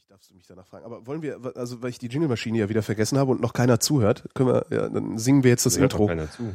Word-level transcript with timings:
Natürlich 0.00 0.08
darfst 0.08 0.30
du 0.30 0.34
mich 0.34 0.46
danach 0.46 0.66
fragen. 0.66 0.84
Aber 0.84 1.06
wollen 1.06 1.20
wir, 1.20 1.38
also 1.56 1.82
weil 1.82 1.90
ich 1.90 1.98
die 1.98 2.06
Jingle-Maschine 2.06 2.58
ja 2.58 2.68
wieder 2.68 2.82
vergessen 2.82 3.18
habe 3.18 3.30
und 3.32 3.40
noch 3.40 3.52
keiner 3.52 3.80
zuhört, 3.80 4.24
können 4.34 4.48
wir, 4.48 4.66
ja, 4.70 4.88
dann 4.88 5.18
singen 5.18 5.42
wir 5.44 5.50
jetzt 5.50 5.66
das 5.66 5.74
Hört 5.78 5.92
Intro. 5.92 6.04
doch 6.04 6.08
keiner 6.08 6.30
zu. 6.30 6.54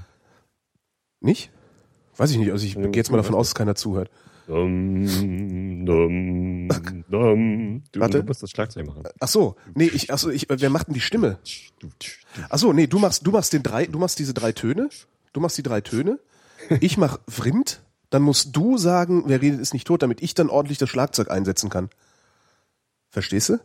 Nicht? 1.20 1.52
Weiß 2.18 2.32
ich 2.32 2.38
nicht. 2.38 2.52
Also 2.52 2.66
ich 2.66 2.76
gehe 2.76 2.92
jetzt 2.94 3.12
mal 3.12 3.18
davon 3.18 3.36
aus, 3.36 3.50
dass 3.50 3.56
keiner 3.56 3.76
zuhört. 3.76 4.10
Dum, 4.48 5.86
dum, 5.86 6.70
dum. 7.10 7.84
Du, 7.92 8.00
Warte. 8.00 8.20
du 8.22 8.26
musst 8.26 8.42
das 8.42 8.50
Schlagzeug 8.52 8.88
machen. 8.88 9.04
Ach 9.20 9.28
so, 9.28 9.56
nee, 9.74 9.88
ich, 9.88 10.12
ach 10.12 10.18
so, 10.18 10.30
ich, 10.30 10.48
wer 10.50 10.70
macht 10.70 10.88
denn 10.88 10.94
die 10.94 11.02
Stimme? 11.02 11.38
Ach 12.50 12.58
so, 12.58 12.74
nee, 12.74 12.88
du 12.88 13.00
machst, 13.00 13.28
du 13.28 13.32
machst 13.32 13.54
den 13.54 13.64
drei, 13.64 13.86
du 13.86 14.00
machst 14.00 14.18
diese 14.20 14.34
drei 14.34 14.52
Töne. 14.54 14.90
Du 15.34 15.40
machst 15.40 15.58
die 15.58 15.64
drei 15.64 15.82
Töne. 15.82 16.20
Ich 16.80 16.98
mach 16.98 17.20
Vrind. 17.28 17.82
Dann 18.10 18.22
musst 18.22 18.56
du 18.56 18.78
sagen, 18.78 19.24
wer 19.28 19.42
redet 19.42 19.60
ist 19.60 19.74
nicht 19.74 19.88
tot, 19.88 20.02
damit 20.02 20.24
ich 20.24 20.34
dann 20.36 20.50
ordentlich 20.50 20.78
das 20.78 20.90
Schlagzeug 20.90 21.30
einsetzen 21.30 21.70
kann. 21.70 21.90
Verstehst 23.16 23.48
du? 23.48 23.60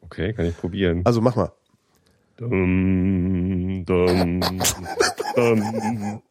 Okay, 0.00 0.32
kann 0.32 0.46
ich 0.46 0.56
probieren. 0.56 1.02
Also 1.04 1.20
mach 1.20 1.36
mal. 1.36 1.52
Dum, 2.38 3.84
dum, 3.86 4.40
dum. 5.36 6.22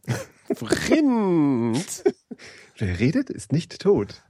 Vrind. 0.53 2.03
Wer 2.77 2.99
redet, 2.99 3.29
ist 3.29 3.53
nicht 3.53 3.79
tot. 3.79 4.21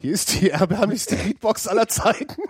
Hier 0.00 0.12
ist 0.12 0.40
die 0.40 0.50
erbärmlichste 0.50 1.14
Beatbox 1.14 1.68
aller 1.68 1.86
Zeiten. 1.86 2.42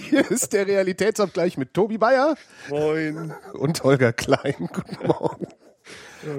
Hier 0.00 0.28
ist 0.28 0.52
der 0.52 0.66
Realitätsabgleich 0.66 1.56
mit 1.56 1.74
Tobi 1.74 1.96
Bayer 1.96 2.34
Moin. 2.70 3.32
und 3.52 3.84
Holger 3.84 4.12
Klein. 4.12 4.68
Guten 4.72 5.06
Morgen. 5.06 5.46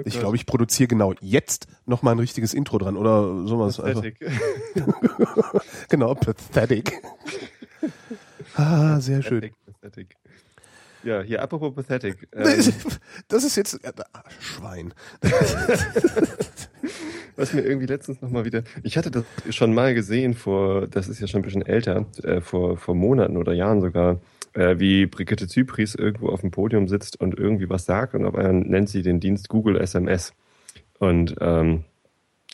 Ich 0.04 0.18
glaube, 0.18 0.36
ich 0.36 0.46
produziere 0.46 0.88
genau 0.88 1.14
jetzt 1.20 1.66
noch 1.86 2.02
mal 2.02 2.12
ein 2.12 2.18
richtiges 2.18 2.54
Intro 2.54 2.78
dran 2.78 2.96
oder 2.96 3.46
sowas. 3.46 3.80
Einfach. 3.80 4.02
Fertig. 4.02 4.18
Genau, 5.88 6.14
pathetic. 6.14 7.02
Ah, 8.54 8.98
sehr 9.00 9.22
schön. 9.22 9.40
Pathetic, 9.40 9.80
pathetic. 9.80 10.16
Ja, 11.04 11.20
hier 11.22 11.42
apropos 11.42 11.74
pathetic. 11.74 12.28
Ähm, 12.32 12.44
Das 13.28 13.44
ist 13.44 13.56
jetzt 13.56 13.78
ah, 13.84 14.24
Schwein. 14.40 14.94
was 17.36 17.52
mir 17.52 17.62
irgendwie 17.62 17.86
letztens 17.86 18.20
noch 18.22 18.30
mal 18.30 18.44
wieder, 18.44 18.62
ich 18.82 18.96
hatte 18.96 19.10
das 19.10 19.24
schon 19.50 19.74
mal 19.74 19.94
gesehen 19.94 20.34
vor, 20.34 20.86
das 20.86 21.08
ist 21.08 21.20
ja 21.20 21.26
schon 21.26 21.40
ein 21.40 21.44
bisschen 21.44 21.66
älter, 21.66 22.06
äh, 22.22 22.40
vor, 22.40 22.76
vor 22.76 22.94
Monaten 22.94 23.36
oder 23.36 23.52
Jahren 23.52 23.80
sogar, 23.80 24.20
äh, 24.54 24.78
wie 24.78 25.06
Brigitte 25.06 25.48
Zypris 25.48 25.94
irgendwo 25.94 26.28
auf 26.28 26.40
dem 26.40 26.50
Podium 26.50 26.88
sitzt 26.88 27.20
und 27.20 27.38
irgendwie 27.38 27.68
was 27.68 27.84
sagt 27.84 28.14
und 28.14 28.24
auf 28.24 28.34
einmal 28.34 28.54
nennt 28.54 28.88
sie 28.88 29.02
den 29.02 29.20
Dienst 29.20 29.48
Google 29.48 29.76
SMS. 29.80 30.32
Und, 30.98 31.34
ähm, 31.40 31.84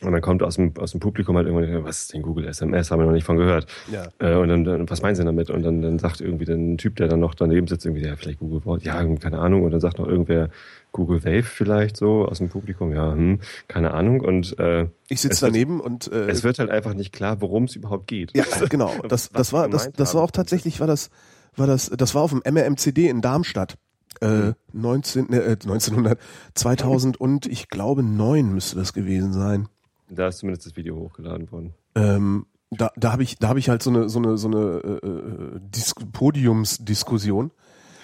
und 0.01 0.13
dann 0.13 0.21
kommt 0.21 0.41
aus 0.43 0.55
dem, 0.55 0.71
aus 0.77 0.91
dem 0.91 1.01
Publikum 1.01 1.35
halt 1.35 1.45
irgendwann, 1.45 1.83
was 1.83 2.03
ist 2.03 2.13
denn 2.13 2.21
Google 2.21 2.47
SMS? 2.47 2.89
Haben 2.89 2.99
wir 3.01 3.05
noch 3.05 3.11
nicht 3.11 3.25
von 3.25 3.35
gehört. 3.35 3.67
Ja. 3.91 4.07
Äh, 4.19 4.37
und 4.37 4.47
dann, 4.47 4.63
dann, 4.63 4.89
was 4.89 5.01
meinen 5.01 5.15
Sie 5.15 5.25
damit? 5.25 5.49
Und 5.49 5.61
dann, 5.61 5.81
dann 5.81 5.99
sagt 5.99 6.21
irgendwie 6.21 6.49
ein 6.49 6.77
Typ, 6.77 6.95
der 6.95 7.09
dann 7.09 7.19
noch 7.19 7.35
daneben 7.35 7.67
sitzt, 7.67 7.85
irgendwie, 7.85 8.05
ja, 8.05 8.15
vielleicht 8.15 8.39
Google 8.39 8.61
Voice, 8.61 8.83
ja, 8.85 9.03
keine 9.17 9.39
Ahnung. 9.39 9.63
Und 9.63 9.71
dann 9.71 9.81
sagt 9.81 9.99
noch 9.99 10.07
irgendwer 10.07 10.49
Google 10.93 11.23
Wave 11.25 11.43
vielleicht 11.43 11.97
so 11.97 12.25
aus 12.25 12.37
dem 12.37 12.47
Publikum, 12.47 12.93
ja, 12.93 13.11
hm, 13.11 13.41
keine 13.67 13.93
Ahnung. 13.93 14.21
Und 14.21 14.57
äh, 14.57 14.87
Ich 15.09 15.19
sitze 15.19 15.41
wird- 15.41 15.53
daneben 15.53 15.81
und 15.81 16.09
äh, 16.11 16.27
es 16.29 16.45
wird 16.45 16.59
halt 16.59 16.69
einfach 16.71 16.93
nicht 16.93 17.11
klar, 17.11 17.41
worum 17.41 17.65
es 17.65 17.75
überhaupt 17.75 18.07
geht. 18.07 18.35
Ja, 18.35 18.45
genau. 18.69 18.93
Das, 19.09 19.29
das 19.31 19.51
war, 19.51 19.67
das, 19.67 19.91
das 19.91 20.15
war 20.15 20.23
auch 20.23 20.31
tatsächlich, 20.31 20.79
war 20.79 20.87
das, 20.87 21.09
war 21.55 21.67
das, 21.67 21.89
das 21.89 22.15
war 22.15 22.23
auf 22.23 22.31
dem 22.31 22.41
MRMCD 22.45 23.09
in 23.09 23.21
Darmstadt. 23.21 23.77
Äh, 24.21 24.53
19, 24.73 25.31
äh, 25.31 25.51
1900, 25.51 26.19
2000 26.53 27.21
und 27.21 27.45
ich 27.45 27.69
glaube 27.69 28.03
9 28.03 28.51
müsste 28.51 28.75
das 28.75 28.93
gewesen 28.93 29.33
sein. 29.33 29.69
Da 30.09 30.27
ist 30.27 30.39
zumindest 30.39 30.65
das 30.65 30.75
Video 30.75 30.95
hochgeladen 30.95 31.51
worden. 31.51 31.73
Ähm, 31.95 32.45
da, 32.71 32.91
da 32.95 33.11
habe 33.11 33.23
ich, 33.23 33.37
da 33.37 33.49
habe 33.49 33.59
ich 33.59 33.69
halt 33.69 33.81
so 33.81 33.89
eine, 33.89 34.09
so 34.09 34.19
eine, 34.19 34.37
so 34.37 34.47
eine 34.47 34.57
äh, 34.57 35.07
äh, 35.07 35.59
Dis 35.61 35.93
Podiumsdiskussion. 36.11 37.51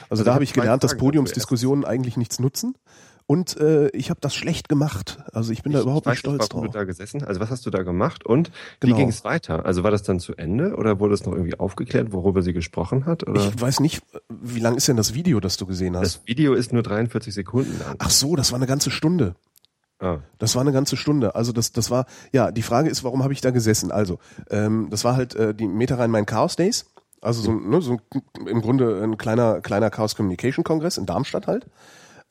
Also, 0.10 0.24
da 0.24 0.32
ich 0.32 0.34
habe 0.34 0.36
hab 0.36 0.42
ich 0.44 0.54
gelernt, 0.54 0.84
dass. 0.84 0.98
Podiumsdiskussionen 0.98 1.84
eigentlich 1.84 2.18
nichts 2.18 2.40
nutzen. 2.40 2.76
Und 3.28 3.58
äh, 3.58 3.88
ich 3.90 4.12
habe 4.12 4.20
das 4.22 4.36
schlecht 4.36 4.70
gemacht. 4.70 5.18
Also 5.34 5.52
ich 5.52 5.64
bin 5.64 5.72
da 5.72 5.82
überhaupt 5.82 6.06
ich 6.06 6.12
nicht 6.12 6.20
stolz 6.20 6.48
warum 6.52 6.66
drauf. 6.66 6.72
du 6.74 6.78
da 6.78 6.84
gesessen 6.84 7.24
Also 7.24 7.40
was 7.40 7.50
hast 7.50 7.66
du 7.66 7.72
da 7.72 7.82
gemacht 7.82 8.24
und 8.24 8.52
Genau. 8.80 8.94
wie 8.96 9.00
ging 9.00 9.10
es 9.10 9.24
weiter? 9.24 9.66
Also 9.66 9.84
war 9.84 9.90
das 9.90 10.04
dann 10.04 10.20
zu 10.20 10.36
Ende 10.36 10.76
oder 10.76 11.00
wurde 11.00 11.16
es 11.16 11.26
noch 11.26 11.34
irgendwie 11.34 11.58
aufgeklärt, 11.60 12.12
worüber 12.14 12.44
sie 12.44 12.54
gesprochen 12.54 13.08
hat? 13.08 13.28
Oder? 13.28 13.42
Ich 13.48 13.60
weiß 13.60 13.80
nicht, 13.80 14.04
wie 14.30 14.60
lang 14.60 14.76
ist 14.76 14.88
denn 14.88 14.96
das 14.98 15.16
Video, 15.16 15.40
das 15.40 15.58
du 15.58 15.66
gesehen 15.66 15.96
hast? 15.98 16.18
das 16.18 16.28
Video 16.28 16.54
ist 16.54 16.72
nur 16.72 16.84
43 16.84 17.34
Sekunden 17.34 17.80
lang. 17.80 17.96
Ach 17.98 18.12
so, 18.12 18.36
das 18.36 18.52
war 18.52 18.58
eine 18.60 18.68
ganze 18.68 18.92
Stunde. 18.92 19.36
Ah, 19.98 20.18
Das 20.38 20.54
war 20.56 20.62
eine 20.62 20.72
ganze 20.74 20.96
Stunde. 20.98 21.34
Also 21.36 21.52
das, 21.52 21.72
das 21.72 21.90
war, 21.90 22.06
ja, 22.32 22.52
die 22.52 22.62
Frage 22.62 22.90
ist, 22.90 23.04
warum 23.04 23.24
habe 23.24 23.34
ich 23.34 23.42
da 23.42 23.50
gesessen? 23.50 23.92
Also, 23.92 24.20
ähm, 24.52 24.88
das 24.92 25.04
war 25.04 25.16
halt 25.16 25.34
äh, 25.36 25.56
die 25.56 25.68
Meta 25.68 25.96
Rhein 25.96 26.12
Main 26.12 26.26
Chaos 26.28 26.58
Days. 26.58 26.86
Also 27.22 27.42
so, 27.42 27.54
ne, 27.54 27.82
so 27.82 27.98
im 28.46 28.62
Grunde 28.62 29.02
ein 29.02 29.18
kleiner, 29.18 29.62
kleiner 29.62 29.90
Chaos 29.90 30.16
Communication 30.16 30.64
Kongress 30.64 30.98
in 30.98 31.08
Darmstadt 31.08 31.48
halt. 31.48 31.66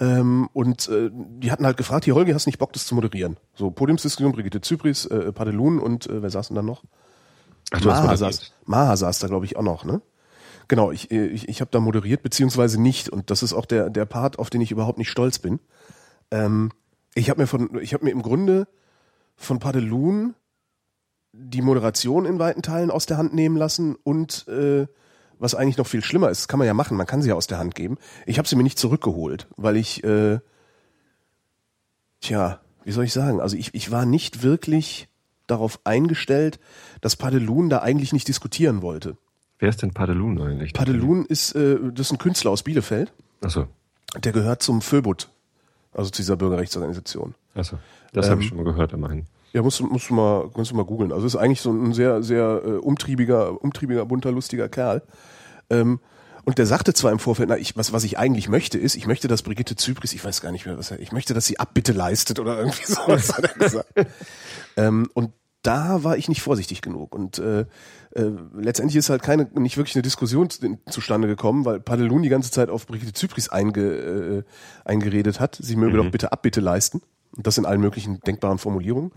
Ähm, 0.01 0.49
und 0.53 0.89
äh, 0.89 1.11
die 1.13 1.53
hatten 1.53 1.67
halt 1.67 1.77
gefragt, 1.77 2.05
hier 2.05 2.15
Holger, 2.15 2.35
hast 2.35 2.47
du 2.47 2.49
nicht 2.49 2.59
Bock, 2.59 2.73
das 2.73 2.87
zu 2.87 2.95
moderieren? 2.95 3.37
So 3.55 3.71
Podiumsdiskussion, 3.71 4.33
Brigitte 4.33 4.61
Zypris, 4.61 5.07
äh, 5.07 5.33
Padelun 5.33 5.79
und 5.79 6.07
äh, 6.09 6.23
wer 6.23 6.31
saß 6.31 6.49
denn 6.49 6.57
da 6.57 6.63
noch? 6.63 6.83
Ach, 7.71 7.81
du 7.81 7.89
Maha 7.89 8.17
saß, 8.17 8.53
Maha 8.65 8.97
saß 8.97 9.21
da, 9.21 9.29
glaube 9.29 9.47
ich, 9.47 9.57
auch 9.57 9.63
noch, 9.63 9.85
ne? 9.85 10.03
Genau, 10.67 10.91
ich, 10.91 11.11
äh, 11.11 11.27
ich, 11.27 11.49
ich 11.49 11.61
habe 11.61 11.71
da 11.71 11.79
moderiert, 11.79 12.23
beziehungsweise 12.23 12.81
nicht. 12.81 13.09
Und 13.09 13.31
das 13.31 13.43
ist 13.43 13.53
auch 13.53 13.67
der, 13.67 13.91
der 13.91 14.05
Part, 14.05 14.39
auf 14.39 14.51
den 14.51 14.61
ich 14.61 14.73
überhaupt 14.73 14.99
nicht 14.99 15.11
stolz 15.11 15.39
bin. 15.39 15.61
Ähm, 16.31 16.71
ich 17.15 17.31
habe 17.31 17.41
mir 17.41 17.47
von, 17.47 17.79
ich 17.81 17.95
habe 17.95 18.05
mir 18.05 18.11
im 18.11 18.23
Grunde 18.23 18.67
von 19.37 19.59
Padelun 19.59 20.35
die 21.33 21.63
Moderation 21.63 22.27
in 22.27 22.39
weiten 22.39 22.63
Teilen 22.63 22.91
aus 22.91 23.07
der 23.07 23.17
Hand 23.17 23.35
nehmen 23.35 23.57
lassen 23.57 23.97
und 23.97 24.47
äh, 24.49 24.87
was 25.45 25.55
eigentlich 25.55 25.77
noch 25.79 25.87
viel 25.87 26.03
schlimmer 26.03 26.31
ist, 26.31 26.41
das 26.43 26.49
kann 26.49 26.59
man 26.59 26.67
ja 26.67 26.75
machen, 26.75 26.97
man 26.97 27.07
kann 27.07 27.23
sie 27.23 27.29
ja 27.29 27.35
aus 27.37 27.47
der 27.47 27.59
Hand 27.59 27.75
geben. 27.75 27.97
Ich 28.27 28.39
habe 28.39 28.49
sie 28.49 28.57
mir 28.57 28.63
nicht 28.65 28.79
zurückgeholt, 28.79 29.47
weil 29.57 29.77
ich, 29.77 30.03
äh, 30.03 30.39
tja, 32.21 32.61
wie 32.85 32.93
soll 32.93 33.05
ich 33.05 33.13
sagen, 33.13 33.41
also 33.41 33.57
ich, 33.57 33.75
ich 33.75 33.91
war 33.91 34.07
nicht 34.07 34.43
wirklich 34.43 35.09
darauf 35.47 35.79
eingestellt, 35.85 36.59
dass 37.01 37.17
Padelun 37.17 37.69
da 37.69 37.81
eigentlich 37.81 38.13
nicht 38.13 38.29
diskutieren 38.29 38.83
wollte. 38.83 39.17
Wer 39.59 39.69
ist 39.69 39.83
denn 39.83 39.93
Padelun 39.93 40.41
eigentlich? 40.41 40.73
Padelun 40.73 41.25
ist, 41.27 41.55
äh, 41.55 41.79
das 41.93 42.07
ist 42.07 42.13
ein 42.13 42.19
Künstler 42.19 42.51
aus 42.51 42.63
Bielefeld, 42.63 43.13
Achso, 43.43 43.67
der 44.23 44.33
gehört 44.33 44.63
zum 44.63 44.81
Föbut, 44.81 45.29
also 45.93 46.11
zu 46.11 46.23
dieser 46.23 46.37
Bürgerrechtsorganisation. 46.37 47.35
achso. 47.55 47.79
Das 48.13 48.27
Ähm, 48.27 48.33
habe 48.33 48.43
ich 48.43 48.49
schon 48.49 48.57
mal 48.59 48.65
gehört, 48.65 48.93
immerhin. 48.93 49.27
Ja, 49.53 49.63
musst, 49.63 49.79
du- 49.81 49.87
musst 49.87 50.11
du 50.11 50.15
mal, 50.15 50.51
musst 50.57 50.71
du 50.73 50.75
mal 50.77 50.85
googeln. 50.85 51.13
Also 51.13 51.27
ist 51.27 51.37
eigentlich 51.37 51.61
so 51.61 51.71
ein 51.73 51.93
sehr, 51.93 52.23
sehr 52.23 52.63
äh, 52.65 52.71
umtriebiger, 52.79 53.63
umtriebiger, 53.63 54.05
bunter, 54.07 54.33
lustiger 54.33 54.69
Kerl. 54.69 55.03
Ähm, 55.71 56.01
und 56.45 56.59
der 56.59 56.67
sagte 56.67 56.93
zwar 56.93 57.11
im 57.11 57.19
Vorfeld, 57.19 57.49
na, 57.49 57.57
ich, 57.57 57.77
was, 57.77 57.93
was 57.93 58.05
ich 58.05 58.19
eigentlich 58.19 58.49
möchte, 58.49 58.79
ist, 58.79 58.97
ich 58.97 59.07
möchte, 59.07 59.29
dass 59.29 59.43
Brigitte 59.43 59.77
Zypris, 59.77 60.13
ich 60.13 60.23
weiß 60.25 60.43
gar 60.43 60.53
nicht 60.53 60.67
mehr, 60.67 60.77
was 60.77 60.91
er, 60.91 61.01
ich 61.01 61.11
möchte, 61.11 61.33
dass 61.33 61.47
sie 61.47 61.59
Abbitte 61.59 61.93
leistet 61.93 62.39
oder 62.39 62.59
irgendwie 62.59 62.85
sowas 62.87 63.33
hat 63.35 63.45
er 63.45 63.55
gesagt. 63.55 64.07
ähm, 64.77 65.09
und 65.15 65.33
da 65.63 66.05
war 66.05 66.19
ich 66.19 66.29
nicht 66.29 66.43
vorsichtig 66.43 66.83
genug. 66.83 67.15
Und 67.15 67.39
äh, 67.39 67.61
äh, 68.15 68.31
letztendlich 68.55 68.97
ist 68.97 69.09
halt 69.09 69.23
keine, 69.23 69.45
nicht 69.55 69.79
wirklich 69.79 69.97
eine 69.97 70.03
Diskussion 70.03 70.51
zu- 70.51 70.79
zustande 70.91 71.27
gekommen, 71.27 71.65
weil 71.65 71.81
Padelun 71.81 72.23
die 72.23 72.29
ganze 72.29 72.51
Zeit 72.51 72.69
auf 72.69 72.87
Brigitte 72.87 73.15
Zypris 73.15 73.49
einge, 73.49 73.81
äh, 73.81 74.43
eingeredet 74.85 75.41
hat. 75.41 75.57
Sie 75.59 75.77
möge 75.77 75.97
doch 75.97 76.11
bitte 76.11 76.33
Abbitte 76.33 76.61
leisten. 76.61 77.01
Und 77.35 77.47
das 77.47 77.57
in 77.57 77.65
allen 77.65 77.81
möglichen 77.81 78.21
denkbaren 78.21 78.59
Formulierungen. 78.59 79.13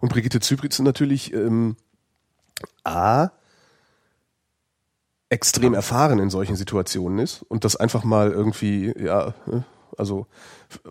Und 0.00 0.10
Brigitte 0.10 0.38
Zypris 0.38 0.78
natürlich 0.78 1.32
ähm, 1.34 1.74
A 2.84 3.30
extrem 5.30 5.74
erfahren 5.74 6.18
in 6.18 6.30
solchen 6.30 6.56
Situationen 6.56 7.18
ist 7.18 7.42
und 7.42 7.64
das 7.64 7.76
einfach 7.76 8.04
mal 8.04 8.30
irgendwie, 8.30 8.94
ja, 8.98 9.34
äh, 9.46 9.60
also 9.96 10.26
äh, 10.72 10.88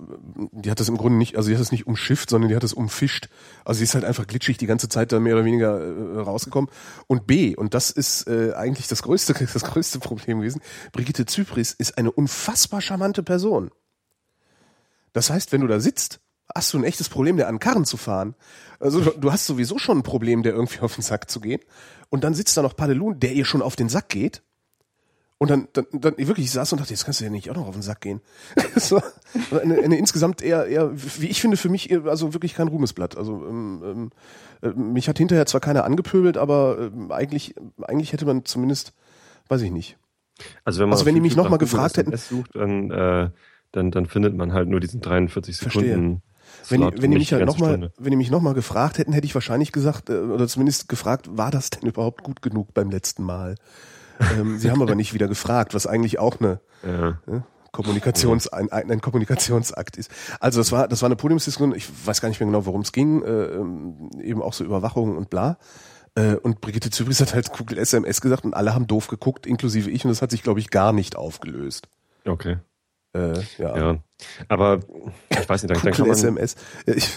die 0.52 0.70
hat 0.70 0.80
das 0.80 0.90
im 0.90 0.98
Grunde 0.98 1.18
nicht, 1.18 1.38
also 1.38 1.50
die 1.50 1.56
hat 1.56 1.62
das 1.62 1.72
nicht 1.72 1.88
umschifft, 1.88 2.30
sondern 2.30 2.50
die 2.50 2.56
hat 2.56 2.64
das 2.64 2.74
umfischt. 2.74 3.30
Also 3.66 3.80
sie 3.80 3.86
ist 3.86 3.96
halt 3.96 4.06
einfach 4.06 4.28
glitschig 4.28 4.58
die 4.58 4.68
ganze 4.68 4.90
Zeit 4.90 5.12
da 5.12 5.20
mehr 5.20 5.36
oder 5.36 5.46
weniger 5.46 5.80
äh, 5.80 6.20
rausgekommen. 6.20 6.70
Und 7.08 7.26
B, 7.26 7.56
und 7.56 7.74
das 7.74 7.90
ist 7.90 8.28
äh, 8.28 8.54
eigentlich 8.54 8.88
das 8.88 9.02
größte, 9.02 9.34
das 9.54 9.64
größte 9.64 10.00
Problem 10.00 10.40
gewesen, 10.40 10.62
Brigitte 10.92 11.26
Zypris 11.26 11.74
ist 11.74 11.98
eine 11.98 12.12
unfassbar 12.12 12.82
charmante 12.82 13.24
Person. 13.24 13.72
Das 15.14 15.30
heißt, 15.30 15.52
wenn 15.52 15.62
du 15.62 15.68
da 15.68 15.80
sitzt, 15.80 16.20
hast 16.54 16.74
du 16.74 16.78
ein 16.78 16.84
echtes 16.84 17.10
Problem, 17.10 17.38
der 17.38 17.48
an 17.48 17.60
Karren 17.60 17.86
zu 17.86 17.98
fahren. 17.98 18.36
Also 18.80 19.02
du, 19.02 19.32
hast 19.32 19.46
sowieso 19.46 19.78
schon 19.80 20.00
ein 20.00 20.04
Problem, 20.04 20.44
der 20.44 20.54
irgendwie 20.54 20.80
auf 20.82 20.96
den 20.96 21.04
Sack 21.04 21.30
zu 21.30 21.40
gehen. 21.40 21.62
Und 22.10 22.24
dann 22.24 22.34
sitzt 22.34 22.56
da 22.58 22.62
noch 22.62 22.76
Padelun, 22.76 23.20
der 23.20 23.34
ihr 23.34 23.46
schon 23.46 23.62
auf 23.62 23.76
den 23.76 23.90
Sack 23.90 24.10
geht. 24.10 24.42
Und 25.40 25.52
dann, 25.52 25.68
dann, 25.74 25.86
dann 25.92 26.18
wirklich, 26.18 26.46
ich 26.48 26.52
saß 26.52 26.72
und 26.72 26.80
dachte, 26.80 26.92
jetzt 26.94 27.06
kannst 27.06 27.20
du 27.20 27.26
ja 27.26 27.30
nicht 27.30 27.52
auch 27.52 27.56
noch 27.56 27.68
auf 27.68 27.76
den 27.76 27.84
Sack 27.84 28.02
gehen. 28.02 28.22
Das 28.74 28.92
war 28.92 29.04
eine, 29.62 29.78
eine 29.78 29.98
insgesamt 29.98 30.42
eher, 30.42 30.66
eher, 30.66 30.92
wie 30.94 31.28
ich 31.28 31.42
finde, 31.42 31.58
für 31.58 31.70
mich 31.70 31.92
also 32.08 32.34
wirklich 32.34 32.56
kein 32.56 32.68
Ruhmesblatt. 32.68 33.18
Also 33.18 33.46
ähm, 33.48 33.82
ähm, 33.84 34.12
äh, 34.64 34.70
mich 34.70 35.08
hat 35.10 35.18
hinterher 35.20 35.46
zwar 35.46 35.62
keiner 35.62 35.84
angepöbelt, 35.84 36.38
aber 36.38 36.78
ähm, 36.80 37.12
eigentlich, 37.12 37.54
eigentlich 37.84 38.14
hätte 38.14 38.26
man 38.26 38.46
zumindest, 38.46 38.94
weiß 39.50 39.62
ich 39.62 39.72
nicht. 39.72 39.98
Also 40.64 40.80
wenn, 40.80 40.90
man 40.90 40.94
also 40.96 41.06
wenn 41.06 41.16
die 41.16 41.22
mich 41.22 41.34
YouTube 41.34 41.46
noch 41.46 41.50
mal 41.52 41.56
nach 41.58 41.60
Google 41.60 41.72
gefragt 41.72 41.98
hätten- 41.98 42.18
sucht, 42.18 42.56
dann, 42.56 42.90
äh, 42.92 43.30
dann, 43.74 43.92
dann 43.92 44.06
findet 44.08 44.36
man 44.36 44.54
halt 44.54 44.70
nur 44.70 44.80
diesen 44.80 45.02
43 45.02 45.58
Verstehe. 45.58 46.20
Wenn, 46.70 46.82
wenn 47.02 47.12
ihr 47.12 47.18
mich 47.20 47.30
die 47.30 47.36
halt 47.36 47.46
ganze 47.46 47.58
nochmal, 47.58 47.72
Stunde. 47.78 47.94
wenn 47.98 48.12
ihr 48.12 48.18
mich 48.18 48.32
nochmal 48.32 48.54
gefragt 48.54 48.98
hätten, 48.98 49.14
hätte 49.14 49.26
ich 49.26 49.34
wahrscheinlich 49.36 49.72
gesagt, 49.72 50.10
äh, 50.10 50.18
oder 50.18 50.48
zumindest 50.48 50.90
gefragt, 50.90 51.30
war 51.38 51.52
das 51.52 51.70
denn 51.70 51.88
überhaupt 51.88 52.24
gut 52.24 52.42
genug 52.42 52.74
beim 52.74 52.90
letzten 52.90 53.24
Mal? 53.24 53.56
ähm, 54.38 54.58
sie 54.58 54.72
haben 54.72 54.82
aber 54.82 54.96
nicht 54.96 55.14
wieder 55.14 55.28
gefragt, 55.28 55.74
was 55.74 55.88
eigentlich 55.88 56.20
auch 56.20 56.40
eine 56.40 56.60
Ja. 56.84 57.20
äh, 57.28 57.42
Kommunikations, 57.72 58.48
ein, 58.48 58.72
ein, 58.72 59.02
Kommunikationsakt 59.02 59.98
ist. 59.98 60.10
Also 60.40 60.60
das 60.60 60.72
war, 60.72 60.88
das 60.88 61.04
war 61.04 61.08
eine 61.08 61.16
Podiumsdiskussion, 61.16 61.76
ich 61.76 61.88
weiß 62.06 62.22
gar 62.22 62.30
nicht 62.30 62.40
mehr 62.40 62.48
genau, 62.48 62.66
worum 62.66 62.82
es 62.82 62.92
ging, 62.92 63.22
äh, 63.22 63.28
ähm, 63.28 64.10
eben 64.22 64.42
auch 64.42 64.54
so 64.54 64.64
Überwachung 64.64 65.16
und 65.16 65.30
bla. 65.30 65.58
Äh, 66.16 66.36
und 66.36 66.62
Brigitte 66.62 66.90
Zypris 66.90 67.22
hat 67.22 67.36
halt 67.36 67.52
Google 67.56 67.78
SMS 67.78 68.22
gesagt 68.22 68.46
und 68.46 68.56
alle 68.56 68.74
haben 68.74 68.88
doof 68.88 69.08
geguckt, 69.08 69.46
inklusive 69.46 69.92
ich, 69.92 70.04
und 70.04 70.10
das 70.10 70.24
hat 70.24 70.32
sich, 70.32 70.42
glaube 70.42 70.60
ich, 70.60 70.72
gar 70.72 70.92
nicht 70.92 71.16
aufgelöst. 71.16 71.88
Okay. 72.26 72.58
Äh, 73.18 73.42
ja. 73.58 73.78
Ja. 73.78 73.98
Aber 74.48 74.80
ich 75.30 75.50
weiß 75.50 75.64
nicht, 75.64 75.76
dann, 75.76 75.82
dann 75.82 75.94
kann 75.94 76.06
Google 76.06 76.08
man. 76.08 76.18
SMS. 76.18 76.56
Ja, 76.86 76.94
Ich, 76.96 77.10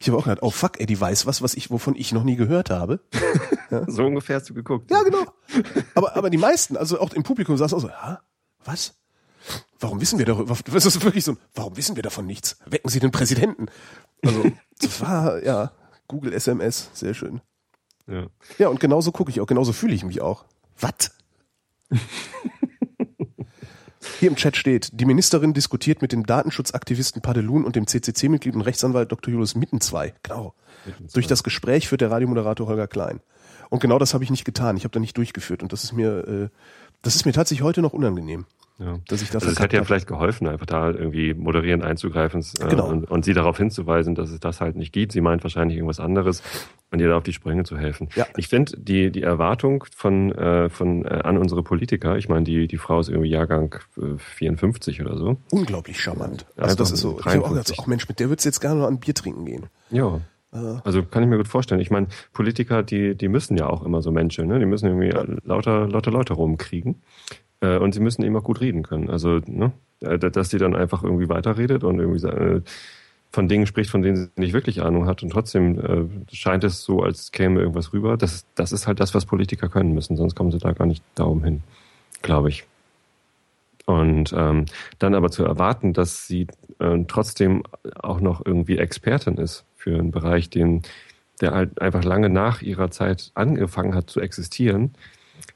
ich 0.00 0.08
habe 0.08 0.18
auch 0.18 0.24
gedacht, 0.24 0.42
oh 0.42 0.50
fuck, 0.50 0.80
ey, 0.80 0.86
die 0.86 1.00
weiß 1.00 1.26
was, 1.26 1.42
was 1.42 1.54
ich, 1.54 1.70
wovon 1.70 1.94
ich 1.96 2.12
noch 2.12 2.24
nie 2.24 2.36
gehört 2.36 2.70
habe. 2.70 3.00
So 3.86 4.06
ungefähr 4.06 4.36
hast 4.36 4.48
du 4.48 4.54
geguckt. 4.54 4.90
Ja, 4.90 5.02
genau. 5.02 5.26
Aber, 5.94 6.16
aber 6.16 6.30
die 6.30 6.38
meisten, 6.38 6.74
also 6.78 6.98
auch 7.00 7.12
im 7.12 7.22
Publikum 7.22 7.58
saß 7.58 7.74
auch 7.74 7.80
so, 7.80 7.88
ja, 7.88 8.22
was? 8.64 8.94
Warum 9.78 10.00
wissen 10.00 10.18
wir 10.18 10.24
darüber? 10.24 10.56
Das 10.72 10.86
ist 10.86 11.04
wirklich 11.04 11.22
so, 11.22 11.36
warum 11.54 11.76
wissen 11.76 11.94
wir 11.94 12.02
davon 12.02 12.24
nichts? 12.24 12.56
Wecken 12.64 12.88
Sie 12.88 12.98
den 12.98 13.10
Präsidenten. 13.10 13.66
Also, 14.24 14.42
das 14.80 15.02
war, 15.02 15.44
ja, 15.44 15.72
Google 16.06 16.32
SMS, 16.32 16.88
sehr 16.94 17.12
schön. 17.12 17.42
Ja. 18.06 18.28
Ja, 18.56 18.68
und 18.68 18.80
genauso 18.80 19.12
gucke 19.12 19.30
ich 19.30 19.38
auch, 19.42 19.46
genauso 19.46 19.74
fühle 19.74 19.94
ich 19.94 20.02
mich 20.02 20.22
auch. 20.22 20.46
Was? 20.80 21.10
Hier 24.18 24.28
im 24.28 24.34
Chat 24.34 24.56
steht, 24.56 24.90
die 24.94 25.04
Ministerin 25.04 25.54
diskutiert 25.54 26.02
mit 26.02 26.10
dem 26.10 26.26
Datenschutzaktivisten 26.26 27.22
Padelun 27.22 27.64
und 27.64 27.76
dem 27.76 27.86
CCC-Mitglied 27.86 28.56
und 28.56 28.62
Rechtsanwalt 28.62 29.12
Dr. 29.12 29.30
Julius 29.30 29.54
Mittenzwei. 29.54 30.12
Genau. 30.24 30.54
Durch 31.12 31.28
das 31.28 31.44
Gespräch 31.44 31.86
führt 31.86 32.00
der 32.00 32.10
Radiomoderator 32.10 32.66
Holger 32.66 32.88
Klein. 32.88 33.20
Und 33.70 33.80
genau 33.80 33.98
das 33.98 34.14
habe 34.14 34.24
ich 34.24 34.30
nicht 34.30 34.44
getan. 34.44 34.76
Ich 34.76 34.84
habe 34.84 34.92
da 34.92 35.00
nicht 35.00 35.16
durchgeführt. 35.16 35.62
Und 35.62 35.72
das 35.72 35.84
ist 35.84 35.92
mir, 35.92 36.26
äh, 36.26 36.48
das 37.02 37.16
ist 37.16 37.26
mir 37.26 37.32
tatsächlich 37.32 37.62
heute 37.62 37.82
noch 37.82 37.92
unangenehm. 37.92 38.46
Ja. 38.80 39.00
Dass 39.08 39.22
ich 39.22 39.30
das 39.30 39.42
also 39.42 39.52
es 39.52 39.58
hätte 39.58 39.76
ja 39.76 39.82
vielleicht 39.82 40.06
geholfen, 40.06 40.46
einfach 40.46 40.66
da 40.66 40.90
irgendwie 40.90 41.34
moderierend 41.34 41.82
einzugreifen 41.82 42.44
äh, 42.60 42.68
Genau. 42.68 42.88
und, 42.88 43.10
und 43.10 43.24
sie 43.24 43.34
darauf 43.34 43.56
hinzuweisen, 43.58 44.14
dass 44.14 44.30
es 44.30 44.38
das 44.38 44.60
halt 44.60 44.76
nicht 44.76 44.92
gibt. 44.92 45.10
Sie 45.10 45.20
meint 45.20 45.42
wahrscheinlich 45.42 45.76
irgendwas 45.76 45.98
anderes 45.98 46.44
und 46.92 47.00
ihr 47.00 47.08
da 47.08 47.16
auf 47.16 47.24
die 47.24 47.32
Sprünge 47.32 47.64
zu 47.64 47.76
helfen. 47.76 48.08
Ja. 48.14 48.24
Ich 48.36 48.46
finde 48.46 48.76
die, 48.78 49.10
die 49.10 49.22
Erwartung 49.22 49.84
von, 49.96 50.30
äh, 50.30 50.68
von 50.70 51.04
äh, 51.04 51.08
an 51.08 51.38
unsere 51.38 51.64
Politiker, 51.64 52.16
ich 52.18 52.28
meine, 52.28 52.44
die, 52.44 52.68
die 52.68 52.78
Frau 52.78 53.00
ist 53.00 53.08
irgendwie 53.08 53.30
Jahrgang 53.30 53.74
äh, 53.96 54.16
54 54.16 55.00
oder 55.02 55.16
so. 55.18 55.38
Unglaublich 55.50 56.00
charmant. 56.00 56.46
Also 56.56 56.76
das 56.76 56.92
einfach 56.92 56.94
ist 56.94 57.00
so. 57.00 57.10
Ich 57.18 57.26
auch 57.26 57.32
gedacht, 57.32 57.42
53. 57.46 57.78
ach 57.80 57.86
Mensch, 57.88 58.08
mit 58.08 58.20
der 58.20 58.30
wird's 58.30 58.44
jetzt 58.44 58.60
gerne 58.60 58.80
noch 58.80 58.86
ein 58.88 59.00
Bier 59.00 59.14
trinken 59.14 59.44
gehen. 59.44 59.66
Ja. 59.90 60.20
Also 60.50 61.02
kann 61.02 61.22
ich 61.22 61.28
mir 61.28 61.36
gut 61.36 61.48
vorstellen. 61.48 61.80
Ich 61.80 61.90
meine, 61.90 62.06
Politiker, 62.32 62.82
die, 62.82 63.14
die 63.14 63.28
müssen 63.28 63.56
ja 63.56 63.66
auch 63.68 63.84
immer 63.84 64.00
so 64.00 64.10
Menschen, 64.10 64.46
ne? 64.48 64.58
Die 64.58 64.66
müssen 64.66 64.86
irgendwie 64.86 65.10
lauter, 65.44 65.86
lauter 65.88 66.10
Leute 66.10 66.32
rumkriegen. 66.32 67.02
Äh, 67.60 67.78
und 67.78 67.92
sie 67.92 68.00
müssen 68.00 68.22
eben 68.22 68.36
auch 68.36 68.44
gut 68.44 68.60
reden 68.60 68.82
können. 68.82 69.10
Also, 69.10 69.40
ne? 69.46 69.72
Äh, 70.00 70.18
Dass 70.18 70.50
sie 70.50 70.58
dann 70.58 70.74
einfach 70.74 71.02
irgendwie 71.02 71.28
weiterredet 71.28 71.84
und 71.84 71.98
irgendwie 71.98 72.26
äh, 72.26 72.62
von 73.30 73.48
Dingen 73.48 73.66
spricht, 73.66 73.90
von 73.90 74.00
denen 74.00 74.16
sie 74.16 74.28
nicht 74.36 74.54
wirklich 74.54 74.82
Ahnung 74.82 75.06
hat 75.06 75.22
und 75.22 75.30
trotzdem 75.30 75.78
äh, 75.78 76.34
scheint 76.34 76.64
es 76.64 76.82
so, 76.82 77.02
als 77.02 77.30
käme 77.30 77.60
irgendwas 77.60 77.92
rüber. 77.92 78.16
Das, 78.16 78.46
das 78.54 78.72
ist 78.72 78.86
halt 78.86 79.00
das, 79.00 79.14
was 79.14 79.26
Politiker 79.26 79.68
können 79.68 79.92
müssen, 79.92 80.16
sonst 80.16 80.34
kommen 80.34 80.50
sie 80.50 80.58
da 80.58 80.72
gar 80.72 80.86
nicht 80.86 81.04
darum 81.14 81.44
hin, 81.44 81.62
glaube 82.22 82.48
ich. 82.48 82.64
Und 83.84 84.32
ähm, 84.34 84.64
dann 84.98 85.14
aber 85.14 85.30
zu 85.30 85.44
erwarten, 85.44 85.92
dass 85.92 86.26
sie 86.26 86.46
äh, 86.78 87.04
trotzdem 87.06 87.64
auch 88.00 88.20
noch 88.20 88.44
irgendwie 88.44 88.78
Expertin 88.78 89.36
ist 89.36 89.64
für 89.88 89.98
einen 89.98 90.10
Bereich, 90.10 90.50
den, 90.50 90.82
der 91.40 91.52
halt 91.52 91.80
einfach 91.80 92.04
lange 92.04 92.28
nach 92.28 92.60
ihrer 92.60 92.90
Zeit 92.90 93.30
angefangen 93.34 93.94
hat 93.94 94.10
zu 94.10 94.20
existieren, 94.20 94.92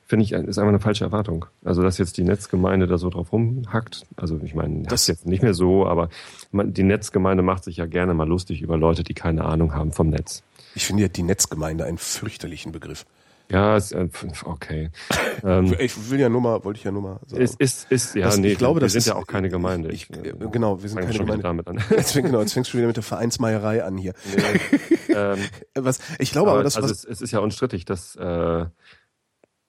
finde 0.06 0.25
ich, 0.25 0.32
ist 0.32 0.58
einfach 0.58 0.70
eine 0.70 0.81
falsche 0.81 1.05
Erwartung. 1.05 1.44
Also, 1.64 1.82
dass 1.82 1.99
jetzt 1.99 2.17
die 2.17 2.23
Netzgemeinde 2.23 2.87
da 2.87 2.96
so 2.96 3.11
drauf 3.11 3.32
rumhackt, 3.32 4.06
also 4.17 4.40
ich 4.43 4.55
meine, 4.55 4.84
das 4.84 5.02
ist 5.02 5.08
jetzt 5.08 5.26
nicht 5.26 5.43
mehr 5.43 5.52
so, 5.52 5.87
aber 5.87 6.08
man, 6.50 6.73
die 6.73 6.82
Netzgemeinde 6.82 7.43
macht 7.43 7.64
sich 7.64 7.76
ja 7.76 7.84
gerne 7.84 8.14
mal 8.14 8.26
lustig 8.26 8.62
über 8.62 8.79
Leute, 8.79 9.02
die 9.02 9.12
keine 9.12 9.44
Ahnung 9.44 9.75
haben 9.75 9.93
vom 9.93 10.08
Netz. 10.08 10.43
Ich 10.75 10.87
finde 10.87 11.02
ja 11.02 11.08
die 11.08 11.23
Netzgemeinde 11.23 11.85
einen 11.85 11.99
fürchterlichen 11.99 12.73
Begriff. 12.73 13.05
Ja, 13.52 13.76
ist, 13.76 13.93
äh, 13.93 14.08
okay. 14.44 14.90
ähm, 15.44 15.76
Ich 15.78 16.10
will 16.10 16.19
ja 16.19 16.28
nur 16.28 16.40
mal, 16.40 16.64
wollte 16.64 16.78
ich 16.78 16.84
ja 16.84 16.90
nur 16.90 17.02
mal 17.02 17.20
sagen. 17.26 17.43
ist, 17.43 17.60
ist, 17.60 17.90
ist, 17.93 18.14
ja, 18.14 18.25
Das- 18.26 18.38
nee, 18.38 18.52
ich 18.52 18.58
glaube, 18.58 18.76
wir 18.76 18.81
das 18.81 18.93
sind 18.93 19.00
ist- 19.00 19.06
ja 19.08 19.14
auch 19.16 19.26
keine 19.26 19.49
Gemeinde. 19.50 19.90
Ich, 19.93 20.08
äh, 20.10 20.31
äh, 20.31 20.34
genau, 20.50 20.82
wir 20.82 20.88
sind 20.88 21.00
keine 21.00 21.12
Gemeinde. 21.19 21.43
damit 21.43 21.69
an. 21.69 21.78
Jetzt, 21.90 22.14
genau, 22.14 22.40
jetzt 22.40 22.54
fängst 22.54 22.72
du 22.72 22.78
wieder 22.78 22.87
mit 22.87 22.96
der 22.96 23.02
Vereinsmeierei 23.02 23.84
an 23.84 23.96
hier. 23.99 24.14
ähm, 25.08 25.38
Äh, 25.75 25.84
Was, 25.84 26.00
ich 26.19 26.32
glaube 26.32 26.49
aber, 26.50 26.58
aber 26.60 26.64
das, 26.64 26.76
also 26.76 26.88
was, 26.88 26.99
es, 26.99 27.04
es 27.04 27.20
ist 27.20 27.31
ja 27.32 27.40
unstrittig, 27.40 27.84
dass, 27.84 28.16
äh, 28.16 28.64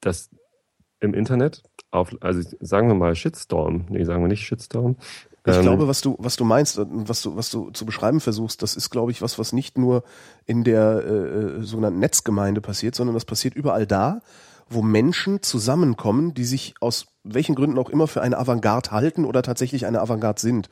dass 0.02 0.30
im 1.02 1.14
Internet 1.14 1.64
auf, 1.92 2.16
also 2.22 2.42
sagen 2.62 2.88
wir 2.88 2.96
mal 2.96 3.16
Shitstorm, 3.16 3.86
nee, 3.90 4.04
sagen 4.06 4.22
wir 4.24 4.30
nicht 4.30 4.46
Shitstorm. 4.46 4.96
Ich 5.46 5.56
ähm, 5.58 5.62
glaube, 5.64 5.88
was 5.88 6.02
du, 6.02 6.16
was 6.20 6.36
du 6.36 6.46
meinst 6.46 6.78
und 6.78 7.10
was 7.10 7.22
du, 7.22 7.36
was 7.36 7.50
du 7.50 7.70
zu 7.72 7.86
beschreiben 7.86 8.22
versuchst, 8.22 8.62
das 8.62 8.76
ist, 8.76 8.90
glaube 8.90 9.12
ich, 9.12 9.22
was, 9.22 9.38
was 9.38 9.52
nicht 9.52 9.78
nur 9.78 10.04
in 10.46 10.64
der 10.64 11.04
äh, 11.06 11.64
sogenannten 11.64 12.00
Netzgemeinde 12.00 12.62
passiert, 12.62 12.96
sondern 12.96 13.14
das 13.14 13.26
passiert 13.26 13.54
überall 13.54 13.86
da, 13.86 14.22
wo 14.70 14.82
Menschen 14.82 15.42
zusammenkommen, 15.42 16.34
die 16.34 16.46
sich 16.46 16.76
aus 16.80 17.08
welchen 17.24 17.56
Gründen 17.56 17.78
auch 17.78 17.90
immer 17.90 18.08
für 18.08 18.22
eine 18.22 18.38
Avantgarde 18.38 18.92
halten 18.92 19.26
oder 19.26 19.42
tatsächlich 19.42 19.86
eine 19.86 20.02
Avantgarde 20.02 20.42
sind, 20.42 20.70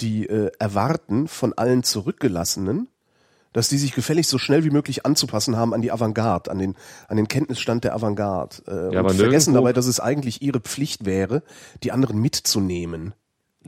die 0.00 0.26
äh, 0.26 0.50
erwarten 0.58 1.28
von 1.28 1.52
allen 1.54 1.82
Zurückgelassenen, 1.82 2.88
dass 3.52 3.68
die 3.68 3.78
sich 3.78 3.94
gefälligst 3.94 4.30
so 4.30 4.38
schnell 4.38 4.64
wie 4.64 4.70
möglich 4.70 5.06
anzupassen 5.06 5.56
haben 5.56 5.74
an 5.74 5.82
die 5.82 5.90
Avantgarde, 5.90 6.50
an 6.50 6.58
den, 6.58 6.76
an 7.08 7.16
den 7.16 7.28
Kenntnisstand 7.28 7.84
der 7.84 7.94
Avantgarde. 7.94 8.56
Äh, 8.66 8.94
Ja, 8.94 9.00
und 9.00 9.14
vergessen 9.14 9.54
dabei, 9.54 9.72
dass 9.72 9.86
es 9.86 10.00
eigentlich 10.00 10.42
ihre 10.42 10.60
Pflicht 10.60 11.04
wäre, 11.04 11.42
die 11.82 11.92
anderen 11.92 12.18
mitzunehmen. 12.20 13.14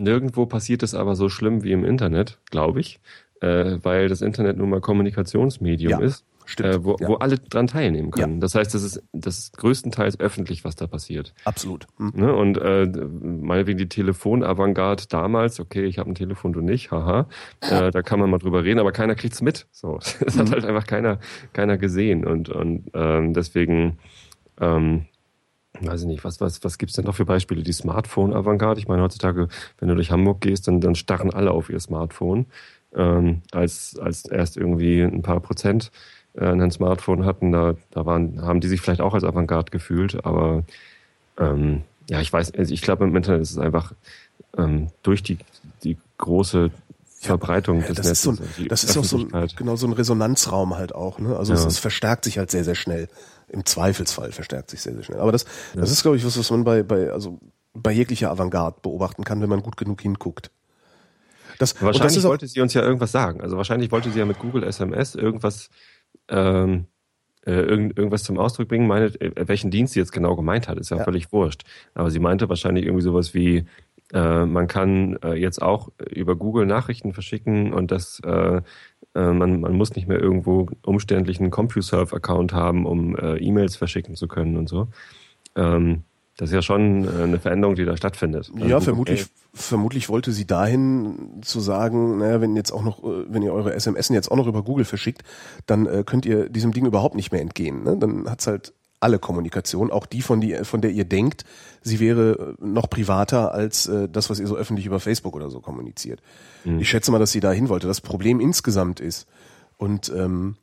Nirgendwo 0.01 0.47
passiert 0.47 0.83
es 0.83 0.95
aber 0.95 1.15
so 1.15 1.29
schlimm 1.29 1.63
wie 1.63 1.73
im 1.73 1.85
Internet, 1.85 2.39
glaube 2.51 2.81
ich, 2.81 3.01
äh, 3.41 3.79
weil 3.83 4.09
das 4.09 4.23
Internet 4.23 4.57
nun 4.57 4.71
mal 4.71 4.81
Kommunikationsmedium 4.81 5.91
Ja, 5.93 5.99
ist, 6.01 6.25
äh, 6.59 6.79
wo, 6.83 6.97
ja. 6.99 7.07
wo 7.09 7.15
alle 7.15 7.39
dran 7.39 7.67
teilnehmen 7.69 8.11
können. 8.11 8.41
Das 8.41 8.55
heißt, 8.55 8.75
das 8.75 8.83
ist, 8.83 9.03
das 9.13 9.39
ist 9.39 9.57
größtenteils 9.59 10.19
öffentlich, 10.19 10.65
was 10.65 10.75
da 10.77 10.87
passiert. 10.87 11.33
Absolut. 11.45 11.87
Hm. 11.99 12.13
Ne? 12.15 12.35
Und 12.35 12.59
äh, 12.59 12.87
meinetwegen 12.87 13.79
die 13.79 13.89
Telefonavantgarde 13.89 15.05
damals, 15.09 15.61
okay, 15.61 15.85
ich 15.85 15.99
habe 15.99 16.11
ein 16.11 16.15
Telefon, 16.15 16.53
du 16.53 16.61
nicht, 16.61 16.91
haha, 16.91 17.29
äh, 17.61 17.91
da 17.91 18.03
kann 18.03 18.19
man 18.21 18.31
mal 18.31 18.39
drüber 18.39 18.65
reden, 18.65 18.81
aber 18.81 18.93
keiner 18.93 19.15
kriegt's 19.15 19.43
mit. 19.43 19.67
So, 19.71 19.99
das 20.21 20.35
Mhm. 20.37 20.41
hat 20.41 20.51
halt 20.53 20.65
einfach 20.65 20.87
keiner, 20.87 21.21
keiner 21.53 21.79
gesehen 21.79 22.25
und 22.27 22.49
und 22.49 22.91
ähm, 22.95 23.33
deswegen, 23.33 23.99
ähm, 24.61 25.07
weiß 25.81 26.03
ich 26.03 26.07
nicht, 26.07 26.25
was 26.25 26.41
was 26.41 26.63
was 26.65 26.79
gibt's 26.79 26.97
denn 26.97 27.05
noch 27.05 27.15
für 27.15 27.25
Beispiele? 27.25 27.63
Die 27.63 27.73
Smartphone-Avantgarde. 27.73 28.81
Ich 28.81 28.89
meine 28.89 29.03
heutzutage, 29.03 29.49
wenn 29.79 29.89
du 29.89 29.95
durch 29.95 30.11
Hamburg 30.11 30.41
gehst, 30.41 30.67
dann 30.69 30.81
dann 30.81 30.95
starren 30.95 31.33
alle 31.33 31.53
auf 31.53 31.71
ihr 31.71 31.81
Smartphone, 31.81 32.47
ähm, 32.95 33.43
als 33.53 33.99
als 34.01 34.25
erst 34.27 34.57
irgendwie 34.57 35.01
ein 35.03 35.23
paar 35.23 35.41
Prozent 35.41 35.91
äh, 36.35 36.47
ein 36.47 36.71
Smartphone 36.71 37.25
hatten, 37.25 37.53
da 37.53 37.75
da 37.93 38.05
waren 38.05 38.43
haben 38.43 38.61
die 38.61 38.69
sich 38.69 38.81
vielleicht 38.81 39.01
auch 39.01 39.15
als 39.15 39.25
Avantgarde 39.25 39.71
gefühlt, 39.71 40.25
aber 40.25 40.65
ähm, 41.39 41.83
ja, 42.09 42.21
ich 42.21 42.33
weiß, 42.33 42.53
also 42.55 42.75
ich 42.75 42.83
glaube 42.83 43.05
im 43.05 43.15
Internet 43.15 43.43
ist 43.43 43.53
es 43.53 43.59
einfach 43.59 43.93
ähm, 44.59 44.89
durch 45.03 45.23
die, 45.23 45.39
die 45.85 45.97
große 46.19 46.71
Verbreitung 47.21 47.81
Ja, 47.83 47.89
des 47.89 47.97
das 47.97 48.07
ist 48.11 48.23
so 48.23 48.31
ein, 48.31 48.39
und 48.39 48.49
die 48.59 48.69
das 48.69 48.83
ist 48.83 48.97
auch 48.99 49.05
so 49.05 49.19
ein, 49.19 49.49
genau 49.55 49.77
so 49.77 49.87
ein 49.87 49.93
Resonanzraum 49.93 50.75
halt 50.75 50.95
auch, 50.95 51.19
ne? 51.19 51.37
Also 51.37 51.53
es, 51.53 51.63
Ja. 51.63 51.69
es 51.69 51.79
verstärkt 51.79 52.25
sich 52.25 52.39
halt 52.39 52.51
sehr, 52.51 52.65
sehr 52.65 52.75
schnell. 52.75 53.09
Im 53.53 53.65
Zweifelsfall 53.65 54.33
verstärkt 54.33 54.71
sich 54.71 54.81
sehr, 54.81 54.95
sehr 54.95 55.03
schnell. 55.03 55.21
Aber 55.21 55.33
das, 55.33 55.45
das 55.75 55.91
ist, 55.91 56.03
glaube 56.03 56.17
ich, 56.17 56.25
was, 56.25 56.39
was 56.39 56.51
man 56.51 56.65
bei, 56.65 56.83
bei, 56.83 57.11
also 57.11 57.41
bei 57.75 57.93
jeglicher 57.93 58.31
Avantgarde 58.31 58.79
beobachten 58.83 59.25
kann, 59.25 59.41
wenn 59.41 59.49
man 59.49 59.63
gut 59.63 59.77
genug 59.77 60.01
hinguckt. 60.01 60.51
Das, 61.59 61.75
das 61.75 61.83
Wahrscheinlich 61.83 62.25
auch, 62.25 62.31
wollte 62.31 62.47
sie 62.47 62.61
uns 62.61 62.75
ja 62.75 62.83
irgendwas 62.83 63.13
sagen. 63.13 63.41
Also 63.41 63.57
wahrscheinlich 63.57 63.93
wollte 63.93 64.11
sie 64.11 64.19
ja 64.19 64.25
mit 64.25 64.39
Google 64.39 64.63
SMS 64.65 65.15
irgendwas, 65.15 65.69
ähm, 66.29 66.87
äh, 67.45 67.53
irgend, 67.53 67.99
irgendwas 67.99 68.23
zum 68.23 68.39
Ausdruck 68.39 68.69
bringen. 68.69 68.87
Meine, 68.87 69.07
äh, 69.21 69.49
welchen 69.49 69.71
Dienst 69.71 69.95
sie 69.95 70.01
jetzt 70.01 70.13
genau 70.13 70.37
gemeint 70.37 70.69
hat, 70.69 70.79
ist 70.79 70.91
ja, 70.91 70.99
Ja. 70.99 71.05
völlig 71.05 71.33
wurscht. 71.33 71.63
Aber 71.95 72.11
sie 72.11 72.19
meinte 72.19 72.49
wahrscheinlich 72.49 72.85
irgendwie 72.87 73.05
sowas 73.05 73.35
wie, 73.35 73.67
äh, 74.13 74.47
man 74.47 74.69
kann 74.69 75.19
äh, 75.23 75.35
jetzt 75.35 75.61
auch 75.61 75.91
über 76.11 76.35
Google 76.37 76.67
Nachrichten 76.67 77.13
verschicken 77.13 77.73
und 77.73 77.91
das 77.91 78.21
äh, 78.21 78.63
äh, 79.15 79.33
man, 79.33 79.61
man 79.61 79.73
muss 79.75 79.95
nicht 79.95 80.09
mehr 80.09 80.21
irgendwo 80.21 80.69
umständlich 80.85 81.41
einen 81.41 81.51
CompuServe-Account 81.51 82.53
haben, 82.53 82.87
um 82.87 83.17
äh, 83.17 83.37
E-Mails 83.39 83.77
verschicken 83.77 84.15
zu 84.17 84.29
können 84.29 84.57
und 84.57 84.69
so. 84.69 84.89
Ähm, 85.57 86.03
das 86.37 86.49
ist 86.51 86.55
ja 86.55 86.63
schon 86.63 87.05
äh, 87.05 87.23
eine 87.25 87.39
Veränderung, 87.39 87.75
die 87.75 87.85
da 87.85 87.97
stattfindet. 87.97 88.51
Also 88.55 88.59
ja, 88.59 88.63
Google 88.77 88.81
vermutlich, 88.81 89.21
Pay- 89.23 89.29
vermutlich 89.53 90.09
wollte 90.09 90.33
sie 90.33 90.47
dahin 90.47 91.41
zu 91.43 91.61
sagen, 91.61 92.19
naja, 92.19 92.41
wenn 92.41 92.57
jetzt 92.57 92.73
auch 92.73 92.83
noch, 92.83 93.03
äh, 93.05 93.25
wenn 93.29 93.43
ihr 93.43 93.53
eure 93.53 93.75
SMS 93.75 94.09
jetzt 94.09 94.31
auch 94.31 94.37
noch 94.37 94.47
über 94.47 94.63
Google 94.63 94.85
verschickt, 94.87 95.23
dann 95.67 95.87
äh, 95.87 96.03
könnt 96.07 96.25
ihr 96.25 96.49
diesem 96.49 96.73
Ding 96.73 96.87
überhaupt 96.87 97.15
nicht 97.15 97.31
mehr 97.33 97.43
entgehen. 97.43 97.83
Ne? 97.83 97.97
Dann 97.99 98.29
hat's 98.31 98.47
halt 98.47 98.73
alle 99.01 99.19
Kommunikation, 99.19 99.91
auch 99.91 100.07
die 100.07 100.23
von, 100.23 100.41
die, 100.41 100.55
von 100.65 100.81
der 100.81 100.91
ihr 100.91 101.05
denkt, 101.05 101.45
sie 101.83 102.01
wäre 102.01 102.55
noch 102.61 102.89
privater 102.89 103.53
als 103.53 103.87
äh, 103.87 104.09
das, 104.09 104.31
was 104.31 104.39
ihr 104.39 104.47
so 104.47 104.57
öffentlich 104.57 104.87
über 104.87 105.01
Facebook 105.01 105.35
oder 105.35 105.49
so 105.49 105.61
kommuniziert. 105.61 106.21
Mhm. 106.65 106.81
Ich 106.81 106.89
schätze 106.89 107.11
mal, 107.11 107.19
dass 107.19 107.33
sie 107.33 107.41
da 107.41 107.51
hin 107.51 107.69
wollte. 107.69 107.87
Das 107.87 108.01
Problem 108.01 108.41
insgesamt 108.41 109.01
ist, 109.01 109.27
und 109.79 110.13
ähm, 110.15 110.57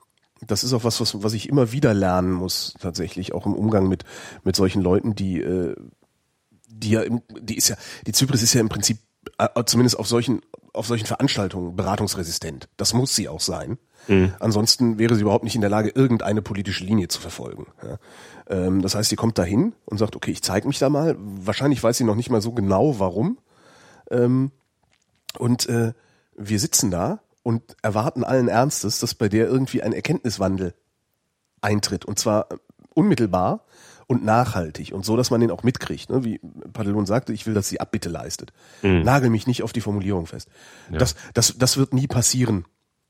das 0.46 0.64
ist 0.64 0.74
auch 0.74 0.84
was, 0.84 1.02
was, 1.02 1.24
was 1.24 1.34
ich 1.34 1.50
immer 1.50 1.72
wieder 1.72 1.94
lernen 1.94 2.32
muss, 2.32 2.76
tatsächlich, 2.80 3.34
auch 3.34 3.48
im 3.48 3.56
Umgang 3.56 3.88
mit, 3.88 4.04
mit 4.44 4.56
solchen 4.56 4.82
Leuten, 4.82 5.16
die, 5.16 5.42
äh, 5.42 5.76
die 6.68 6.92
ja, 6.92 7.02
im, 7.02 7.22
die 7.42 7.58
ist 7.58 7.70
ja, 7.70 7.78
die 8.06 8.12
Zypris 8.12 8.44
ist 8.44 8.54
ja 8.54 8.62
im 8.62 8.70
Prinzip, 8.70 9.00
äh, 9.40 9.64
zumindest 9.66 9.98
auf 9.98 10.08
solchen, 10.08 10.42
auf 10.74 10.86
solchen 10.86 11.08
Veranstaltungen 11.08 11.76
beratungsresistent. 11.76 12.70
Das 12.78 12.94
muss 12.94 13.16
sie 13.16 13.28
auch 13.28 13.42
sein. 13.42 13.80
Mhm. 14.08 14.34
Ansonsten 14.40 15.00
wäre 15.00 15.16
sie 15.16 15.22
überhaupt 15.22 15.44
nicht 15.44 15.56
in 15.56 15.62
der 15.62 15.70
Lage, 15.70 15.90
irgendeine 15.90 16.42
politische 16.42 16.84
Linie 16.84 17.08
zu 17.08 17.20
verfolgen. 17.20 17.68
Ja. 17.84 17.98
Ähm, 18.50 18.82
das 18.82 18.96
heißt, 18.96 19.10
sie 19.10 19.16
kommt 19.16 19.38
dahin 19.38 19.74
und 19.86 19.98
sagt, 19.98 20.16
okay, 20.16 20.32
ich 20.32 20.42
zeige 20.42 20.68
mich 20.68 20.80
da 20.80 20.90
mal. 20.90 21.16
Wahrscheinlich 21.20 21.84
weiß 21.84 21.98
sie 21.98 22.04
noch 22.04 22.16
nicht 22.16 22.30
mal 22.30 22.42
so 22.42 22.52
genau, 22.52 23.00
warum. 23.00 23.38
Ähm, 24.10 24.52
und 25.38 25.68
äh, 25.70 25.94
wir 26.36 26.60
sitzen 26.60 26.92
da 26.92 27.20
und 27.44 27.64
erwarten 27.82 28.24
allen 28.24 28.48
Ernstes, 28.48 29.00
dass 29.00 29.16
bei 29.16 29.30
der 29.30 29.48
irgendwie 29.48 29.82
ein 29.82 29.94
Erkenntniswandel 29.94 30.74
eintritt. 31.62 32.06
Und 32.06 32.20
zwar 32.20 32.48
unmittelbar 32.94 33.64
und 34.08 34.24
nachhaltig 34.24 34.94
und 34.94 35.06
so, 35.06 35.18
dass 35.18 35.32
man 35.32 35.42
den 35.42 35.52
auch 35.52 35.64
mitkriegt. 35.64 36.10
Ne? 36.10 36.24
Wie 36.24 36.40
Padelon 36.74 37.06
sagte, 37.06 37.34
ich 37.34 37.46
will, 37.46 37.54
dass 37.54 37.68
sie 37.68 37.82
Abbitte 37.82 38.10
leistet. 38.10 38.54
Mhm. 38.82 39.02
Nagel 39.02 39.30
mich 39.30 39.48
nicht 39.48 39.64
auf 39.64 39.74
die 39.74 39.82
Formulierung 39.82 40.26
fest. 40.28 40.50
Ja. 40.90 40.98
Das, 40.98 41.16
das, 41.34 41.58
das 41.58 41.78
wird 41.78 41.94
nie 41.94 42.08
passieren. 42.08 42.66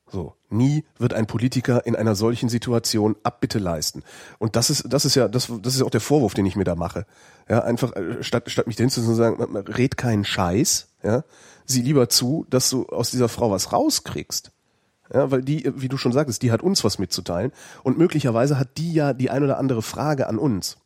So. 0.10 0.34
Nie 0.50 0.86
wird 0.98 1.14
ein 1.14 1.28
Politiker 1.28 1.86
in 1.86 1.96
einer 1.96 2.16
solchen 2.16 2.48
Situation 2.48 3.18
Abbitte 3.24 3.60
leisten. 3.60 4.04
Und 4.40 4.56
das 4.56 4.70
ist, 4.70 4.86
das 4.88 5.04
ist 5.04 5.16
ja, 5.16 5.28
das, 5.28 5.52
das 5.62 5.76
ist 5.76 5.82
auch 5.82 5.90
der 5.90 6.02
Vorwurf, 6.02 6.34
den 6.34 6.46
ich 6.46 6.56
mir 6.56 6.64
da 6.64 6.76
mache. 6.76 7.06
Ja, 7.50 7.64
einfach, 7.64 7.94
äh, 7.96 8.24
statt, 8.24 8.50
statt 8.50 8.68
mich 8.68 8.78
hinzusetzen 8.78 9.12
und 9.12 9.18
sagen, 9.18 9.58
red 9.58 9.98
keinen 9.98 10.24
Scheiß, 10.24 10.88
ja, 11.04 11.24
sieh 11.66 11.82
lieber 11.82 12.08
zu, 12.08 12.46
dass 12.50 12.70
du 12.70 12.86
aus 12.88 13.12
dieser 13.12 13.28
Frau 13.28 13.52
was 13.52 13.74
rauskriegst. 13.74 14.52
Ja, 15.14 15.32
weil 15.32 15.42
die, 15.42 15.72
wie 15.76 15.88
du 15.88 15.98
schon 15.98 16.12
sagtest, 16.12 16.42
die 16.42 16.52
hat 16.52 16.62
uns 16.62 16.84
was 16.84 17.00
mitzuteilen. 17.00 17.52
Und 17.84 17.98
möglicherweise 17.98 18.60
hat 18.60 18.78
die 18.78 18.94
ja 18.94 19.14
die 19.14 19.30
ein 19.30 19.44
oder 19.44 19.58
andere 19.58 19.82
Frage 19.82 20.28
an 20.28 20.38
uns. 20.38 20.78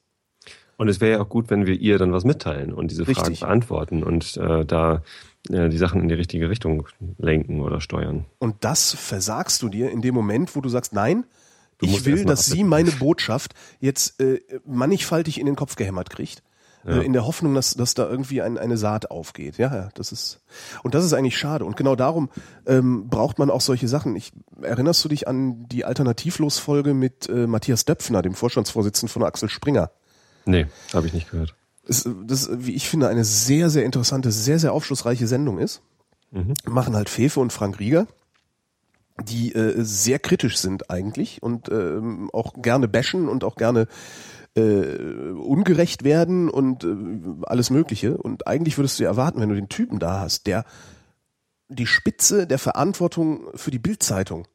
Und 0.81 0.87
es 0.87 0.99
wäre 0.99 1.11
ja 1.11 1.21
auch 1.21 1.29
gut, 1.29 1.51
wenn 1.51 1.67
wir 1.67 1.79
ihr 1.79 1.99
dann 1.99 2.11
was 2.11 2.23
mitteilen 2.23 2.73
und 2.73 2.89
diese 2.89 3.05
Fragen 3.05 3.19
Richtig. 3.19 3.41
beantworten 3.41 4.01
und 4.01 4.35
äh, 4.37 4.65
da 4.65 5.03
äh, 5.47 5.69
die 5.69 5.77
Sachen 5.77 6.01
in 6.01 6.07
die 6.07 6.15
richtige 6.15 6.49
Richtung 6.49 6.87
lenken 7.19 7.61
oder 7.61 7.79
steuern. 7.81 8.25
Und 8.39 8.55
das 8.61 8.91
versagst 8.91 9.61
du 9.61 9.69
dir 9.69 9.91
in 9.91 10.01
dem 10.01 10.15
Moment, 10.15 10.55
wo 10.55 10.59
du 10.59 10.69
sagst, 10.69 10.91
nein, 10.93 11.25
du 11.77 11.85
ich 11.85 12.03
will, 12.05 12.25
dass 12.25 12.47
sie 12.47 12.63
meine 12.63 12.89
Botschaft 12.89 13.53
jetzt 13.79 14.19
äh, 14.19 14.41
mannigfaltig 14.65 15.39
in 15.39 15.45
den 15.45 15.55
Kopf 15.55 15.75
gehämmert 15.75 16.09
kriegt. 16.09 16.41
Äh, 16.83 16.95
ja. 16.95 17.01
in 17.03 17.13
der 17.13 17.27
Hoffnung, 17.27 17.53
dass, 17.53 17.75
dass 17.75 17.93
da 17.93 18.09
irgendwie 18.09 18.41
ein, 18.41 18.57
eine 18.57 18.75
Saat 18.75 19.11
aufgeht. 19.11 19.59
Ja, 19.59 19.71
ja, 19.71 19.89
das 19.93 20.11
ist 20.11 20.41
und 20.81 20.95
das 20.95 21.05
ist 21.05 21.13
eigentlich 21.13 21.37
schade. 21.37 21.63
Und 21.63 21.77
genau 21.77 21.95
darum 21.95 22.31
ähm, 22.65 23.07
braucht 23.07 23.37
man 23.37 23.51
auch 23.51 23.61
solche 23.61 23.87
Sachen. 23.87 24.15
Ich 24.15 24.33
erinnerst 24.63 25.05
du 25.05 25.09
dich 25.09 25.27
an 25.27 25.67
die 25.67 25.85
Alternativlos-Folge 25.85 26.95
mit 26.95 27.29
äh, 27.29 27.45
Matthias 27.45 27.85
Döpfner, 27.85 28.23
dem 28.23 28.33
Vorstandsvorsitzenden 28.33 29.13
von 29.13 29.21
Axel 29.21 29.47
Springer? 29.47 29.91
Nee, 30.45 30.67
habe 30.93 31.07
ich 31.07 31.13
nicht 31.13 31.29
gehört. 31.29 31.55
Das, 31.85 32.07
das, 32.25 32.49
wie 32.53 32.73
ich 32.75 32.87
finde, 32.89 33.07
eine 33.07 33.23
sehr, 33.25 33.69
sehr 33.69 33.85
interessante, 33.85 34.31
sehr, 34.31 34.59
sehr 34.59 34.73
aufschlussreiche 34.73 35.27
Sendung 35.27 35.57
ist. 35.57 35.81
Mhm. 36.31 36.53
Machen 36.65 36.95
halt 36.95 37.09
Fefe 37.09 37.39
und 37.39 37.51
Frank 37.51 37.79
Rieger, 37.79 38.07
die 39.23 39.53
äh, 39.53 39.75
sehr 39.83 40.19
kritisch 40.19 40.57
sind 40.57 40.89
eigentlich 40.89 41.43
und 41.43 41.69
äh, 41.69 41.99
auch 42.33 42.53
gerne 42.61 42.87
bashen 42.87 43.27
und 43.27 43.43
auch 43.43 43.55
gerne 43.55 43.87
äh, 44.55 45.31
ungerecht 45.31 46.03
werden 46.03 46.49
und 46.49 46.83
äh, 46.83 46.95
alles 47.43 47.69
Mögliche. 47.69 48.17
Und 48.17 48.47
eigentlich 48.47 48.77
würdest 48.77 48.99
du 48.99 49.03
erwarten, 49.03 49.39
wenn 49.39 49.49
du 49.49 49.55
den 49.55 49.69
Typen 49.69 49.99
da 49.99 50.19
hast, 50.19 50.47
der 50.47 50.65
die 51.69 51.87
Spitze 51.87 52.47
der 52.47 52.59
Verantwortung 52.59 53.47
für 53.55 53.71
die 53.71 53.79
Bildzeitung 53.79 54.45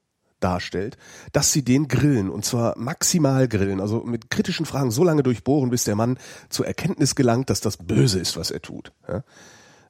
darstellt, 0.40 0.97
dass 1.33 1.52
sie 1.52 1.64
den 1.64 1.88
grillen 1.88 2.28
und 2.31 2.45
zwar 2.45 2.76
maximal 2.78 3.49
grillen, 3.49 3.81
also 3.81 4.02
mit 4.02 4.31
kritischen 4.31 4.66
Fragen 4.66 4.90
so 4.90 5.05
lange 5.05 5.23
durchbohren, 5.23 5.71
bis 5.71 5.85
der 5.85 5.97
Mann 5.97 6.19
zur 6.49 6.66
Erkenntnis 6.66 7.14
gelangt, 7.14 7.50
dass 7.50 7.61
das 7.61 7.78
böse 7.78 8.19
ist, 8.19 8.37
was 8.37 8.50
er 8.50 8.62
tut. 8.62 8.93
Ja? 9.09 9.25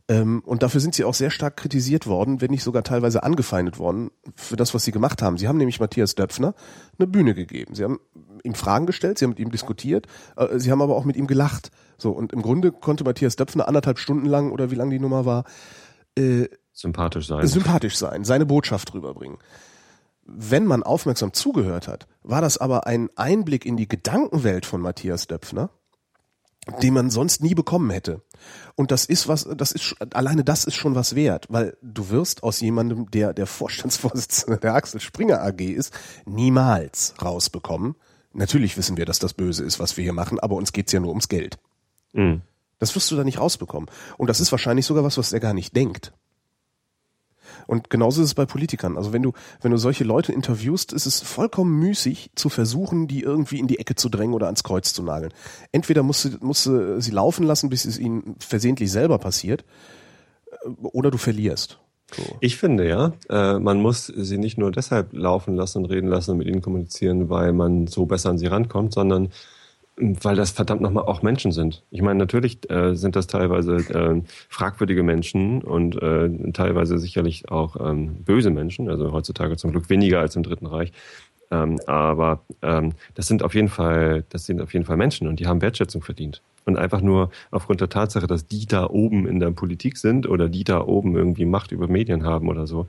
Ähm, 0.09 0.43
und 0.47 0.62
dafür 0.62 0.81
sind 0.81 0.95
sie 0.95 1.05
auch 1.05 1.15
sehr 1.15 1.31
stark 1.31 1.57
kritisiert 1.57 2.07
worden, 2.07 2.41
wenn 2.41 2.53
nicht 2.53 2.62
sogar 2.62 2.85
teilweise 2.85 3.25
angefeindet 3.25 3.79
worden 3.79 4.11
für 4.37 4.55
das, 4.55 4.73
was 4.73 4.85
sie 4.85 4.93
gemacht 4.93 5.21
haben. 5.21 5.37
Sie 5.37 5.49
haben 5.49 5.57
nämlich 5.57 5.81
Matthias 5.81 6.15
Döpfner 6.15 6.55
eine 6.97 7.09
Bühne 7.09 7.35
gegeben. 7.35 7.75
Sie 7.75 7.83
haben 7.83 7.99
ihm 8.45 8.55
Fragen 8.55 8.87
gestellt, 8.87 9.19
sie 9.19 9.25
haben 9.25 9.31
mit 9.31 9.41
ihm 9.41 9.50
diskutiert, 9.50 10.07
äh, 10.37 10.59
sie 10.59 10.71
haben 10.71 10.81
aber 10.81 10.95
auch 10.95 11.05
mit 11.05 11.17
ihm 11.17 11.26
gelacht. 11.26 11.71
So 11.99 12.12
und 12.12 12.33
im 12.33 12.43
Grunde 12.43 12.71
konnte 12.71 13.03
Matthias 13.03 13.35
Döpfner 13.35 13.67
anderthalb 13.67 13.99
Stunden 13.99 14.26
lang 14.26 14.53
oder 14.53 14.71
wie 14.71 14.76
lang 14.76 14.91
die 14.91 15.00
Nummer 15.00 15.25
war 15.25 15.45
äh, 16.17 16.49
sympathisch 16.73 17.26
sein, 17.26 17.47
sympathisch 17.47 17.97
sein, 17.97 18.25
seine 18.25 18.47
Botschaft 18.47 18.95
rüberbringen 18.95 19.38
wenn 20.26 20.66
man 20.66 20.83
aufmerksam 20.83 21.33
zugehört 21.33 21.88
hat, 21.88 22.06
war 22.23 22.40
das 22.40 22.59
aber 22.59 22.87
ein 22.87 23.09
Einblick 23.16 23.64
in 23.64 23.76
die 23.76 23.88
Gedankenwelt 23.88 24.66
von 24.66 24.80
Matthias 24.80 25.26
Döpfner, 25.26 25.71
den 26.83 26.95
man 26.95 27.11
sonst 27.11 27.42
nie 27.42 27.54
bekommen 27.54 27.90
hätte. 27.90 28.23
Und 28.75 28.90
das 28.90 29.04
ist 29.04 29.28
was, 29.28 29.49
das 29.56 29.71
ist, 29.71 29.95
alleine 30.12 30.42
das 30.42 30.64
ist 30.64 30.75
schon 30.75 30.97
was 30.97 31.14
wert, 31.14 31.47
weil 31.49 31.76
du 31.80 32.11
wirst 32.11 32.42
aus 32.42 32.61
jemandem, 32.61 33.11
der 33.11 33.33
der 33.35 33.47
Vorstandsvorsitzende 33.47 34.59
der 34.59 34.75
Axel 34.75 35.00
Springer 35.00 35.42
AG 35.42 35.61
ist, 35.61 35.92
niemals 36.25 37.14
rausbekommen. 37.23 37.95
Natürlich 38.33 38.76
wissen 38.76 38.97
wir, 38.97 39.06
dass 39.06 39.21
das 39.21 39.33
böse 39.33 39.64
ist, 39.64 39.78
was 39.78 39.97
wir 39.97 40.02
hier 40.02 40.12
machen, 40.12 40.40
aber 40.40 40.56
uns 40.56 40.73
geht's 40.73 40.92
ja 40.92 41.00
nur 41.00 41.11
ums 41.11 41.28
Geld. 41.28 41.59
Mhm. 42.12 42.42
Das 42.78 42.95
wirst 42.95 43.11
du 43.11 43.16
da 43.16 43.25
nicht 43.25 43.38
rausbekommen. 43.38 43.88
Und 44.18 44.28
das 44.28 44.40
ist 44.40 44.50
wahrscheinlich 44.50 44.85
sogar 44.85 45.04
was, 45.04 45.16
was 45.16 45.33
er 45.33 45.40
gar 45.40 45.54
nicht 45.54 45.75
denkt. 45.75 46.12
Und 47.67 47.91
genauso 47.91 48.23
ist 48.23 48.29
es 48.29 48.35
bei 48.35 48.47
Politikern. 48.47 48.97
Also 48.97 49.13
wenn 49.13 49.23
du, 49.23 49.33
wenn 49.61 49.71
du 49.71 49.77
solche 49.77 50.05
Leute 50.05 50.33
interviewst, 50.33 50.93
ist 50.93 51.07
es 51.07 51.21
vollkommen 51.21 51.79
müßig 51.79 52.31
zu 52.35 52.49
versuchen, 52.49 53.09
die 53.09 53.23
irgendwie 53.23 53.59
in 53.59 53.67
die 53.67 53.79
Ecke 53.79 53.95
zu 53.95 54.09
drängen 54.09 54.35
oder 54.35 54.47
ans 54.47 54.63
Kreuz 54.63 54.93
zu 54.93 55.03
nageln. 55.03 55.33
Entweder 55.73 56.03
musst 56.03 56.25
du, 56.25 56.31
musst 56.41 56.67
du 56.67 57.01
sie 57.01 57.11
laufen 57.11 57.45
lassen, 57.45 57.69
bis 57.71 57.85
es 57.85 57.99
ihnen 57.99 58.37
versehentlich 58.39 58.91
selber 58.91 59.19
passiert, 59.19 59.65
äh, 60.51 60.69
oder 60.83 61.11
du 61.11 61.19
verlierst. 61.19 61.79
So. 62.15 62.23
Ich 62.41 62.57
finde 62.57 62.89
ja, 62.89 63.13
äh, 63.29 63.59
man 63.59 63.81
muss 63.81 64.07
sie 64.07 64.39
nicht 64.39 64.59
nur 64.59 64.71
deshalb 64.71 65.13
laufen 65.13 65.57
lassen 65.57 65.79
und 65.79 65.87
reden 65.87 66.09
lassen 66.09 66.33
und 66.33 66.39
mit 66.39 66.47
ihnen 66.47 66.63
kommunizieren, 66.63 67.29
weil 67.29 67.53
man 67.53 67.89
so 67.89 68.07
besser 68.07 68.31
an 68.31 68.39
sie 68.39 68.47
rankommt, 68.47 68.95
sondern 68.95 69.31
weil 69.99 70.37
das 70.37 70.50
verdammt 70.50 70.83
nochmal 70.83 71.05
auch 71.05 71.23
Menschen 71.23 71.53
sind. 71.53 71.83
Ich 71.91 72.03
meine, 72.03 72.19
natürlich 72.19 72.71
äh, 72.71 72.95
sind 72.95 73.17
das 73.17 73.26
teilweise 73.26 73.76
äh, 73.76 74.23
fragwürdige 74.49 75.03
Menschen 75.03 75.62
und 75.62 76.00
äh, 76.03 76.53
teilweise 76.53 76.99
sicherlich 76.99 77.50
auch 77.50 77.76
ähm, 77.81 78.17
böse 78.25 78.50
Menschen, 78.50 78.91
also 78.91 79.12
heutzutage 79.12 79.57
zum 79.57 79.73
Glück 79.73 79.88
weniger 79.88 80.21
als 80.21 80.37
im 80.37 80.43
Dritten 80.43 80.67
Reich. 80.67 80.93
Ähm, 81.50 81.81
aber 81.87 82.41
ähm, 82.62 82.93
das 83.15 83.26
sind 83.26 83.43
auf 83.43 83.55
jeden 83.55 83.69
Fall, 83.69 84.25
das 84.29 84.45
sind 84.47 84.61
auf 84.61 84.75
jeden 84.75 84.85
Fall 84.85 84.97
Menschen 84.97 85.29
und 85.29 85.41
die 85.41 85.47
haben 85.47 85.62
Wertschätzung 85.62 86.03
verdient. 86.03 86.43
Und 86.65 86.76
einfach 86.76 87.00
nur 87.00 87.31
aufgrund 87.50 87.81
der 87.81 87.88
Tatsache, 87.88 88.26
dass 88.26 88.47
die 88.47 88.67
da 88.67 88.91
oben 88.91 89.26
in 89.26 89.38
der 89.38 89.53
Politik 89.53 89.97
sind 89.97 90.29
oder 90.29 90.49
die 90.49 90.65
da 90.65 90.81
oben 90.81 91.17
irgendwie 91.17 91.45
Macht 91.47 91.73
über 91.73 91.87
Medien 91.87 92.25
haben 92.25 92.49
oder 92.49 92.67
so, 92.67 92.87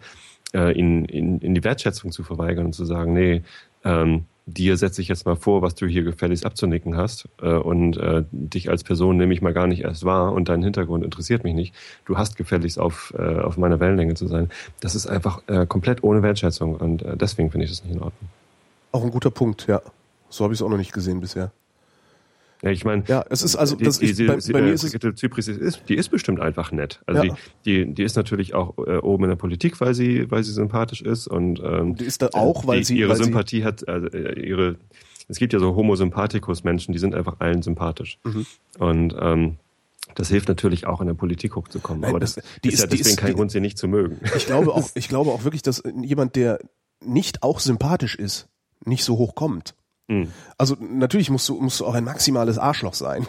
äh, 0.54 0.78
in, 0.78 1.06
in, 1.06 1.40
in 1.40 1.54
die 1.54 1.64
Wertschätzung 1.64 2.12
zu 2.12 2.24
verweigern 2.24 2.66
und 2.66 2.74
zu 2.74 2.86
sagen, 2.86 3.14
nee, 3.14 3.44
ähm, 3.84 4.26
dir 4.48 4.78
setze 4.78 5.02
ich 5.02 5.10
jetzt 5.10 5.26
mal 5.26 5.36
vor, 5.36 5.62
was 5.62 5.76
du 5.76 5.86
hier 5.86 6.04
gefälligst 6.04 6.46
abzunicken 6.46 6.96
hast 6.96 7.28
äh, 7.42 7.50
und 7.50 7.98
äh, 7.98 8.24
dich 8.32 8.70
als 8.70 8.84
Person 8.84 9.18
nehme 9.18 9.34
ich 9.34 9.42
mal 9.42 9.54
gar 9.54 9.68
nicht 9.68 9.82
erst 9.84 10.06
wahr 10.06 10.32
und 10.32 10.48
dein 10.50 10.64
Hintergrund 10.64 11.04
interessiert 11.04 11.44
mich 11.44 11.54
nicht. 11.54 11.76
Du 12.06 12.18
hast 12.18 12.38
gefälligst 12.38 12.80
auf, 12.80 13.14
äh, 13.18 13.40
auf 13.40 13.58
meiner 13.58 13.80
Wellenlänge 13.80 14.16
zu 14.16 14.28
sein. 14.28 14.50
Das 14.80 14.96
ist 14.96 15.06
einfach 15.06 15.42
äh, 15.48 15.68
komplett 15.68 16.02
ohne 16.02 16.24
Wertschätzung 16.24 16.76
und 16.76 17.02
äh, 17.02 17.18
deswegen 17.18 17.52
finde 17.52 17.66
ich 17.66 17.72
das 17.72 17.84
nicht 17.84 17.94
in 17.94 18.02
Ordnung. 18.02 18.30
Auch 18.94 19.04
ein 19.04 19.12
guter 19.12 19.32
Punkt, 19.32 19.68
ja. 19.68 19.82
So 20.30 20.46
habe 20.46 20.54
ich 20.54 20.60
es 20.60 20.66
auch 20.66 20.70
noch 20.70 20.78
nicht 20.78 20.94
gesehen 20.94 21.20
bisher. 21.20 21.52
Ja, 22.64 22.72
ich 22.72 22.84
meine, 22.86 23.04
ja, 23.08 23.24
es 23.30 23.44
ist 23.44 23.56
also 23.56 23.76
die, 23.76 23.84
das 23.84 24.00
die, 24.00 24.08
ist, 24.08 24.18
bei, 24.26 24.54
bei 24.54 24.62
mir 24.62 24.74
ist 24.74 24.84
es, 24.84 25.16
Zypris 25.16 25.48
ist, 25.48 25.82
die 25.90 25.96
ist 25.96 26.10
bestimmt 26.10 26.40
einfach 26.40 26.72
nett. 26.72 27.02
Also 27.06 27.24
ja. 27.24 27.36
die, 27.66 27.86
die, 27.86 27.94
die 27.94 28.04
ist 28.04 28.16
natürlich 28.16 28.56
auch 28.56 28.78
äh, 28.80 28.98
oben 28.98 29.26
in 29.26 29.30
der 29.30 29.36
Politik, 29.36 29.80
weil 29.80 29.94
sie, 29.94 30.30
weil 30.32 30.44
sie 30.44 30.54
sympathisch 30.54 31.02
ist 31.02 31.28
und 31.28 31.62
ähm, 31.64 31.96
die 31.96 32.06
ist 32.06 32.22
da 32.22 32.30
auch, 32.34 32.66
weil 32.66 32.80
die, 32.80 32.86
sie 32.86 32.98
ihre 32.98 33.12
weil 33.12 33.18
Sympathie 33.18 33.58
sie, 33.58 33.66
hat, 33.66 33.88
also 33.88 34.08
äh, 34.08 34.40
ihre. 34.40 34.78
Es 35.30 35.40
gibt 35.40 35.52
ja 35.52 35.60
so 35.60 35.76
Homo 35.76 35.96
sympathicus 35.96 36.64
Menschen, 36.64 36.94
die 36.94 37.00
sind 37.00 37.14
einfach 37.14 37.36
allen 37.40 37.62
sympathisch 37.62 38.18
mhm. 38.24 38.46
und 38.80 39.16
ähm, 39.20 39.58
das 40.16 40.30
hilft 40.30 40.48
natürlich 40.48 40.88
auch 40.88 41.02
in 41.02 41.08
der 41.08 41.14
Politik 41.14 41.56
hochzukommen. 41.56 42.02
Nein, 42.02 42.12
aber 42.12 42.20
das, 42.20 42.40
die 42.64 42.70
ist, 42.70 42.76
ist 42.76 42.80
ja 42.80 42.88
deswegen 42.88 43.10
ist, 43.10 43.18
kein 43.18 43.34
Grund, 43.36 43.52
sie 43.52 43.60
nicht 43.60 43.78
zu 43.78 43.88
mögen. 43.88 44.20
Ich 44.36 44.46
glaube 44.46 44.74
auch, 44.74 44.90
ich 44.96 45.10
glaube 45.10 45.32
auch 45.32 45.44
wirklich, 45.44 45.62
dass 45.62 45.84
jemand, 46.02 46.36
der 46.36 46.60
nicht 47.06 47.44
auch 47.44 47.60
sympathisch 47.60 48.16
ist, 48.16 48.48
nicht 48.86 49.04
so 49.04 49.18
hoch 49.18 49.36
kommt. 49.36 49.76
Mhm. 50.08 50.32
Also 50.58 50.76
natürlich 50.80 51.30
musst 51.30 51.48
du, 51.50 51.60
musst 51.60 51.80
du 51.80 51.86
auch 51.86 51.94
ein 51.94 52.04
maximales 52.04 52.58
Arschloch 52.58 52.94
sein. 52.94 53.28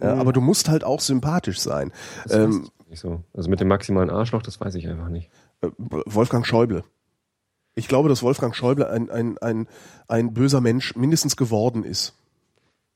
Ja, 0.00 0.14
mhm. 0.14 0.20
aber 0.20 0.32
du 0.32 0.40
musst 0.40 0.68
halt 0.68 0.84
auch 0.84 1.00
sympathisch 1.00 1.58
sein. 1.58 1.92
Das 2.24 2.34
ähm, 2.34 2.68
nicht 2.88 3.00
so. 3.00 3.22
Also 3.34 3.50
mit 3.50 3.60
dem 3.60 3.68
maximalen 3.68 4.10
Arschloch, 4.10 4.42
das 4.42 4.60
weiß 4.60 4.74
ich 4.76 4.88
einfach 4.88 5.08
nicht. 5.08 5.28
Äh, 5.60 5.70
Wolfgang 5.76 6.46
Schäuble. 6.46 6.84
Ich 7.74 7.88
glaube, 7.88 8.08
dass 8.08 8.22
Wolfgang 8.22 8.54
Schäuble 8.54 8.88
ein, 8.88 9.10
ein, 9.10 9.38
ein, 9.38 9.68
ein 10.08 10.34
böser 10.34 10.60
Mensch 10.60 10.96
mindestens 10.96 11.36
geworden 11.36 11.84
ist. 11.84 12.14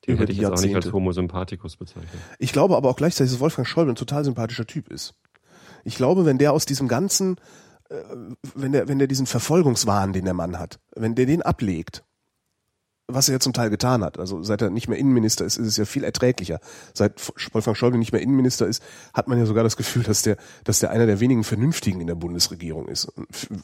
Den 0.07 0.17
hätte 0.17 0.33
ich 0.33 0.38
jetzt 0.38 0.50
auch 0.50 0.61
nicht 0.61 0.75
als. 0.75 0.93
Homo 0.93 1.12
sympathicus 1.12 1.76
bezeichnet. 1.76 2.09
Ich 2.38 2.52
glaube 2.52 2.76
aber 2.76 2.88
auch 2.88 2.97
gleichzeitig, 2.97 3.33
dass 3.33 3.41
Wolfgang 3.41 3.69
Schäuble 3.69 3.93
ein 3.93 3.97
total 3.97 4.25
sympathischer 4.25 4.67
Typ 4.67 4.88
ist. 4.88 5.14
Ich 5.85 5.97
glaube, 5.97 6.25
wenn 6.25 6.38
der 6.38 6.52
aus 6.52 6.67
diesem 6.67 6.88
ganzen, 6.88 7.37
äh, 7.88 7.95
wenn 8.55 8.73
der, 8.73 8.88
wenn 8.88 8.99
der 8.99 9.07
diesen 9.07 9.26
Verfolgungswahn, 9.26 10.12
den 10.12 10.25
der 10.25 10.35
Mann 10.35 10.59
hat, 10.59 10.81
wenn 10.97 11.14
der 11.14 11.26
den 11.26 11.43
ablegt, 11.43 12.02
was 13.09 13.28
er 13.28 13.35
ja 13.35 13.40
zum 13.40 13.52
Teil 13.52 13.71
getan 13.71 14.02
hat, 14.02 14.18
also 14.18 14.42
seit 14.42 14.62
er 14.62 14.71
nicht 14.71 14.88
mehr 14.88 14.99
Innenminister 14.99 15.44
ist, 15.44 15.56
ist 15.56 15.66
es 15.66 15.76
ja 15.76 15.85
viel 15.85 16.04
erträglicher. 16.04 16.61
Seit 16.94 17.21
Wolfgang 17.52 17.76
Schäuble 17.76 17.99
nicht 17.99 18.12
mehr 18.12 18.23
Innenminister 18.23 18.66
ist, 18.66 18.82
hat 19.12 19.28
man 19.28 19.38
ja 19.38 19.47
sogar 19.47 19.64
das 19.64 19.76
Gefühl, 19.76 20.02
dass 20.02 20.23
der, 20.23 20.37
dass 20.64 20.78
der 20.78 20.90
einer 20.90 21.06
der 21.06 21.21
wenigen 21.21 21.44
Vernünftigen 21.44 22.00
in 22.00 22.06
der 22.06 22.14
Bundesregierung 22.14 22.88
ist. 22.88 23.12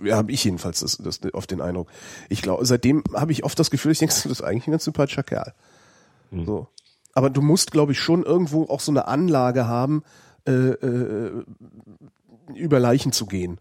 Ja, 0.03 0.17
habe 0.17 0.33
ich 0.33 0.45
jedenfalls 0.45 0.81
das, 0.81 0.99
das 0.99 1.21
oft 1.33 1.51
den 1.51 1.61
Eindruck. 1.61 1.89
Ich 2.29 2.43
glaube, 2.43 2.65
seitdem 2.67 3.05
habe 3.15 3.33
ich 3.33 3.45
oft 3.45 3.59
das 3.59 3.71
Gefühl, 3.71 3.93
ich 3.93 3.99
denke, 3.99 4.15
das 4.15 4.27
ist 4.27 4.43
eigentlich 4.43 4.67
ein 4.67 4.73
ganz 4.73 4.85
sympathischer 4.85 5.23
Kerl. 5.23 5.55
So. 6.45 6.69
Aber 7.15 7.31
du 7.31 7.41
musst, 7.41 7.73
glaube 7.73 7.93
ich, 7.93 7.99
schon 7.99 8.23
irgendwo 8.23 8.65
auch 8.65 8.81
so 8.81 8.93
eine 8.93 9.09
Anlage 9.09 9.67
haben, 9.67 10.03
äh, 10.47 10.53
äh, 10.53 11.45
über 12.55 12.81
Leichen 12.81 13.13
zu 13.13 13.27
gehen. 13.27 13.61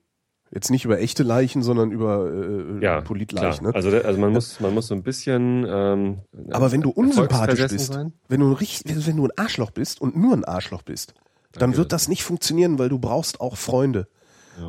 Jetzt 0.51 0.71
nicht 0.71 0.85
über 0.85 0.99
echte 0.99 1.23
Leichen, 1.23 1.61
sondern 1.61 1.91
über 1.91 2.31
äh, 2.31 2.83
Ja, 2.83 3.01
Politleichen. 3.01 3.67
Ne? 3.67 3.75
Also, 3.75 3.89
also 3.89 4.19
man 4.19 4.31
muss, 4.31 4.59
man 4.59 4.73
muss 4.73 4.87
so 4.87 4.95
ein 4.95 5.03
bisschen. 5.03 5.65
Ähm, 5.67 6.19
Aber 6.51 6.71
wenn 6.71 6.81
du 6.81 6.89
unsympathisch 6.89 7.67
bist, 7.67 7.93
sein. 7.93 8.13
wenn 8.29 8.39
du, 8.39 8.47
ein 8.47 8.53
richtig, 8.53 9.07
wenn 9.07 9.17
du 9.17 9.25
ein 9.25 9.31
Arschloch 9.35 9.71
bist 9.71 9.99
und 9.99 10.15
nur 10.15 10.33
ein 10.33 10.45
Arschloch 10.45 10.83
bist, 10.83 11.13
dann 11.51 11.71
geht 11.71 11.77
wird 11.79 11.91
das 11.91 12.07
nicht 12.07 12.23
funktionieren, 12.23 12.79
weil 12.79 12.87
du 12.89 12.97
brauchst 12.99 13.41
auch 13.41 13.57
Freunde. 13.57 14.07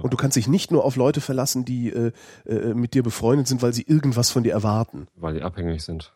Und 0.03 0.13
du 0.13 0.19
kannst 0.19 0.37
dich 0.37 0.49
nicht 0.49 0.71
nur 0.71 0.85
auf 0.85 0.97
Leute 0.97 1.23
verlassen, 1.23 1.65
die 1.65 1.91
äh, 1.91 2.13
äh, 2.45 2.75
mit 2.75 2.93
dir 2.93 3.03
befreundet 3.03 3.49
sind, 3.49 3.63
weil 3.63 3.73
sie 3.73 3.83
irgendwas 3.83 4.31
von 4.31 4.43
dir 4.43 4.53
erwarten. 4.53 5.07
weil 5.17 5.35
die 5.35 5.43
abhängig 5.43 5.83
sind. 5.83 6.13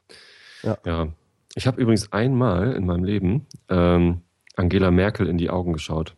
Ja. 0.62 0.76
ja. 0.84 1.08
Ich 1.54 1.66
habe 1.66 1.80
übrigens 1.80 2.12
einmal 2.12 2.72
in 2.74 2.84
meinem 2.84 3.04
Leben 3.04 3.46
ähm, 3.70 4.20
Angela 4.56 4.90
Merkel 4.90 5.26
in 5.26 5.38
die 5.38 5.48
Augen 5.48 5.72
geschaut. 5.72 6.16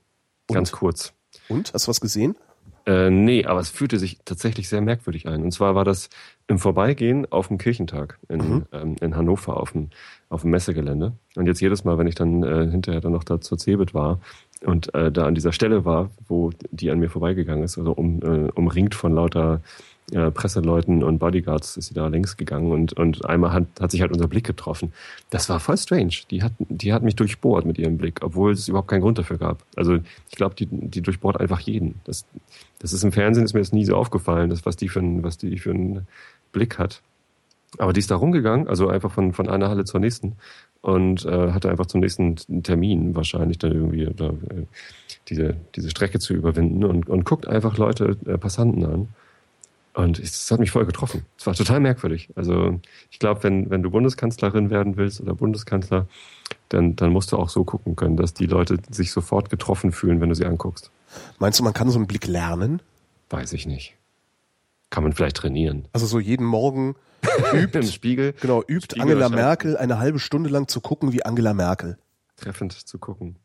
Ganz 0.49 0.73
kurz. 0.73 1.13
Und? 1.49 1.73
Hast 1.73 1.87
du 1.87 1.91
was 1.91 2.01
gesehen? 2.01 2.35
Äh, 2.87 3.09
nee, 3.11 3.47
aber 3.47 3.61
es 3.61 3.71
fühlte 3.71 3.99
sich 3.99 4.19
tatsächlich 4.25 4.69
sehr 4.69 4.83
merkwürdig 4.83 5.27
ein. 5.27 5.43
Und 5.43 5.53
zwar 5.53 5.75
war 5.75 5.85
das 5.85 6.11
im 6.49 6.59
Vorbeigehen 6.59 7.31
auf 7.33 7.49
dem 7.49 7.57
Kirchentag 7.57 8.19
in, 8.29 8.39
Mhm. 8.39 8.67
ähm, 8.73 8.97
in 9.01 9.17
Hannover 9.17 9.59
auf 9.59 9.73
dem, 9.73 9.89
auf 10.29 10.43
dem 10.43 10.51
Messegelände. 10.51 11.13
Und 11.37 11.47
jetzt 11.47 11.61
jedes 11.61 11.85
Mal, 11.85 11.97
wenn 11.97 12.07
ich 12.07 12.15
dann 12.15 12.43
äh, 12.43 12.71
hinterher 12.71 13.01
dann 13.01 13.13
noch 13.13 13.25
da 13.25 13.41
zur 13.41 13.59
Cebit 13.59 13.95
war 13.95 14.21
und 14.63 14.95
äh, 14.95 15.11
da 15.11 15.27
an 15.27 15.35
dieser 15.35 15.53
Stelle 15.53 15.87
war, 15.87 16.11
wo 16.29 16.51
die 16.71 16.91
an 16.91 16.99
mir 16.99 17.09
vorbeigegangen 17.09 17.65
ist, 17.65 17.79
also 17.79 17.93
um, 17.93 18.21
äh, 18.23 18.51
umringt 18.55 18.95
von 18.95 19.15
lauter 19.15 19.63
äh, 20.13 20.31
Presseleuten 20.31 21.03
und 21.03 21.19
Bodyguards 21.19 21.79
ist 21.79 21.87
sie 21.87 21.95
da 21.95 22.09
längs 22.09 22.37
gegangen 22.37 22.71
und, 22.71 22.93
und 22.93 23.25
einmal 23.25 23.55
hat, 23.55 23.65
hat 23.81 23.91
sich 23.91 24.03
halt 24.03 24.13
unser 24.13 24.29
Blick 24.29 24.45
getroffen. 24.45 24.93
Das 25.31 25.49
war 25.49 25.61
voll 25.61 25.79
strange. 25.79 26.13
Die 26.31 26.43
hat, 26.43 26.53
die 26.59 26.93
hat 26.93 27.03
mich 27.03 27.17
durchbohrt 27.17 27.65
mit 27.65 27.79
ihrem 27.79 27.97
Blick, 27.97 28.21
obwohl 28.23 28.53
es 28.53 28.69
überhaupt 28.69 28.89
keinen 28.89 29.01
Grund 29.01 29.17
dafür 29.19 29.39
gab. 29.39 29.65
Also 29.77 29.95
ich 30.29 30.37
glaube, 30.37 30.55
die, 30.57 30.67
die 30.67 31.01
durchbohrt 31.01 31.41
einfach 31.41 31.61
jeden. 31.61 32.03
Das, 32.05 32.27
das 32.85 32.93
ist 32.93 33.03
im 33.03 33.13
Fernsehen 33.13 33.47
ist 33.47 33.55
mir 33.55 33.61
das 33.61 33.73
nie 33.73 33.87
so 33.87 33.97
aufgefallen, 33.97 34.51
das, 34.51 34.67
was 34.67 34.77
die 34.77 34.91
für 34.91 35.01
was 35.23 35.39
die 35.39 35.59
für 35.59 35.71
einen 35.71 36.07
Blick 36.53 36.79
hat. 36.79 37.01
Aber 37.79 37.95
die 37.95 38.01
ist 38.01 38.11
da 38.11 38.17
rumgegangen, 38.17 38.69
also 38.69 38.89
einfach 38.89 39.11
von, 39.11 39.33
von 39.33 39.49
einer 39.49 39.71
Halle 39.71 39.87
zur 39.87 40.01
nächsten 40.01 40.37
und 40.83 41.25
äh, 41.25 41.53
hatte 41.53 41.71
einfach 41.71 41.87
zum 41.87 42.03
nächsten 42.03 42.37
Termin 42.63 43.17
wahrscheinlich 43.17 43.57
dann 43.57 43.73
irgendwie 43.73 44.07
oder, 44.07 44.35
äh, 44.51 44.67
diese, 45.29 45.57
diese 45.75 45.89
Strecke 45.89 46.19
zu 46.19 46.35
überwinden 46.35 46.85
und, 46.85 47.09
und 47.09 47.25
guckt 47.25 47.49
einfach 47.49 47.79
Leute, 47.79 48.19
äh, 48.27 48.37
Passanten 48.37 48.85
an. 48.85 49.09
Und 49.95 50.19
es 50.19 50.33
das 50.33 50.51
hat 50.51 50.61
mich 50.61 50.71
voll 50.71 50.85
getroffen. 50.85 51.25
Es 51.39 51.47
war 51.47 51.55
total 51.55 51.81
merkwürdig. 51.81 52.29
Also 52.35 52.81
ich 53.11 53.19
glaube, 53.19 53.45
wenn, 53.45 53.71
wenn 53.71 53.83
du 53.83 53.91
Bundeskanzlerin 53.91 54.69
werden 54.69 54.99
willst 54.99 55.23
oder 55.23 55.35
Bundeskanzler, 55.35 56.07
dann, 56.69 56.97
dann 56.97 57.13
musst 57.13 57.33
du 57.33 57.39
auch 57.39 57.49
so 57.49 57.65
gucken 57.65 57.97
können, 57.97 58.19
dass 58.19 58.35
die 58.35 58.47
Leute 58.47 58.77
sich 58.91 59.11
sofort 59.11 59.49
getroffen 59.49 59.91
fühlen, 59.91 60.21
wenn 60.21 60.29
du 60.29 60.35
sie 60.35 60.45
anguckst. 60.45 60.91
Meinst 61.39 61.59
du, 61.59 61.65
man 61.65 61.73
kann 61.73 61.91
so 61.91 61.99
einen 61.99 62.07
Blick 62.07 62.27
lernen? 62.27 62.81
Weiß 63.31 63.53
ich 63.53 63.67
nicht. 63.67 63.95
Kann 64.91 65.03
man 65.03 65.13
vielleicht 65.13 65.37
trainieren. 65.37 65.89
Also 65.93 66.07
so 66.07 66.21
jeden 66.21 66.47
Morgen 66.47 66.95
übt, 67.53 67.79
Im 67.79 67.87
Spiegel 67.87 68.35
genau, 68.41 68.63
übt 68.67 68.87
Spiegel 68.97 69.23
Angela. 69.23 69.29
Merkel 69.29 69.77
eine 69.77 69.99
halbe 69.99 70.19
Stunde 70.19 70.51
lang 70.51 70.69
zu 70.69 70.81
gucken 70.81 71.13
wie 71.13 71.25
Angela 71.25 71.55
Merkel. 71.55 71.99
treffend 72.37 72.73
zu 72.73 72.99
gucken. 72.99 73.37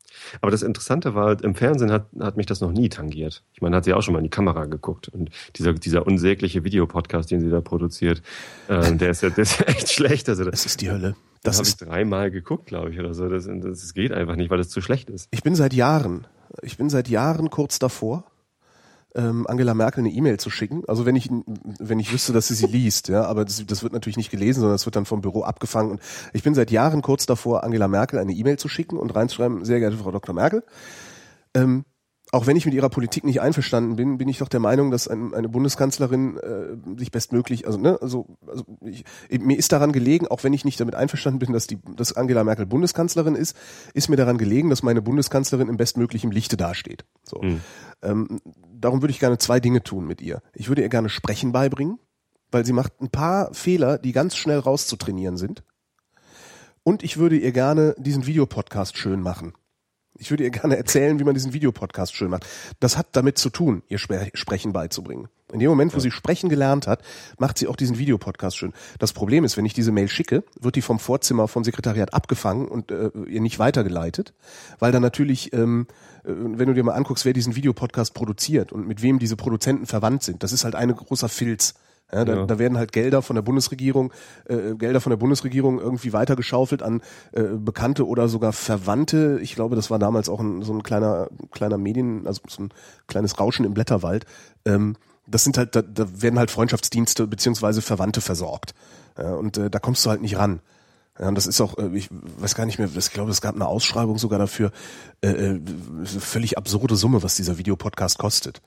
Aber 0.41 0.51
das 0.51 0.63
Interessante 0.63 1.15
war, 1.15 1.41
im 1.43 1.55
Fernsehen 1.55 1.91
hat, 1.91 2.07
hat 2.19 2.37
mich 2.37 2.45
das 2.45 2.61
noch 2.61 2.71
nie 2.71 2.89
tangiert. 2.89 3.43
Ich 3.53 3.61
meine, 3.61 3.75
hat 3.75 3.85
sie 3.85 3.93
auch 3.93 4.01
schon 4.01 4.13
mal 4.13 4.19
in 4.19 4.25
die 4.25 4.29
Kamera 4.29 4.65
geguckt. 4.65 5.07
Und 5.07 5.29
dieser, 5.55 5.73
dieser 5.73 6.05
unsägliche 6.07 6.63
Videopodcast, 6.63 7.29
den 7.31 7.39
sie 7.41 7.49
da 7.49 7.61
produziert, 7.61 8.21
äh, 8.67 8.95
der, 8.95 9.11
ist 9.11 9.21
ja, 9.21 9.29
der 9.29 9.43
ist 9.43 9.59
ja 9.59 9.65
echt 9.67 9.91
schlecht. 9.91 10.27
Also 10.27 10.43
das, 10.43 10.65
ist 10.65 10.81
die 10.81 10.89
Hölle. 10.91 11.15
das 11.43 11.57
habe 11.57 11.67
ich 11.67 11.77
dreimal 11.77 12.31
geguckt, 12.31 12.65
glaube 12.65 12.91
ich, 12.91 12.99
oder 12.99 13.13
so. 13.13 13.29
Das, 13.29 13.45
das, 13.45 13.61
das 13.61 13.93
geht 13.93 14.11
einfach 14.11 14.35
nicht, 14.35 14.49
weil 14.49 14.57
das 14.57 14.69
zu 14.69 14.81
schlecht 14.81 15.09
ist. 15.09 15.27
ich 15.31 15.43
bin 15.43 15.55
seit 15.55 15.73
Jahren, 15.73 16.25
ich 16.61 16.77
bin 16.77 16.89
seit 16.89 17.07
Jahren 17.09 17.49
kurz 17.49 17.79
davor, 17.79 18.23
ähm, 19.15 19.47
Angela 19.47 19.73
Merkel 19.73 20.01
eine 20.01 20.11
E-Mail 20.11 20.39
zu 20.39 20.49
schicken. 20.49 20.83
Also 20.87 21.05
wenn 21.05 21.15
ich, 21.15 21.29
wenn 21.79 21.99
ich 21.99 22.11
wüsste, 22.13 22.33
dass 22.33 22.47
sie 22.47 22.53
sie 22.53 22.65
liest, 22.67 23.07
ja, 23.07 23.23
aber 23.23 23.45
das, 23.45 23.65
das 23.65 23.83
wird 23.83 23.93
natürlich 23.93 24.17
nicht 24.17 24.31
gelesen, 24.31 24.61
sondern 24.61 24.75
es 24.75 24.85
wird 24.85 24.95
dann 24.95 25.05
vom 25.05 25.21
Büro 25.21 25.43
abgefangen. 25.43 25.91
Und 25.91 26.01
ich 26.33 26.43
bin 26.43 26.53
seit 26.53 26.71
Jahren 26.71 27.01
kurz 27.01 27.25
davor, 27.25 27.63
Angela 27.63 27.87
Merkel 27.87 28.19
eine 28.19 28.33
E-Mail 28.33 28.57
zu 28.57 28.69
schicken 28.69 28.97
und 28.97 29.15
reinzuschreiben, 29.15 29.65
sehr 29.65 29.79
geehrte 29.79 29.97
Frau 29.97 30.11
Dr. 30.11 30.35
Merkel, 30.35 30.63
ähm, 31.53 31.85
auch 32.31 32.45
wenn 32.45 32.55
ich 32.55 32.65
mit 32.65 32.75
ihrer 32.75 32.89
Politik 32.89 33.23
nicht 33.23 33.41
einverstanden 33.41 33.95
bin, 33.95 34.17
bin 34.17 34.29
ich 34.29 34.37
doch 34.37 34.49
der 34.49 34.59
Meinung, 34.59 34.91
dass 34.91 35.07
ein, 35.07 35.33
eine 35.33 35.49
Bundeskanzlerin 35.49 36.37
äh, 36.37 36.97
sich 36.97 37.11
bestmöglich, 37.11 37.65
also 37.65 37.79
ne, 37.79 37.97
also, 38.01 38.37
also 38.45 38.65
ich, 38.81 39.03
mir 39.29 39.57
ist 39.57 39.71
daran 39.71 39.91
gelegen, 39.91 40.27
auch 40.27 40.43
wenn 40.43 40.53
ich 40.53 40.63
nicht 40.63 40.79
damit 40.79 40.93
einverstanden 40.93 41.39
bin, 41.39 41.53
dass 41.53 41.65
die, 41.65 41.79
dass 41.95 42.13
Angela 42.13 42.43
Merkel 42.43 42.67
Bundeskanzlerin 42.67 43.35
ist, 43.35 43.57
ist 43.93 44.09
mir 44.09 44.15
daran 44.15 44.37
gelegen, 44.37 44.69
dass 44.69 44.83
meine 44.83 45.01
Bundeskanzlerin 45.01 45.69
im 45.69 45.77
bestmöglichen 45.77 46.31
Lichte 46.31 46.55
dasteht. 46.55 47.03
So, 47.23 47.41
ähm, 48.03 48.39
darum 48.73 49.01
würde 49.01 49.11
ich 49.11 49.19
gerne 49.19 49.39
zwei 49.39 49.59
Dinge 49.59 49.81
tun 49.81 50.05
mit 50.05 50.21
ihr. 50.21 50.41
Ich 50.53 50.67
würde 50.67 50.83
ihr 50.83 50.89
gerne 50.89 51.09
Sprechen 51.09 51.51
beibringen, 51.51 51.97
weil 52.51 52.65
sie 52.65 52.73
macht 52.73 53.01
ein 53.01 53.09
paar 53.09 53.53
Fehler, 53.53 53.97
die 53.97 54.11
ganz 54.11 54.35
schnell 54.35 54.59
rauszutrainieren 54.59 55.37
sind. 55.37 55.63
Und 56.83 57.03
ich 57.03 57.17
würde 57.17 57.37
ihr 57.37 57.51
gerne 57.51 57.95
diesen 57.97 58.25
Videopodcast 58.27 58.97
schön 58.97 59.21
machen. 59.21 59.53
Ich 60.19 60.29
würde 60.29 60.43
ihr 60.43 60.51
gerne 60.51 60.77
erzählen, 60.77 61.17
wie 61.19 61.23
man 61.23 61.33
diesen 61.33 61.53
Videopodcast 61.53 62.13
schön 62.13 62.29
macht. 62.29 62.45
Das 62.79 62.97
hat 62.97 63.07
damit 63.13 63.37
zu 63.37 63.49
tun, 63.49 63.83
ihr 63.87 63.97
Spre 63.97 64.29
Sprechen 64.33 64.73
beizubringen. 64.73 65.29
In 65.51 65.59
dem 65.59 65.69
Moment, 65.69 65.95
wo 65.95 65.99
sie 65.99 66.11
sprechen 66.11 66.49
gelernt 66.49 66.85
hat, 66.85 67.01
macht 67.39 67.57
sie 67.57 67.67
auch 67.67 67.75
diesen 67.75 67.97
Videopodcast 67.97 68.55
schön. 68.55 68.73
Das 68.99 69.13
Problem 69.13 69.43
ist, 69.43 69.57
wenn 69.57 69.65
ich 69.65 69.73
diese 69.73 69.91
Mail 69.91 70.07
schicke, 70.07 70.43
wird 70.59 70.75
die 70.75 70.81
vom 70.81 70.99
Vorzimmer 70.99 71.47
vom 71.47 71.63
Sekretariat 71.63 72.13
abgefangen 72.13 72.67
und 72.67 72.91
äh, 72.91 73.09
ihr 73.27 73.41
nicht 73.41 73.57
weitergeleitet, 73.57 74.33
weil 74.77 74.91
dann 74.91 75.01
natürlich, 75.01 75.51
ähm, 75.53 75.87
äh, 76.23 76.29
wenn 76.33 76.67
du 76.67 76.73
dir 76.73 76.83
mal 76.83 76.93
anguckst, 76.93 77.25
wer 77.25 77.33
diesen 77.33 77.55
Videopodcast 77.55 78.13
produziert 78.13 78.71
und 78.71 78.87
mit 78.87 79.01
wem 79.01 79.17
diese 79.17 79.37
Produzenten 79.37 79.87
verwandt 79.87 80.21
sind, 80.21 80.43
das 80.43 80.51
ist 80.51 80.65
halt 80.65 80.75
ein 80.75 80.95
großer 80.95 81.29
Filz. 81.29 81.73
Ja, 82.11 82.25
da, 82.25 82.35
Ja. 82.35 82.45
da 82.45 82.59
werden 82.59 82.77
halt 82.77 82.91
Gelder 82.91 83.21
von 83.21 83.35
der 83.35 83.43
Bundesregierung, 83.43 84.11
äh, 84.45 84.73
Gelder 84.75 84.99
von 85.01 85.11
der 85.11 85.17
Bundesregierung 85.17 85.79
irgendwie 85.79 86.11
weitergeschaufelt 86.13 86.81
an 86.81 87.01
äh, 87.33 87.43
Bekannte 87.43 88.07
oder 88.07 88.27
sogar 88.27 88.51
Verwandte. 88.53 89.39
Ich 89.41 89.53
glaube, 89.55 89.75
das 89.75 89.91
war 89.91 89.99
damals 89.99 90.27
auch 90.29 90.39
ein, 90.39 90.63
so 90.63 90.73
ein 90.73 90.81
kleiner, 90.83 91.27
kleiner 91.51 91.77
Medien, 91.77 92.25
also 92.25 92.41
so 92.47 92.63
ein 92.63 92.69
kleines 93.07 93.39
Rauschen 93.39 93.65
im 93.65 93.73
Blätterwald. 93.73 94.25
Ähm, 94.65 94.95
das 95.27 95.43
sind 95.43 95.57
halt, 95.59 95.75
da, 95.75 95.83
da 95.83 96.07
werden 96.21 96.39
halt 96.39 96.49
Freundschaftsdienste 96.49 97.27
beziehungsweise 97.27 97.81
Verwandte 97.83 98.21
versorgt. 98.21 98.73
Ja, 99.17 99.35
und 99.35 99.57
äh, 99.57 99.69
da 99.69 99.77
kommst 99.79 100.03
du 100.05 100.09
halt 100.09 100.21
nicht 100.21 100.37
ran. 100.37 100.61
Ja, 101.19 101.27
und 101.27 101.35
das 101.35 101.45
ist 101.45 101.61
auch, 101.61 101.77
äh, 101.77 101.89
ich 101.93 102.09
weiß 102.39 102.55
gar 102.55 102.65
nicht 102.65 102.79
mehr, 102.79 102.89
ich 102.95 103.11
glaube, 103.11 103.29
es 103.29 103.41
gab 103.41 103.53
eine 103.53 103.67
Ausschreibung 103.67 104.17
sogar 104.17 104.39
dafür, 104.39 104.71
äh, 105.21 105.27
äh, 105.29 105.59
völlig 106.05 106.57
absurde 106.57 106.95
Summe, 106.95 107.21
was 107.21 107.35
dieser 107.35 107.59
Videopodcast 107.59 108.17
kostet. 108.17 108.61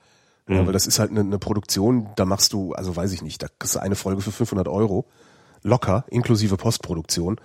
Ja, 0.47 0.65
weil 0.65 0.73
das 0.73 0.87
ist 0.87 0.99
halt 0.99 1.11
eine, 1.11 1.21
eine 1.21 1.39
Produktion, 1.39 2.09
da 2.17 2.25
machst 2.25 2.51
du, 2.51 2.73
also 2.73 2.95
weiß 2.95 3.13
ich 3.13 3.21
nicht, 3.21 3.41
da 3.41 3.47
kriegst 3.59 3.75
du 3.75 3.79
eine 3.79 3.95
Folge 3.95 4.21
für 4.21 4.31
500 4.31 4.67
Euro, 4.67 5.07
locker, 5.61 6.03
inklusive 6.09 6.57
Postproduktion. 6.57 7.39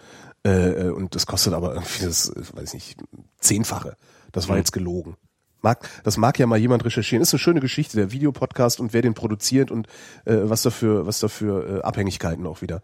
Äh, 0.44 0.86
äh, 0.86 0.90
und 0.90 1.14
das 1.14 1.26
kostet 1.26 1.52
aber 1.52 1.74
irgendwie 1.74 2.04
das, 2.04 2.30
äh, 2.30 2.42
weiß 2.54 2.74
ich 2.74 2.96
nicht, 2.96 3.04
zehnfache. 3.40 3.96
Das 4.32 4.48
war 4.48 4.56
jetzt 4.56 4.72
gelogen. 4.72 5.16
Mag, 5.60 5.88
das 6.04 6.16
mag 6.16 6.38
ja 6.38 6.46
mal 6.46 6.58
jemand 6.58 6.84
recherchieren. 6.84 7.22
Ist 7.22 7.34
eine 7.34 7.40
schöne 7.40 7.60
Geschichte, 7.60 7.96
der 7.96 8.12
Videopodcast 8.12 8.78
und 8.80 8.92
wer 8.92 9.02
den 9.02 9.14
produziert 9.14 9.70
und 9.70 9.88
äh, 10.24 10.36
was 10.44 10.62
dafür, 10.62 11.06
was 11.06 11.18
dafür 11.18 11.78
äh, 11.78 11.82
Abhängigkeiten 11.82 12.46
auch 12.46 12.62
wieder 12.62 12.82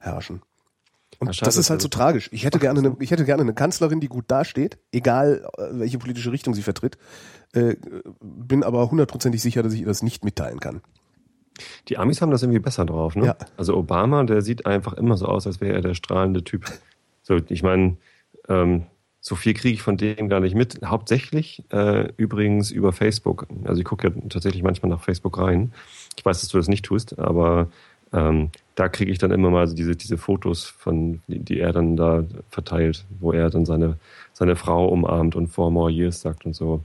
herrschen. 0.00 0.42
Und 1.18 1.34
schade, 1.34 1.46
das 1.46 1.56
ist 1.56 1.70
halt 1.70 1.80
so 1.80 1.88
du- 1.88 1.96
tragisch. 1.96 2.28
Ich 2.32 2.44
hätte 2.44 2.58
gerne 2.58 2.80
eine, 2.80 2.96
ich 3.00 3.10
hätte 3.10 3.24
gerne 3.24 3.42
eine 3.42 3.54
Kanzlerin, 3.54 4.00
die 4.00 4.08
gut 4.08 4.24
dasteht, 4.28 4.78
egal 4.92 5.46
äh, 5.56 5.62
welche 5.72 5.98
politische 5.98 6.32
Richtung 6.32 6.54
sie 6.54 6.62
vertritt. 6.62 6.98
Äh, 7.52 7.76
bin 8.20 8.62
aber 8.62 8.90
hundertprozentig 8.90 9.40
sicher, 9.40 9.62
dass 9.62 9.72
ich 9.72 9.80
ihr 9.80 9.86
das 9.86 10.02
nicht 10.02 10.24
mitteilen 10.24 10.60
kann. 10.60 10.80
Die 11.88 11.98
Amis 11.98 12.20
haben 12.20 12.30
das 12.30 12.42
irgendwie 12.42 12.58
besser 12.58 12.84
drauf, 12.84 13.14
ne? 13.14 13.26
Ja. 13.26 13.36
Also 13.56 13.76
Obama, 13.76 14.24
der 14.24 14.42
sieht 14.42 14.66
einfach 14.66 14.94
immer 14.94 15.16
so 15.16 15.26
aus, 15.26 15.46
als 15.46 15.60
wäre 15.60 15.74
er 15.74 15.82
der 15.82 15.94
strahlende 15.94 16.42
Typ. 16.42 16.64
So, 17.22 17.36
ich 17.48 17.62
meine, 17.62 17.96
ähm, 18.48 18.86
so 19.20 19.36
viel 19.36 19.54
kriege 19.54 19.74
ich 19.74 19.80
von 19.82 19.96
dem 19.96 20.28
gar 20.28 20.40
nicht 20.40 20.54
mit. 20.54 20.80
Hauptsächlich 20.84 21.64
äh, 21.72 22.12
übrigens 22.16 22.70
über 22.70 22.92
Facebook. 22.92 23.46
Also 23.64 23.80
ich 23.80 23.86
gucke 23.86 24.08
ja 24.08 24.14
tatsächlich 24.28 24.62
manchmal 24.62 24.90
nach 24.90 25.00
Facebook 25.00 25.38
rein. 25.38 25.72
Ich 26.16 26.24
weiß, 26.24 26.40
dass 26.40 26.50
du 26.50 26.58
das 26.58 26.68
nicht 26.68 26.84
tust, 26.84 27.18
aber 27.18 27.70
ähm, 28.14 28.50
da 28.76 28.88
kriege 28.88 29.12
ich 29.12 29.18
dann 29.18 29.30
immer 29.30 29.50
mal 29.50 29.66
so 29.66 29.74
diese, 29.74 29.96
diese 29.96 30.16
Fotos 30.16 30.64
von, 30.64 31.20
die, 31.26 31.40
die 31.40 31.60
er 31.60 31.72
dann 31.72 31.96
da 31.96 32.24
verteilt, 32.50 33.04
wo 33.20 33.32
er 33.32 33.50
dann 33.50 33.66
seine, 33.66 33.98
seine 34.32 34.56
Frau 34.56 34.88
umarmt 34.88 35.36
und 35.36 35.48
four 35.48 35.70
more 35.70 35.90
years 35.90 36.20
sagt 36.20 36.46
und 36.46 36.54
so. 36.54 36.82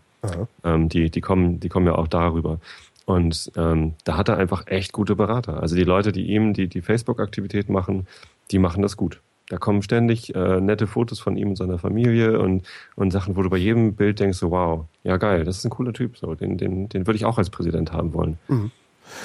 Ähm, 0.64 0.90
die, 0.90 1.10
die 1.10 1.22
kommen, 1.22 1.60
die 1.60 1.70
kommen 1.70 1.86
ja 1.86 1.96
auch 1.96 2.08
darüber. 2.08 2.60
Und 3.06 3.52
ähm, 3.56 3.94
da 4.04 4.18
hat 4.18 4.30
er 4.30 4.38
einfach 4.38 4.68
echt 4.68 4.92
gute 4.92 5.16
Berater. 5.16 5.62
Also 5.62 5.76
die 5.76 5.84
Leute, 5.84 6.12
die 6.12 6.28
ihm 6.28 6.54
die, 6.54 6.68
die 6.68 6.82
Facebook-Aktivität 6.82 7.70
machen, 7.70 8.06
die 8.52 8.60
machen 8.60 8.82
das 8.82 8.98
gut. 8.98 9.22
Da 9.50 9.58
kommen 9.58 9.82
ständig 9.82 10.36
äh, 10.36 10.62
nette 10.62 10.86
Fotos 10.86 11.20
von 11.20 11.36
ihm 11.36 11.50
und 11.50 11.56
seiner 11.56 11.80
Familie 11.80 12.40
und, 12.40 12.68
und 12.96 13.10
Sachen, 13.10 13.36
wo 13.36 13.42
du 13.42 13.50
bei 13.50 13.58
jedem 13.58 13.96
Bild 13.96 14.20
denkst, 14.20 14.38
so 14.38 14.52
wow, 14.52 14.86
ja 15.04 15.18
geil, 15.18 15.44
das 15.44 15.58
ist 15.58 15.66
ein 15.66 15.72
cooler 15.72 15.92
Typ. 15.92 16.18
So, 16.18 16.36
den, 16.36 16.58
den, 16.58 16.88
den 16.88 17.08
würde 17.08 17.16
ich 17.16 17.26
auch 17.26 17.40
als 17.40 17.50
Präsident 17.50 17.92
haben 17.92 18.14
wollen. 18.14 18.38
Mhm. 18.48 18.72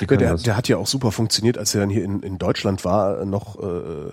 Der, 0.00 0.36
der 0.36 0.56
hat 0.56 0.68
ja 0.68 0.76
auch 0.76 0.86
super 0.86 1.12
funktioniert, 1.12 1.58
als 1.58 1.74
er 1.74 1.80
dann 1.80 1.90
hier 1.90 2.04
in, 2.04 2.22
in 2.22 2.38
Deutschland 2.38 2.84
war, 2.84 3.24
noch 3.24 3.58
äh, 3.62 4.12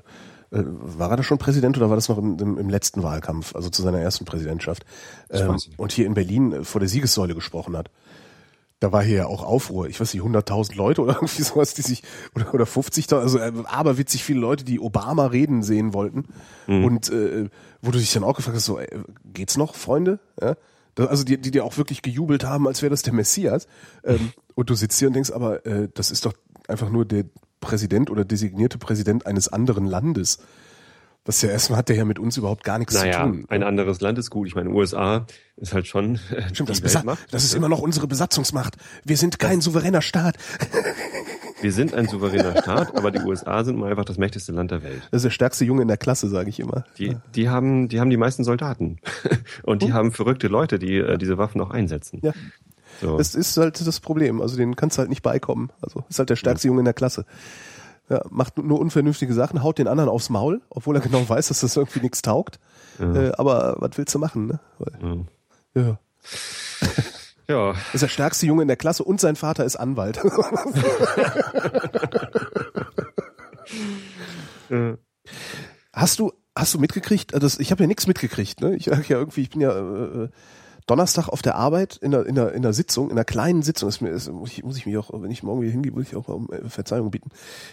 äh, 0.52 0.64
war 0.66 1.10
er 1.10 1.18
da 1.18 1.24
schon 1.24 1.38
Präsident 1.38 1.78
oder 1.78 1.90
war 1.90 1.96
das 1.96 2.10
noch 2.10 2.18
im, 2.18 2.38
im, 2.38 2.58
im 2.58 2.70
letzten 2.70 3.04
Wahlkampf, 3.04 3.56
also 3.56 3.70
zu 3.70 3.82
seiner 3.82 4.00
ersten 4.00 4.26
Präsidentschaft? 4.26 4.86
Ähm, 5.30 5.58
und 5.78 5.92
hier 5.92 6.06
in 6.06 6.14
Berlin 6.14 6.52
äh, 6.52 6.64
vor 6.64 6.80
der 6.80 6.90
Siegessäule 6.90 7.34
gesprochen 7.34 7.78
hat. 7.78 7.90
Da 8.82 8.92
war 8.92 9.04
hier 9.04 9.18
ja 9.18 9.26
auch 9.28 9.44
Aufruhr. 9.44 9.88
Ich 9.88 10.02
weiß 10.02 10.14
nicht, 10.14 10.24
100.000 10.24 10.76
Leute 10.76 11.02
oder 11.02 11.14
irgendwie 11.22 11.44
sowas, 11.44 11.74
die 11.74 11.84
sich, 11.84 12.04
oder, 12.36 12.54
oder 12.54 12.66
50.000, 12.66 13.16
also 13.16 13.40
äh, 13.40 13.54
aberwitzig 13.66 14.24
viele 14.24 14.40
Leute, 14.40 14.66
die 14.66 14.80
Obama 14.80 15.28
reden 15.28 15.64
sehen 15.64 15.94
wollten. 15.94 16.26
Mhm. 16.68 16.84
Und 16.84 17.10
äh, 17.12 17.50
wo 17.82 17.92
du 17.92 18.00
dich 18.00 18.12
dann 18.12 18.24
auch 18.24 18.36
gefragt 18.36 18.58
hast, 18.58 18.66
so, 18.66 18.78
ey, 18.78 18.90
geht's 19.34 19.56
noch, 19.56 19.76
Freunde? 19.76 20.20
Ja? 20.42 20.56
Also 20.98 21.24
die, 21.24 21.40
die 21.40 21.52
dir 21.52 21.64
auch 21.64 21.78
wirklich 21.78 22.02
gejubelt 22.02 22.44
haben, 22.44 22.68
als 22.68 22.82
wäre 22.82 22.90
das 22.90 23.02
der 23.02 23.14
Messias. 23.14 23.68
Ähm, 24.04 24.34
und 24.56 24.70
du 24.70 24.76
sitzt 24.76 25.00
hier 25.00 25.08
und 25.08 25.14
denkst, 25.14 25.32
aber 25.32 25.66
äh, 25.66 25.90
das 25.94 26.12
ist 26.12 26.26
doch 26.26 26.34
einfach 26.68 26.90
nur 26.90 27.06
der 27.06 27.26
Präsident 27.60 28.10
oder 28.10 28.26
designierte 28.26 28.78
Präsident 28.78 29.26
eines 29.26 29.48
anderen 29.48 29.86
Landes. 29.86 30.40
Was 31.24 31.44
ja 31.44 31.50
erstmal 31.50 31.78
hat 31.78 31.90
der 31.90 31.96
ja 31.96 32.06
mit 32.06 32.18
uns 32.18 32.38
überhaupt 32.38 32.64
gar 32.64 32.80
nichts 32.80 32.96
naja, 32.96 33.24
zu 33.24 33.30
tun. 33.30 33.46
Ein 33.48 33.62
anderes 33.62 34.02
Land 34.02 34.18
ist 34.18 34.32
gut. 34.32 34.48
Ich 34.48 34.56
meine, 34.56 34.72
USA 34.72 35.28
ist 35.56 35.72
halt 35.72 35.86
schon. 35.86 36.16
Äh, 36.32 36.50
Stimmt, 36.52 36.70
das, 36.70 36.82
das 36.82 37.44
ist 37.44 37.54
immer 37.54 37.70
noch 37.70 37.80
unsere 37.80 38.08
Besatzungsmacht. 38.08 38.76
Wir 39.06 39.18
sind 39.18 39.38
kein 39.38 39.58
das 39.58 39.66
souveräner 39.66 40.02
Staat. 40.02 40.38
Wir 41.62 41.72
sind 41.72 41.94
ein 41.94 42.08
souveräner 42.08 42.60
Staat, 42.60 42.98
aber 42.98 43.12
die 43.12 43.20
USA 43.20 43.64
sind 43.64 43.78
mal 43.78 43.92
einfach 43.92 44.06
das 44.06 44.18
mächtigste 44.18 44.52
Land 44.52 44.72
der 44.72 44.82
Welt. 44.82 45.04
Das 45.12 45.20
ist 45.20 45.26
der 45.26 45.30
stärkste 45.30 45.64
Junge 45.64 45.84
in 45.84 45.88
der 45.88 45.98
Klasse, 45.98 46.28
sage 46.28 46.50
ich 46.50 46.60
immer. 46.60 46.86
Die, 46.98 47.16
die 47.36 47.50
haben, 47.50 47.88
die 47.88 48.00
haben 48.00 48.10
die 48.10 48.18
meisten 48.18 48.44
Soldaten 48.44 48.98
und 49.64 49.84
die 49.84 49.88
hm? 49.88 49.94
haben 49.94 50.12
verrückte 50.12 50.48
Leute, 50.48 50.80
die 50.80 50.96
äh, 50.96 51.20
diese 51.20 51.38
Waffen 51.38 51.62
auch 51.62 51.70
einsetzen. 51.70 52.20
Ja. 52.24 52.34
So. 52.99 53.17
Das 53.17 53.36
ist 53.36 53.58
halt 53.58 53.86
das 53.86 53.99
Problem. 53.99 54.41
Also 54.41 54.58
den 54.58 54.75
kannst 54.75 54.97
du 54.97 54.99
halt 54.99 55.10
nicht 55.10 55.21
beikommen. 55.21 55.71
Also 55.82 56.04
ist 56.10 56.19
halt 56.19 56.30
der 56.30 56.36
stärkste 56.36 56.67
Junge 56.67 56.82
in 56.82 56.86
der 56.86 56.93
Klasse. 56.93 57.25
Ja, 58.10 58.21
macht 58.30 58.58
nur 58.58 58.80
unvernünftige 58.80 59.34
Sachen, 59.34 59.63
haut 59.63 59.77
den 59.77 59.88
anderen 59.88 60.10
aufs 60.10 60.30
Maul, 60.30 60.62
obwohl 60.69 60.95
er 60.97 61.01
genau 61.01 61.27
weiß, 61.27 61.47
dass 61.47 61.62
das 61.62 61.77
irgendwie 61.77 62.01
nichts 62.01 62.21
taugt. 62.21 62.60
Ja. 62.99 63.15
Äh, 63.15 63.32
aber 63.38 63.77
was 63.80 63.97
willst 63.97 64.13
du 64.13 64.19
machen, 64.19 64.47
ne? 64.47 64.60
Weil, 64.80 65.25
ja. 65.75 65.82
ja. 65.82 65.97
Ja. 67.47 67.73
Ist 67.93 68.01
der 68.01 68.08
stärkste 68.08 68.45
Junge 68.45 68.62
in 68.63 68.67
der 68.67 68.77
Klasse 68.77 69.04
und 69.04 69.19
sein 69.19 69.36
Vater 69.36 69.65
ist 69.65 69.75
Anwalt. 69.75 70.21
Hast 75.93 76.19
du 76.19 76.32
hast 76.56 76.73
du 76.73 76.80
mitgekriegt? 76.80 77.34
Das, 77.34 77.60
ich 77.60 77.71
habe 77.71 77.84
ja 77.84 77.88
nichts 77.88 78.08
mitgekriegt. 78.08 78.62
Ne? 78.62 78.75
Ich 78.75 78.86
ja 78.86 78.97
irgendwie, 79.10 79.41
ich 79.41 79.49
bin 79.49 79.60
ja 79.62 79.71
äh, 79.77 80.30
Donnerstag 80.88 81.28
auf 81.30 81.41
der 81.41 81.56
Arbeit 81.56 81.98
in 81.98 82.12
der, 82.12 82.26
in 82.26 82.36
der, 82.36 82.54
in 82.54 82.62
der 82.62 82.74
Sitzung, 82.74 83.10
in 83.10 83.13
einer 83.13 83.26
kleinen 83.26 83.62
Sitzung, 83.62 83.89
ist 83.89 84.02
mir, 84.02 84.10
ist, 84.10 84.32
muss, 84.32 84.52
ich, 84.52 84.63
muss 84.63 84.78
ich 84.78 84.86
mich 84.86 84.98
auch, 84.98 85.10
wenn 85.13 85.32
ich 85.32 85.44
morgen 85.44 85.62
wieder 85.62 85.72
hingehe, 85.72 85.91
muss 85.91 86.08
ich 86.08 86.15
auch 86.15 86.28
mal 86.28 86.34
um 86.34 86.50
äh, 86.52 86.70
Verzeihung 86.70 87.12
bitten. 87.12 87.30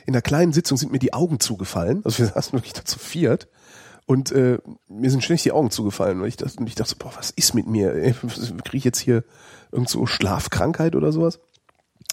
In 0.07 0.12
der 0.12 0.23
kleinen 0.23 0.53
Sitzung 0.53 0.77
sind 0.79 0.92
mir 0.92 0.99
die 0.99 1.12
Augen 1.12 1.40
zugefallen. 1.40 2.03
Also 2.05 2.18
wir 2.18 2.27
saßen 2.35 2.53
wirklich 2.53 2.73
da 2.73 2.85
zu 2.85 2.99
viert. 2.99 3.49
Und 4.07 4.33
äh, 4.33 4.59
mir 4.88 5.11
sind 5.11 5.23
ständig 5.23 5.42
die 5.42 5.53
Augen 5.53 5.71
zugefallen. 5.71 6.21
Und 6.21 6.29
ich 6.29 6.37
dachte, 6.37 6.59
und 6.59 6.66
ich 6.66 6.75
dachte 6.75 6.90
so, 6.90 6.97
boah, 6.99 7.12
was 7.16 7.31
ist 7.31 7.55
mit 7.55 7.66
mir? 7.66 7.92
Kriege 8.64 8.77
ich 8.79 8.85
jetzt 8.85 9.01
hier 9.01 9.25
irgend 9.71 9.90
so 9.90 10.07
Schlafkrankheit 10.07 10.97
oder 10.97 11.12
sowas? 11.12 11.40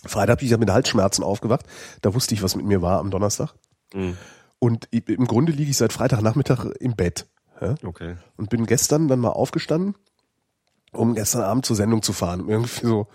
Freitag 0.05 0.39
bin 0.39 0.45
ich 0.45 0.51
ja 0.51 0.58
mit 0.58 0.69
Halsschmerzen 0.69 1.23
aufgewacht. 1.23 1.65
Da 2.01 2.13
wusste 2.13 2.34
ich, 2.34 2.43
was 2.43 2.55
mit 2.55 2.65
mir 2.65 2.81
war 2.81 2.99
am 2.99 3.12
Donnerstag. 3.12 3.53
Mhm. 3.93 4.17
Und 4.60 4.89
im 4.91 5.25
Grunde 5.25 5.51
liege 5.51 5.71
ich 5.71 5.77
seit 5.77 5.93
Freitagnachmittag 5.93 6.65
im 6.79 6.95
Bett. 6.95 7.27
Ja? 7.62 7.75
Okay. 7.84 8.15
Und 8.36 8.49
bin 8.49 8.65
gestern 8.65 9.08
dann 9.08 9.19
mal 9.19 9.29
aufgestanden 9.29 9.95
um 10.95 11.15
gestern 11.15 11.43
Abend 11.43 11.65
zur 11.65 11.75
Sendung 11.75 12.01
zu 12.01 12.13
fahren. 12.13 12.45
Irgendwie 12.47 12.86
so, 12.86 13.08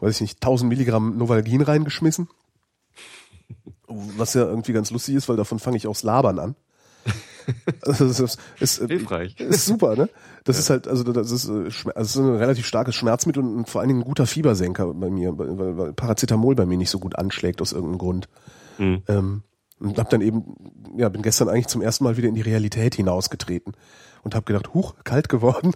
weiß 0.00 0.16
ich 0.16 0.20
nicht, 0.20 0.36
1000 0.36 0.68
Milligramm 0.68 1.16
Novalgin 1.16 1.62
reingeschmissen. 1.62 2.28
Was 3.88 4.34
ja 4.34 4.44
irgendwie 4.44 4.72
ganz 4.72 4.90
lustig 4.90 5.14
ist, 5.14 5.28
weil 5.28 5.36
davon 5.36 5.60
fange 5.60 5.76
ich 5.76 5.86
aufs 5.86 6.02
Labern 6.02 6.38
an. 6.38 6.56
Also 7.82 8.08
das 8.08 8.18
ist, 8.18 8.40
ist, 8.58 8.78
Hilfreich. 8.88 9.38
Ist 9.38 9.66
super, 9.66 9.94
ne? 9.94 10.08
Das 10.42 10.56
ja. 10.56 10.60
ist 10.60 10.70
halt, 10.70 10.88
also 10.88 11.04
das 11.04 11.30
ist, 11.30 11.48
äh, 11.48 11.52
also 11.52 11.92
das 11.94 12.08
ist 12.08 12.16
ein 12.16 12.34
relativ 12.34 12.66
starkes 12.66 12.96
Schmerzmittel 12.96 13.40
und 13.40 13.68
vor 13.68 13.80
allen 13.80 13.86
Dingen 13.86 14.00
ein 14.00 14.04
guter 14.04 14.26
Fiebersenker 14.26 14.92
bei 14.94 15.10
mir, 15.10 15.38
weil, 15.38 15.78
weil 15.78 15.92
Paracetamol 15.92 16.56
bei 16.56 16.66
mir 16.66 16.76
nicht 16.76 16.90
so 16.90 16.98
gut 16.98 17.16
anschlägt 17.16 17.62
aus 17.62 17.70
irgendeinem 17.70 17.98
Grund. 17.98 18.28
Mhm. 18.78 19.02
Ähm, 19.06 19.42
und 19.78 19.96
hab 19.96 20.10
dann 20.10 20.22
eben, 20.22 20.56
ja, 20.96 21.08
bin 21.08 21.22
gestern 21.22 21.48
eigentlich 21.48 21.68
zum 21.68 21.82
ersten 21.82 22.02
Mal 22.02 22.16
wieder 22.16 22.28
in 22.28 22.34
die 22.34 22.40
Realität 22.40 22.96
hinausgetreten 22.96 23.74
und 24.26 24.34
habe 24.34 24.44
gedacht, 24.44 24.74
huch, 24.74 24.96
kalt 25.04 25.28
geworden. 25.28 25.72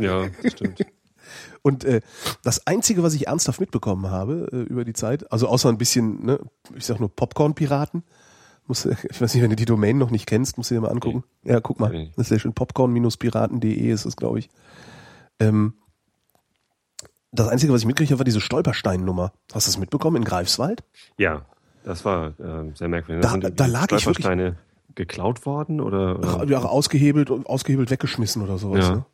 Ja, 0.00 0.26
das 0.42 0.52
stimmt. 0.52 0.80
Und 1.62 1.84
äh, 1.84 2.00
das 2.42 2.66
Einzige, 2.66 3.02
was 3.02 3.12
ich 3.14 3.26
ernsthaft 3.26 3.60
mitbekommen 3.60 4.10
habe 4.10 4.48
äh, 4.50 4.56
über 4.62 4.84
die 4.84 4.94
Zeit, 4.94 5.30
also 5.30 5.46
außer 5.46 5.68
ein 5.68 5.76
bisschen, 5.76 6.24
ne, 6.24 6.40
ich 6.74 6.86
sag 6.86 7.00
nur 7.00 7.14
Popcorn-Piraten, 7.14 8.02
muss, 8.66 8.86
ich 9.10 9.20
weiß 9.20 9.34
nicht, 9.34 9.42
wenn 9.42 9.50
du 9.50 9.56
die 9.56 9.66
Domain 9.66 9.98
noch 9.98 10.10
nicht 10.10 10.26
kennst, 10.26 10.56
musst 10.56 10.70
du 10.70 10.74
dir 10.74 10.80
mal 10.80 10.90
angucken. 10.90 11.22
Okay. 11.42 11.52
Ja, 11.52 11.60
guck 11.60 11.80
mal, 11.80 11.90
okay. 11.90 12.10
das 12.16 12.26
ist 12.26 12.30
ja 12.30 12.38
schön, 12.38 12.54
popcorn-piraten.de 12.54 13.90
ist 13.90 14.06
das, 14.06 14.16
glaube 14.16 14.38
ich. 14.38 14.48
Ähm, 15.38 15.74
das 17.30 17.48
Einzige, 17.48 17.74
was 17.74 17.82
ich 17.82 17.86
mitgekriegt 17.86 18.10
habe, 18.12 18.20
war 18.20 18.24
diese 18.24 18.40
Stolperstein-Nummer. 18.40 19.32
Hast 19.52 19.66
du 19.66 19.70
das 19.70 19.78
mitbekommen 19.78 20.16
in 20.16 20.24
Greifswald? 20.24 20.82
Ja, 21.18 21.44
das 21.84 22.06
war 22.06 22.40
äh, 22.40 22.72
sehr 22.74 22.88
merkwürdig. 22.88 23.22
Da, 23.22 23.36
da 23.50 23.66
lag 23.66 23.92
ich 23.92 24.06
wirklich 24.06 24.26
geklaut 24.94 25.46
worden 25.46 25.80
oder, 25.80 26.18
oder? 26.18 26.44
Ja, 26.48 26.62
ausgehebelt 26.62 27.30
und 27.30 27.46
ausgehebelt 27.46 27.90
weggeschmissen 27.90 28.42
oder 28.42 28.58
sowas. 28.58 28.88
Ja. 28.88 28.94
Ne? 28.96 29.06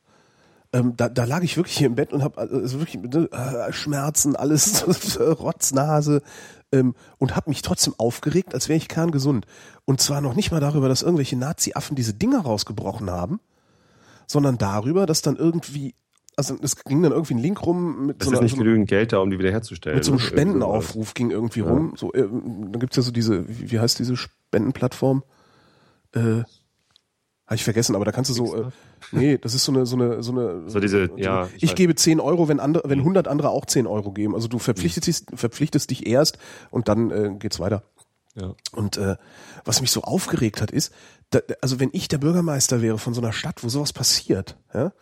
Ähm, 0.72 0.94
da, 0.96 1.08
da 1.08 1.24
lag 1.24 1.42
ich 1.42 1.56
wirklich 1.56 1.78
hier 1.78 1.86
im 1.86 1.94
Bett 1.94 2.12
und 2.12 2.22
habe 2.22 2.38
also 2.38 2.80
wirklich 2.80 3.02
äh, 3.02 3.72
Schmerzen, 3.72 4.36
alles 4.36 4.84
Rotznase 5.18 6.20
ähm, 6.72 6.94
und 7.16 7.36
habe 7.36 7.48
mich 7.48 7.62
trotzdem 7.62 7.94
aufgeregt, 7.96 8.52
als 8.54 8.68
wäre 8.68 8.76
ich 8.76 8.88
kerngesund. 8.88 9.46
Und 9.86 10.00
zwar 10.00 10.20
noch 10.20 10.34
nicht 10.34 10.50
mal 10.50 10.60
darüber, 10.60 10.88
dass 10.88 11.02
irgendwelche 11.02 11.36
Nazi-Affen 11.36 11.96
diese 11.96 12.12
Dinger 12.12 12.40
rausgebrochen 12.40 13.10
haben, 13.10 13.40
sondern 14.26 14.58
darüber, 14.58 15.06
dass 15.06 15.22
dann 15.22 15.36
irgendwie 15.36 15.94
also 16.36 16.56
es 16.62 16.76
ging 16.84 17.02
dann 17.02 17.10
irgendwie 17.10 17.34
ein 17.34 17.40
Link 17.40 17.66
rum 17.66 18.06
mit 18.06 18.20
das 18.20 18.26
so 18.26 18.30
einer, 18.30 18.38
ist 18.38 18.52
nicht 18.52 18.58
genügend 18.58 18.88
Geld 18.88 19.12
da, 19.12 19.18
um 19.18 19.28
die 19.28 19.40
wiederherzustellen. 19.40 19.96
Mit 19.96 20.04
so 20.04 20.12
einem 20.12 20.20
Spendenaufruf 20.20 21.14
ging 21.14 21.32
irgendwie 21.32 21.60
ja. 21.60 21.66
rum. 21.66 21.94
So, 21.96 22.12
äh, 22.12 22.28
dann 22.28 22.78
gibt's 22.78 22.96
ja 22.96 23.02
so 23.02 23.10
diese, 23.10 23.44
wie 23.48 23.80
heißt 23.80 23.98
diese 23.98 24.16
Spendenplattform? 24.16 25.24
Äh, 26.14 26.42
habe 27.48 27.56
ich 27.56 27.64
vergessen, 27.64 27.96
aber 27.96 28.04
da 28.04 28.12
kannst 28.12 28.28
du 28.30 28.34
so, 28.34 28.54
äh, 28.54 28.64
nee, 29.10 29.38
das 29.38 29.54
ist 29.54 29.64
so 29.64 29.72
eine, 29.72 29.86
so 29.86 29.96
eine, 29.96 30.22
so 30.22 30.32
eine. 30.32 30.68
So 30.68 30.80
diese, 30.80 31.06
so, 31.06 31.16
ja. 31.16 31.48
Ich, 31.56 31.62
ich 31.62 31.74
gebe 31.74 31.94
10 31.94 32.20
Euro, 32.20 32.46
wenn 32.46 32.60
andere, 32.60 32.88
wenn 32.90 32.98
100 32.98 33.26
andere 33.26 33.48
auch 33.48 33.64
10 33.64 33.86
Euro 33.86 34.12
geben. 34.12 34.34
Also 34.34 34.48
du 34.48 34.58
verpflichtest, 34.58 35.32
mhm. 35.32 35.36
verpflichtest 35.38 35.90
dich 35.90 36.06
erst 36.06 36.38
und 36.70 36.88
dann 36.88 37.10
äh, 37.10 37.34
geht's 37.38 37.58
weiter. 37.58 37.84
Ja. 38.34 38.54
Und 38.72 38.98
äh, 38.98 39.16
was 39.64 39.80
mich 39.80 39.90
so 39.90 40.02
aufgeregt 40.02 40.60
hat, 40.60 40.70
ist, 40.70 40.92
da, 41.30 41.40
also 41.62 41.80
wenn 41.80 41.88
ich 41.92 42.08
der 42.08 42.18
Bürgermeister 42.18 42.82
wäre 42.82 42.98
von 42.98 43.14
so 43.14 43.22
einer 43.22 43.32
Stadt, 43.32 43.64
wo 43.64 43.70
sowas 43.70 43.94
passiert, 43.94 44.58
ja, 44.74 44.92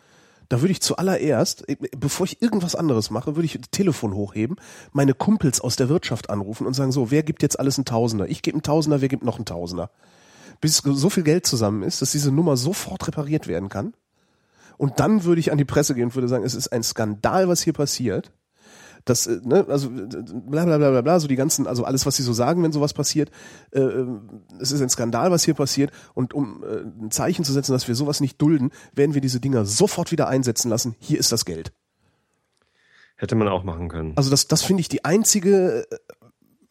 da 0.48 0.60
würde 0.60 0.70
ich 0.70 0.80
zuallererst, 0.80 1.68
äh, 1.68 1.76
bevor 1.96 2.26
ich 2.26 2.40
irgendwas 2.40 2.76
anderes 2.76 3.10
mache, 3.10 3.34
würde 3.34 3.46
ich 3.46 3.58
Telefon 3.72 4.14
hochheben, 4.14 4.56
meine 4.92 5.14
Kumpels 5.14 5.60
aus 5.60 5.74
der 5.74 5.88
Wirtschaft 5.88 6.30
anrufen 6.30 6.66
und 6.66 6.74
sagen 6.74 6.92
so, 6.92 7.10
wer 7.10 7.24
gibt 7.24 7.42
jetzt 7.42 7.58
alles 7.58 7.76
einen 7.76 7.86
Tausender? 7.86 8.28
Ich 8.28 8.42
gebe 8.42 8.54
einen 8.54 8.62
Tausender, 8.62 9.00
wer 9.00 9.08
gibt 9.08 9.24
noch 9.24 9.36
einen 9.36 9.46
Tausender? 9.46 9.90
Bis 10.60 10.78
so 10.78 11.10
viel 11.10 11.22
Geld 11.22 11.46
zusammen 11.46 11.82
ist, 11.82 12.02
dass 12.02 12.12
diese 12.12 12.32
Nummer 12.32 12.56
sofort 12.56 13.06
repariert 13.06 13.46
werden 13.46 13.68
kann. 13.68 13.94
Und 14.78 15.00
dann 15.00 15.24
würde 15.24 15.40
ich 15.40 15.52
an 15.52 15.58
die 15.58 15.64
Presse 15.64 15.94
gehen 15.94 16.04
und 16.04 16.14
würde 16.14 16.28
sagen, 16.28 16.44
es 16.44 16.54
ist 16.54 16.68
ein 16.68 16.82
Skandal, 16.82 17.48
was 17.48 17.62
hier 17.62 17.72
passiert. 17.72 18.32
Das, 19.04 19.26
äh, 19.26 19.40
ne, 19.42 19.64
also 19.68 19.88
bla 19.88 20.64
bla 20.64 20.78
bla 20.78 20.90
bla 20.90 21.00
bla, 21.00 21.20
so 21.20 21.28
die 21.28 21.36
ganzen, 21.36 21.66
also 21.66 21.84
alles, 21.84 22.04
was 22.06 22.16
sie 22.16 22.24
so 22.24 22.32
sagen, 22.32 22.62
wenn 22.62 22.72
sowas 22.72 22.92
passiert, 22.92 23.30
äh, 23.70 23.80
äh, 23.80 24.06
es 24.60 24.72
ist 24.72 24.82
ein 24.82 24.90
Skandal, 24.90 25.30
was 25.30 25.44
hier 25.44 25.54
passiert. 25.54 25.92
Und 26.12 26.34
um 26.34 26.64
äh, 26.64 27.04
ein 27.04 27.10
Zeichen 27.10 27.44
zu 27.44 27.52
setzen, 27.52 27.72
dass 27.72 27.88
wir 27.88 27.94
sowas 27.94 28.20
nicht 28.20 28.42
dulden, 28.42 28.70
werden 28.94 29.14
wir 29.14 29.20
diese 29.20 29.40
Dinger 29.40 29.64
sofort 29.64 30.12
wieder 30.12 30.28
einsetzen 30.28 30.68
lassen. 30.68 30.96
Hier 30.98 31.18
ist 31.18 31.32
das 31.32 31.44
Geld. 31.44 31.72
Hätte 33.16 33.36
man 33.36 33.48
auch 33.48 33.64
machen 33.64 33.88
können. 33.88 34.12
Also 34.16 34.28
das, 34.28 34.48
das 34.48 34.62
finde 34.62 34.82
ich 34.82 34.88
die 34.88 35.04
einzige, 35.04 35.86
äh, 35.90 35.96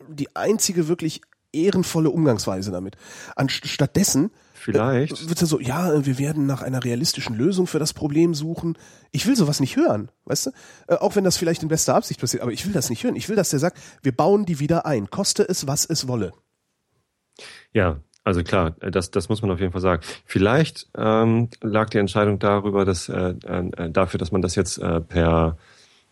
die 0.10 0.36
einzige 0.36 0.88
wirklich 0.88 1.22
ehrenvolle 1.56 2.10
Umgangsweise 2.10 2.72
damit. 2.72 2.96
Anstattdessen 3.36 4.32
Vielleicht. 4.66 5.22
Äh, 5.22 5.30
wird 5.30 5.42
er 5.42 5.46
so, 5.46 5.60
ja, 5.60 6.06
wir 6.08 6.18
werden 6.18 6.48
nach 6.48 6.64
einer 6.64 6.84
realistischen 6.84 7.36
Lösung 7.36 7.68
für 7.68 7.78
das 7.78 7.94
Problem 7.94 8.34
suchen. 8.34 8.80
Ich 9.12 9.28
will 9.28 9.36
sowas 9.36 9.60
nicht 9.60 9.76
hören, 9.76 10.10
weißt 10.26 10.48
du? 10.48 10.52
Äh, 10.88 10.96
auch 10.96 11.16
wenn 11.16 11.24
das 11.24 11.38
vielleicht 11.38 11.62
in 11.62 11.70
bester 11.70 11.94
Absicht 11.94 12.20
passiert, 12.20 12.42
aber 12.42 12.52
ich 12.52 12.66
will 12.66 12.74
das 12.74 12.90
nicht 12.90 13.04
hören. 13.04 13.16
Ich 13.16 13.30
will, 13.30 13.36
dass 13.36 13.52
der 13.52 13.60
sagt, 13.60 13.78
wir 14.02 14.12
bauen 14.12 14.46
die 14.46 14.60
wieder 14.60 14.88
ein, 14.88 15.12
koste 15.12 15.48
es, 15.48 15.68
was 15.68 15.86
es 15.86 16.08
wolle. 16.08 16.34
Ja, 17.74 18.00
also 18.24 18.42
klar, 18.42 18.72
das, 18.72 19.12
das 19.12 19.30
muss 19.30 19.44
man 19.44 19.52
auf 19.52 19.60
jeden 19.60 19.72
Fall 19.72 19.82
sagen. 19.82 20.02
Vielleicht 20.26 20.90
ähm, 20.98 21.50
lag 21.62 21.92
die 21.92 22.00
Entscheidung 22.00 22.40
darüber, 22.40 22.86
dass 22.86 23.08
äh, 23.08 23.36
äh, 23.46 23.92
dafür, 23.92 24.18
dass 24.18 24.32
man 24.32 24.42
das 24.42 24.56
jetzt 24.56 24.80
äh, 24.80 25.00
per 25.00 25.58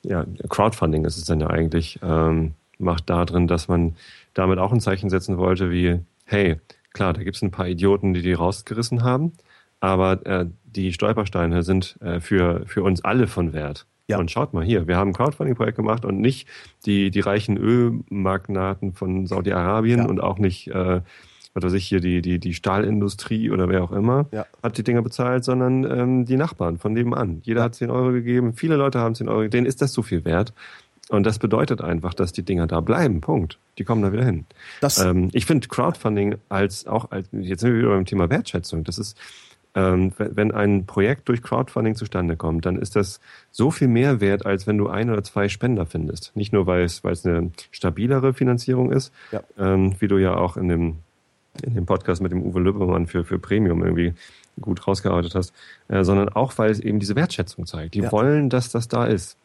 ja, 0.04 0.28
Crowdfunding 0.48 1.06
ist 1.06 1.18
es 1.18 1.26
dann 1.26 1.40
ja 1.40 1.48
eigentlich, 1.48 2.00
ähm, 2.04 2.54
macht 2.78 3.10
da 3.10 3.26
drin, 3.26 3.48
dass 3.48 3.68
man 3.68 3.96
damit 4.34 4.60
auch 4.60 4.72
ein 4.72 4.80
Zeichen 4.80 5.10
setzen 5.10 5.38
wollte, 5.38 5.72
wie, 5.72 6.00
hey, 6.26 6.60
klar, 6.94 7.14
da 7.14 7.24
gibt 7.24 7.36
es 7.36 7.42
ein 7.42 7.52
paar 7.52 7.68
Idioten, 7.68 8.14
die 8.14 8.22
die 8.22 8.34
rausgerissen 8.34 9.04
haben, 9.04 9.34
aber 9.80 10.26
äh, 10.26 10.46
die 10.64 10.94
Stolpersteine 10.94 11.64
sind 11.64 11.98
äh, 12.02 12.20
für, 12.20 12.64
für 12.66 12.84
uns 12.84 13.04
alle 13.04 13.28
von 13.28 13.54
Wert. 13.54 13.86
Ja. 14.08 14.18
Und 14.18 14.32
schaut 14.32 14.54
mal 14.54 14.64
hier, 14.64 14.88
wir 14.88 14.98
haben 14.98 15.12
ein 15.12 15.14
Crowdfunding-Projekt 15.14 15.78
gemacht 15.78 16.04
und 16.04 16.20
nicht 16.20 16.48
die, 16.86 17.10
die 17.10 17.22
reichen 17.22 17.58
Ölmagnaten 17.58 18.94
von 18.94 19.26
Saudi-Arabien 19.28 20.00
ja. 20.00 20.06
und 20.06 20.20
auch 20.20 20.40
nicht, 20.40 20.68
äh, 20.68 21.02
was 21.54 21.64
weiß 21.64 21.74
ich, 21.74 21.86
hier 21.86 22.02
die, 22.02 22.22
die, 22.22 22.40
die 22.40 22.54
Stahlindustrie 22.54 23.50
oder 23.50 23.70
wer 23.70 23.84
auch 23.84 23.92
immer 23.92 24.28
ja. 24.32 24.46
hat 24.62 24.78
die 24.78 24.84
Dinger 24.84 25.02
bezahlt, 25.02 25.46
sondern 25.46 25.84
ähm, 25.90 26.26
die 26.26 26.36
Nachbarn 26.36 26.78
von 26.78 26.92
nebenan. 26.92 27.42
Jeder 27.44 27.64
hat 27.64 27.76
10 27.76 27.90
Euro 27.90 28.12
gegeben, 28.12 28.54
viele 28.54 28.76
Leute 28.76 29.00
haben 29.00 29.16
10 29.16 29.30
Euro, 29.30 29.48
denen 29.48 29.66
ist 29.66 29.82
das 29.82 29.94
so 29.94 30.02
viel 30.02 30.26
wert. 30.26 30.54
Und 31.10 31.26
das 31.26 31.38
bedeutet 31.38 31.82
einfach, 31.82 32.14
dass 32.14 32.32
die 32.32 32.44
Dinger 32.44 32.66
da 32.66 32.80
bleiben. 32.80 33.22
Punkt. 33.22 33.60
Die 33.78 33.84
kommen 33.84 34.02
da 34.02 34.14
wieder 34.14 34.26
hin. 34.26 34.46
Ähm, 35.04 35.30
ich 35.34 35.46
finde 35.46 35.68
Crowdfunding 35.68 36.36
als 36.50 36.88
auch 36.88 37.12
als 37.12 37.28
jetzt 37.32 37.62
sind 37.62 37.74
wir 37.74 37.80
wieder 37.80 37.90
beim 37.90 38.06
Thema 38.06 38.30
Wertschätzung. 38.30 38.84
Das 38.84 38.98
ist 38.98 39.18
ähm, 39.76 40.14
wenn 40.18 40.52
ein 40.52 40.86
Projekt 40.86 41.30
durch 41.30 41.42
Crowdfunding 41.42 41.96
zustande 41.96 42.38
kommt, 42.38 42.66
dann 42.66 42.78
ist 42.78 42.96
das 42.96 43.20
so 43.52 43.72
viel 43.72 43.88
mehr 43.88 44.22
wert, 44.22 44.46
als 44.46 44.68
wenn 44.68 44.78
du 44.78 44.88
ein 44.88 45.10
oder 45.10 45.24
zwei 45.24 45.50
Spender 45.50 45.86
findest. 45.86 46.36
Nicht 46.36 46.54
nur, 46.54 46.68
weil 46.68 46.84
es, 46.84 47.04
weil 47.04 47.14
es 47.14 47.26
eine 47.26 47.52
stabilere 47.72 48.34
Finanzierung 48.34 48.92
ist, 48.92 49.12
ja. 49.32 49.42
ähm, 49.58 49.96
wie 50.00 50.08
du 50.08 50.18
ja 50.18 50.36
auch 50.36 50.58
in 50.58 50.68
dem, 50.68 50.98
in 51.64 51.74
dem 51.74 51.86
Podcast 51.86 52.22
mit 52.22 52.32
dem 52.32 52.44
Uwe 52.44 52.60
Lübbermann 52.60 53.08
für, 53.08 53.24
für 53.24 53.40
Premium 53.40 53.84
irgendwie 53.84 54.14
gut 54.62 54.88
rausgearbeitet 54.88 55.34
hast, 55.34 55.54
äh, 55.88 56.04
sondern 56.04 56.30
auch, 56.30 56.56
weil 56.60 56.70
es 56.70 56.80
eben 56.80 57.00
diese 57.00 57.16
Wertschätzung 57.16 57.66
zeigt. 57.66 57.96
Die 57.96 58.02
ja. 58.02 58.12
wollen, 58.12 58.50
dass 58.50 58.70
das 58.70 58.88
da 58.88 59.06
ist. 59.06 59.38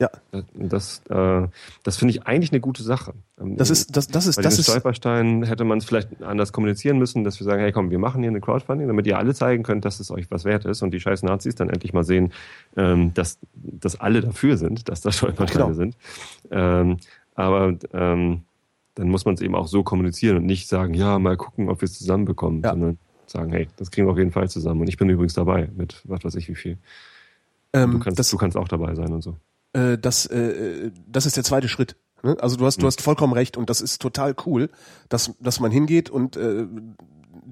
Ja. 0.00 0.10
Das, 0.54 1.02
äh, 1.10 1.46
das 1.82 1.98
finde 1.98 2.14
ich 2.14 2.26
eigentlich 2.26 2.52
eine 2.52 2.60
gute 2.60 2.82
Sache. 2.82 3.12
Ähm, 3.38 3.58
das 3.58 3.68
ist, 3.68 3.94
das, 3.94 4.08
das 4.08 4.26
ist, 4.26 4.36
Bei 4.36 4.42
das 4.42 4.58
ist. 4.58 4.64
Stolperstein 4.64 5.42
hätte 5.42 5.64
man 5.64 5.76
es 5.76 5.84
vielleicht 5.84 6.22
anders 6.22 6.54
kommunizieren 6.54 6.98
müssen, 6.98 7.22
dass 7.22 7.38
wir 7.38 7.44
sagen, 7.44 7.60
hey 7.60 7.70
komm, 7.70 7.90
wir 7.90 7.98
machen 7.98 8.22
hier 8.22 8.30
eine 8.30 8.40
Crowdfunding, 8.40 8.88
damit 8.88 9.06
ihr 9.06 9.18
alle 9.18 9.34
zeigen 9.34 9.62
könnt, 9.62 9.84
dass 9.84 10.00
es 10.00 10.10
euch 10.10 10.30
was 10.30 10.46
wert 10.46 10.64
ist 10.64 10.80
und 10.80 10.92
die 10.92 11.00
scheiß 11.00 11.22
Nazis 11.22 11.54
dann 11.54 11.68
endlich 11.68 11.92
mal 11.92 12.04
sehen, 12.04 12.32
ähm, 12.78 13.12
dass, 13.12 13.38
dass 13.52 14.00
alle 14.00 14.22
dafür 14.22 14.56
sind, 14.56 14.88
dass 14.88 15.02
da 15.02 15.12
Stolpersteine 15.12 15.64
genau. 15.64 15.74
sind. 15.74 15.96
Ähm, 16.50 16.96
aber 17.34 17.74
ähm, 17.92 18.42
dann 18.94 19.08
muss 19.08 19.26
man 19.26 19.34
es 19.34 19.42
eben 19.42 19.54
auch 19.54 19.68
so 19.68 19.82
kommunizieren 19.82 20.38
und 20.38 20.46
nicht 20.46 20.66
sagen, 20.66 20.94
ja, 20.94 21.18
mal 21.18 21.36
gucken, 21.36 21.68
ob 21.68 21.82
wir 21.82 21.86
es 21.86 21.98
zusammenbekommen, 21.98 22.62
ja. 22.62 22.70
sondern 22.70 22.98
sagen, 23.26 23.52
hey, 23.52 23.68
das 23.76 23.90
kriegen 23.90 24.06
wir 24.06 24.12
auf 24.12 24.18
jeden 24.18 24.32
Fall 24.32 24.48
zusammen. 24.48 24.80
Und 24.80 24.88
ich 24.88 24.96
bin 24.96 25.10
übrigens 25.10 25.34
dabei 25.34 25.68
mit 25.76 26.00
was 26.04 26.24
weiß 26.24 26.36
ich 26.36 26.48
wie 26.48 26.54
viel. 26.54 26.78
Ähm, 27.74 27.92
du, 27.92 27.98
kannst, 27.98 28.18
das, 28.18 28.30
du 28.30 28.38
kannst 28.38 28.56
auch 28.56 28.66
dabei 28.66 28.94
sein 28.94 29.12
und 29.12 29.20
so 29.20 29.36
äh, 29.72 29.98
das, 29.98 30.26
äh, 30.26 30.90
das 31.06 31.26
ist 31.26 31.36
der 31.36 31.44
zweite 31.44 31.68
Schritt. 31.68 31.96
Ne? 32.22 32.36
Also 32.40 32.56
du 32.56 32.66
hast, 32.66 32.76
du 32.76 32.82
hm. 32.82 32.86
hast 32.88 33.02
vollkommen 33.02 33.32
recht 33.32 33.56
und 33.56 33.70
das 33.70 33.80
ist 33.80 34.00
total 34.00 34.34
cool, 34.46 34.70
dass, 35.08 35.32
dass 35.40 35.60
man 35.60 35.70
hingeht 35.70 36.10
und 36.10 36.36
äh, 36.36 36.66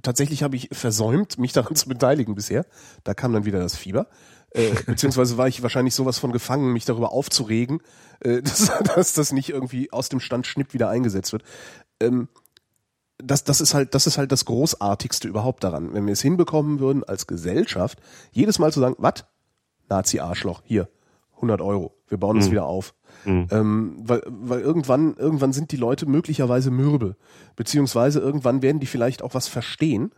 tatsächlich 0.02 0.42
habe 0.42 0.56
ich 0.56 0.68
versäumt, 0.72 1.38
mich 1.38 1.52
daran 1.52 1.74
zu 1.74 1.88
beteiligen 1.88 2.34
bisher. 2.34 2.66
Da 3.04 3.14
kam 3.14 3.32
dann 3.32 3.44
wieder 3.44 3.58
das 3.58 3.76
Fieber. 3.76 4.08
Äh, 4.50 4.70
beziehungsweise 4.86 5.36
war 5.36 5.48
ich 5.48 5.62
wahrscheinlich 5.62 5.94
sowas 5.94 6.18
von 6.18 6.32
gefangen, 6.32 6.72
mich 6.72 6.84
darüber 6.84 7.12
aufzuregen, 7.12 7.80
äh, 8.20 8.42
dass, 8.42 8.70
dass 8.94 9.12
das 9.12 9.32
nicht 9.32 9.50
irgendwie 9.50 9.92
aus 9.92 10.08
dem 10.08 10.20
Stand 10.20 10.46
schnipp 10.46 10.74
wieder 10.74 10.88
eingesetzt 10.88 11.32
wird. 11.32 11.44
Ähm, 12.00 12.28
das, 13.20 13.42
das 13.42 13.60
ist 13.60 13.74
halt, 13.74 13.94
das 13.94 14.06
ist 14.06 14.16
halt 14.16 14.30
das 14.30 14.44
Großartigste 14.44 15.26
überhaupt 15.26 15.64
daran. 15.64 15.92
Wenn 15.92 16.06
wir 16.06 16.12
es 16.12 16.22
hinbekommen 16.22 16.78
würden, 16.78 17.02
als 17.02 17.26
Gesellschaft, 17.26 17.98
jedes 18.30 18.60
Mal 18.60 18.72
zu 18.72 18.80
sagen, 18.80 18.94
was? 18.98 19.24
Nazi-Arschloch, 19.88 20.62
hier, 20.64 20.88
100 21.38 21.60
Euro. 21.60 21.94
Wir 22.08 22.18
bauen 22.18 22.38
es 22.38 22.46
mhm. 22.46 22.52
wieder 22.52 22.66
auf. 22.66 22.94
Mhm. 23.24 23.46
Ähm, 23.50 23.96
weil, 24.02 24.22
weil 24.26 24.60
irgendwann, 24.60 25.16
irgendwann 25.16 25.52
sind 25.52 25.72
die 25.72 25.76
Leute 25.76 26.06
möglicherweise 26.06 26.70
mürbe. 26.70 27.16
Beziehungsweise 27.56 28.20
irgendwann 28.20 28.62
werden 28.62 28.80
die 28.80 28.86
vielleicht 28.86 29.22
auch 29.22 29.34
was 29.34 29.48
verstehen. 29.48 30.12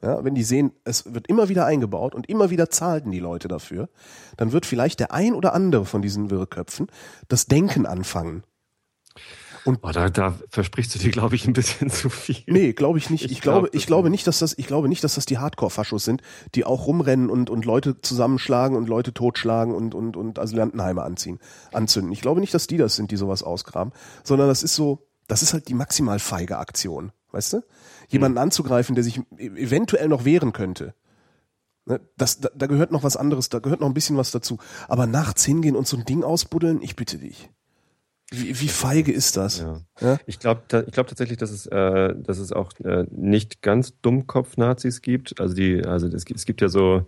Ja, 0.00 0.22
wenn 0.24 0.36
die 0.36 0.44
sehen, 0.44 0.72
es 0.84 1.12
wird 1.12 1.26
immer 1.26 1.48
wieder 1.48 1.66
eingebaut 1.66 2.14
und 2.14 2.28
immer 2.28 2.50
wieder 2.50 2.70
zahlten 2.70 3.10
die 3.10 3.18
Leute 3.18 3.48
dafür, 3.48 3.88
dann 4.36 4.52
wird 4.52 4.64
vielleicht 4.64 5.00
der 5.00 5.12
ein 5.12 5.34
oder 5.34 5.54
andere 5.54 5.86
von 5.86 6.02
diesen 6.02 6.30
Wirrköpfen 6.30 6.86
das 7.26 7.46
Denken 7.46 7.84
anfangen. 7.84 8.44
Und 9.68 9.80
oh, 9.82 9.90
da, 9.92 10.08
da 10.08 10.34
versprichst 10.48 10.94
du 10.94 10.98
dir, 10.98 11.10
glaube 11.10 11.34
ich, 11.34 11.46
ein 11.46 11.52
bisschen 11.52 11.90
zu 11.90 12.08
viel. 12.08 12.42
Nee, 12.46 12.72
glaube 12.72 12.96
ich 12.96 13.10
nicht. 13.10 13.26
Ich, 13.26 13.32
ich 13.32 13.40
glaube, 13.42 13.68
ich 13.72 13.86
glaube 13.86 14.08
nicht, 14.08 14.26
dass 14.26 14.38
das, 14.38 14.56
ich 14.56 14.66
glaube 14.66 14.88
nicht, 14.88 15.04
dass 15.04 15.16
das 15.16 15.26
die 15.26 15.36
Hardcore-Faschos 15.36 16.06
sind, 16.06 16.22
die 16.54 16.64
auch 16.64 16.86
rumrennen 16.86 17.28
und, 17.28 17.50
und 17.50 17.66
Leute 17.66 18.00
zusammenschlagen 18.00 18.78
und 18.78 18.88
Leute 18.88 19.12
totschlagen 19.12 19.74
und, 19.74 19.94
und, 19.94 20.16
und 20.16 20.38
Asylantenheime 20.38 21.02
anziehen, 21.02 21.38
anzünden. 21.70 22.12
Ich 22.12 22.22
glaube 22.22 22.40
nicht, 22.40 22.54
dass 22.54 22.66
die 22.66 22.78
das 22.78 22.96
sind, 22.96 23.10
die 23.10 23.18
sowas 23.18 23.42
ausgraben, 23.42 23.92
sondern 24.24 24.48
das 24.48 24.62
ist 24.62 24.74
so, 24.74 25.06
das 25.26 25.42
ist 25.42 25.52
halt 25.52 25.68
die 25.68 25.74
maximal 25.74 26.18
feige 26.18 26.56
Aktion. 26.56 27.12
Weißt 27.32 27.52
du? 27.52 27.60
Jemanden 28.08 28.38
hm. 28.38 28.44
anzugreifen, 28.44 28.94
der 28.94 29.04
sich 29.04 29.20
e-, 29.36 29.48
eventuell 29.48 30.08
noch 30.08 30.24
wehren 30.24 30.54
könnte. 30.54 30.94
Ne, 31.84 32.00
das, 32.16 32.40
da, 32.40 32.48
da 32.54 32.68
gehört 32.68 32.90
noch 32.90 33.02
was 33.02 33.18
anderes, 33.18 33.50
da 33.50 33.58
gehört 33.58 33.80
noch 33.80 33.88
ein 33.88 33.94
bisschen 33.94 34.16
was 34.16 34.30
dazu. 34.30 34.56
Aber 34.88 35.06
nachts 35.06 35.44
hingehen 35.44 35.76
und 35.76 35.86
so 35.86 35.98
ein 35.98 36.06
Ding 36.06 36.24
ausbuddeln, 36.24 36.80
ich 36.80 36.96
bitte 36.96 37.18
dich. 37.18 37.50
Wie, 38.30 38.60
wie 38.60 38.68
feige 38.68 39.10
ist 39.10 39.36
das? 39.36 39.60
Ja. 39.60 39.80
Ja? 40.00 40.18
Ich 40.26 40.38
glaube 40.38 40.62
ich 40.86 40.92
glaub 40.92 41.06
tatsächlich, 41.06 41.38
dass 41.38 41.50
es, 41.50 41.66
äh, 41.66 42.14
dass 42.14 42.38
es 42.38 42.52
auch 42.52 42.72
äh, 42.84 43.06
nicht 43.10 43.62
ganz 43.62 43.94
Dummkopf-Nazis 44.02 45.00
gibt. 45.00 45.40
Also 45.40 45.54
die, 45.54 45.84
also 45.84 46.08
es 46.08 46.24
gibt, 46.26 46.38
es 46.38 46.44
gibt 46.44 46.60
ja 46.60 46.68
so, 46.68 47.06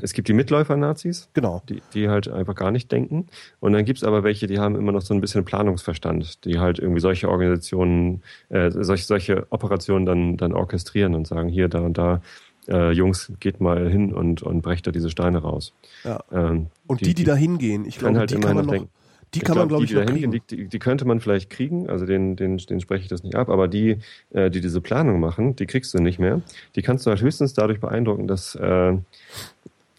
es 0.00 0.14
gibt 0.14 0.28
die 0.28 0.32
Mitläufer-Nazis, 0.32 1.28
genau. 1.34 1.62
die, 1.68 1.82
die 1.94 2.08
halt 2.08 2.28
einfach 2.28 2.54
gar 2.54 2.70
nicht 2.70 2.90
denken. 2.90 3.26
Und 3.60 3.72
dann 3.72 3.84
gibt's 3.84 4.02
aber 4.02 4.24
welche, 4.24 4.46
die 4.46 4.58
haben 4.58 4.76
immer 4.76 4.92
noch 4.92 5.02
so 5.02 5.12
ein 5.12 5.20
bisschen 5.20 5.44
Planungsverstand, 5.44 6.44
die 6.44 6.58
halt 6.58 6.78
irgendwie 6.78 7.00
solche 7.00 7.28
Organisationen, 7.28 8.22
äh, 8.48 8.70
solche, 8.70 9.04
solche 9.04 9.46
Operationen 9.50 10.06
dann, 10.06 10.36
dann 10.38 10.54
orchestrieren 10.54 11.14
und 11.14 11.26
sagen, 11.26 11.50
hier, 11.50 11.68
da 11.68 11.80
und 11.80 11.98
da, 11.98 12.22
äh, 12.68 12.92
Jungs, 12.92 13.32
geht 13.40 13.60
mal 13.60 13.90
hin 13.90 14.12
und, 14.12 14.42
und 14.42 14.62
brecht 14.62 14.86
da 14.86 14.90
diese 14.90 15.10
Steine 15.10 15.38
raus. 15.38 15.72
Ja. 16.04 16.20
Ähm, 16.32 16.66
und 16.86 17.00
die, 17.00 17.06
die, 17.06 17.14
die 17.14 17.24
da 17.24 17.34
hingehen, 17.34 17.84
ich 17.84 17.98
glaube, 17.98 18.18
halt 18.18 18.30
die 18.30 18.40
kann 18.40 18.56
man 18.56 18.66
noch, 18.66 18.72
denken. 18.72 18.90
Die 19.34 19.40
kann 19.40 19.54
glaub, 19.54 19.58
man, 19.58 19.68
glaube 19.68 19.84
ich, 19.84 19.90
die, 19.90 19.96
die, 19.96 20.04
kriegen. 20.04 20.40
Die, 20.50 20.68
die, 20.68 20.78
könnte 20.78 21.04
man 21.04 21.20
vielleicht 21.20 21.50
kriegen, 21.50 21.88
also 21.88 22.04
den, 22.04 22.36
den, 22.36 22.58
den 22.58 22.80
spreche 22.80 23.02
ich 23.02 23.08
das 23.08 23.22
nicht 23.22 23.36
ab, 23.36 23.48
aber 23.48 23.68
die, 23.68 23.98
äh, 24.30 24.50
die 24.50 24.60
diese 24.60 24.80
Planung 24.80 25.20
machen, 25.20 25.54
die 25.54 25.66
kriegst 25.66 25.94
du 25.94 25.98
nicht 25.98 26.18
mehr. 26.18 26.42
Die 26.74 26.82
kannst 26.82 27.06
du 27.06 27.10
halt 27.10 27.20
höchstens 27.20 27.54
dadurch 27.54 27.80
beeindrucken, 27.80 28.26
dass, 28.26 28.56
äh, 28.56 28.96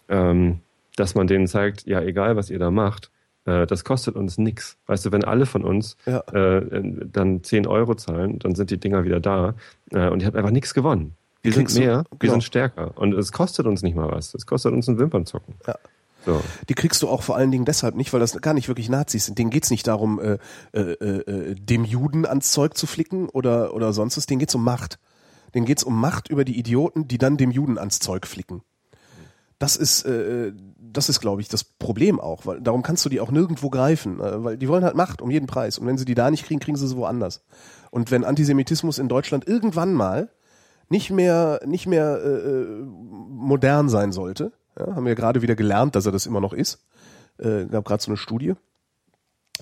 ähm, 0.10 0.60
dass 0.98 1.16
man 1.16 1.28
denen 1.28 1.48
zeigt, 1.48 1.88
ja, 1.88 2.02
egal 2.02 2.36
was 2.36 2.50
ihr 2.50 2.60
da 2.60 2.72
macht, 2.72 3.10
äh, 3.46 3.66
das 3.66 3.84
kostet 3.84 4.16
uns 4.16 4.38
nix. 4.38 4.78
Weißt 4.88 5.06
du, 5.06 5.12
wenn 5.12 5.24
alle 5.24 5.46
von 5.46 5.64
uns 5.64 5.96
ja. 6.06 6.20
äh, 6.34 6.82
dann 7.12 7.44
10 7.44 7.68
Euro 7.68 7.96
zahlen, 7.96 8.40
dann 8.40 8.56
sind 8.56 8.70
die 8.70 8.78
Dinger 8.78 9.06
wieder 9.06 9.20
da 9.20 9.56
äh, 9.92 10.10
und 10.10 10.22
ihr 10.22 10.28
habt 10.28 10.36
einfach 10.36 10.52
nichts 10.52 10.74
gewonnen. 10.74 11.16
Wir 11.44 11.54
sind 11.54 11.74
mehr, 11.74 12.04
wir 12.12 12.20
genau. 12.20 12.34
sind 12.34 12.44
stärker. 12.44 12.96
Und 12.98 13.14
es 13.14 13.32
kostet 13.32 13.66
uns 13.66 13.82
nicht 13.82 13.96
mal 13.96 14.12
was. 14.12 14.36
Es 14.36 14.46
kostet 14.46 14.74
uns 14.74 14.88
ein 14.88 15.00
Wimpernzocken. 15.00 15.56
Ja. 15.66 15.76
So. 16.26 16.42
Die 16.70 16.74
kriegst 16.74 17.02
du 17.02 17.10
auch 17.10 17.24
vor 17.24 17.36
allen 17.36 17.52
Dingen 17.52 17.66
deshalb 17.66 17.96
nicht, 17.96 18.14
weil 18.14 18.20
das 18.20 18.40
gar 18.42 18.54
nicht 18.54 18.68
wirklich 18.68 18.90
Nazis 18.90 19.26
sind. 19.26 19.38
Denen 19.40 19.50
geht's 19.50 19.72
nicht 19.72 19.88
darum, 19.88 20.20
äh, 20.20 20.38
äh, 20.74 20.82
äh, 20.82 21.56
dem 21.56 21.84
Juden 21.84 22.26
ans 22.26 22.52
Zeug 22.52 22.78
zu 22.78 22.88
flicken 22.88 23.30
oder, 23.30 23.74
oder 23.74 23.94
sonst 23.94 24.18
was. 24.18 24.26
Denen 24.26 24.40
geht's 24.40 24.56
um 24.56 24.64
Macht. 24.64 25.00
Denen 25.56 25.66
geht's 25.66 25.84
um 25.84 26.00
Macht 26.00 26.30
über 26.30 26.46
die 26.46 26.58
Idioten, 26.58 27.08
die 27.08 27.18
dann 27.18 27.38
dem 27.38 27.52
Juden 27.52 27.78
ans 27.78 28.00
Zeug 28.00 28.28
flicken. 28.28 28.62
Das 29.60 29.76
ist, 29.76 30.04
äh, 30.06 30.54
das 30.80 31.10
ist, 31.10 31.20
glaube 31.20 31.42
ich, 31.42 31.48
das 31.48 31.64
Problem 31.64 32.20
auch, 32.20 32.46
weil 32.46 32.62
darum 32.62 32.82
kannst 32.82 33.06
du 33.06 33.10
die 33.10 33.20
auch 33.20 33.30
nirgendwo 33.30 33.70
greifen, 33.70 34.20
äh, 34.20 34.44
weil 34.44 34.58
die 34.58 34.68
wollen 34.68 34.84
halt 34.84 34.96
Macht 34.96 35.22
um 35.22 35.30
jeden 35.30 35.48
Preis. 35.48 35.78
Und 35.78 35.86
wenn 35.88 35.98
sie 35.98 36.06
die 36.06 36.16
da 36.16 36.32
nicht 36.32 36.46
kriegen, 36.46 36.60
kriegen 36.60 36.78
sie 36.78 36.88
sie 36.88 36.98
woanders. 36.98 37.44
Und 37.92 38.10
wenn 38.10 38.24
Antisemitismus 38.24 38.98
in 38.98 39.08
Deutschland 39.08 39.48
irgendwann 39.48 39.94
mal 39.94 40.30
nicht 40.90 41.12
mehr, 41.12 41.62
nicht 41.66 41.86
mehr 41.86 42.20
äh, 42.24 42.30
äh 42.30 42.86
modern 43.30 43.90
sein 43.90 44.12
sollte, 44.12 44.52
ja, 44.80 44.96
haben 44.96 45.06
wir 45.06 45.16
gerade 45.16 45.42
wieder 45.42 45.56
gelernt, 45.56 45.96
dass 45.96 46.06
er 46.06 46.12
das 46.12 46.26
immer 46.26 46.42
noch 46.42 46.54
ist. 46.54 46.80
Äh, 47.38 47.66
gab 47.66 47.86
gerade 47.86 48.04
so 48.04 48.12
eine 48.12 48.18
Studie. 48.18 48.54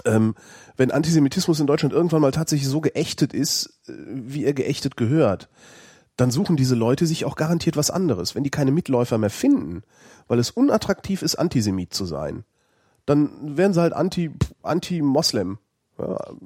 Ähm, 0.05 0.35
wenn 0.77 0.91
Antisemitismus 0.91 1.59
in 1.59 1.67
Deutschland 1.67 1.93
irgendwann 1.93 2.21
mal 2.21 2.31
tatsächlich 2.31 2.69
so 2.69 2.81
geächtet 2.81 3.33
ist, 3.33 3.79
äh, 3.87 3.93
wie 4.07 4.45
er 4.45 4.53
geächtet 4.53 4.97
gehört, 4.97 5.49
dann 6.15 6.31
suchen 6.31 6.57
diese 6.57 6.75
Leute 6.75 7.05
sich 7.05 7.25
auch 7.25 7.35
garantiert 7.35 7.77
was 7.77 7.91
anderes. 7.91 8.35
Wenn 8.35 8.43
die 8.43 8.49
keine 8.49 8.71
Mitläufer 8.71 9.17
mehr 9.17 9.29
finden, 9.29 9.83
weil 10.27 10.39
es 10.39 10.51
unattraktiv 10.51 11.21
ist, 11.21 11.35
Antisemit 11.35 11.93
zu 11.93 12.05
sein, 12.05 12.43
dann 13.05 13.57
werden 13.57 13.73
sie 13.73 13.81
halt 13.81 13.93
anti, 13.93 14.31
anti-Moslem. 14.61 15.57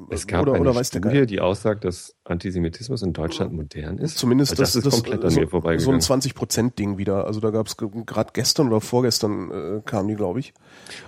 Es 0.09 0.27
gab 0.27 0.43
oder, 0.43 0.53
eine 0.53 0.69
oder 0.69 0.83
Studie, 0.83 1.25
die 1.25 1.39
aussagt, 1.39 1.83
dass 1.85 2.15
Antisemitismus 2.23 3.01
in 3.01 3.13
Deutschland 3.13 3.53
modern 3.53 3.97
ist. 3.97 4.17
Zumindest 4.17 4.53
also 4.53 4.63
das, 4.63 4.73
das, 4.73 4.85
ist 4.85 4.91
komplett 4.91 5.23
das, 5.23 5.35
an 5.35 5.41
mir 5.41 5.47
vorbeigegangen. 5.47 6.01
So 6.01 6.13
ein 6.13 6.19
20-Prozent-Ding 6.21 6.97
wieder. 6.97 7.25
Also 7.25 7.39
da 7.39 7.51
gab 7.51 7.67
es 7.67 7.77
gerade 7.77 8.31
gestern 8.33 8.67
oder 8.67 8.81
vorgestern 8.81 9.51
äh, 9.51 9.81
kamen 9.85 10.07
die, 10.07 10.15
glaube 10.15 10.39
ich. 10.39 10.53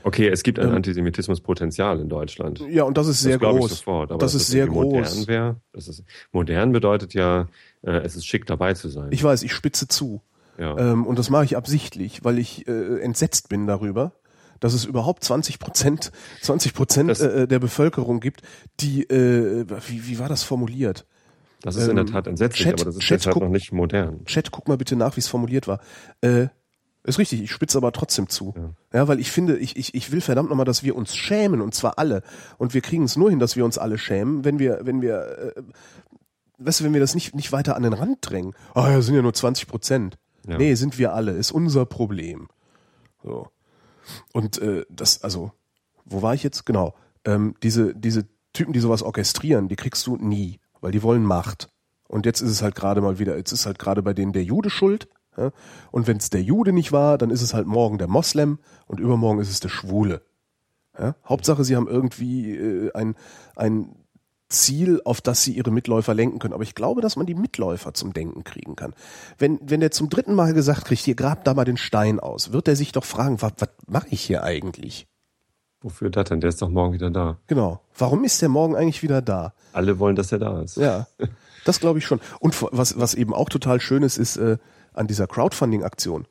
Okay, 0.03 0.27
es 0.27 0.43
gibt 0.43 0.59
ein 0.59 0.69
ähm, 0.69 0.75
Antisemitismuspotenzial 0.75 1.99
in 1.99 2.09
Deutschland. 2.09 2.61
Ja, 2.69 2.83
und 2.83 2.97
das 2.97 3.07
ist 3.07 3.21
sehr 3.21 3.37
das 3.37 3.49
groß. 3.49 3.71
Ich 3.71 3.77
sofort, 3.79 4.11
aber 4.11 4.19
das 4.19 4.35
ist 4.35 4.47
sehr 4.47 4.67
groß. 4.67 4.85
Modern, 4.85 5.27
wär, 5.27 5.55
das 5.73 5.87
ist, 5.87 6.03
modern 6.31 6.71
bedeutet 6.71 7.13
ja, 7.13 7.47
äh, 7.81 7.91
es 7.91 8.15
ist 8.15 8.25
schick 8.25 8.45
dabei 8.45 8.73
zu 8.73 8.89
sein. 8.89 9.07
Ich 9.11 9.23
weiß, 9.23 9.43
ich 9.43 9.53
spitze 9.53 9.87
zu. 9.87 10.21
ja. 10.59 10.77
Ähm, 10.77 11.05
und 11.05 11.17
das 11.17 11.29
mache 11.29 11.45
ich 11.45 11.57
absichtlich, 11.57 12.23
weil 12.23 12.37
ich 12.37 12.67
äh, 12.67 12.99
entsetzt 13.01 13.49
bin 13.49 13.67
darüber, 13.67 14.13
dass 14.65 14.73
es 14.73 14.83
überhaupt 14.85 15.23
20 15.23 15.59
Prozent, 15.59 16.11
20 16.41 16.73
Prozent 16.73 17.09
Das- 17.11 17.21
äh, 17.21 17.47
der 17.47 17.59
Bevölkerung 17.59 18.19
gibt, 18.19 18.41
die, 18.79 19.03
äh, 19.03 19.65
wie, 19.87 20.07
wie 20.07 20.19
war 20.19 20.27
das 20.27 20.43
formuliert? 20.43 21.05
das 21.61 21.75
ist 21.77 21.87
in 21.87 21.95
der 21.95 22.05
ähm, 22.05 22.11
Tat 22.11 22.27
entsetzlich, 22.27 22.67
Chat- 22.67 22.73
aber 22.75 22.85
das 22.85 22.95
ist 22.95 23.01
Chat 23.01 23.19
deshalb 23.21 23.33
guck- 23.35 23.43
noch 23.43 23.49
nicht 23.49 23.71
modern. 23.71 24.23
Chat, 24.25 24.51
guck 24.51 24.67
mal 24.67 24.77
bitte 24.77 24.95
nach, 24.95 25.15
wie 25.15 25.19
es 25.19 25.27
formuliert 25.27 25.67
war. 25.67 25.79
Äh, 26.21 26.47
ist 27.03 27.17
richtig, 27.19 27.41
ich 27.43 27.51
spitze 27.51 27.77
aber 27.77 27.91
trotzdem 27.91 28.29
zu. 28.29 28.53
Ja. 28.57 28.73
Ja, 29.01 29.07
weil 29.07 29.19
ich 29.19 29.31
finde, 29.31 29.57
ich, 29.57 29.75
ich, 29.77 29.93
ich 29.93 30.11
will 30.11 30.21
verdammt 30.21 30.49
nochmal, 30.49 30.65
dass 30.65 30.83
wir 30.83 30.95
uns 30.95 31.15
schämen, 31.15 31.61
und 31.61 31.73
zwar 31.75 31.97
alle. 31.99 32.23
Und 32.57 32.73
wir 32.73 32.81
kriegen 32.81 33.03
es 33.03 33.15
nur 33.15 33.29
hin, 33.29 33.37
dass 33.39 33.55
wir 33.55 33.63
uns 33.65 33.77
alle 33.77 33.97
schämen, 33.99 34.43
wenn 34.45 34.57
wir, 34.59 34.79
wenn 34.83 35.01
wir, 35.01 35.53
äh, 35.55 35.61
weißt 36.57 36.79
du, 36.79 36.83
wenn 36.83 36.93
wir 36.93 36.99
das 37.01 37.13
nicht, 37.15 37.35
nicht 37.35 37.51
weiter 37.51 37.75
an 37.75 37.83
den 37.83 37.93
Rand 37.93 38.17
drängen. 38.21 38.53
Ah, 38.73 38.89
ja, 38.91 39.01
sind 39.01 39.13
ja 39.15 39.21
nur 39.21 39.33
20 39.33 39.67
Prozent. 39.67 40.17
Ja. 40.47 40.57
Nee, 40.57 40.73
sind 40.75 40.97
wir 40.99 41.13
alle, 41.13 41.31
ist 41.31 41.51
unser 41.51 41.85
Problem. 41.85 42.47
So. 43.23 43.47
Und 44.33 44.57
äh, 44.59 44.85
das, 44.89 45.23
also, 45.23 45.51
wo 46.05 46.21
war 46.21 46.33
ich 46.33 46.43
jetzt? 46.43 46.65
Genau. 46.65 46.95
Ähm, 47.25 47.55
diese, 47.63 47.95
diese 47.95 48.25
Typen, 48.53 48.73
die 48.73 48.79
sowas 48.79 49.03
orchestrieren, 49.03 49.67
die 49.67 49.75
kriegst 49.75 50.05
du 50.07 50.17
nie, 50.17 50.59
weil 50.81 50.91
die 50.91 51.03
wollen 51.03 51.23
Macht. 51.23 51.69
Und 52.07 52.25
jetzt 52.25 52.41
ist 52.41 52.51
es 52.51 52.61
halt 52.61 52.75
gerade 52.75 53.01
mal 53.01 53.19
wieder, 53.19 53.37
jetzt 53.37 53.51
ist 53.51 53.65
halt 53.65 53.79
gerade 53.79 54.03
bei 54.03 54.13
denen 54.13 54.33
der 54.33 54.43
Jude 54.43 54.69
schuld. 54.69 55.07
Ja? 55.37 55.51
Und 55.91 56.07
wenn 56.07 56.17
es 56.17 56.29
der 56.29 56.43
Jude 56.43 56.71
nicht 56.71 56.91
war, 56.91 57.17
dann 57.17 57.29
ist 57.29 57.41
es 57.41 57.53
halt 57.53 57.67
morgen 57.67 57.97
der 57.97 58.07
Moslem 58.07 58.59
und 58.87 58.99
übermorgen 58.99 59.39
ist 59.39 59.49
es 59.49 59.59
der 59.59 59.69
Schwule. 59.69 60.21
Ja? 60.97 61.15
Hauptsache, 61.25 61.63
sie 61.63 61.75
haben 61.75 61.87
irgendwie 61.87 62.55
äh, 62.55 62.91
ein, 62.93 63.15
ein 63.55 63.95
Ziel, 64.47 65.01
auf 65.05 65.21
das 65.21 65.43
sie 65.43 65.53
ihre 65.53 65.71
Mitläufer 65.71 66.13
lenken 66.13 66.39
können. 66.39 66.53
Aber 66.53 66.63
ich 66.63 66.75
glaube, 66.75 67.01
dass 67.01 67.15
man 67.15 67.25
die 67.25 67.33
Mitläufer 67.35 67.93
zum 67.93 68.13
Denken 68.13 68.43
kriegen 68.43 68.75
kann. 68.75 68.93
Wenn, 69.37 69.59
wenn 69.63 69.79
der 69.79 69.91
zum 69.91 70.09
dritten 70.09 70.35
Mal 70.35 70.53
gesagt 70.53 70.85
kriegt, 70.85 71.01
hier 71.03 71.15
grab 71.15 71.43
da 71.45 71.53
mal 71.53 71.65
den 71.65 71.77
Stein 71.77 72.19
aus, 72.19 72.51
wird 72.51 72.67
er 72.67 72.75
sich 72.75 72.91
doch 72.91 73.05
fragen, 73.05 73.41
was, 73.41 73.53
was 73.57 73.69
mache 73.87 74.07
ich 74.11 74.21
hier 74.21 74.43
eigentlich? 74.43 75.07
Wofür 75.81 76.09
das 76.09 76.29
denn? 76.29 76.41
Der 76.41 76.49
ist 76.49 76.61
doch 76.61 76.69
morgen 76.69 76.93
wieder 76.93 77.09
da. 77.11 77.37
Genau. 77.47 77.81
Warum 77.97 78.23
ist 78.23 78.41
der 78.41 78.49
morgen 78.49 78.75
eigentlich 78.75 79.03
wieder 79.03 79.21
da? 79.21 79.53
Alle 79.73 79.99
wollen, 79.99 80.15
dass 80.15 80.31
er 80.31 80.39
da 80.39 80.61
ist. 80.61 80.77
Ja, 80.77 81.07
das 81.65 81.79
glaube 81.79 81.99
ich 81.99 82.05
schon. 82.05 82.19
Und 82.39 82.55
was, 82.71 82.99
was 82.99 83.13
eben 83.13 83.33
auch 83.33 83.49
total 83.49 83.81
schön 83.81 84.03
ist, 84.03 84.17
ist 84.17 84.37
äh, 84.37 84.57
an 84.93 85.07
dieser 85.07 85.27
Crowdfunding-Aktion. 85.27 86.25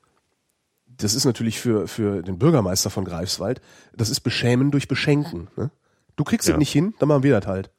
Das 0.87 1.15
ist 1.15 1.25
natürlich 1.25 1.61
für, 1.61 1.89
für 1.89 2.23
den 2.23 2.39
Bürgermeister 2.39 2.89
von 2.91 3.05
Greifswald, 3.05 3.61
das 3.97 4.11
ist 4.11 4.21
Beschämen 4.21 4.71
durch 4.71 4.87
Beschenken. 4.87 5.49
Ne? 5.57 5.71
Du 6.17 6.23
kriegst 6.23 6.47
Ja. 6.49 6.55
es 6.55 6.59
nicht 6.59 6.71
hin, 6.73 6.95
dann 7.01 7.09
machen 7.09 7.25
wir 7.25 7.39
das 7.41 7.49
halt. 7.49 7.71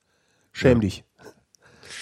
Schäm 0.55 0.77
Ja. 0.77 0.81
dich. 0.81 1.03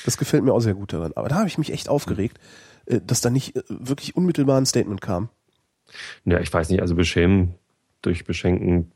Das 0.06 0.18
gefällt 0.18 0.44
mir 0.44 0.54
auch 0.54 0.60
sehr 0.60 0.76
gut 0.76 0.94
daran. 0.94 1.12
Aber 1.16 1.28
da 1.28 1.36
habe 1.36 1.48
ich 1.48 1.58
mich 1.58 1.72
echt 1.74 1.90
aufgeregt, 1.90 2.40
äh, 2.86 3.02
dass 3.06 3.22
da 3.22 3.30
nicht 3.30 3.56
äh, 3.56 3.64
wirklich 3.68 4.16
unmittelbar 4.16 4.58
ein 4.60 4.66
Statement 4.66 5.02
kam. 5.02 5.30
Ja, 6.26 6.40
ich 6.40 6.54
weiß 6.54 6.70
nicht, 6.70 6.82
also 6.82 6.96
beschämen 6.96 7.56
durch 8.02 8.26
Beschenken 8.26 8.92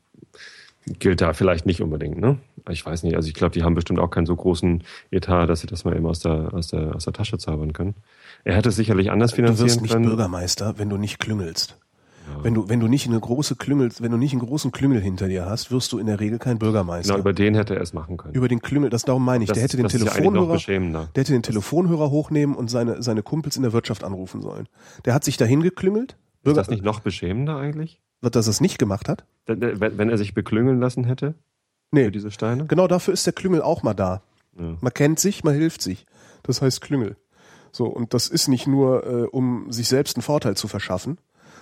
gilt 0.86 1.20
da 1.20 1.32
vielleicht 1.32 1.66
nicht 1.66 1.82
unbedingt, 1.82 2.18
ne? 2.18 2.38
Ich 2.70 2.84
weiß 2.84 3.02
nicht, 3.02 3.16
also 3.16 3.28
ich 3.28 3.34
glaube, 3.34 3.52
die 3.52 3.62
haben 3.62 3.74
bestimmt 3.74 3.98
auch 3.98 4.10
keinen 4.10 4.26
so 4.26 4.36
großen 4.36 4.82
Etat, 5.10 5.46
dass 5.46 5.60
sie 5.60 5.66
das 5.66 5.84
mal 5.84 5.96
eben 5.96 6.06
aus 6.06 6.20
der, 6.20 6.52
aus 6.54 6.68
der, 6.68 6.94
aus 6.94 7.04
der 7.04 7.12
Tasche 7.12 7.38
zaubern 7.38 7.72
können. 7.72 7.94
Er 8.44 8.54
hätte 8.54 8.68
es 8.70 8.76
sicherlich 8.76 9.10
anders 9.10 9.32
Du 9.32 9.38
wirst 9.38 9.56
finanzieren 9.56 9.82
nicht 9.82 9.92
können. 9.92 10.04
Bürgermeister, 10.06 10.78
wenn 10.78 10.88
du 10.88 10.96
nicht 10.96 11.18
klüngelst. 11.18 11.78
Wenn 12.42 12.54
du, 12.54 12.68
wenn 12.68 12.80
du 12.80 12.88
nicht 12.88 13.06
eine 13.06 13.18
große 13.18 13.56
Klüngel, 13.56 13.90
wenn 14.00 14.10
du 14.10 14.16
nicht 14.16 14.32
einen 14.32 14.40
großen 14.40 14.72
Klüngel 14.72 15.00
hinter 15.00 15.28
dir 15.28 15.46
hast, 15.46 15.70
wirst 15.70 15.92
du 15.92 15.98
in 15.98 16.06
der 16.06 16.20
Regel 16.20 16.38
kein 16.38 16.58
Bürgermeister. 16.58 17.12
Genau, 17.14 17.20
über 17.20 17.32
den 17.32 17.54
hätte 17.54 17.74
er 17.74 17.80
es 17.82 17.92
machen 17.92 18.16
können. 18.16 18.34
Über 18.34 18.48
den 18.48 18.60
Klüngel, 18.60 18.90
das 18.90 19.02
darum 19.02 19.24
meine 19.24 19.44
ich. 19.44 19.48
Das- 19.48 19.54
der 19.56 19.64
hätte 19.64 19.76
den 19.76 19.86
ist 19.86 19.92
ja 19.92 19.98
Telefonhörer, 20.00 20.56
der 20.58 21.20
hätte 21.22 21.32
den 21.32 21.42
Telefonhörer 21.42 22.10
hochnehmen 22.10 22.54
und 22.54 22.68
seine, 22.70 23.02
seine 23.02 23.22
Kumpels 23.22 23.56
in 23.56 23.62
der 23.62 23.72
Wirtschaft 23.72 24.04
anrufen 24.04 24.42
sollen. 24.42 24.68
Der 25.04 25.14
hat 25.14 25.24
sich 25.24 25.36
dahin 25.36 25.62
geklüngelt. 25.62 26.12
ist 26.12 26.44
Bürger, 26.44 26.60
das 26.60 26.70
nicht 26.70 26.84
noch 26.84 27.00
beschämender 27.00 27.56
eigentlich? 27.56 28.00
dass 28.20 28.46
er 28.46 28.50
es 28.50 28.60
nicht 28.60 28.78
gemacht 28.78 29.08
hat? 29.08 29.24
Wenn 29.46 29.60
wenn 29.80 30.10
er 30.10 30.18
sich 30.18 30.34
beklüngeln 30.34 30.80
lassen 30.80 31.04
hätte 31.04 31.34
Nee. 31.92 32.04
für 32.06 32.10
diese 32.12 32.30
Steine? 32.30 32.66
Genau 32.66 32.86
dafür 32.88 33.14
ist 33.14 33.24
der 33.26 33.32
Klüngel 33.32 33.62
auch 33.62 33.82
mal 33.82 33.94
da. 33.94 34.22
Ja. 34.58 34.76
Man 34.80 34.92
kennt 34.94 35.18
sich, 35.20 35.44
man 35.44 35.54
hilft 35.54 35.82
sich. 35.82 36.04
Das 36.42 36.60
heißt 36.62 36.80
Klüngel. 36.80 37.16
So, 37.70 37.86
und 37.86 38.14
das 38.14 38.28
ist 38.28 38.48
nicht 38.48 38.66
nur, 38.66 39.06
äh, 39.06 39.22
um 39.26 39.70
sich 39.70 39.88
selbst 39.88 40.16
einen 40.16 40.22
Vorteil 40.22 40.56
zu 40.56 40.68
verschaffen, 40.68 41.18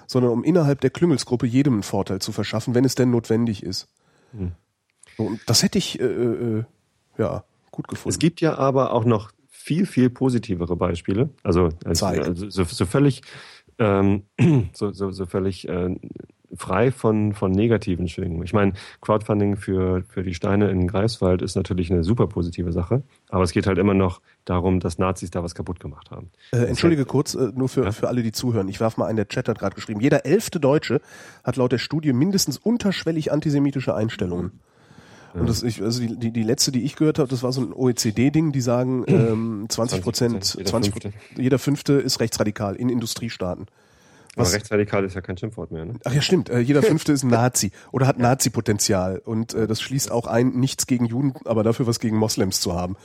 sondern 0.06 0.32
um 0.32 0.44
innerhalb 0.44 0.80
der 0.80 0.90
Klüngelsgruppe 0.90 1.46
jedem 1.46 1.74
einen 1.74 1.82
Vorteil 1.82 2.20
zu 2.20 2.32
verschaffen, 2.32 2.74
wenn 2.74 2.84
es 2.84 2.94
denn 2.94 3.10
notwendig 3.10 3.62
ist. 3.62 3.88
Hm. 4.32 4.52
Und 5.16 5.40
das 5.46 5.62
hätte 5.62 5.78
ich, 5.78 6.00
äh, 6.00 6.04
äh, 6.04 6.64
ja, 7.18 7.44
gut 7.70 7.88
gefunden. 7.88 8.10
Es 8.10 8.18
gibt 8.18 8.40
ja 8.40 8.58
aber 8.58 8.92
auch 8.92 9.04
noch 9.04 9.32
viel, 9.48 9.86
viel 9.86 10.10
positivere 10.10 10.76
Beispiele. 10.76 11.30
Also, 11.42 11.70
also 11.84 12.48
so, 12.48 12.64
so 12.64 12.86
völlig, 12.86 13.22
ähm, 13.78 14.24
so, 14.72 14.92
so, 14.92 15.10
so 15.10 15.26
völlig 15.26 15.68
äh, 15.68 15.96
frei 16.54 16.90
von, 16.90 17.34
von 17.34 17.50
negativen 17.50 18.08
Schwingungen. 18.08 18.44
Ich 18.44 18.52
meine, 18.52 18.72
Crowdfunding 19.00 19.56
für, 19.56 20.04
für 20.08 20.22
die 20.22 20.34
Steine 20.34 20.70
in 20.70 20.86
Greifswald 20.86 21.42
ist 21.42 21.56
natürlich 21.56 21.90
eine 21.90 22.04
super 22.04 22.26
positive 22.26 22.72
Sache, 22.72 23.02
aber 23.28 23.44
es 23.44 23.52
geht 23.52 23.66
halt 23.66 23.78
immer 23.78 23.94
noch 23.94 24.20
darum, 24.46 24.80
dass 24.80 24.98
Nazis 24.98 25.30
da 25.30 25.42
was 25.42 25.54
kaputt 25.54 25.80
gemacht 25.80 26.10
haben. 26.10 26.30
Äh, 26.52 26.64
entschuldige 26.64 27.04
kurz, 27.04 27.34
äh, 27.34 27.52
nur 27.54 27.68
für, 27.68 27.84
Ja? 27.84 27.92
für 27.92 28.08
alle, 28.08 28.22
die 28.22 28.32
zuhören. 28.32 28.68
Ich 28.68 28.80
werf 28.80 28.96
mal 28.96 29.06
ein, 29.06 29.16
der 29.16 29.28
Chat 29.28 29.48
hat 29.48 29.58
gerade 29.58 29.74
geschrieben. 29.74 30.00
Jeder 30.00 30.24
elfte 30.24 30.58
Deutsche 30.58 31.00
hat 31.44 31.56
laut 31.56 31.72
der 31.72 31.78
Studie 31.78 32.12
mindestens 32.12 32.56
unterschwellig 32.56 33.32
antisemitische 33.32 33.94
Einstellungen. 33.94 34.60
Und 35.34 35.48
das, 35.48 35.62
ich, 35.62 35.82
also 35.82 36.00
die, 36.00 36.16
die, 36.16 36.30
die 36.30 36.42
letzte, 36.42 36.72
die 36.72 36.82
ich 36.82 36.96
gehört 36.96 37.18
habe, 37.18 37.28
das 37.28 37.42
war 37.42 37.52
so 37.52 37.60
ein 37.60 37.72
OECD-Ding, 37.72 38.52
die 38.52 38.60
sagen, 38.62 39.04
ähm, 39.06 39.66
20 39.68 40.02
Prozent, 40.02 40.44
20%, 40.44 40.64
20 40.64 40.94
jeder 40.94 41.12
jeder 41.36 41.58
Fünfte 41.58 41.94
ist 41.94 42.20
rechtsradikal 42.20 42.74
in 42.76 42.88
Industriestaaten. 42.88 43.66
Was- 44.36 44.48
Aber 44.48 44.56
rechtsradikal 44.56 45.04
ist 45.04 45.14
ja 45.14 45.22
kein 45.22 45.36
Schimpfwort 45.36 45.70
mehr. 45.72 45.84
Ne? 45.86 45.94
Ach 46.04 46.12
ja, 46.12 46.20
stimmt. 46.20 46.50
Äh, 46.50 46.58
jeder 46.60 46.82
Fünfte 46.82 47.12
ist 47.12 47.22
ein 47.24 47.30
Nazi 47.30 47.72
oder 47.90 48.06
hat 48.06 48.18
Nazi-Potenzial. 48.18 49.18
Und 49.24 49.54
äh, 49.54 49.66
das 49.66 49.80
schließt 49.80 50.10
auch 50.12 50.26
ein, 50.26 50.50
nichts 50.50 50.86
gegen 50.86 51.06
Juden, 51.06 51.32
aber 51.46 51.62
dafür 51.64 51.86
was 51.86 51.98
gegen 52.00 52.16
Moslems 52.18 52.60
zu 52.60 52.74
haben. 52.74 52.96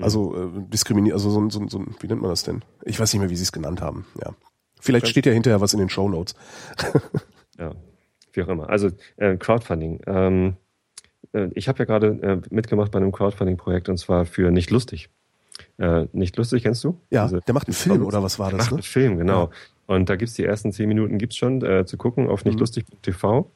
Also 0.00 0.36
äh, 0.36 0.48
diskriminiert, 0.68 1.14
also 1.14 1.30
so 1.30 1.40
ein, 1.40 1.50
so, 1.50 1.66
so 1.68 1.84
wie 2.00 2.06
nennt 2.08 2.20
man 2.20 2.30
das 2.30 2.42
denn? 2.42 2.62
Ich 2.84 2.98
weiß 2.98 3.12
nicht 3.12 3.20
mehr, 3.20 3.30
wie 3.30 3.36
sie 3.36 3.44
es 3.44 3.52
genannt 3.52 3.80
haben. 3.80 4.04
Ja. 4.22 4.34
Vielleicht 4.80 5.06
steht 5.08 5.26
ja 5.26 5.32
hinterher 5.32 5.60
was 5.60 5.72
in 5.74 5.78
den 5.78 5.88
Shownotes. 5.88 6.34
Ja, 7.58 7.72
wie 8.32 8.42
auch 8.42 8.48
immer. 8.48 8.70
Also 8.70 8.88
äh, 9.18 9.36
Crowdfunding. 9.36 10.00
Ähm, 10.06 10.56
äh, 11.34 11.48
ich 11.54 11.68
habe 11.68 11.80
ja 11.80 11.84
gerade 11.84 12.06
äh, 12.22 12.40
mitgemacht 12.54 12.90
bei 12.90 12.98
einem 12.98 13.12
Crowdfunding-Projekt 13.12 13.88
und 13.90 13.98
zwar 13.98 14.24
für 14.24 14.50
Nicht 14.50 14.70
Lustig. 14.70 15.10
Äh, 15.76 16.06
nicht 16.12 16.36
lustig, 16.38 16.62
kennst 16.62 16.82
du? 16.84 16.98
Ja, 17.10 17.24
Diese- 17.26 17.40
der 17.42 17.52
macht 17.52 17.66
einen 17.68 17.74
Film 17.74 18.06
oder 18.06 18.22
was 18.22 18.38
war 18.38 18.50
das? 18.50 18.58
Macht 18.58 18.70
Ne? 18.70 18.76
einen 18.76 18.82
Film, 18.82 19.18
genau. 19.18 19.50
Und 19.90 20.08
da 20.08 20.14
gibt's 20.14 20.34
die 20.34 20.44
ersten 20.44 20.70
zehn 20.72 20.86
Minuten 20.88 21.18
gibt's 21.18 21.36
schon 21.36 21.62
äh, 21.64 21.84
zu 21.84 21.96
gucken 21.96 22.28
auf 22.28 22.44
Mhm. 22.44 22.50
nichtlustig.tv. 22.50 23.50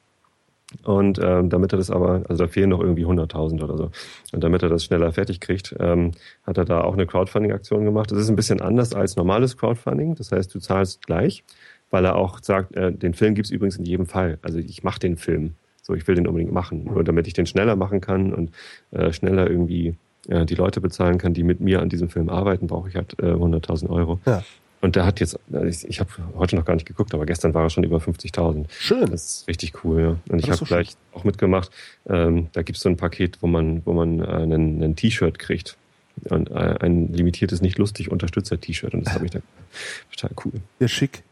Und 0.83 1.21
ähm, 1.23 1.51
damit 1.51 1.73
er 1.73 1.77
das 1.79 1.91
aber, 1.91 2.25
also 2.29 2.45
da 2.45 2.49
fehlen 2.49 2.71
noch 2.71 2.81
irgendwie 2.81 3.05
100.000 3.07 3.63
oder 3.63 3.77
so. 3.77 3.91
Und 4.33 4.43
damit 4.43 4.63
er 4.65 4.69
das 4.69 4.83
schneller 4.85 5.13
fertig 5.13 5.39
kriegt, 5.39 5.77
ähm, 5.79 6.11
hat 6.45 6.59
er 6.59 6.65
da 6.65 6.81
auch 6.81 6.95
eine 6.95 7.07
Crowdfunding-Aktion 7.07 7.85
gemacht. 7.85 8.11
Das 8.11 8.19
ist 8.19 8.29
ein 8.29 8.35
bisschen 8.35 8.61
anders 8.61 8.93
als 8.95 9.15
normales 9.15 9.57
Crowdfunding. 9.57 10.17
Das 10.17 10.33
heißt, 10.33 10.53
du 10.53 10.59
zahlst 10.59 11.07
gleich, 11.07 11.45
weil 11.93 12.05
er 12.05 12.17
auch 12.17 12.41
sagt, 12.43 12.75
äh, 12.77 12.91
den 12.91 13.15
Film 13.15 13.37
gibt's 13.37 13.51
übrigens 13.53 13.77
in 13.77 13.85
jedem 13.85 14.07
Fall. 14.07 14.39
Also 14.43 14.59
ich 14.59 14.83
mache 14.83 14.99
den 14.99 15.17
Film. 15.17 15.53
So, 15.83 15.95
ich 15.95 16.09
will 16.09 16.17
den 16.17 16.27
unbedingt 16.27 16.53
machen. 16.53 16.85
Nur 16.93 17.05
damit 17.05 17.29
ich 17.29 17.35
den 17.35 17.47
schneller 17.47 17.77
machen 17.77 18.01
kann 18.01 18.33
und 18.35 18.51
äh, 18.91 19.13
schneller 19.13 19.49
irgendwie 19.49 19.95
äh, 20.29 20.45
die 20.47 20.57
Leute 20.57 20.81
bezahlen 20.81 21.19
kann, 21.19 21.35
die 21.35 21.45
mit 21.45 21.61
mir 21.61 21.81
an 21.83 21.89
diesem 21.91 22.09
Film 22.09 22.29
arbeiten, 22.29 22.67
brauche 22.67 22.89
ich 22.89 22.97
halt 22.97 23.15
äh, 23.21 23.27
100.000 23.27 23.89
Euro. 23.91 24.19
Ja. 24.27 24.43
Und 24.85 24.97
der 24.97 25.07
hat 25.07 25.19
jetzt, 25.19 25.39
äh, 25.51 25.67
ich, 25.67 25.89
ich 25.89 25.99
habe 25.99 26.11
heute 26.37 26.57
noch 26.57 26.67
gar 26.67 26.75
nicht 26.75 26.85
geguckt, 26.85 27.15
aber 27.15 27.25
gestern 27.25 27.55
war 27.55 27.63
er 27.63 27.71
schon 27.71 27.85
über 27.85 27.97
50.000. 27.97 28.67
Schön. 28.69 29.11
Das 29.11 29.25
ist 29.25 29.49
richtig 29.49 29.83
cool, 29.83 29.99
ja. 29.99 30.09
Und 30.29 30.41
ich 30.41 30.45
Das 30.45 30.49
habe 30.49 30.57
so 30.59 30.65
gleich 30.67 30.91
auch 31.15 31.25
mitgemacht. 31.25 31.71
Ähm, 32.07 32.49
da 32.53 32.61
gibt's 32.61 32.83
so 32.83 32.91
ein 32.91 32.99
Paket, 32.99 33.39
wo 33.41 33.47
man, 33.47 33.81
wo 33.87 33.95
man 33.95 34.21
äh, 34.21 34.25
einen, 34.25 34.83
einen 34.83 34.95
T-Shirt 34.95 35.39
kriegt. 35.39 35.79
Und 36.25 36.51
äh, 36.51 36.77
ein 36.81 37.15
limitiertes, 37.15 37.63
nicht 37.63 37.79
lustig 37.79 38.11
Unterstützer-T-Shirt. 38.11 38.93
Und 38.93 39.07
das 39.07 39.15
habe 39.15 39.25
ich 39.25 39.31
da 39.31 39.39
total 40.15 40.37
cool. 40.45 40.61
Ja, 40.81 40.89
schick. 40.89 41.23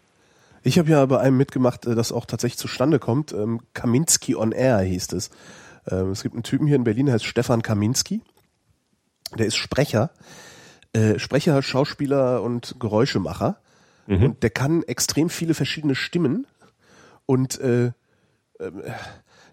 Ich 0.63 0.79
habe 0.79 0.91
ja 0.91 1.05
bei 1.05 1.21
einem 1.21 1.37
mitgemacht, 1.37 1.85
das 1.85 2.11
auch 2.11 2.25
tatsächlich 2.25 2.57
zustande 2.57 2.99
kommt. 2.99 3.35
Ähm, 3.35 3.61
Kaminski 3.75 4.35
on 4.35 4.53
Air 4.53 4.79
hieß 4.79 5.13
es. 5.13 5.31
Ähm, 5.91 6.13
es 6.13 6.23
gibt 6.23 6.35
einen 6.35 6.43
Typen 6.43 6.67
hier 6.67 6.77
in 6.77 6.85
Berlin, 6.85 7.05
der 7.05 7.17
heißt 7.17 7.27
Stefan 7.27 7.61
Kaminski. 7.61 8.23
Der 9.37 9.45
ist 9.45 9.57
Sprecher. 9.57 10.09
Äh, 10.93 11.19
Sprecher, 11.19 11.63
Schauspieler 11.63 12.43
und 12.43 12.77
Geräuschemacher. 12.79 13.59
Mhm. 14.07 14.23
Und 14.23 14.43
der 14.43 14.51
kann 14.51 14.83
extrem 14.83 15.31
viele 15.31 15.55
verschiedene 15.55 15.95
Stimmen. 15.95 16.47
Und 17.27 17.61
äh, 17.61 17.93
ähm, 18.61 18.83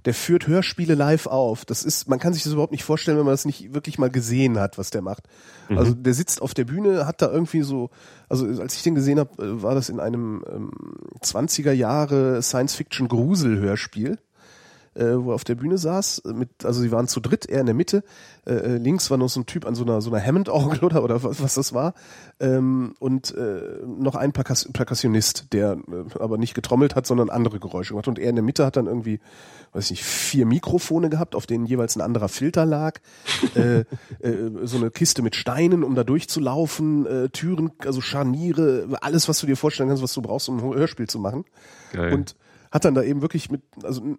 der 0.06 0.14
führt 0.14 0.48
Hörspiele 0.48 0.96
live 0.96 1.28
auf. 1.28 1.66
Das 1.66 1.84
ist, 1.84 2.08
man 2.08 2.20
kann 2.20 2.34
sich 2.34 2.44
das 2.44 2.54
überhaupt 2.54 2.72
nicht 2.72 2.84
vorstellen, 2.84 3.18
wenn 3.18 3.26
man 3.26 3.34
das 3.34 3.46
nicht 3.46 3.74
wirklich 3.74 3.98
mal 3.98 4.10
gesehen 4.10 4.60
hat, 4.60 4.78
was 4.78 4.92
der 4.92 5.02
macht. 5.02 5.24
Also 5.70 5.94
der 5.94 6.14
sitzt 6.14 6.42
auf 6.42 6.54
der 6.54 6.66
Bühne, 6.66 7.06
hat 7.06 7.22
da 7.22 7.30
irgendwie 7.30 7.62
so, 7.62 7.90
also 8.30 8.46
als 8.62 8.76
ich 8.76 8.84
den 8.84 8.96
gesehen 8.96 9.20
habe, 9.20 9.44
äh, 9.44 9.62
war 9.62 9.76
das 9.76 9.90
in 9.90 10.00
einem 10.00 10.44
ähm, 10.50 10.72
20er 11.22 11.72
Jahre 11.72 12.42
Science-Fiction-Grusel-Hörspiel. 12.42 14.20
Äh, 14.96 15.16
wo 15.16 15.32
er 15.32 15.36
auf 15.36 15.44
der 15.44 15.56
Bühne 15.56 15.78
saß. 15.78 16.24
Mit, 16.34 16.66
also 16.66 16.82
sie 16.82 16.92
waren 16.92 17.08
zu 17.08 17.20
dritt, 17.20 17.46
er 17.46 17.60
in 17.60 17.66
der 17.66 17.76
Mitte. 17.76 18.04
Äh, 18.46 18.54
äh 18.54 18.78
links 18.78 19.10
war 19.10 19.18
noch 19.18 19.30
so 19.30 19.40
ein 19.40 19.46
Typ 19.46 19.66
an 19.66 19.76
so 19.76 19.84
einer 19.84 20.02
so 20.02 20.12
einer 20.12 20.26
Hammond-Orgel 20.26 20.84
oder, 20.84 21.04
oder 21.04 21.24
was, 21.24 21.42
was 21.42 21.56
das 21.56 21.74
war. 21.74 21.94
Ähm, 22.40 22.96
und 23.00 23.36
äh, 23.36 23.62
noch 23.86 24.16
ein 24.16 24.32
Perkuss 24.32 24.70
Perkussionist, 24.72 25.54
der 25.54 25.74
äh, 25.74 26.20
aber 26.20 26.38
nicht 26.38 26.54
getrommelt 26.54 26.96
hat, 26.96 27.06
sondern 27.06 27.30
andere 27.30 27.60
Geräusche 27.60 27.94
gemacht. 27.94 28.08
Und 28.08 28.20
er 28.20 28.30
in 28.30 28.36
der 28.36 28.44
Mitte 28.44 28.66
hat 28.66 28.76
dann 28.76 28.88
irgendwie, 28.88 29.20
weiß 29.74 29.86
ich 29.86 29.92
nicht, 29.92 30.04
vier 30.04 30.46
Mikrofone 30.46 31.10
gehabt, 31.10 31.36
auf 31.36 31.46
denen 31.46 31.66
jeweils 31.66 31.96
ein 31.96 32.02
anderer 32.02 32.30
Filter 32.30 32.66
lag. 32.66 33.00
äh, 33.56 33.80
äh, 34.20 34.52
so 34.64 34.78
eine 34.78 34.92
Kiste 34.92 35.22
mit 35.22 35.36
Steinen, 35.36 35.84
um 35.84 35.96
da 35.96 36.04
durchzulaufen, 36.04 37.06
äh, 37.06 37.30
Türen, 37.30 37.72
also 37.86 38.02
Scharniere, 38.02 38.88
alles, 39.02 39.30
was 39.30 39.40
du 39.40 39.48
dir 39.48 39.56
vorstellen 39.56 39.90
kannst, 39.90 40.04
was 40.04 40.14
du 40.14 40.22
brauchst, 40.22 40.50
um 40.50 40.60
ein 40.60 40.76
Hörspiel 40.76 41.08
zu 41.08 41.20
machen. 41.20 41.46
Geil. 41.94 42.14
Und 42.14 42.36
hat 42.72 42.86
dann 42.86 42.94
da 42.94 43.04
eben 43.04 43.22
wirklich 43.22 43.50
mit, 43.50 43.62
also 43.84 44.18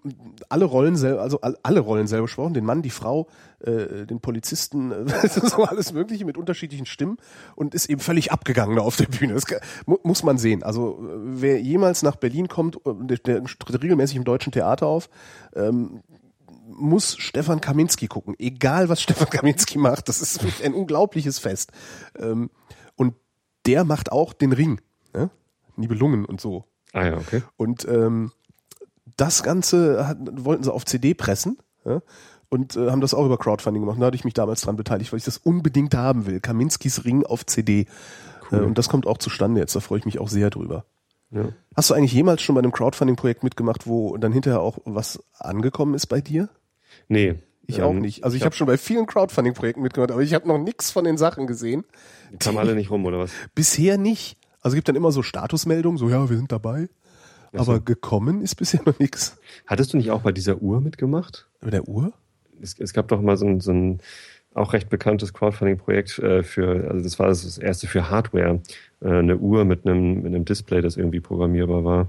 alle 0.49 0.65
Rollen 0.65 0.97
selber, 0.97 1.23
also 1.23 1.41
alle 1.41 1.81
Rollen 1.81 2.07
selber 2.07 2.27
gesprochen, 2.27 2.55
den 2.55 2.65
Mann, 2.65 2.83
die 2.83 2.91
Frau, 2.91 3.29
äh, 3.61 4.07
den 4.07 4.21
Polizisten, 4.21 4.91
äh, 5.09 5.29
so 5.29 5.65
alles 5.65 5.93
Mögliche 5.93 6.25
mit 6.25 6.37
unterschiedlichen 6.37 6.87
Stimmen 6.87 7.19
und 7.55 7.75
ist 7.75 7.89
eben 7.89 8.01
völlig 8.01 8.33
abgegangen 8.33 8.77
da 8.77 8.83
auf 8.83 8.97
der 8.97 9.07
Bühne. 9.07 9.35
Das 9.35 9.45
muss 9.87 10.23
man 10.23 10.39
sehen. 10.39 10.63
Also 10.63 10.99
wer 11.01 11.61
jemals 11.61 12.03
nach 12.03 12.17
Berlin 12.17 12.49
kommt, 12.49 12.77
äh, 12.87 12.95
der, 13.01 13.19
der 13.19 13.45
tritt 13.45 13.83
regelmäßig 13.83 14.17
im 14.17 14.25
Deutschen 14.25 14.53
Theater 14.53 14.87
auf, 14.87 15.09
ähm, 15.55 16.03
muss 16.67 17.17
Stefan 17.19 17.61
Kaminski 17.61 18.07
gucken. 18.07 18.35
Egal, 18.39 18.89
was 18.89 19.03
Stefan 19.03 19.29
Kaminski 19.31 19.79
macht, 19.79 20.09
das 20.09 20.21
ist 20.21 20.45
ein 20.65 20.75
unglaubliches 20.75 21.39
Fest. 21.39 21.73
Ähm, 22.19 22.51
und 22.97 23.15
der 23.67 23.85
macht 23.85 24.11
auch 24.13 24.33
den 24.33 24.53
Ring. 24.53 24.81
Ne? 25.15 25.31
Nibelungen 25.77 26.25
und 26.25 26.41
so. 26.41 26.65
Ah 26.93 27.07
ja, 27.07 27.17
okay. 27.17 27.43
Und 27.57 27.87
ähm, 27.89 28.33
das 29.17 29.43
Ganze 29.43 30.07
hat, 30.07 30.19
wollten 30.45 30.63
sie 30.63 30.73
auf 30.73 30.85
CD 30.85 31.15
pressen 31.15 31.59
ja, 31.85 32.03
und 32.49 32.77
äh, 32.77 32.91
haben 32.91 33.01
das 33.01 33.15
auch 33.15 33.25
über 33.25 33.39
Crowdfunding 33.39 33.83
gemacht. 33.83 34.01
Da 34.01 34.07
hatte 34.07 34.17
ich 34.17 34.25
mich 34.25 34.35
damals 34.35 34.63
dran 34.63 34.77
beteiligt, 34.77 35.13
weil 35.13 35.19
ich 35.19 35.25
das 35.25 35.39
unbedingt 35.39 35.95
haben 35.95 36.27
will. 36.27 36.41
Kaminskis 36.41 37.05
Ring 37.05 37.25
auf 37.25 37.47
CD. 37.47 37.87
Cool. 38.51 38.59
Äh, 38.59 38.63
und 38.63 38.79
das 38.79 38.89
kommt 38.89 39.07
auch 39.07 39.19
zustande 39.19 39.61
jetzt. 39.61 39.75
Da 39.77 39.81
freue 39.81 39.99
ich 39.99 40.05
mich 40.05 40.19
auch 40.19 40.29
sehr 40.29 40.51
drüber. 40.51 40.85
Ja. 41.31 41.49
Hast 41.77 41.91
du 41.91 41.95
eigentlich 41.95 42.13
jemals 42.13 42.43
schon 42.43 42.55
bei 42.55 42.61
einem 42.61 42.73
Crowdfunding-Projekt 42.73 43.45
mitgemacht, 43.45 43.87
wo 43.87 44.17
dann 44.17 44.33
hinterher 44.33 44.61
auch 44.61 44.79
was 44.85 45.23
angekommen 45.39 45.95
ist 45.95 46.07
bei 46.07 46.21
dir? 46.21 46.49
Nee. 47.09 47.37
Ich 47.67 47.79
ähm, 47.79 47.85
auch 47.85 47.93
nicht. 47.93 48.25
Also 48.25 48.35
ich, 48.35 48.41
ich 48.41 48.45
habe 48.45 48.53
hab 48.53 48.57
schon 48.57 48.67
bei 48.67 48.77
vielen 48.77 49.07
Crowdfunding-Projekten 49.07 49.81
mitgemacht, 49.81 50.11
aber 50.11 50.23
ich 50.23 50.35
habe 50.35 50.49
noch 50.49 50.59
nichts 50.59 50.91
von 50.91 51.05
den 51.05 51.17
Sachen 51.17 51.47
gesehen. 51.47 51.85
Die 52.33 52.39
kamen 52.39 52.59
alle 52.59 52.75
nicht 52.75 52.91
rum, 52.91 53.05
oder 53.05 53.21
was? 53.21 53.31
Bisher 53.55 53.97
nicht. 53.97 54.37
Also 54.61 54.75
es 54.75 54.77
gibt 54.77 54.89
dann 54.89 54.97
immer 54.97 55.13
so 55.13 55.23
Statusmeldungen, 55.23 55.99
so 55.99 56.09
ja, 56.09 56.29
wir 56.29 56.37
sind 56.37 56.51
dabei. 56.51 56.89
Also. 57.53 57.73
Aber 57.73 57.81
gekommen 57.81 58.43
ist 58.43 58.55
bisher 58.55 58.81
noch 58.85 58.99
nichts. 58.99 59.39
Hattest 59.67 59.93
du 59.93 59.97
nicht 59.97 60.11
auch 60.11 60.23
bei 60.23 60.33
dieser 60.33 60.63
Uhr 60.63 60.81
mitgemacht? 60.81 61.47
Bei 61.61 61.71
der 61.71 61.89
Uhr? 61.89 62.13
Es, 62.63 62.79
es 62.79 62.93
gab 62.93 63.09
doch 63.09 63.21
mal 63.21 63.37
so 63.37 63.47
ein, 63.47 63.61
so 63.61 63.73
ein 63.73 64.01
auch 64.55 64.73
recht 64.73 64.89
bekanntes 64.89 65.33
Crowdfunding-Projekt 65.33 66.19
äh, 66.19 66.43
für, 66.43 66.91
also 66.91 67.03
das 67.03 67.19
war 67.19 67.29
das 67.29 67.59
erste 67.59 67.87
für 67.87 68.11
Hardware, 68.11 68.61
äh, 69.01 69.09
eine 69.09 69.37
Uhr 69.39 69.65
mit 69.65 69.87
einem, 69.87 70.23
mit 70.23 70.27
einem 70.27 70.45
Display, 70.45 70.81
das 70.81 70.97
irgendwie 70.97 71.21
programmierbar 71.21 71.85
war. 71.85 72.09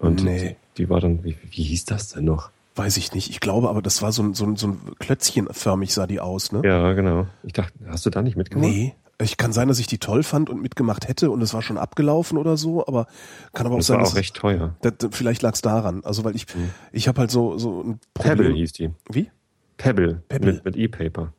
Und 0.00 0.22
nee. 0.22 0.56
die, 0.76 0.82
die 0.82 0.90
war 0.90 1.00
dann, 1.00 1.24
wie, 1.24 1.36
wie 1.50 1.62
hieß 1.62 1.84
das 1.86 2.10
denn 2.10 2.24
noch? 2.24 2.50
Weiß 2.76 2.96
ich 2.96 3.12
nicht. 3.12 3.30
Ich 3.30 3.40
glaube 3.40 3.68
aber, 3.68 3.82
das 3.82 4.02
war 4.02 4.12
so 4.12 4.22
ein, 4.22 4.34
so 4.34 4.44
ein, 4.44 4.54
so 4.54 4.68
ein 4.68 4.80
Klötzchenförmig 5.00 5.92
sah 5.92 6.06
die 6.06 6.20
aus, 6.20 6.52
ne? 6.52 6.62
Ja, 6.64 6.92
genau. 6.92 7.26
Ich 7.42 7.52
dachte, 7.52 7.72
hast 7.88 8.06
du 8.06 8.10
da 8.10 8.22
nicht 8.22 8.36
mitgemacht? 8.36 8.70
Nee, 8.70 8.94
ich 9.20 9.36
kann 9.36 9.52
sein, 9.52 9.68
dass 9.68 9.78
ich 9.78 9.86
die 9.86 9.98
toll 9.98 10.22
fand 10.22 10.48
und 10.48 10.62
mitgemacht 10.62 11.08
hätte 11.08 11.30
und 11.30 11.42
es 11.42 11.52
war 11.52 11.62
schon 11.62 11.76
abgelaufen 11.76 12.38
oder 12.38 12.56
so, 12.56 12.86
aber 12.86 13.06
kann 13.52 13.66
aber 13.66 13.74
auch 13.74 13.78
das 13.80 13.88
sein, 13.88 13.98
war 13.98 14.06
auch 14.06 14.14
recht 14.14 14.36
teuer. 14.36 14.76
Das, 14.80 14.94
vielleicht 15.10 15.42
lag 15.42 15.54
es 15.54 15.62
daran. 15.62 16.04
Also 16.04 16.24
weil 16.24 16.36
ich, 16.36 16.54
mhm. 16.54 16.70
ich 16.92 17.08
habe 17.08 17.20
halt 17.20 17.30
so 17.30 17.58
so 17.58 17.82
ein 17.82 18.00
Problem. 18.14 18.36
Pebble 18.36 18.54
hieß 18.54 18.72
die. 18.72 18.90
Wie? 19.10 19.30
Pebble. 19.76 20.22
Pebble. 20.28 20.54
Mit, 20.54 20.64
mit 20.64 20.76
E-Paper. 20.76 21.32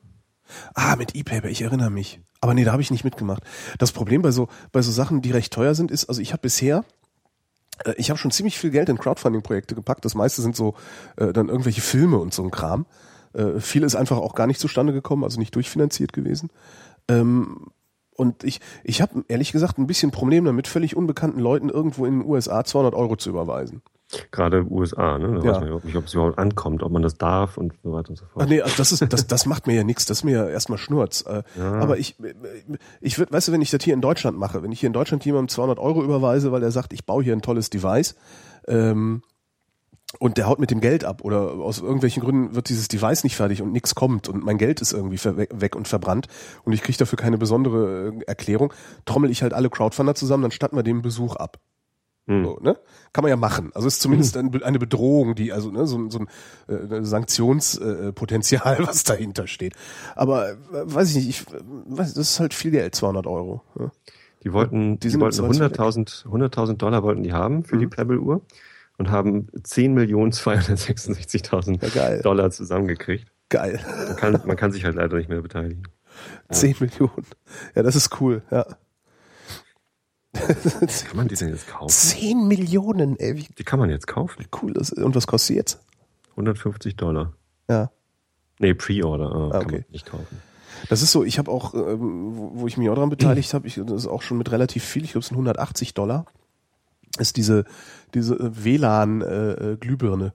Ah, 0.74 0.96
mit 0.96 1.16
E-Paper. 1.16 1.48
Ich 1.50 1.62
erinnere 1.62 1.90
mich. 1.90 2.22
Aber 2.42 2.54
nee, 2.54 2.64
da 2.64 2.72
habe 2.72 2.82
ich 2.82 2.92
nicht 2.92 3.04
mitgemacht. 3.04 3.44
Das 3.78 3.92
Problem 3.92 4.22
bei 4.22 4.32
so 4.32 4.50
bei 4.72 4.82
so 4.82 4.92
Sachen, 4.92 5.22
die 5.22 5.32
recht 5.32 5.54
teuer 5.54 5.76
sind, 5.76 5.92
ist, 5.92 6.06
also 6.06 6.22
ich 6.22 6.34
habe 6.34 6.42
bisher 6.42 6.84
äh, 7.86 7.94
ich 7.98 8.10
habe 8.10 8.18
schon 8.18 8.32
ziemlich 8.32 8.58
viel 8.58 8.72
Geld 8.72 8.90
in 8.90 8.98
Crowdfunding-Projekte 8.98 9.76
gepackt. 9.76 10.04
Das 10.04 10.16
meiste 10.16 10.42
sind 10.42 10.56
so 10.56 10.76
äh, 11.16 11.32
dann 11.32 11.48
irgendwelche 11.48 11.82
Filme 11.82 12.18
und 12.18 12.34
so 12.34 12.44
ein 12.44 12.52
Kram. 12.52 12.86
Äh, 13.34 13.60
viel 13.60 13.84
ist 13.84 13.96
einfach 13.96 14.18
auch 14.18 14.36
gar 14.36 14.48
nicht 14.48 14.60
zustande 14.60 14.94
gekommen, 14.94 15.24
also 15.24 15.40
nicht 15.40 15.56
durchfinanziert 15.56 16.14
gewesen. 16.14 16.50
Ähm, 17.10 17.68
und 18.16 18.44
ich, 18.44 18.60
ich 18.84 19.02
habe 19.02 19.24
ehrlich 19.30 19.52
gesagt 19.52 19.78
ein 19.78 19.88
bisschen 19.88 20.12
Problem 20.12 20.44
damit, 20.46 20.68
völlig 20.68 20.96
unbekannten 20.96 21.40
Leuten 21.40 21.70
irgendwo 21.70 22.06
in 22.06 22.20
den 22.20 22.30
USA 22.30 22.64
200 22.64 22.94
Euro 22.94 23.16
zu 23.16 23.30
überweisen. 23.30 23.82
Gerade 24.32 24.66
USA, 24.70 25.20
ne? 25.20 25.40
Da 25.40 25.46
ja. 25.46 25.52
weiß 25.52 25.60
man 25.60 25.68
überhaupt 25.68 25.86
nicht, 25.86 25.96
ob 25.96 26.06
es 26.06 26.14
überhaupt 26.16 26.40
ankommt, 26.40 26.82
ob 26.82 26.92
man 26.92 27.04
das 27.04 27.16
darf 27.16 27.58
und 27.58 27.74
so 27.84 27.94
weiter 27.94 28.10
und 28.10 28.16
so 28.16 28.26
fort. 28.26 28.44
Ach 28.44 28.50
nee, 28.50 28.60
also 28.60 28.76
das 28.76 28.92
ist, 28.92 29.14
das, 29.14 29.28
das 29.28 29.46
macht 29.46 29.68
mir 29.68 29.76
ja 29.76 29.84
nichts, 29.84 30.06
das 30.06 30.20
ist 30.20 30.24
mir 30.24 30.32
ja 30.32 30.50
erstmal 30.50 30.80
Schnurz. 30.80 31.24
Äh, 31.28 31.44
ja. 31.58 31.74
Aber 31.74 32.00
ich, 32.00 32.16
ich 33.02 33.20
würde, 33.20 33.32
weißt 33.32 33.50
du, 33.50 33.52
wenn 33.52 33.62
ich 33.62 33.70
das 33.70 33.84
hier 33.84 33.94
in 33.94 34.02
Deutschland 34.02 34.38
mache, 34.38 34.64
wenn 34.64 34.72
ich 34.72 34.80
hier 34.80 34.88
in 34.88 34.94
Deutschland 34.94 35.24
jemandem 35.26 35.50
200 35.50 35.78
Euro 35.78 36.04
überweise, 36.04 36.52
weil 36.52 36.64
er 36.64 36.72
sagt, 36.72 36.92
ich 36.92 37.06
baue 37.06 37.24
hier 37.24 37.34
ein 37.34 37.44
tolles 37.44 37.70
Device, 37.70 38.16
ähm, 38.68 39.22
und 40.18 40.38
der 40.38 40.48
haut 40.48 40.60
mit 40.60 40.72
dem 40.72 40.82
Geld 40.82 41.04
ab 41.04 41.22
oder 41.24 41.52
aus 41.54 41.80
irgendwelchen 41.80 42.24
Gründen 42.24 42.56
wird 42.56 42.70
dieses 42.70 42.88
Device 42.88 43.24
nicht 43.24 43.36
fertig 43.36 43.62
und 43.62 43.72
nichts 43.72 43.94
kommt 43.94 44.28
und 44.28 44.44
mein 44.44 44.58
Geld 44.58 44.82
ist 44.82 44.92
irgendwie 44.92 45.20
weg 45.24 45.76
und 45.76 45.88
verbrannt 45.88 46.28
und 46.64 46.74
ich 46.74 46.82
kriege 46.82 46.98
dafür 46.98 47.18
keine 47.18 47.38
besondere 47.38 48.14
äh, 48.20 48.24
Erklärung, 48.26 48.74
trommel 49.06 49.30
ich 49.30 49.44
halt 49.44 49.54
alle 49.54 49.70
Crowdfunder 49.70 50.16
zusammen, 50.16 50.44
dann 50.44 50.52
statten 50.52 50.76
wir 50.76 50.84
den 50.84 51.04
Besuch 51.04 51.36
ab. 51.36 51.60
Hm. 52.26 52.44
So, 52.44 52.60
ne? 52.62 52.78
Kann 53.14 53.24
man 53.24 53.30
ja 53.30 53.36
machen. 53.36 53.72
Also 53.74 53.88
ist 53.88 54.02
zumindest 54.02 54.36
hm. 54.36 54.62
eine 54.64 54.80
Bedrohung, 54.80 55.36
die, 55.36 55.54
also 55.54 55.70
ne, 55.70 55.86
so, 55.86 56.10
so 56.10 56.20
ein 56.20 56.28
äh, 56.74 57.04
Sanktionspotenzial, 57.04 58.78
was 58.88 59.04
dahinter 59.04 59.48
steht. 59.48 59.74
Aber 60.16 60.52
äh, 60.52 60.56
weiß 60.72 61.10
ich 61.12 61.16
nicht, 61.16 61.30
ich 61.30 61.46
weiß, 61.88 62.16
das 62.16 62.32
ist 62.32 62.40
halt 62.40 62.56
viel 62.56 62.72
Geld, 62.72 62.96
200 62.96 63.28
Euro. 63.28 63.62
Ja. 63.80 63.92
Die 64.44 64.54
wollten, 64.54 65.00
die, 65.00 65.10
die 65.10 65.20
wollten 65.20 65.42
100.000 65.42 66.26
100.000 66.28 66.78
Dollar 66.78 67.04
wollten 67.04 67.24
die 67.24 67.34
haben 67.34 67.64
für 67.64 67.76
mhm. 67.76 67.80
die 67.80 67.88
Pebble-Uhr 67.88 68.42
und 69.00 69.10
haben 69.10 69.48
10.266.000 69.54 71.96
ja, 71.96 72.22
Dollar 72.22 72.52
zusammengekriegt. 72.52 73.32
Geil. 73.48 73.80
Man 74.08 74.18
kann, 74.18 74.42
man 74.46 74.58
kann 74.58 74.72
sich 74.72 74.86
halt 74.86 74.94
leider 74.96 75.18
nicht 75.18 75.30
mehr 75.30 75.42
beteiligen. 75.42 75.84
Ja. 76.50 76.56
10 76.56 76.76
Millionen. 76.82 77.26
Ja, 77.76 77.84
das 77.84 77.96
ist 77.96 78.20
cool, 78.20 78.42
ja. 78.52 78.66
kann 80.34 81.16
man 81.16 81.30
die 81.30 81.36
denn 81.36 81.48
jetzt 81.48 81.70
kaufen? 81.70 81.88
10 81.88 82.46
Millionen, 82.46 83.18
ey. 83.18 83.38
Wie 83.38 83.48
die 83.58 83.64
kann 83.64 83.80
man 83.80 83.90
jetzt 83.90 84.06
kaufen. 84.06 84.46
Cool. 84.62 84.74
Das, 84.74 84.92
und 84.92 85.16
was 85.16 85.28
kostet 85.28 85.48
sie 85.48 85.56
jetzt? 85.56 85.80
150 86.32 86.98
Dollar. 86.98 87.32
Ja. 87.70 87.90
Nee, 88.58 88.74
Pre-Order. 88.74 89.34
Oh, 89.34 89.52
ah, 89.54 89.60
okay. 89.60 89.86
nicht 89.92 90.08
kaufen. 90.08 90.42
Das 90.90 91.02
ist 91.02 91.14
so, 91.14 91.24
ich 91.24 91.40
habe 91.40 91.50
auch, 91.50 91.74
ähm, 91.74 92.32
wo 92.34 92.68
ich 92.68 92.76
mich 92.76 92.90
auch 92.90 92.96
daran 92.96 93.10
beteiligt 93.10 93.54
habe, 93.54 93.70
das 93.70 93.78
ist 93.78 94.08
auch 94.08 94.24
schon 94.24 94.38
mit 94.38 94.52
relativ 94.52 94.84
viel, 94.84 95.06
ich 95.06 95.12
glaube 95.12 95.22
es 95.22 95.28
sind 95.28 95.36
180 95.36 95.94
Dollar 95.94 96.26
ist 97.18 97.38
diese, 97.38 97.66
diese 98.14 98.38
WLAN-Glühbirne. 98.40 100.26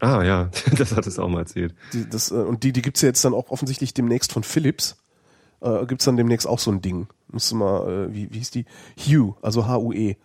Äh, 0.00 0.06
äh 0.06 0.06
ah 0.06 0.22
ja, 0.22 0.50
das 0.78 0.94
hat 0.96 1.06
es 1.06 1.18
auch 1.18 1.28
mal 1.28 1.40
erzählt. 1.40 1.74
Die, 1.92 2.08
das, 2.08 2.30
äh, 2.30 2.34
und 2.34 2.62
die, 2.62 2.72
die 2.72 2.82
gibt's 2.82 3.02
ja 3.02 3.08
jetzt 3.08 3.24
dann 3.24 3.34
auch 3.34 3.50
offensichtlich 3.50 3.94
demnächst 3.94 4.32
von 4.32 4.42
Philips. 4.42 4.96
Äh, 5.60 5.86
gibt's 5.86 6.04
dann 6.04 6.16
demnächst 6.16 6.46
auch 6.46 6.58
so 6.58 6.70
ein 6.70 6.80
Ding. 6.80 7.08
Musst 7.28 7.50
du 7.50 7.56
mal, 7.56 8.08
äh, 8.08 8.14
wie, 8.14 8.32
wie 8.32 8.38
hieß 8.38 8.50
die? 8.50 8.64
Hue, 8.96 9.34
also 9.42 9.66
H-U-E. 9.66 10.10
Äh, 10.10 10.16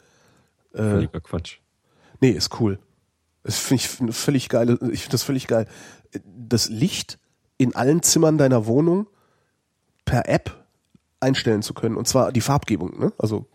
Völliger 0.74 1.22
Quatsch. 1.22 1.58
Nee, 2.22 2.32
ist 2.32 2.60
cool. 2.60 2.80
Das 3.44 3.60
finde 3.60 3.84
ich 3.84 4.16
völlig 4.16 4.50
geil. 4.50 4.72
Ich 4.92 5.02
finde 5.02 5.12
das 5.12 5.24
völlig 5.24 5.48
geil. 5.48 5.68
Das 6.26 6.70
Licht 6.70 7.20
in 7.58 7.76
allen 7.76 8.02
Zimmern 8.02 8.38
deiner 8.38 8.66
Wohnung 8.66 9.08
per 10.04 10.28
App 10.28 10.66
einstellen 11.20 11.62
zu 11.62 11.74
können. 11.74 11.96
Und 11.96 12.08
zwar 12.08 12.32
die 12.32 12.42
Farbgebung, 12.42 13.00
ne? 13.00 13.14
Also 13.18 13.48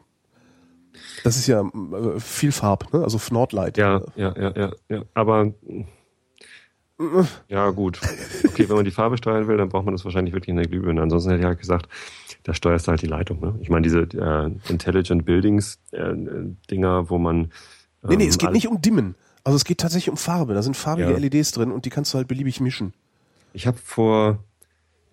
das 1.25 1.37
ist 1.37 1.47
ja 1.47 1.63
äh, 1.63 2.21
viel 2.21 2.53
Farb, 2.53 2.93
ne? 2.93 3.03
also 3.03 3.19
Nordlight. 3.31 3.79
Ja, 3.79 4.03
ja, 4.17 4.35
ja, 4.37 4.53
ja, 4.57 4.73
ja. 4.89 5.03
Aber 5.15 5.53
ja, 7.49 7.71
gut. 7.71 8.01
Okay, 8.47 8.69
wenn 8.69 8.77
man 8.77 8.85
die 8.85 8.91
Farbe 8.91 9.17
steuern 9.17 9.49
will, 9.49 9.57
dann 9.57 9.71
braucht 9.71 9.87
man 9.87 9.95
das 9.95 10.05
wahrscheinlich 10.05 10.35
wirklich 10.35 10.51
in 10.51 10.57
der 10.57 10.67
Glühbirne. 10.67 11.01
Ansonsten 11.01 11.31
hätte 11.31 11.41
ich 11.41 11.47
halt 11.47 11.59
gesagt, 11.59 11.89
da 12.43 12.53
steuerst 12.53 12.87
du 12.87 12.91
halt 12.91 13.01
die 13.01 13.07
Leitung. 13.07 13.41
Ne? 13.41 13.55
Ich 13.61 13.71
meine, 13.71 13.83
diese 13.83 14.01
äh, 14.01 14.51
Intelligent 14.71 15.25
Buildings 15.25 15.79
äh, 15.93 16.15
Dinger, 16.71 17.09
wo 17.09 17.19
man. 17.19 17.53
Ähm, 18.03 18.11
nee, 18.11 18.17
nee, 18.17 18.27
es 18.27 18.37
geht 18.37 18.53
nicht 18.53 18.69
um 18.69 18.83
Dimmen. 18.83 19.15
Also 19.45 19.57
es 19.57 19.65
geht 19.65 19.79
tatsächlich 19.79 20.11
um 20.11 20.19
Farbe. 20.19 20.53
Da 20.53 20.63
sind 20.63 20.77
farbige 20.77 21.13
ja. 21.13 21.17
LEDs 21.17 21.53
drin 21.53 21.73
und 21.73 21.87
die 21.87 21.91
kannst 21.91 22.13
du 22.13 22.19
halt 22.19 22.29
beliebig 22.29 22.61
mischen. 22.61 22.93
Ich 23.55 23.67
habe 23.67 23.79
vor 23.79 24.45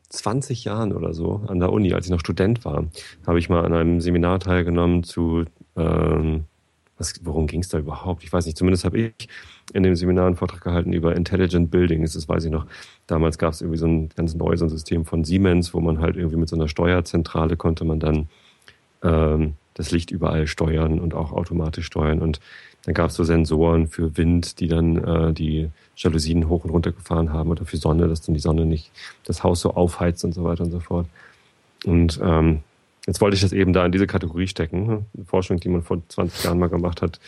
20 0.09 0.65
Jahren 0.65 0.93
oder 0.93 1.13
so 1.13 1.41
an 1.47 1.59
der 1.59 1.71
Uni, 1.71 1.93
als 1.93 2.05
ich 2.05 2.11
noch 2.11 2.19
Student 2.19 2.65
war, 2.65 2.85
habe 3.25 3.39
ich 3.39 3.49
mal 3.49 3.65
an 3.65 3.73
einem 3.73 4.01
Seminar 4.01 4.39
teilgenommen 4.39 5.03
zu 5.03 5.45
ähm, 5.77 6.45
was, 6.97 7.13
worum 7.23 7.47
ging 7.47 7.61
es 7.61 7.69
da 7.69 7.77
überhaupt? 7.77 8.23
Ich 8.23 8.33
weiß 8.33 8.45
nicht. 8.45 8.57
Zumindest 8.57 8.83
habe 8.83 8.97
ich 8.97 9.29
in 9.73 9.83
dem 9.83 9.95
Seminar 9.95 10.27
einen 10.27 10.35
Vortrag 10.35 10.61
gehalten 10.61 10.93
über 10.93 11.15
Intelligent 11.15 11.69
Buildings. 11.69 12.13
Das 12.13 12.27
weiß 12.27 12.45
ich 12.45 12.51
noch. 12.51 12.65
Damals 13.05 13.37
gab 13.37 13.53
es 13.53 13.61
irgendwie 13.61 13.77
so 13.77 13.87
ein 13.87 14.09
ganz 14.15 14.33
neues 14.33 14.59
System 14.59 15.05
von 15.05 15.23
Siemens, 15.23 15.73
wo 15.73 15.79
man 15.79 15.99
halt 15.99 16.15
irgendwie 16.15 16.37
mit 16.37 16.49
so 16.49 16.55
einer 16.55 16.67
Steuerzentrale 16.67 17.55
konnte 17.55 17.85
man 17.85 17.99
dann 17.99 18.27
ähm, 19.03 19.53
das 19.75 19.91
Licht 19.91 20.09
überall 20.09 20.47
steuern 20.47 20.99
und 20.99 21.13
auch 21.13 21.31
automatisch 21.31 21.85
steuern. 21.85 22.19
Und 22.19 22.39
dann 22.85 22.95
gab 22.95 23.11
es 23.11 23.15
so 23.15 23.23
Sensoren 23.23 23.87
für 23.87 24.17
Wind, 24.17 24.59
die 24.59 24.67
dann 24.67 24.97
äh, 24.97 25.33
die 25.33 25.69
Jalousien 25.95 26.49
hoch 26.49 26.63
und 26.63 26.71
runter 26.71 26.91
gefahren 26.91 27.31
haben 27.31 27.51
oder 27.51 27.65
für 27.65 27.77
Sonne, 27.77 28.07
dass 28.07 28.21
dann 28.21 28.33
die 28.33 28.41
Sonne 28.41 28.65
nicht 28.65 28.91
das 29.25 29.43
Haus 29.43 29.61
so 29.61 29.73
aufheizt 29.73 30.23
und 30.23 30.33
so 30.33 30.43
weiter 30.43 30.63
und 30.63 30.71
so 30.71 30.79
fort. 30.79 31.07
Und 31.85 32.19
ähm, 32.23 32.61
jetzt 33.07 33.21
wollte 33.21 33.35
ich 33.35 33.41
das 33.41 33.53
eben 33.53 33.73
da 33.73 33.85
in 33.85 33.91
diese 33.91 34.05
Kategorie 34.05 34.47
stecken. 34.47 34.85
Ne? 34.85 35.05
Forschung, 35.25 35.59
die 35.59 35.69
man 35.69 35.81
vor 35.81 35.97
20 36.07 36.43
Jahren 36.43 36.59
mal 36.59 36.69
gemacht 36.69 37.01
hat, 37.01 37.19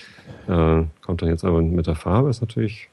äh, 0.47 0.83
kommt 1.01 1.21
dann 1.21 1.29
jetzt 1.29 1.43
aber 1.43 1.61
mit 1.61 1.87
der 1.87 1.95
Farbe, 1.95 2.29
ist 2.29 2.41
natürlich 2.41 2.89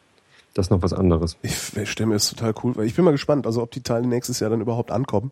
das 0.56 0.66
ist 0.66 0.70
noch 0.70 0.80
was 0.80 0.94
anderes. 0.94 1.36
Ich, 1.42 1.76
ich 1.76 1.90
stelle 1.90 2.06
mir 2.06 2.14
das 2.14 2.30
total 2.30 2.54
cool, 2.62 2.74
weil 2.76 2.86
ich 2.86 2.94
bin 2.94 3.04
mal 3.04 3.10
gespannt, 3.10 3.46
also 3.46 3.60
ob 3.60 3.72
die 3.72 3.82
Teile 3.82 4.06
nächstes 4.06 4.40
Jahr 4.40 4.48
dann 4.48 4.62
überhaupt 4.62 4.90
ankommen, 4.90 5.30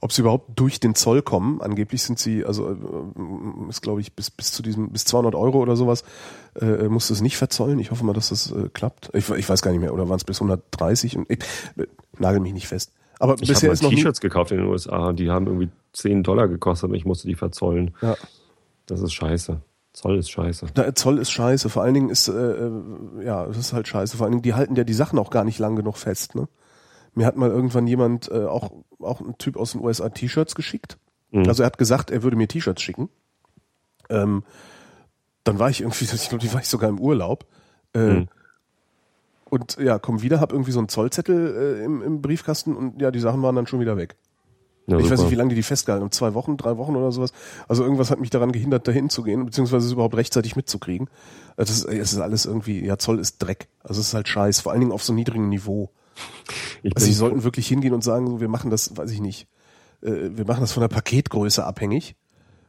ob 0.00 0.12
sie 0.12 0.22
überhaupt 0.22 0.58
durch 0.58 0.80
den 0.80 0.96
Zoll 0.96 1.22
kommen. 1.22 1.62
Angeblich 1.62 2.02
sind 2.02 2.18
sie, 2.18 2.44
also 2.44 2.72
äh, 2.72 3.68
ist 3.68 3.82
glaube 3.82 4.00
ich 4.00 4.14
bis 4.14 4.32
bis 4.32 4.50
zu 4.50 4.64
diesem 4.64 4.90
bis 4.90 5.04
200 5.04 5.36
Euro 5.36 5.60
oder 5.60 5.76
sowas 5.76 6.02
äh, 6.60 6.88
musst 6.88 7.08
du 7.08 7.14
es 7.14 7.20
nicht 7.20 7.36
verzollen. 7.36 7.78
Ich 7.78 7.92
hoffe 7.92 8.04
mal, 8.04 8.14
dass 8.14 8.30
das 8.30 8.50
äh, 8.50 8.68
klappt. 8.72 9.10
Ich, 9.14 9.30
ich 9.30 9.48
weiß 9.48 9.62
gar 9.62 9.70
nicht 9.70 9.80
mehr, 9.80 9.94
oder 9.94 10.08
waren 10.08 10.16
es 10.16 10.24
bis 10.24 10.38
130? 10.38 11.18
Und 11.18 11.30
ich, 11.30 11.38
äh, 11.76 11.86
nagel 12.18 12.40
mich 12.40 12.52
nicht 12.52 12.66
fest. 12.66 12.90
Aber 13.24 13.34
ich 13.40 13.48
bisher 13.48 13.72
ist 13.72 13.82
noch 13.82 13.90
T-Shirts 13.90 14.20
gekauft 14.20 14.50
in 14.52 14.58
den 14.58 14.66
USA, 14.66 15.12
die 15.12 15.30
haben 15.30 15.46
irgendwie 15.46 15.70
10 15.94 16.22
Dollar 16.22 16.46
gekostet 16.48 16.90
und 16.90 16.94
ich 16.94 17.04
musste 17.04 17.26
die 17.26 17.34
verzollen. 17.34 17.94
Ja. 18.02 18.16
Das 18.86 19.00
ist 19.00 19.14
scheiße. 19.14 19.60
Zoll 19.94 20.18
ist 20.18 20.30
scheiße. 20.30 20.66
Na, 20.76 20.94
Zoll 20.94 21.18
ist 21.18 21.30
scheiße. 21.30 21.70
Vor 21.70 21.82
allen 21.82 21.94
Dingen 21.94 22.10
ist, 22.10 22.28
äh, 22.28 22.32
äh, 22.32 22.70
ja, 23.24 23.46
es 23.46 23.56
ist 23.56 23.72
halt 23.72 23.88
scheiße. 23.88 24.16
Vor 24.16 24.24
allen 24.26 24.32
Dingen, 24.32 24.42
die 24.42 24.54
halten 24.54 24.74
ja 24.76 24.84
die 24.84 24.92
Sachen 24.92 25.18
auch 25.18 25.30
gar 25.30 25.44
nicht 25.44 25.58
lang 25.58 25.76
genug 25.76 25.96
fest. 25.96 26.34
Ne? 26.34 26.48
Mir 27.14 27.26
hat 27.26 27.36
mal 27.36 27.48
irgendwann 27.48 27.86
jemand, 27.86 28.30
äh, 28.30 28.44
auch, 28.44 28.72
auch 28.98 29.20
ein 29.20 29.38
Typ 29.38 29.56
aus 29.56 29.72
den 29.72 29.80
USA, 29.82 30.08
T-Shirts 30.08 30.54
geschickt. 30.54 30.98
Mhm. 31.30 31.48
Also 31.48 31.62
er 31.62 31.66
hat 31.66 31.78
gesagt, 31.78 32.10
er 32.10 32.22
würde 32.24 32.36
mir 32.36 32.48
T-Shirts 32.48 32.82
schicken. 32.82 33.08
Ähm, 34.10 34.42
dann 35.44 35.58
war 35.58 35.70
ich 35.70 35.80
irgendwie, 35.80 36.04
ich 36.12 36.28
glaube, 36.28 36.44
die 36.44 36.52
war 36.52 36.60
ich 36.60 36.68
sogar 36.68 36.90
im 36.90 37.00
Urlaub. 37.00 37.46
Äh, 37.94 37.98
Mhm. 37.98 38.28
Und 39.54 39.76
ja, 39.80 40.00
komm 40.00 40.20
wieder, 40.20 40.40
hab 40.40 40.50
irgendwie 40.50 40.72
so 40.72 40.80
einen 40.80 40.88
Zollzettel 40.88 41.78
äh, 41.78 41.84
im, 41.84 42.02
im 42.02 42.20
Briefkasten 42.20 42.74
und 42.74 43.00
ja, 43.00 43.12
die 43.12 43.20
Sachen 43.20 43.40
waren 43.40 43.54
dann 43.54 43.68
schon 43.68 43.78
wieder 43.78 43.96
weg. 43.96 44.16
Ja, 44.88 44.98
ich 44.98 45.04
weiß 45.04 45.10
super. 45.10 45.22
nicht, 45.22 45.30
wie 45.30 45.36
lange 45.36 45.50
die 45.50 45.54
die 45.54 45.62
festgehalten 45.62 46.02
haben. 46.02 46.10
Zwei 46.10 46.34
Wochen, 46.34 46.56
drei 46.56 46.76
Wochen 46.76 46.96
oder 46.96 47.12
sowas. 47.12 47.30
Also 47.68 47.84
irgendwas 47.84 48.10
hat 48.10 48.18
mich 48.18 48.30
daran 48.30 48.50
gehindert, 48.50 48.88
dahin 48.88 49.10
zu 49.10 49.22
gehen, 49.22 49.46
beziehungsweise 49.46 49.86
es 49.86 49.92
überhaupt 49.92 50.16
rechtzeitig 50.16 50.56
mitzukriegen. 50.56 51.08
Also 51.56 51.70
Das 51.70 51.78
ist, 51.78 51.84
es 51.84 52.12
ist 52.14 52.18
alles 52.18 52.46
irgendwie, 52.46 52.84
ja, 52.84 52.98
Zoll 52.98 53.20
ist 53.20 53.38
Dreck. 53.38 53.68
Also 53.84 54.00
es 54.00 54.08
ist 54.08 54.14
halt 54.14 54.26
scheiß, 54.26 54.58
vor 54.58 54.72
allen 54.72 54.80
Dingen 54.80 54.90
auf 54.90 55.04
so 55.04 55.12
niedrigem 55.12 55.48
Niveau. 55.48 55.92
Ich 56.82 56.96
Also 56.96 57.06
sie 57.06 57.12
sollten 57.12 57.44
wirklich 57.44 57.68
hingehen 57.68 57.94
und 57.94 58.02
sagen, 58.02 58.26
so, 58.26 58.40
wir 58.40 58.48
machen 58.48 58.72
das, 58.72 58.96
weiß 58.96 59.12
ich 59.12 59.20
nicht, 59.20 59.46
äh, 60.02 60.30
wir 60.32 60.46
machen 60.46 60.62
das 60.62 60.72
von 60.72 60.80
der 60.80 60.88
Paketgröße 60.88 61.64
abhängig. 61.64 62.16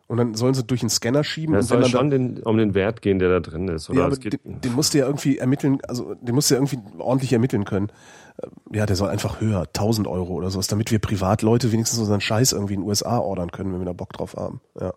Und 0.08 0.18
dann 0.18 0.36
sollen 0.36 0.54
sie 0.54 0.64
durch 0.64 0.82
einen 0.82 0.90
Scanner 0.92 1.24
schieben 1.24 1.56
wenn 1.56 1.64
soll 1.64 1.84
schon 1.86 2.12
den, 2.12 2.44
um 2.44 2.58
den 2.58 2.76
Wert 2.76 3.02
gehen, 3.02 3.18
der 3.18 3.30
da 3.30 3.40
drin 3.40 3.68
ist. 3.68 3.90
Oder 3.90 4.00
ja, 4.00 4.06
aber 4.06 4.18
den, 4.18 4.40
den 4.62 4.74
musst 4.74 4.94
du 4.94 5.00
ja 5.00 5.08
irgendwie 5.08 5.40
ermitteln, 5.40 5.80
also 5.88 6.14
den 6.14 6.36
musst 6.36 6.52
du 6.52 6.56
ja 6.56 6.62
irgendwie 6.62 6.78
ordentlich 7.00 7.34
ermitteln 7.34 7.66
können. 7.66 7.90
Äh, 8.38 8.78
Ja, 8.78 8.86
der 8.86 8.96
soll 8.96 9.10
einfach 9.10 9.42
höher, 9.42 9.62
1000 9.62 10.08
Euro 10.08 10.34
oder 10.34 10.52
sowas, 10.52 10.68
damit 10.68 10.92
wir 10.92 11.00
Privatleute 11.00 11.72
wenigstens 11.72 12.00
unseren 12.00 12.22
Scheiß 12.22 12.52
irgendwie 12.54 12.76
in 12.76 12.82
den 12.82 12.88
USA 12.88 13.18
ordern 13.18 13.52
können, 13.52 13.74
wenn 13.74 13.80
wir 13.80 13.86
da 13.86 13.94
Bock 13.94 14.14
drauf 14.14 14.36
haben. 14.36 14.62
Ja. 14.80 14.94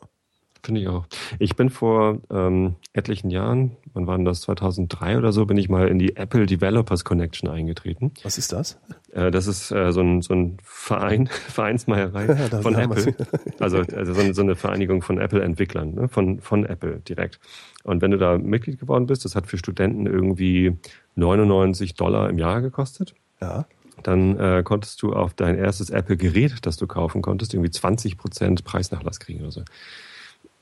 Finde 0.62 0.80
ich 0.80 0.88
auch. 0.88 1.06
Ich 1.38 1.56
bin 1.56 1.70
vor 1.70 2.18
ähm, 2.30 2.74
etlichen 2.92 3.30
Jahren, 3.30 3.76
wann 3.94 4.06
waren 4.06 4.24
das, 4.24 4.42
2003 4.42 5.18
oder 5.18 5.32
so, 5.32 5.46
bin 5.46 5.56
ich 5.56 5.68
mal 5.68 5.88
in 5.88 5.98
die 5.98 6.16
Apple 6.16 6.46
Developers 6.46 7.04
Connection 7.04 7.48
eingetreten. 7.48 8.12
Was 8.22 8.38
ist 8.38 8.52
das? 8.52 8.78
Äh, 9.12 9.30
das 9.30 9.46
ist 9.46 9.70
äh, 9.70 9.92
so, 9.92 10.00
ein, 10.00 10.22
so 10.22 10.34
ein 10.34 10.59
Verein, 10.62 11.26
Vereinsmeierei 11.48 12.34
von 12.62 12.74
Apple. 12.74 13.14
Also, 13.59 13.78
also 13.78 14.14
so, 14.14 14.20
eine, 14.20 14.34
so 14.34 14.42
eine 14.42 14.56
Vereinigung 14.56 15.02
von 15.02 15.18
Apple-Entwicklern, 15.18 15.94
ne? 15.94 16.09
von, 16.09 16.40
von 16.40 16.66
Apple 16.66 17.00
direkt. 17.00 17.38
Und 17.84 18.02
wenn 18.02 18.11
du 18.11 18.18
da 18.18 18.36
Mitglied 18.38 18.78
geworden 18.78 19.06
bist, 19.06 19.24
das 19.24 19.34
hat 19.34 19.46
für 19.46 19.59
Studenten 19.59 20.06
irgendwie 20.06 20.76
99 21.14 21.94
Dollar 21.94 22.28
im 22.28 22.38
Jahr 22.38 22.61
gekostet. 22.61 23.14
Ja. 23.40 23.66
Dann 24.02 24.38
äh, 24.38 24.62
konntest 24.64 25.02
du 25.02 25.12
auf 25.12 25.34
dein 25.34 25.56
erstes 25.56 25.90
Apple-Gerät, 25.90 26.66
das 26.66 26.76
du 26.76 26.86
kaufen 26.86 27.22
konntest, 27.22 27.54
irgendwie 27.54 27.70
20% 27.70 28.64
Preisnachlass 28.64 29.20
kriegen 29.20 29.40
oder 29.40 29.50
so. 29.50 29.62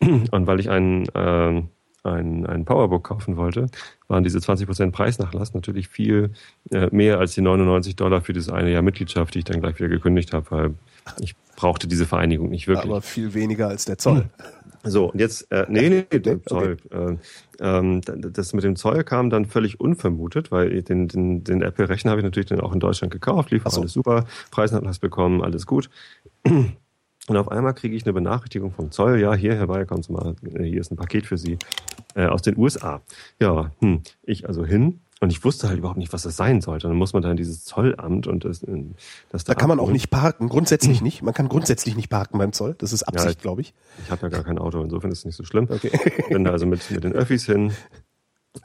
Und 0.01 0.47
weil 0.47 0.61
ich 0.61 0.71
ein, 0.71 1.07
ähm, 1.15 1.69
ein, 2.03 2.47
ein 2.47 2.65
Powerbook 2.65 3.05
kaufen 3.05 3.37
wollte, 3.37 3.67
waren 4.09 4.25
diese 4.25 4.39
20% 4.39 4.93
Preisnachlass 4.93 5.55
natürlich 5.55 5.89
viel 5.89 6.33
äh, 6.71 6.89
mehr 6.93 7.19
als 7.19 7.35
die 7.35 7.41
99 7.41 7.97
Dollar 7.97 8.21
für 8.21 8.33
das 8.33 8.49
eine 8.49 8.71
Jahr 8.71 8.83
Mitgliedschaft, 8.83 9.35
die 9.35 9.41
ich 9.41 9.45
dann 9.45 9.61
gleich 9.61 9.79
wieder 9.79 9.89
gekündigt 9.89 10.33
habe, 10.33 10.51
weil 10.51 10.75
ich 11.21 11.35
brauchte 11.57 11.89
diese 11.89 12.07
Vereinigung 12.07 12.51
nicht 12.51 12.69
wirklich. 12.69 12.91
Aber 12.91 13.03
viel 13.03 13.35
weniger 13.35 13.69
als 13.69 13.87
der 13.87 13.99
Zoll. 13.99 14.29
So, 14.85 15.11
und 15.11 15.19
jetzt, 15.19 15.51
äh, 15.51 15.67
nee, 15.69 15.89
nee, 15.89 16.19
der 16.19 16.35
Okay. 16.35 16.43
Zoll. 16.47 16.77
Äh, 16.91 17.17
ähm, 17.59 18.01
das 18.03 18.53
mit 18.53 18.63
dem 18.63 18.77
Zoll 18.77 19.03
kam 19.03 19.31
dann 19.31 19.47
völlig 19.47 19.81
unvermutet, 19.81 20.53
weil 20.53 20.83
den, 20.83 21.09
den, 21.09 21.43
den 21.43 21.63
Apple-Rechner 21.63 22.13
habe 22.13 22.21
ich 22.21 22.25
natürlich 22.25 22.49
dann 22.49 22.61
auch 22.61 22.73
in 22.73 22.81
Deutschland 22.81 23.13
gekauft, 23.13 23.51
lief 23.51 23.65
so. 23.67 23.81
alles 23.81 23.93
super, 23.93 24.27
Preisnachlass 24.51 24.99
bekommen, 24.99 25.43
alles 25.43 25.67
gut. 25.67 25.91
Und 27.29 27.37
auf 27.37 27.51
einmal 27.51 27.75
kriege 27.75 27.97
ich 27.97 28.05
eine 28.05 28.13
Benachrichtigung 28.13 28.71
vom 28.73 28.93
Zoll, 28.93 29.21
ja, 29.21 29.35
hier, 29.35 29.57
Herr 29.57 29.67
Bayer, 29.67 29.85
kommen 29.85 30.03
Sie 30.03 30.13
mal, 30.13 30.37
äh, 30.55 30.63
hier 30.63 30.81
ist 30.81 30.93
ein 30.93 30.97
Paket 30.97 31.27
für 31.27 31.37
Sie 31.37 31.59
äh, 32.15 32.27
aus 32.27 32.43
den 32.43 32.57
USA. 32.57 33.03
Ja, 33.41 33.73
hm, 33.81 34.03
ich 34.23 34.47
also 34.47 34.65
hin 34.65 35.01
und 35.21 35.31
ich 35.31 35.43
wusste 35.45 35.69
halt 35.69 35.79
überhaupt 35.79 35.99
nicht, 35.99 36.13
was 36.13 36.23
das 36.23 36.37
sein 36.37 36.61
sollte. 36.61 36.87
Dann 36.87 36.97
muss 36.97 37.15
man 37.15 37.23
da 37.23 37.31
in 37.31 37.37
dieses 37.37 37.65
Zollamt 37.65 38.27
und 38.29 38.45
das, 38.45 38.63
äh, 38.63 38.85
das 39.31 39.43
Da 39.45 39.55
kann 39.55 39.69
man 39.69 39.81
auch 39.81 39.91
nicht 39.91 40.09
parken, 40.11 40.49
grundsätzlich 40.49 41.03
nicht. 41.03 41.23
Man 41.23 41.35
kann 41.35 41.49
grundsätzlich 41.49 41.97
nicht 41.97 42.11
parken 42.11 42.39
beim 42.39 42.53
Zoll. 42.53 42.75
Das 42.79 42.93
ist 42.93 43.03
Absicht, 43.03 43.39
Ja. 43.39 43.43
glaube 43.43 43.63
ich. 43.63 43.75
Ich 44.05 44.11
habe 44.11 44.23
ja 44.23 44.29
gar 44.29 44.45
kein 44.45 44.59
Auto, 44.59 44.81
insofern 44.83 45.11
ist 45.11 45.21
es 45.21 45.25
nicht 45.25 45.37
so 45.37 45.45
schlimm. 45.45 45.67
Okay. 45.69 45.91
Bin 46.29 46.45
da 46.45 46.53
also 46.53 46.67
mit, 46.67 46.89
mit 46.91 47.03
den 47.03 47.13
Öffis 47.13 47.47
hin 47.47 47.73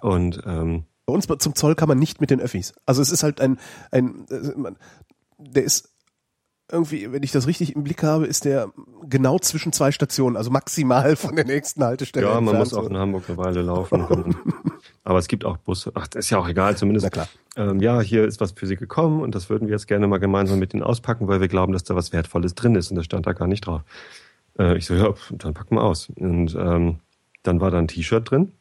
und 0.01 0.41
ähm, 0.45 0.83
Bei 1.07 1.13
uns 1.13 1.25
zum 1.25 1.55
Zoll 1.55 1.73
kann 1.75 1.87
man 1.87 1.97
nicht 1.97 2.21
mit 2.21 2.29
den 2.29 2.39
Öffis. 2.39 2.73
Also 2.85 3.01
es 3.01 3.11
ist 3.11 3.23
halt 3.23 3.41
ein, 3.41 3.57
ein 3.91 4.27
äh, 4.29 4.71
der 5.39 5.63
ist 5.63 5.89
irgendwie, 6.71 7.11
wenn 7.11 7.23
ich 7.23 7.31
das 7.31 7.47
richtig 7.47 7.75
im 7.75 7.83
Blick 7.83 8.03
habe, 8.03 8.25
ist 8.25 8.45
der 8.45 8.71
genau 9.09 9.39
zwischen 9.39 9.73
zwei 9.73 9.91
Stationen, 9.91 10.37
also 10.37 10.51
maximal 10.51 11.15
von 11.15 11.35
der 11.35 11.45
nächsten 11.45 11.83
Haltestelle. 11.83 12.27
ja, 12.27 12.41
man 12.41 12.57
muss 12.57 12.73
auch 12.73 12.89
in 12.89 12.97
Hamburg 12.97 13.23
eine 13.27 13.37
Weile 13.37 13.61
laufen. 13.61 14.35
Aber 15.03 15.19
es 15.19 15.27
gibt 15.27 15.45
auch 15.45 15.57
Busse. 15.57 15.91
Ach, 15.95 16.07
das 16.07 16.25
ist 16.25 16.29
ja 16.29 16.37
auch 16.37 16.47
egal, 16.47 16.77
zumindest. 16.77 17.05
Na 17.05 17.09
klar. 17.09 17.27
Ähm, 17.57 17.81
ja, 17.81 17.99
hier 18.01 18.25
ist 18.25 18.39
was 18.39 18.53
für 18.53 18.67
Sie 18.67 18.75
gekommen 18.75 19.21
und 19.21 19.35
das 19.35 19.49
würden 19.49 19.67
wir 19.67 19.73
jetzt 19.73 19.87
gerne 19.87 20.07
mal 20.07 20.19
gemeinsam 20.19 20.59
mit 20.59 20.73
Ihnen 20.73 20.83
auspacken, 20.83 21.27
weil 21.27 21.41
wir 21.41 21.47
glauben, 21.47 21.73
dass 21.73 21.83
da 21.83 21.95
was 21.95 22.13
Wertvolles 22.13 22.55
drin 22.55 22.75
ist 22.75 22.91
und 22.91 22.95
das 22.95 23.05
stand 23.05 23.27
da 23.27 23.33
gar 23.33 23.47
nicht 23.47 23.65
drauf. 23.65 23.81
Äh, 24.57 24.77
ich 24.77 24.85
so, 24.85 24.93
ja, 24.93 25.13
dann 25.31 25.53
packen 25.53 25.75
wir 25.75 25.83
aus. 25.83 26.09
Und 26.15 26.55
ähm, 26.55 26.99
dann 27.43 27.59
war 27.59 27.71
da 27.71 27.79
ein 27.79 27.87
T-Shirt 27.87 28.29
drin 28.29 28.53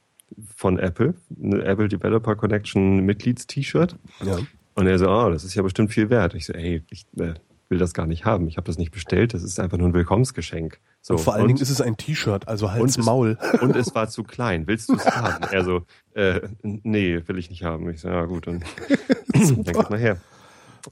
von 0.56 0.78
Apple, 0.78 1.14
eine 1.42 1.62
Apple 1.64 1.88
Developer 1.88 2.34
Connection 2.36 3.00
Mitglieds-T-Shirt. 3.04 3.96
Ja. 4.24 4.38
Und 4.74 4.86
er 4.86 4.98
so, 4.98 5.08
ah, 5.08 5.30
das 5.30 5.44
ist 5.44 5.54
ja 5.54 5.62
bestimmt 5.62 5.92
viel 5.92 6.10
wert. 6.10 6.34
Ich 6.34 6.46
so, 6.46 6.52
ey, 6.52 6.82
ich 6.90 7.06
äh, 7.18 7.34
will 7.70 7.78
das 7.78 7.94
gar 7.94 8.06
nicht 8.06 8.24
haben. 8.24 8.46
Ich 8.48 8.56
habe 8.56 8.66
das 8.66 8.76
nicht 8.78 8.90
bestellt. 8.90 9.32
Das 9.32 9.42
ist 9.42 9.58
einfach 9.60 9.78
nur 9.78 9.88
ein 9.88 9.94
Willkommensgeschenk. 9.94 10.80
So, 11.00 11.14
Und 11.14 11.20
vor 11.20 11.34
allen 11.34 11.46
Dingen 11.46 11.60
ist 11.60 11.70
es 11.70 11.80
ein 11.80 11.96
T-Shirt, 11.96 12.48
also 12.48 12.70
Hals, 12.72 12.98
es- 12.98 13.04
Maul. 13.04 13.38
und 13.62 13.76
es 13.76 13.94
war 13.94 14.08
zu 14.10 14.24
klein. 14.24 14.66
Willst 14.66 14.88
du 14.88 14.94
es 14.96 15.06
haben? 15.06 15.44
Er 15.50 15.64
so, 15.64 15.82
äh, 16.14 16.40
nee, 16.62 17.22
will 17.26 17.38
ich 17.38 17.48
nicht 17.48 17.62
haben. 17.64 17.88
Ich 17.88 18.00
so, 18.02 18.08
ja 18.08 18.24
gut, 18.26 18.46
dann, 18.46 18.64
dann 19.32 19.62
gib 19.62 19.88
mal 19.90 19.98
her. 19.98 20.18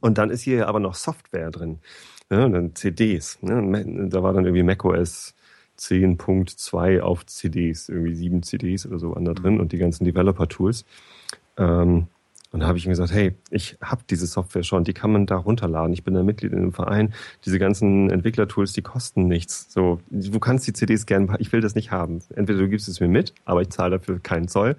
Und 0.01 0.19
dann 0.19 0.31
ist 0.31 0.43
hier 0.43 0.69
aber 0.69 0.81
noch 0.81 0.95
Software 0.95 1.51
drin. 1.51 1.79
Ja, 2.31 2.45
und 2.45 2.53
dann 2.53 2.75
CDs. 2.75 3.39
Ne? 3.43 4.09
Da 4.11 4.23
war 4.23 4.33
dann 4.33 4.45
irgendwie 4.45 4.63
macOS 4.63 5.35
10.2 5.79 7.01
auf 7.01 7.27
CDs, 7.27 7.89
irgendwie 7.89 8.15
sieben 8.15 8.43
CDs 8.43 8.87
oder 8.87 8.99
so 8.99 9.15
waren 9.15 9.25
da 9.25 9.33
drin 9.35 9.61
und 9.61 9.73
die 9.73 9.79
ganzen 9.79 10.05
Developer-Tools. 10.05 10.85
Ähm, 11.57 12.07
und 12.51 12.61
da 12.61 12.67
habe 12.67 12.79
ich 12.79 12.87
ihm 12.87 12.91
gesagt, 12.91 13.13
hey, 13.13 13.35
ich 13.51 13.77
habe 13.83 14.03
diese 14.09 14.27
Software 14.27 14.63
schon, 14.63 14.85
die 14.85 14.95
kann 14.95 15.13
man 15.13 15.27
da 15.27 15.37
runterladen. 15.37 15.93
Ich 15.93 16.03
bin 16.05 16.15
da 16.15 16.23
Mitglied 16.23 16.53
in 16.53 16.59
einem 16.59 16.73
Verein. 16.73 17.13
Diese 17.45 17.59
ganzen 17.59 18.09
Entwicklertools, 18.11 18.73
die 18.73 18.81
kosten 18.83 19.27
nichts. 19.29 19.71
So, 19.73 20.01
du 20.11 20.39
kannst 20.41 20.67
die 20.67 20.73
CDs 20.73 21.05
gerne, 21.07 21.37
ich 21.41 21.53
will 21.53 21.61
das 21.61 21.75
nicht 21.75 21.91
haben. 21.91 22.21
Entweder 22.35 22.61
du 22.61 22.69
gibst 22.69 22.89
es 22.89 23.01
mir 23.01 23.09
mit, 23.09 23.35
aber 23.45 23.61
ich 23.63 23.69
zahle 23.71 23.99
dafür 23.99 24.19
keinen 24.21 24.49
Zoll, 24.49 24.77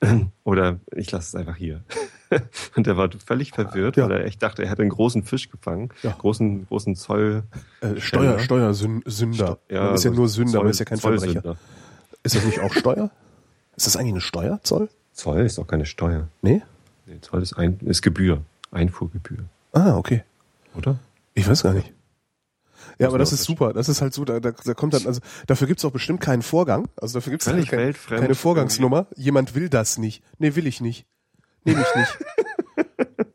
oder 0.44 0.78
ich 0.94 1.10
lasse 1.10 1.28
es 1.28 1.34
einfach 1.34 1.56
hier. 1.56 1.82
Und 2.76 2.86
der 2.86 2.96
war 2.96 3.08
völlig 3.24 3.50
verwirrt, 3.52 3.96
Ja. 3.96 4.04
weil 4.08 4.18
er 4.20 4.24
echt 4.26 4.42
dachte, 4.42 4.62
er 4.62 4.70
hätte 4.70 4.82
einen 4.82 4.90
großen 4.90 5.22
Fisch 5.24 5.50
gefangen, 5.50 5.88
Ja. 6.02 6.14
großen 6.16 6.66
großen 6.68 6.94
Zoll. 6.94 7.42
Äh, 7.80 7.98
Steuer, 8.00 8.38
Steuer. 8.38 8.72
Steuersünder. 8.74 9.58
man 9.70 9.94
ist 9.94 10.04
ja 10.04 10.10
nur 10.12 10.28
Sünder, 10.28 10.52
Zoll- 10.52 10.62
man 10.62 10.70
ist 10.70 10.78
ja 10.78 10.84
kein 10.84 10.98
Verbrecher. 10.98 11.56
Ist 12.22 12.36
das 12.36 12.44
nicht 12.44 12.60
auch 12.60 12.72
Steuer? 12.72 13.10
Ist 13.76 13.86
das 13.86 13.96
eigentlich 13.96 14.12
eine 14.12 14.20
Steuer, 14.20 14.60
Zoll? 14.62 14.88
Zoll 15.14 15.40
ist 15.40 15.58
auch 15.58 15.66
keine 15.66 15.86
Steuer. 15.86 16.28
Nee? 16.42 16.62
Nee, 17.08 17.20
Zoll 17.22 17.42
ist, 17.42 17.54
ein, 17.54 17.78
ist 17.80 18.02
Gebühr, 18.02 18.42
Einfuhrgebühr, 18.70 19.44
Ah, 19.72 19.96
okay. 19.96 20.24
oder? 20.76 20.98
Ich 21.34 21.48
weiß 21.48 21.62
gar 21.62 21.72
nicht. 21.72 21.92
Ja, 22.98 23.06
Muss 23.06 23.14
aber 23.14 23.18
das 23.18 23.32
ist 23.32 23.44
super. 23.44 23.72
Das 23.72 23.88
ist 23.88 24.02
halt 24.02 24.12
so, 24.12 24.24
da, 24.24 24.40
da, 24.40 24.50
da 24.52 24.74
kommt 24.74 24.92
dann, 24.94 25.06
also 25.06 25.20
dafür 25.46 25.66
gibt's 25.66 25.84
auch 25.84 25.92
bestimmt 25.92 26.20
keinen 26.20 26.42
Vorgang. 26.42 26.88
Also 26.96 27.18
dafür 27.18 27.30
gibt's 27.30 27.46
halt 27.46 27.66
Völlig 27.68 28.06
keine, 28.06 28.34
Vorgangsnummer. 28.34 29.06
Jemand 29.16 29.54
will 29.54 29.68
das 29.68 29.98
nicht. 29.98 30.22
Nee, 30.38 30.54
will 30.54 30.66
ich 30.66 30.80
nicht. 30.80 31.06
Nehme 31.64 31.82
ich 31.82 31.94
nicht. 31.94 32.18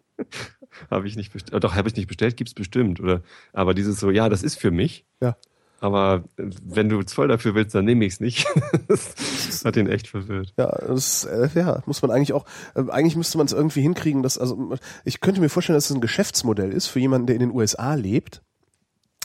Habe 0.89 1.07
ich 1.07 1.15
nicht 1.15 1.31
bestellt. 1.33 1.63
Doch, 1.63 1.75
habe 1.75 1.87
ich 1.87 1.95
nicht 1.95 2.07
bestellt, 2.07 2.37
gibt's 2.37 2.53
bestimmt, 2.53 2.99
oder? 2.99 3.21
Aber 3.51 3.73
dieses 3.73 3.99
so, 3.99 4.11
ja, 4.11 4.29
das 4.29 4.43
ist 4.43 4.59
für 4.59 4.69
mich. 4.69 5.05
Ja. 5.21 5.35
Aber 5.83 6.23
wenn 6.37 6.87
du 6.87 7.03
Zoll 7.03 7.27
dafür 7.27 7.55
willst, 7.55 7.75
dann 7.75 7.83
nehme 7.83 8.05
ich 8.05 8.13
es 8.13 8.19
nicht. 8.21 8.47
das 8.87 9.65
hat 9.65 9.75
ihn 9.75 9.87
echt 9.87 10.07
verwirrt. 10.07 10.53
Ja, 10.57 10.67
das 10.67 11.25
äh, 11.25 11.49
ja, 11.55 11.83
muss 11.85 12.01
man 12.01 12.09
eigentlich 12.09 12.31
auch, 12.31 12.45
äh, 12.73 12.89
eigentlich 12.89 13.17
müsste 13.17 13.37
man 13.37 13.47
es 13.47 13.51
irgendwie 13.51 13.81
hinkriegen, 13.81 14.23
dass, 14.23 14.37
also 14.37 14.77
ich 15.03 15.19
könnte 15.19 15.41
mir 15.41 15.49
vorstellen, 15.49 15.75
dass 15.75 15.89
es 15.89 15.95
ein 15.95 15.99
Geschäftsmodell 15.99 16.71
ist 16.71 16.87
für 16.87 17.01
jemanden, 17.01 17.27
der 17.27 17.35
in 17.35 17.41
den 17.41 17.51
USA 17.51 17.95
lebt, 17.95 18.41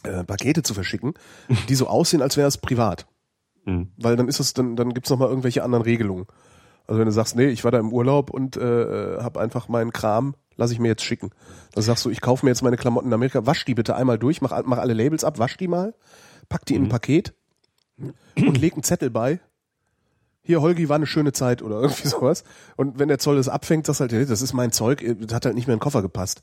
äh, 0.02 0.24
Pakete 0.24 0.64
zu 0.64 0.74
verschicken, 0.74 1.14
die 1.68 1.76
so 1.76 1.86
aussehen, 1.86 2.22
als 2.22 2.36
wäre 2.36 2.48
es 2.48 2.58
privat. 2.58 3.06
Mhm. 3.64 3.92
Weil 3.96 4.16
dann 4.16 4.26
ist 4.26 4.40
es, 4.40 4.52
dann, 4.52 4.74
dann 4.74 4.94
gibt's 4.94 5.10
noch 5.10 5.18
mal 5.18 5.28
irgendwelche 5.28 5.62
anderen 5.62 5.84
Regelungen. 5.84 6.26
Also 6.88 6.98
wenn 6.98 7.06
du 7.06 7.12
sagst, 7.12 7.36
nee, 7.36 7.46
ich 7.46 7.62
war 7.62 7.70
da 7.70 7.78
im 7.78 7.92
Urlaub 7.92 8.30
und 8.30 8.56
äh, 8.56 9.18
habe 9.20 9.38
einfach 9.38 9.68
meinen 9.68 9.92
Kram, 9.92 10.34
lass 10.56 10.72
ich 10.72 10.80
mir 10.80 10.88
jetzt 10.88 11.04
schicken. 11.04 11.30
Dann 11.74 11.84
sagst 11.84 12.04
du, 12.04 12.10
ich 12.10 12.20
kaufe 12.20 12.44
mir 12.44 12.50
jetzt 12.50 12.62
meine 12.62 12.76
Klamotten 12.76 13.06
in 13.06 13.14
Amerika, 13.14 13.46
wasch 13.46 13.64
die 13.64 13.76
bitte 13.76 13.94
einmal 13.94 14.18
durch, 14.18 14.40
mach, 14.40 14.60
mach 14.64 14.78
alle 14.78 14.94
Labels 14.94 15.22
ab, 15.22 15.38
wasch 15.38 15.56
die 15.56 15.68
mal 15.68 15.94
pack 16.48 16.64
die 16.66 16.74
in 16.74 16.82
ein 16.82 16.84
mhm. 16.86 16.90
Paket 16.90 17.34
und 18.36 18.58
leg 18.58 18.74
einen 18.74 18.82
Zettel 18.82 19.10
bei. 19.10 19.40
Hier, 20.42 20.62
Holgi, 20.62 20.88
war 20.88 20.96
eine 20.96 21.06
schöne 21.06 21.32
Zeit 21.32 21.62
oder 21.62 21.80
irgendwie 21.82 22.08
sowas. 22.08 22.44
Und 22.76 22.98
wenn 22.98 23.08
der 23.08 23.18
Zoll 23.18 23.36
das 23.36 23.48
abfängt, 23.48 23.86
sagst 23.86 24.00
halt, 24.00 24.12
das 24.12 24.42
ist 24.42 24.52
mein 24.52 24.72
Zeug, 24.72 25.04
das 25.20 25.34
hat 25.34 25.44
halt 25.44 25.54
nicht 25.54 25.66
mehr 25.66 25.74
in 25.74 25.78
den 25.78 25.82
Koffer 25.82 26.02
gepasst. 26.02 26.42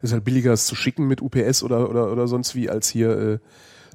Ist 0.00 0.12
halt 0.12 0.24
billiger, 0.24 0.52
es 0.52 0.66
zu 0.66 0.74
schicken 0.74 1.06
mit 1.06 1.22
UPS 1.22 1.62
oder, 1.62 1.88
oder, 1.88 2.10
oder 2.10 2.26
sonst 2.26 2.56
wie, 2.56 2.68
als 2.68 2.88
hier 2.88 3.10
äh, 3.10 3.38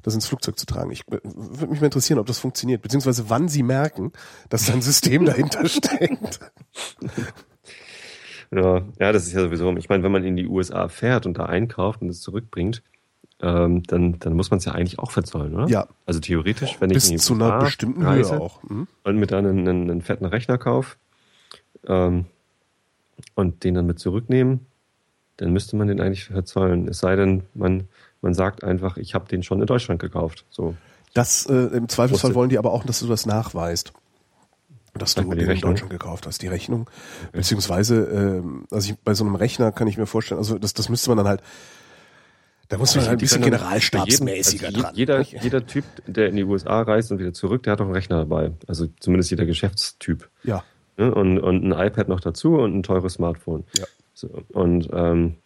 das 0.02 0.14
ins 0.14 0.26
Flugzeug 0.26 0.58
zu 0.58 0.64
tragen. 0.64 0.90
Ich 0.90 1.04
würde 1.08 1.66
mich 1.66 1.80
mal 1.80 1.86
interessieren, 1.86 2.18
ob 2.18 2.26
das 2.26 2.38
funktioniert, 2.38 2.82
beziehungsweise 2.82 3.28
wann 3.28 3.48
sie 3.48 3.62
merken, 3.62 4.12
dass 4.48 4.66
da 4.66 4.72
ein 4.72 4.80
System 4.80 5.24
dahinter 5.26 5.68
steckt. 5.68 6.40
Ja, 8.50 8.82
ja, 8.98 9.12
das 9.12 9.26
ist 9.26 9.34
ja 9.34 9.40
sowieso. 9.40 9.76
Ich 9.76 9.88
meine, 9.88 10.02
wenn 10.02 10.12
man 10.12 10.24
in 10.24 10.36
die 10.36 10.46
USA 10.46 10.88
fährt 10.88 11.26
und 11.26 11.38
da 11.38 11.46
einkauft 11.46 12.00
und 12.00 12.08
es 12.08 12.20
zurückbringt, 12.20 12.82
ähm, 13.40 13.82
dann, 13.84 14.18
dann 14.18 14.34
muss 14.34 14.50
man 14.50 14.58
es 14.58 14.64
ja 14.64 14.72
eigentlich 14.72 14.98
auch 14.98 15.10
verzollen, 15.10 15.54
oder? 15.54 15.68
Ja. 15.68 15.86
Also 16.06 16.20
theoretisch, 16.20 16.76
wenn 16.80 16.90
Bis 16.90 17.04
ich 17.04 17.10
in 17.12 17.16
die 17.18 17.22
zu 17.22 17.34
einer 17.34 17.58
bestimmten 17.60 18.06
Höhe 18.06 18.40
auch. 18.40 18.62
Hm? 18.64 18.88
Und 19.04 19.16
mit 19.16 19.32
einem, 19.32 19.58
einen, 19.58 19.90
einen 19.90 20.02
fetten 20.02 20.24
Rechner 20.24 20.58
kauf 20.58 20.96
ähm, 21.86 22.26
und 23.34 23.62
den 23.64 23.74
dann 23.74 23.86
mit 23.86 24.00
zurücknehmen, 24.00 24.66
dann 25.36 25.52
müsste 25.52 25.76
man 25.76 25.86
den 25.86 26.00
eigentlich 26.00 26.24
verzollen. 26.24 26.88
Es 26.88 26.98
sei 26.98 27.14
denn, 27.14 27.44
man, 27.54 27.88
man 28.22 28.34
sagt 28.34 28.64
einfach, 28.64 28.96
ich 28.96 29.14
habe 29.14 29.28
den 29.28 29.44
schon 29.44 29.60
in 29.60 29.66
Deutschland 29.66 30.00
gekauft. 30.00 30.44
So. 30.50 30.74
Das 31.14 31.46
äh, 31.46 31.54
im 31.54 31.88
Zweifelsfall 31.88 32.34
wollen 32.34 32.50
die 32.50 32.58
aber 32.58 32.72
auch, 32.72 32.84
dass 32.84 33.00
du 33.00 33.06
das 33.06 33.24
nachweist. 33.24 33.92
Dass 34.94 35.14
du 35.14 35.22
den 35.22 35.48
in 35.48 35.60
Deutschland 35.60 35.90
gekauft 35.90 36.26
hast, 36.26 36.42
die 36.42 36.48
Rechnung. 36.48 36.82
Okay. 37.28 37.38
Beziehungsweise, 37.38 38.04
ähm, 38.04 38.64
also 38.72 38.90
ich, 38.90 38.98
bei 38.98 39.14
so 39.14 39.24
einem 39.24 39.36
Rechner 39.36 39.70
kann 39.70 39.86
ich 39.86 39.96
mir 39.96 40.06
vorstellen, 40.06 40.38
also 40.38 40.58
das, 40.58 40.74
das 40.74 40.88
müsste 40.88 41.10
man 41.10 41.18
dann 41.18 41.28
halt 41.28 41.42
da 42.68 42.76
muss 42.76 42.94
man 42.94 43.04
halt 43.04 43.12
ein 43.12 43.18
bisschen 43.18 43.42
generalstabsmäßiger 43.42 44.66
also 44.68 44.82
dran. 44.82 44.94
Jeder, 44.94 45.20
jeder 45.22 45.66
Typ, 45.66 45.84
der 46.06 46.28
in 46.28 46.36
die 46.36 46.44
USA 46.44 46.82
reist 46.82 47.10
und 47.10 47.18
wieder 47.18 47.32
zurück, 47.32 47.62
der 47.62 47.72
hat 47.72 47.80
auch 47.80 47.86
einen 47.86 47.94
Rechner 47.94 48.18
dabei. 48.18 48.52
Also 48.66 48.88
zumindest 49.00 49.30
jeder 49.30 49.46
Geschäftstyp. 49.46 50.28
Ja. 50.44 50.64
Und, 50.96 51.38
und 51.38 51.64
ein 51.64 51.72
iPad 51.72 52.08
noch 52.08 52.20
dazu 52.20 52.56
und 52.56 52.76
ein 52.76 52.82
teures 52.82 53.14
Smartphone. 53.14 53.64
Ja. 53.78 53.84
So, 54.12 54.42
und 54.52 54.88
ähm, 54.92 55.36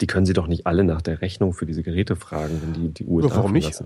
die 0.00 0.06
können 0.06 0.26
sie 0.26 0.32
doch 0.32 0.48
nicht 0.48 0.66
alle 0.66 0.84
nach 0.84 1.00
der 1.00 1.20
Rechnung 1.20 1.52
für 1.52 1.64
diese 1.64 1.82
Geräte 1.82 2.16
fragen, 2.16 2.60
wenn 2.60 2.72
die 2.74 2.88
die 2.92 3.06
USA 3.06 3.36
Warum 3.36 3.52
nicht? 3.52 3.82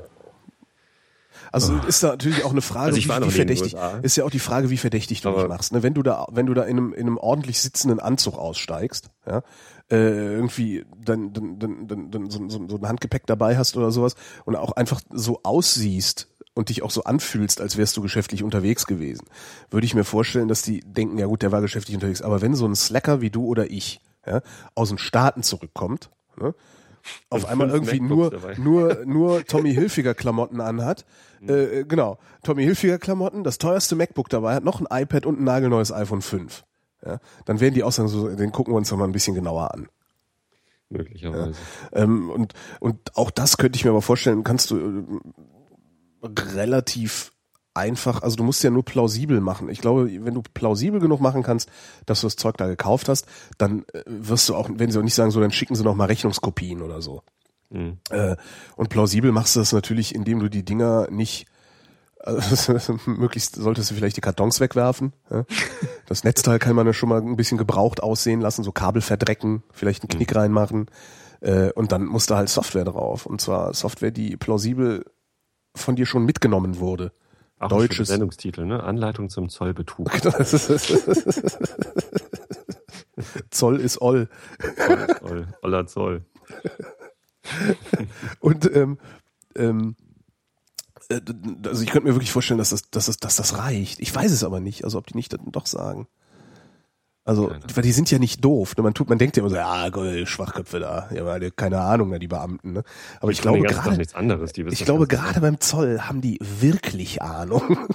Also 1.52 1.74
oh. 1.74 1.86
ist 1.86 2.02
da 2.02 2.08
natürlich 2.08 2.44
auch 2.44 2.52
eine 2.52 2.62
Frage, 2.62 2.94
also 2.94 2.96
wie, 2.96 3.08
wie 3.08 3.30
verdächtig, 3.30 3.76
ist 4.02 4.16
ja 4.16 4.24
auch 4.24 4.30
die 4.30 4.38
Frage, 4.38 4.70
wie 4.70 4.76
verdächtig 4.76 5.20
du 5.20 5.32
dich 5.32 5.48
machst. 5.48 5.72
Ne? 5.72 5.82
Wenn 5.82 5.94
du 5.94 6.02
da, 6.02 6.26
wenn 6.30 6.46
du 6.46 6.54
da 6.54 6.62
in 6.62 6.78
einem, 6.78 6.92
in 6.92 7.06
einem 7.06 7.18
ordentlich 7.18 7.60
sitzenden 7.60 8.00
Anzug 8.00 8.38
aussteigst, 8.38 9.10
ja, 9.26 9.42
äh, 9.90 10.34
irgendwie 10.34 10.84
dann, 10.96 11.32
dann, 11.32 11.58
dann, 11.58 11.88
dann, 11.88 12.10
dann 12.10 12.30
so, 12.30 12.48
so, 12.48 12.68
so 12.68 12.76
ein 12.76 12.88
Handgepäck 12.88 13.26
dabei 13.26 13.58
hast 13.58 13.76
oder 13.76 13.90
sowas 13.90 14.14
und 14.44 14.54
auch 14.54 14.72
einfach 14.72 15.00
so 15.10 15.40
aussiehst 15.42 16.28
und 16.54 16.68
dich 16.68 16.82
auch 16.82 16.90
so 16.90 17.04
anfühlst, 17.04 17.60
als 17.60 17.76
wärst 17.76 17.96
du 17.96 18.02
geschäftlich 18.02 18.42
unterwegs 18.42 18.86
gewesen, 18.86 19.26
würde 19.70 19.86
ich 19.86 19.94
mir 19.94 20.04
vorstellen, 20.04 20.48
dass 20.48 20.62
die 20.62 20.80
denken, 20.80 21.18
ja 21.18 21.26
gut, 21.26 21.42
der 21.42 21.52
war 21.52 21.60
geschäftlich 21.60 21.96
unterwegs. 21.96 22.22
Aber 22.22 22.40
wenn 22.40 22.54
so 22.54 22.66
ein 22.66 22.74
Slacker 22.74 23.20
wie 23.20 23.30
du 23.30 23.46
oder 23.46 23.70
ich 23.70 24.00
ja, 24.26 24.42
aus 24.74 24.90
den 24.90 24.98
Staaten 24.98 25.42
zurückkommt, 25.42 26.10
ne, 26.38 26.54
auf 27.28 27.46
einmal 27.46 27.70
irgendwie 27.70 28.00
nur, 28.00 28.32
nur, 28.58 28.98
nur 29.04 29.44
Tommy 29.44 29.74
Hilfiger 29.74 30.14
Klamotten 30.14 30.60
anhat, 30.60 31.04
mhm. 31.40 31.48
äh, 31.48 31.84
genau, 31.84 32.18
Tommy 32.42 32.64
Hilfiger 32.64 32.98
Klamotten, 32.98 33.44
das 33.44 33.58
teuerste 33.58 33.96
MacBook 33.96 34.28
dabei 34.28 34.54
hat, 34.54 34.64
noch 34.64 34.80
ein 34.80 35.02
iPad 35.02 35.26
und 35.26 35.40
ein 35.40 35.44
nagelneues 35.44 35.92
iPhone 35.92 36.22
5 36.22 36.64
ja, 37.04 37.18
dann 37.44 37.60
werden 37.60 37.74
die 37.74 37.82
Aussagen 37.82 38.08
so, 38.08 38.28
den 38.28 38.52
gucken 38.52 38.74
wir 38.74 38.78
uns 38.78 38.90
doch 38.90 38.96
mal 38.96 39.04
ein 39.04 39.12
bisschen 39.12 39.34
genauer 39.34 39.72
an. 39.72 39.88
Möglicherweise. 40.90 41.54
Ja, 41.92 42.02
ähm, 42.02 42.30
und, 42.30 42.54
und 42.80 43.16
auch 43.16 43.30
das 43.30 43.56
könnte 43.56 43.76
ich 43.76 43.84
mir 43.84 43.90
aber 43.90 44.02
vorstellen, 44.02 44.44
kannst 44.44 44.70
du 44.70 45.20
äh, 46.22 46.26
relativ 46.26 47.32
einfach, 47.74 48.22
also 48.22 48.36
du 48.36 48.44
musst 48.44 48.62
ja 48.62 48.70
nur 48.70 48.84
plausibel 48.84 49.40
machen. 49.40 49.68
Ich 49.68 49.80
glaube, 49.80 50.10
wenn 50.24 50.34
du 50.34 50.42
plausibel 50.42 51.00
genug 51.00 51.20
machen 51.20 51.42
kannst, 51.42 51.68
dass 52.06 52.20
du 52.20 52.26
das 52.26 52.36
Zeug 52.36 52.56
da 52.56 52.66
gekauft 52.66 53.08
hast, 53.08 53.26
dann 53.58 53.84
äh, 53.92 54.02
wirst 54.06 54.48
du 54.48 54.54
auch, 54.54 54.68
wenn 54.72 54.90
sie 54.90 54.98
auch 54.98 55.04
nicht 55.04 55.14
sagen, 55.14 55.30
so, 55.30 55.40
dann 55.40 55.52
schicken 55.52 55.74
sie 55.74 55.84
noch 55.84 55.94
mal 55.94 56.06
Rechnungskopien 56.06 56.82
oder 56.82 57.00
so. 57.00 57.22
Mhm. 57.70 57.98
Äh, 58.10 58.36
und 58.76 58.88
plausibel 58.88 59.32
machst 59.32 59.56
du 59.56 59.60
das 59.60 59.72
natürlich, 59.72 60.14
indem 60.14 60.40
du 60.40 60.48
die 60.48 60.64
Dinger 60.64 61.08
nicht 61.10 61.46
also, 62.22 62.74
möglichst 63.06 63.56
solltest 63.56 63.90
du 63.90 63.94
vielleicht 63.94 64.16
die 64.16 64.20
Kartons 64.20 64.60
wegwerfen. 64.60 65.12
Ja? 65.30 65.44
Das 66.06 66.24
Netzteil 66.24 66.58
kann 66.58 66.76
man 66.76 66.86
ja 66.86 66.92
schon 66.92 67.08
mal 67.08 67.20
ein 67.20 67.36
bisschen 67.36 67.58
gebraucht 67.58 68.02
aussehen 68.02 68.40
lassen, 68.40 68.62
so 68.62 68.72
Kabel 68.72 69.00
verdrecken, 69.02 69.62
vielleicht 69.72 70.02
einen 70.02 70.08
Knick 70.08 70.32
mhm. 70.32 70.36
reinmachen. 70.36 70.86
Äh, 71.40 71.72
und 71.72 71.92
dann 71.92 72.04
muss 72.04 72.26
da 72.26 72.36
halt 72.36 72.48
Software 72.48 72.84
drauf. 72.84 73.26
Und 73.26 73.40
zwar 73.40 73.72
Software, 73.74 74.10
die 74.10 74.36
plausibel 74.36 75.04
von 75.74 75.96
dir 75.96 76.06
schon 76.06 76.24
mitgenommen 76.24 76.78
wurde. 76.78 77.12
Auch 77.60 77.68
Deutsches 77.68 78.08
Sendungstitel, 78.08 78.64
ne? 78.64 78.82
Anleitung 78.82 79.28
zum 79.28 79.50
Zollbetrug. 79.50 80.10
Zoll 83.50 83.78
ist 83.80 84.00
Oll. 84.00 84.30
Zoll 84.76 84.98
ist 84.98 85.22
Oll. 85.22 85.46
Oller 85.60 85.86
Zoll. 85.86 86.24
und 88.40 88.74
ähm, 88.74 88.98
ähm, 89.54 89.94
äh, 91.10 91.20
also 91.66 91.82
ich 91.82 91.90
könnte 91.90 92.08
mir 92.08 92.14
wirklich 92.14 92.32
vorstellen, 92.32 92.56
dass 92.56 92.70
das, 92.70 92.88
dass 92.90 93.04
das, 93.06 93.18
dass 93.18 93.36
das 93.36 93.58
reicht. 93.58 94.00
Ich 94.00 94.14
weiß 94.14 94.32
es 94.32 94.42
aber 94.42 94.60
nicht, 94.60 94.84
also 94.84 94.96
ob 94.96 95.06
die 95.06 95.16
nicht 95.16 95.36
doch 95.52 95.66
sagen. 95.66 96.08
Also, 97.24 97.52
weil 97.74 97.82
die 97.82 97.92
sind 97.92 98.10
ja 98.10 98.18
nicht 98.18 98.44
doof. 98.44 98.76
Ne? 98.76 98.82
Man 98.82 98.94
tut, 98.94 99.08
man 99.08 99.18
denkt 99.18 99.36
ja 99.36 99.42
immer 99.42 99.50
so, 99.50 99.56
ja, 99.56 100.26
Schwachköpfe 100.26 100.80
da, 100.80 101.08
ja, 101.14 101.24
weil 101.26 101.50
keine 101.50 101.80
Ahnung, 101.80 102.18
die 102.18 102.28
Beamten. 102.28 102.72
Ne? 102.72 102.82
Aber 103.20 103.30
ich, 103.30 103.38
ich 103.38 103.42
glaube 103.42 103.62
gerade, 103.62 104.02
ich 104.70 104.84
glaube 104.84 105.06
gerade 105.06 105.40
beim 105.40 105.60
Zoll 105.60 106.00
haben 106.00 106.20
die 106.20 106.38
wirklich 106.40 107.22
Ahnung. 107.22 107.78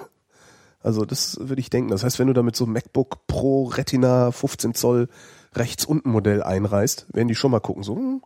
Also 0.86 1.04
das 1.04 1.40
würde 1.42 1.62
ich 1.62 1.72
denken. 1.72 1.90
Das 1.90 2.04
heißt, 2.04 2.20
wenn 2.20 2.28
du 2.28 2.34
da 2.34 2.44
mit 2.44 2.56
so 2.56 2.66
einem 2.66 2.74
MacBook 2.74 3.26
Pro 3.26 3.64
Retina 3.64 4.30
15 4.32 4.76
Zoll 4.76 5.10
rechts 5.56 5.84
unten 5.84 6.12
Modell 6.12 6.44
einreißt, 6.44 7.08
werden 7.12 7.28
die 7.28 7.34
schon 7.34 7.50
mal 7.50 7.60
gucken, 7.60 7.82
so, 7.82 7.96
hm, 7.96 8.22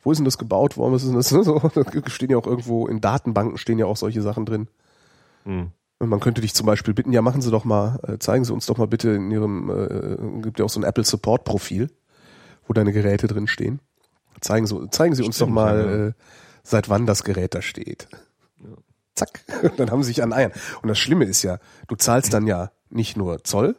wo 0.00 0.12
ist 0.12 0.18
denn 0.18 0.24
das 0.24 0.38
gebaut 0.38 0.76
worden? 0.76 0.92
Was 0.92 1.02
ist 1.02 1.08
denn 1.08 1.16
das? 1.16 1.30
So, 1.44 1.58
da 1.58 2.10
stehen 2.10 2.30
ja 2.30 2.36
auch 2.36 2.46
irgendwo 2.46 2.86
in 2.86 3.00
Datenbanken 3.00 3.58
stehen 3.58 3.80
ja 3.80 3.86
auch 3.86 3.96
solche 3.96 4.22
Sachen 4.22 4.46
drin. 4.46 4.68
Hm. 5.44 5.72
Man 6.02 6.20
könnte 6.20 6.40
dich 6.40 6.54
zum 6.54 6.66
Beispiel 6.66 6.94
bitten, 6.94 7.12
ja, 7.12 7.20
machen 7.20 7.42
Sie 7.42 7.50
doch 7.50 7.64
mal, 7.64 8.00
äh, 8.06 8.18
zeigen 8.18 8.44
Sie 8.44 8.52
uns 8.52 8.66
doch 8.66 8.78
mal 8.78 8.86
bitte 8.86 9.10
in 9.10 9.30
Ihrem, 9.30 9.70
äh, 9.70 10.42
gibt 10.42 10.58
ja 10.58 10.64
auch 10.64 10.70
so 10.70 10.80
ein 10.80 10.84
Apple 10.84 11.04
Support 11.04 11.44
Profil, 11.44 11.90
wo 12.66 12.72
deine 12.72 12.92
Geräte 12.92 13.26
drin 13.26 13.46
stehen. 13.46 13.80
Zeigen 14.40 14.66
Sie, 14.66 14.88
zeigen 14.90 15.14
Sie 15.14 15.22
uns 15.22 15.36
Stimmt, 15.36 15.50
doch 15.50 15.54
mal, 15.54 15.76
ja. 15.76 16.06
äh, 16.06 16.12
seit 16.62 16.88
wann 16.88 17.04
das 17.04 17.22
Gerät 17.22 17.54
da 17.54 17.60
steht. 17.60 18.08
Ja. 18.58 18.70
Zack. 19.14 19.44
dann 19.76 19.90
haben 19.90 20.02
sie 20.02 20.08
sich 20.08 20.22
an 20.22 20.32
Eiern. 20.32 20.52
Und 20.80 20.88
das 20.88 20.98
Schlimme 20.98 21.26
ist 21.26 21.42
ja, 21.42 21.58
du 21.88 21.96
zahlst 21.96 22.32
dann 22.32 22.46
ja 22.46 22.70
nicht 22.88 23.18
nur 23.18 23.44
Zoll, 23.44 23.76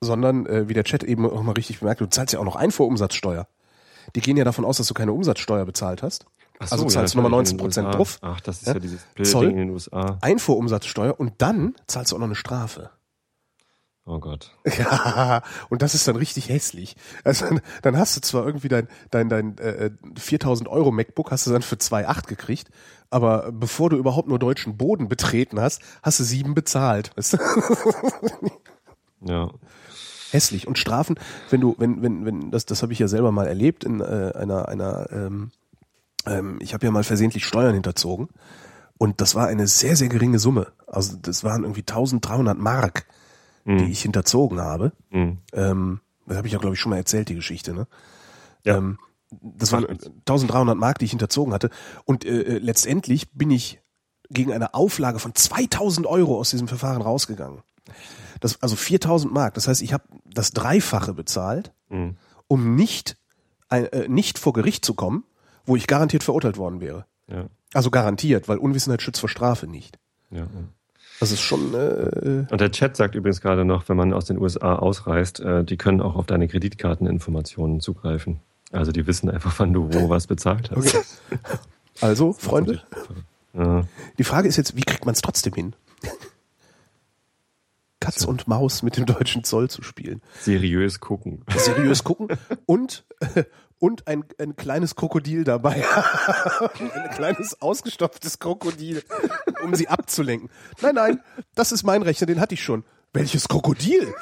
sondern, 0.00 0.46
äh, 0.46 0.68
wie 0.68 0.74
der 0.74 0.84
Chat 0.84 1.02
eben 1.02 1.28
auch 1.28 1.42
mal 1.42 1.52
richtig 1.52 1.80
bemerkt, 1.80 2.00
du 2.00 2.06
zahlst 2.06 2.32
ja 2.32 2.38
auch 2.38 2.44
noch 2.44 2.56
Einfuhrumsatzsteuer 2.56 3.48
die 4.14 4.20
gehen 4.20 4.36
ja 4.36 4.44
davon 4.44 4.64
aus, 4.64 4.78
dass 4.78 4.86
du 4.86 4.94
keine 4.94 5.12
Umsatzsteuer 5.12 5.64
bezahlt 5.64 6.02
hast. 6.02 6.26
Also 6.60 6.76
so, 6.76 6.84
zahlst 6.88 7.14
ja, 7.14 7.18
du 7.18 7.22
nochmal 7.22 7.38
19 7.38 7.56
Prozent 7.56 7.94
drauf. 7.94 8.18
Ach, 8.20 8.40
das 8.40 8.58
ist 8.58 8.66
ja, 8.66 8.74
ja 8.74 8.78
dieses 8.78 9.00
Zoll, 9.22 9.46
in 9.46 9.56
den 9.56 9.70
USA. 9.70 10.18
Einfuhrumsatzsteuer 10.20 11.18
und 11.18 11.34
dann 11.38 11.74
zahlst 11.86 12.12
du 12.12 12.16
auch 12.16 12.20
noch 12.20 12.26
eine 12.26 12.34
Strafe. 12.34 12.90
Oh 14.04 14.18
Gott. 14.18 14.56
Ja, 14.78 15.42
und 15.68 15.82
das 15.82 15.94
ist 15.94 16.06
dann 16.06 16.16
richtig 16.16 16.48
hässlich. 16.48 16.96
Also 17.24 17.46
dann 17.82 17.96
hast 17.96 18.16
du 18.16 18.20
zwar 18.20 18.44
irgendwie 18.44 18.68
dein 18.68 18.88
dein 19.10 19.28
dein 19.28 19.58
äh, 19.58 19.90
4000 20.16 20.68
Euro 20.68 20.90
MacBook 20.90 21.30
hast 21.30 21.46
du 21.46 21.50
dann 21.50 21.62
für 21.62 21.76
2,8 21.76 22.26
gekriegt, 22.26 22.70
aber 23.08 23.52
bevor 23.52 23.88
du 23.88 23.96
überhaupt 23.96 24.28
nur 24.28 24.38
deutschen 24.38 24.76
Boden 24.76 25.08
betreten 25.08 25.60
hast, 25.60 25.80
hast 26.02 26.20
du 26.20 26.24
sieben 26.24 26.54
bezahlt. 26.54 27.10
Weißt 27.16 27.34
du? 27.34 27.38
Ja 29.22 29.50
hässlich. 30.32 30.66
Und 30.66 30.78
Strafen, 30.78 31.16
wenn 31.50 31.60
du, 31.60 31.74
wenn, 31.78 32.02
wenn, 32.02 32.24
wenn, 32.24 32.50
das, 32.50 32.66
das 32.66 32.82
habe 32.82 32.92
ich 32.92 32.98
ja 32.98 33.08
selber 33.08 33.32
mal 33.32 33.46
erlebt 33.46 33.84
in 33.84 34.00
äh, 34.00 34.32
einer, 34.34 34.68
einer, 34.68 35.08
ähm, 35.10 35.50
ähm, 36.26 36.58
ich 36.60 36.74
habe 36.74 36.86
ja 36.86 36.92
mal 36.92 37.04
versehentlich 37.04 37.46
Steuern 37.46 37.74
hinterzogen 37.74 38.28
und 38.98 39.20
das 39.20 39.34
war 39.34 39.46
eine 39.46 39.66
sehr, 39.66 39.96
sehr 39.96 40.08
geringe 40.08 40.38
Summe. 40.38 40.72
Also 40.86 41.16
das 41.16 41.44
waren 41.44 41.62
irgendwie 41.62 41.80
1300 41.80 42.58
Mark, 42.58 43.06
mhm. 43.64 43.78
die 43.78 43.90
ich 43.90 44.02
hinterzogen 44.02 44.60
habe. 44.60 44.92
Mhm. 45.10 45.38
Ähm, 45.52 46.00
das 46.26 46.36
habe 46.36 46.46
ich 46.46 46.52
ja, 46.52 46.58
glaube 46.58 46.74
ich, 46.74 46.80
schon 46.80 46.90
mal 46.90 46.96
erzählt, 46.96 47.28
die 47.28 47.34
Geschichte, 47.34 47.72
ne? 47.72 47.86
Ja. 48.64 48.76
Ähm, 48.76 48.98
das 49.40 49.70
waren 49.72 49.86
1300 49.86 50.76
Mark, 50.76 50.98
die 50.98 51.04
ich 51.04 51.12
hinterzogen 51.12 51.54
hatte. 51.54 51.70
Und 52.04 52.24
äh, 52.24 52.42
äh, 52.42 52.58
letztendlich 52.58 53.30
bin 53.32 53.50
ich 53.50 53.80
gegen 54.28 54.52
eine 54.52 54.74
Auflage 54.74 55.18
von 55.18 55.34
2000 55.34 56.06
Euro 56.06 56.38
aus 56.38 56.50
diesem 56.50 56.68
Verfahren 56.68 57.00
rausgegangen. 57.00 57.62
Das, 58.40 58.60
also 58.62 58.76
4000 58.76 59.32
Mark. 59.32 59.54
Das 59.54 59.68
heißt, 59.68 59.82
ich 59.82 59.92
habe 59.92 60.04
das 60.24 60.50
Dreifache 60.52 61.14
bezahlt, 61.14 61.72
Mhm. 61.88 62.16
um 62.48 62.74
nicht, 62.76 63.16
äh, 63.70 64.08
nicht 64.08 64.38
vor 64.38 64.52
Gericht 64.52 64.84
zu 64.84 64.94
kommen, 64.94 65.24
wo 65.66 65.76
ich 65.76 65.86
garantiert 65.86 66.22
verurteilt 66.24 66.56
worden 66.56 66.80
wäre. 66.80 67.06
Ja, 67.28 67.46
Also 67.74 67.90
garantiert, 67.90 68.48
weil 68.48 68.58
Unwissenheit 68.58 69.02
schützt 69.02 69.20
vor 69.20 69.28
Strafe 69.28 69.66
nicht. 69.66 69.98
ja. 70.30 70.46
Das 71.20 71.32
ist 71.32 71.42
schon, 71.42 71.74
äh, 71.74 72.46
Und 72.50 72.62
der 72.62 72.70
Chat 72.70 72.96
sagt 72.96 73.14
übrigens 73.14 73.42
gerade 73.42 73.66
noch, 73.66 73.86
wenn 73.90 73.96
man 73.98 74.14
aus 74.14 74.24
den 74.24 74.38
USA 74.38 74.76
ausreist, 74.76 75.38
äh, 75.40 75.64
die 75.64 75.76
können 75.76 76.00
auch 76.00 76.16
auf 76.16 76.24
deine 76.24 76.48
Kreditkarteninformationen 76.48 77.80
zugreifen. 77.80 78.40
Also 78.72 78.90
die 78.90 79.06
wissen 79.06 79.28
einfach, 79.28 79.58
wann 79.58 79.74
du 79.74 79.92
wo 79.92 80.08
was 80.08 80.26
bezahlt 80.26 80.70
hast. 80.70 80.78
okay. 80.94 81.02
Also, 82.00 82.32
Freunde, 82.32 82.80
Ja. 83.52 83.84
die 84.16 84.24
Frage 84.24 84.48
ist 84.48 84.56
jetzt, 84.56 84.76
wie 84.76 84.80
kriegt 84.82 85.04
man 85.04 85.14
es 85.14 85.20
trotzdem 85.20 85.52
hin? 85.52 85.74
Katz 88.00 88.24
und 88.24 88.48
Maus 88.48 88.82
mit 88.82 88.96
dem 88.96 89.04
deutschen 89.04 89.44
Zoll 89.44 89.68
zu 89.68 89.82
spielen. 89.82 90.22
Seriös 90.40 91.00
gucken. 91.00 91.42
seriös 91.54 92.02
gucken 92.02 92.28
und 92.64 93.04
und 93.80 94.06
ein, 94.06 94.24
ein 94.38 94.54
kleines 94.54 94.94
Krokodil 94.94 95.42
dabei. 95.42 95.82
ein 96.94 97.10
kleines 97.10 97.60
ausgestopftes 97.60 98.38
Krokodil, 98.38 99.02
um 99.64 99.74
sie 99.74 99.88
abzulenken. 99.88 100.50
Nein, 100.80 100.94
nein, 100.94 101.20
das 101.56 101.72
ist 101.72 101.82
mein 101.82 102.02
Rechner, 102.02 102.28
den 102.28 102.40
hatte 102.40 102.54
ich 102.54 102.62
schon. 102.62 102.84
Welches 103.12 103.48
Krokodil? 103.48 104.14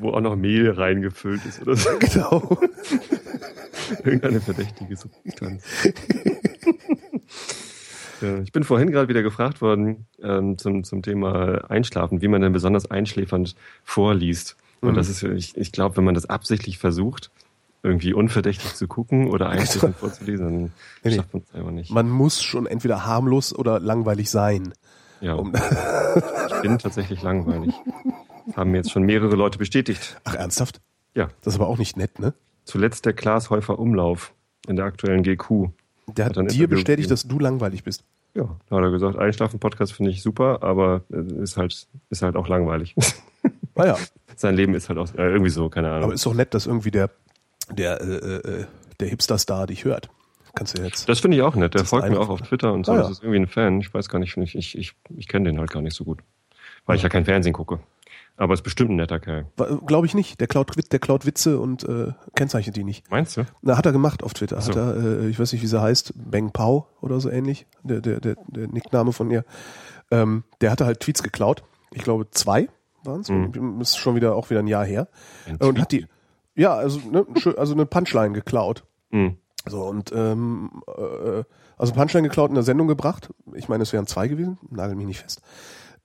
Wo 0.00 0.10
auch 0.10 0.20
noch 0.20 0.34
Mehl 0.34 0.70
reingefüllt 0.70 1.44
ist 1.46 1.62
oder 1.62 1.76
so. 1.76 1.90
Genau. 2.00 2.58
Irgendeine 4.04 4.40
verdächtige 4.40 4.96
Substanz. 4.96 5.64
Ja, 8.20 8.38
Ich 8.38 8.52
bin 8.52 8.64
vorhin 8.64 8.90
gerade 8.90 9.08
wieder 9.08 9.22
gefragt 9.22 9.60
worden 9.60 10.06
ähm, 10.22 10.58
zum, 10.58 10.84
zum 10.84 11.02
Thema 11.02 11.70
Einschlafen, 11.70 12.22
wie 12.22 12.28
man 12.28 12.40
denn 12.40 12.52
besonders 12.52 12.90
einschläfernd 12.90 13.54
vorliest. 13.84 14.56
Und 14.80 14.92
Mhm. 14.92 14.94
das 14.96 15.08
ist, 15.08 15.22
ich, 15.22 15.56
ich 15.56 15.72
glaube, 15.72 15.96
wenn 15.96 16.04
man 16.04 16.14
das 16.14 16.26
absichtlich 16.26 16.78
versucht, 16.78 17.30
irgendwie 17.82 18.12
unverdächtig 18.12 18.74
zu 18.74 18.88
gucken 18.88 19.28
oder 19.30 19.48
einschläfernd 19.48 19.96
vorzulesen, 19.96 20.44
dann 20.46 20.72
Nee, 21.02 21.16
schafft 21.16 21.32
man 21.32 21.42
es 21.48 21.54
einfach 21.54 21.70
nicht. 21.70 21.90
Man 21.90 22.08
muss 22.10 22.42
schon 22.42 22.66
entweder 22.66 23.06
harmlos 23.06 23.54
oder 23.54 23.80
langweilig 23.80 24.30
sein. 24.30 24.74
Ja, 25.22 25.34
Um, 25.34 25.52
ich 25.54 26.60
bin 26.62 26.78
tatsächlich 26.78 27.22
langweilig. 27.22 27.74
Haben 28.56 28.70
mir 28.72 28.78
jetzt 28.78 28.90
schon 28.90 29.02
mehrere 29.04 29.34
Leute 29.36 29.58
bestätigt. 29.58 30.18
ach, 30.24 30.34
ernsthaft? 30.34 30.80
Ja, 31.14 31.28
Das 31.42 31.54
ist 31.54 31.60
aber 31.60 31.68
auch 31.68 31.78
nicht 31.78 31.96
nett, 31.96 32.18
ne? 32.18 32.32
zuletzt 32.64 33.04
der 33.04 33.12
Klaas 33.14 33.50
Häufer 33.50 33.78
Umlauf 33.78 34.32
in 34.68 34.76
der 34.76 34.84
aktuellen 34.84 35.22
GQ. 35.22 35.70
Der 36.08 36.26
hat 36.26 36.36
Hat 36.36 36.50
dir 36.52 36.68
bestätigt, 36.68 37.08
gegeben. 37.08 37.08
dass 37.08 37.26
du 37.26 37.38
langweilig 37.38 37.82
bist. 37.84 38.04
Ja, 38.34 38.44
da 38.68 38.76
hat 38.76 38.82
er 38.84 38.90
gesagt, 38.90 39.16
Einschlafen-Podcast 39.18 39.92
finde 39.92 40.10
ich 40.12 40.22
super, 40.22 40.62
aber 40.62 41.02
äh, 41.12 41.42
ist 41.42 41.56
halt, 41.56 41.86
ist 42.10 42.22
halt 42.22 42.36
auch 42.36 42.46
langweilig. 42.48 42.94
Naja, 43.74 43.96
Sein 44.36 44.56
Leben 44.56 44.74
ist 44.74 44.88
halt 44.88 44.98
auch 44.98 45.12
äh, 45.14 45.30
irgendwie 45.30 45.50
so, 45.50 45.68
keine 45.68 45.90
Ahnung. 45.90 46.04
aber 46.04 46.14
ist 46.14 46.24
doch 46.24 46.34
nett, 46.34 46.54
dass 46.54 46.66
irgendwie 46.66 46.90
der, 46.90 47.10
der, 47.70 48.00
äh, 48.00 48.36
äh, 48.36 48.64
der 49.00 49.08
Hipster-Star 49.08 49.66
dich 49.66 49.84
hört. 49.84 50.08
Kannst 50.54 50.78
du 50.78 50.82
jetzt. 50.82 51.08
das 51.08 51.20
finde 51.20 51.36
ich 51.36 51.42
auch 51.42 51.54
nett. 51.54 51.74
Der 51.74 51.84
folgt 51.84 52.08
mir 52.08 52.18
auch 52.18 52.28
auf 52.28 52.40
Twitter 52.42 52.72
und 52.72 52.86
so. 52.86 52.92
Ah, 52.92 52.96
ja. 52.96 53.00
Das 53.02 53.10
ist 53.12 53.22
irgendwie 53.22 53.40
ein 53.40 53.46
Fan. 53.46 53.80
Ich 53.80 53.92
weiß 53.92 54.08
gar 54.08 54.18
nicht, 54.18 54.36
ich, 54.36 54.54
ich, 54.56 54.78
ich, 54.78 54.92
ich 55.16 55.28
kenne 55.28 55.50
den 55.50 55.58
halt 55.60 55.70
gar 55.70 55.82
nicht 55.82 55.94
so 55.94 56.04
gut. 56.04 56.20
Weil 56.86 56.96
ich 56.96 57.02
ja 57.02 57.08
kein 57.08 57.24
Fernsehen 57.24 57.52
gucke. 57.52 57.80
Aber 58.36 58.54
ist 58.54 58.62
bestimmt 58.62 58.90
ein 58.90 58.96
netter 58.96 59.20
Kerl. 59.20 59.46
Glaube 59.86 60.06
ich 60.06 60.14
nicht. 60.14 60.40
Der 60.40 60.46
klaut, 60.46 60.72
der 60.90 60.98
klaut 60.98 61.26
Witze 61.26 61.60
und 61.60 61.84
äh, 61.84 62.12
kennzeichnet 62.34 62.74
die 62.74 62.84
nicht. 62.84 63.08
Meinst 63.10 63.36
du? 63.36 63.44
Na, 63.60 63.76
hat 63.76 63.84
er 63.84 63.92
gemacht 63.92 64.22
auf 64.22 64.32
Twitter. 64.32 64.60
so. 64.60 64.70
Hat 64.70 64.76
er, 64.76 64.96
äh, 64.96 65.28
ich 65.28 65.38
weiß 65.38 65.52
nicht, 65.52 65.62
wie 65.62 65.66
sie 65.66 65.80
heißt, 65.80 66.14
Beng 66.16 66.50
Pao 66.50 66.88
oder 67.02 67.20
so 67.20 67.30
ähnlich, 67.30 67.66
der, 67.82 68.00
der, 68.00 68.18
der, 68.20 68.36
der 68.48 68.68
Nickname 68.68 69.12
von 69.12 69.30
ihr. 69.30 69.44
Ähm, 70.10 70.44
der 70.62 70.70
hatte 70.70 70.86
halt 70.86 71.00
Tweets 71.00 71.22
geklaut. 71.22 71.62
Ich 71.92 72.02
glaube 72.02 72.30
zwei 72.30 72.68
waren 73.04 73.20
es. 73.20 73.28
Mhm. 73.28 73.80
Ist 73.80 73.96
schon 73.98 74.14
wieder 74.14 74.34
auch 74.34 74.50
wieder 74.50 74.60
ein 74.60 74.66
Jahr 74.66 74.84
her. 74.84 75.08
Ein 75.46 75.56
Und 75.56 75.80
hat 75.80 75.92
die, 75.92 76.06
ja, 76.54 76.74
also, 76.74 77.00
ne, 77.10 77.24
also 77.56 77.72
eine 77.74 77.86
Punchline 77.86 78.32
geklaut. 78.32 78.84
Mhm. 79.10 79.36
So, 79.66 79.82
und 79.84 80.10
ähm, 80.14 80.82
äh, 80.88 81.42
also 81.76 81.92
Punchline 81.92 82.28
geklaut 82.28 82.48
in 82.48 82.54
der 82.54 82.64
Sendung 82.64 82.88
gebracht. 82.88 83.30
Ich 83.54 83.68
meine, 83.68 83.82
es 83.82 83.92
wären 83.92 84.06
zwei 84.06 84.28
gewesen, 84.28 84.58
nagel 84.70 84.96
mich 84.96 85.06
nicht 85.06 85.20
fest. 85.20 85.42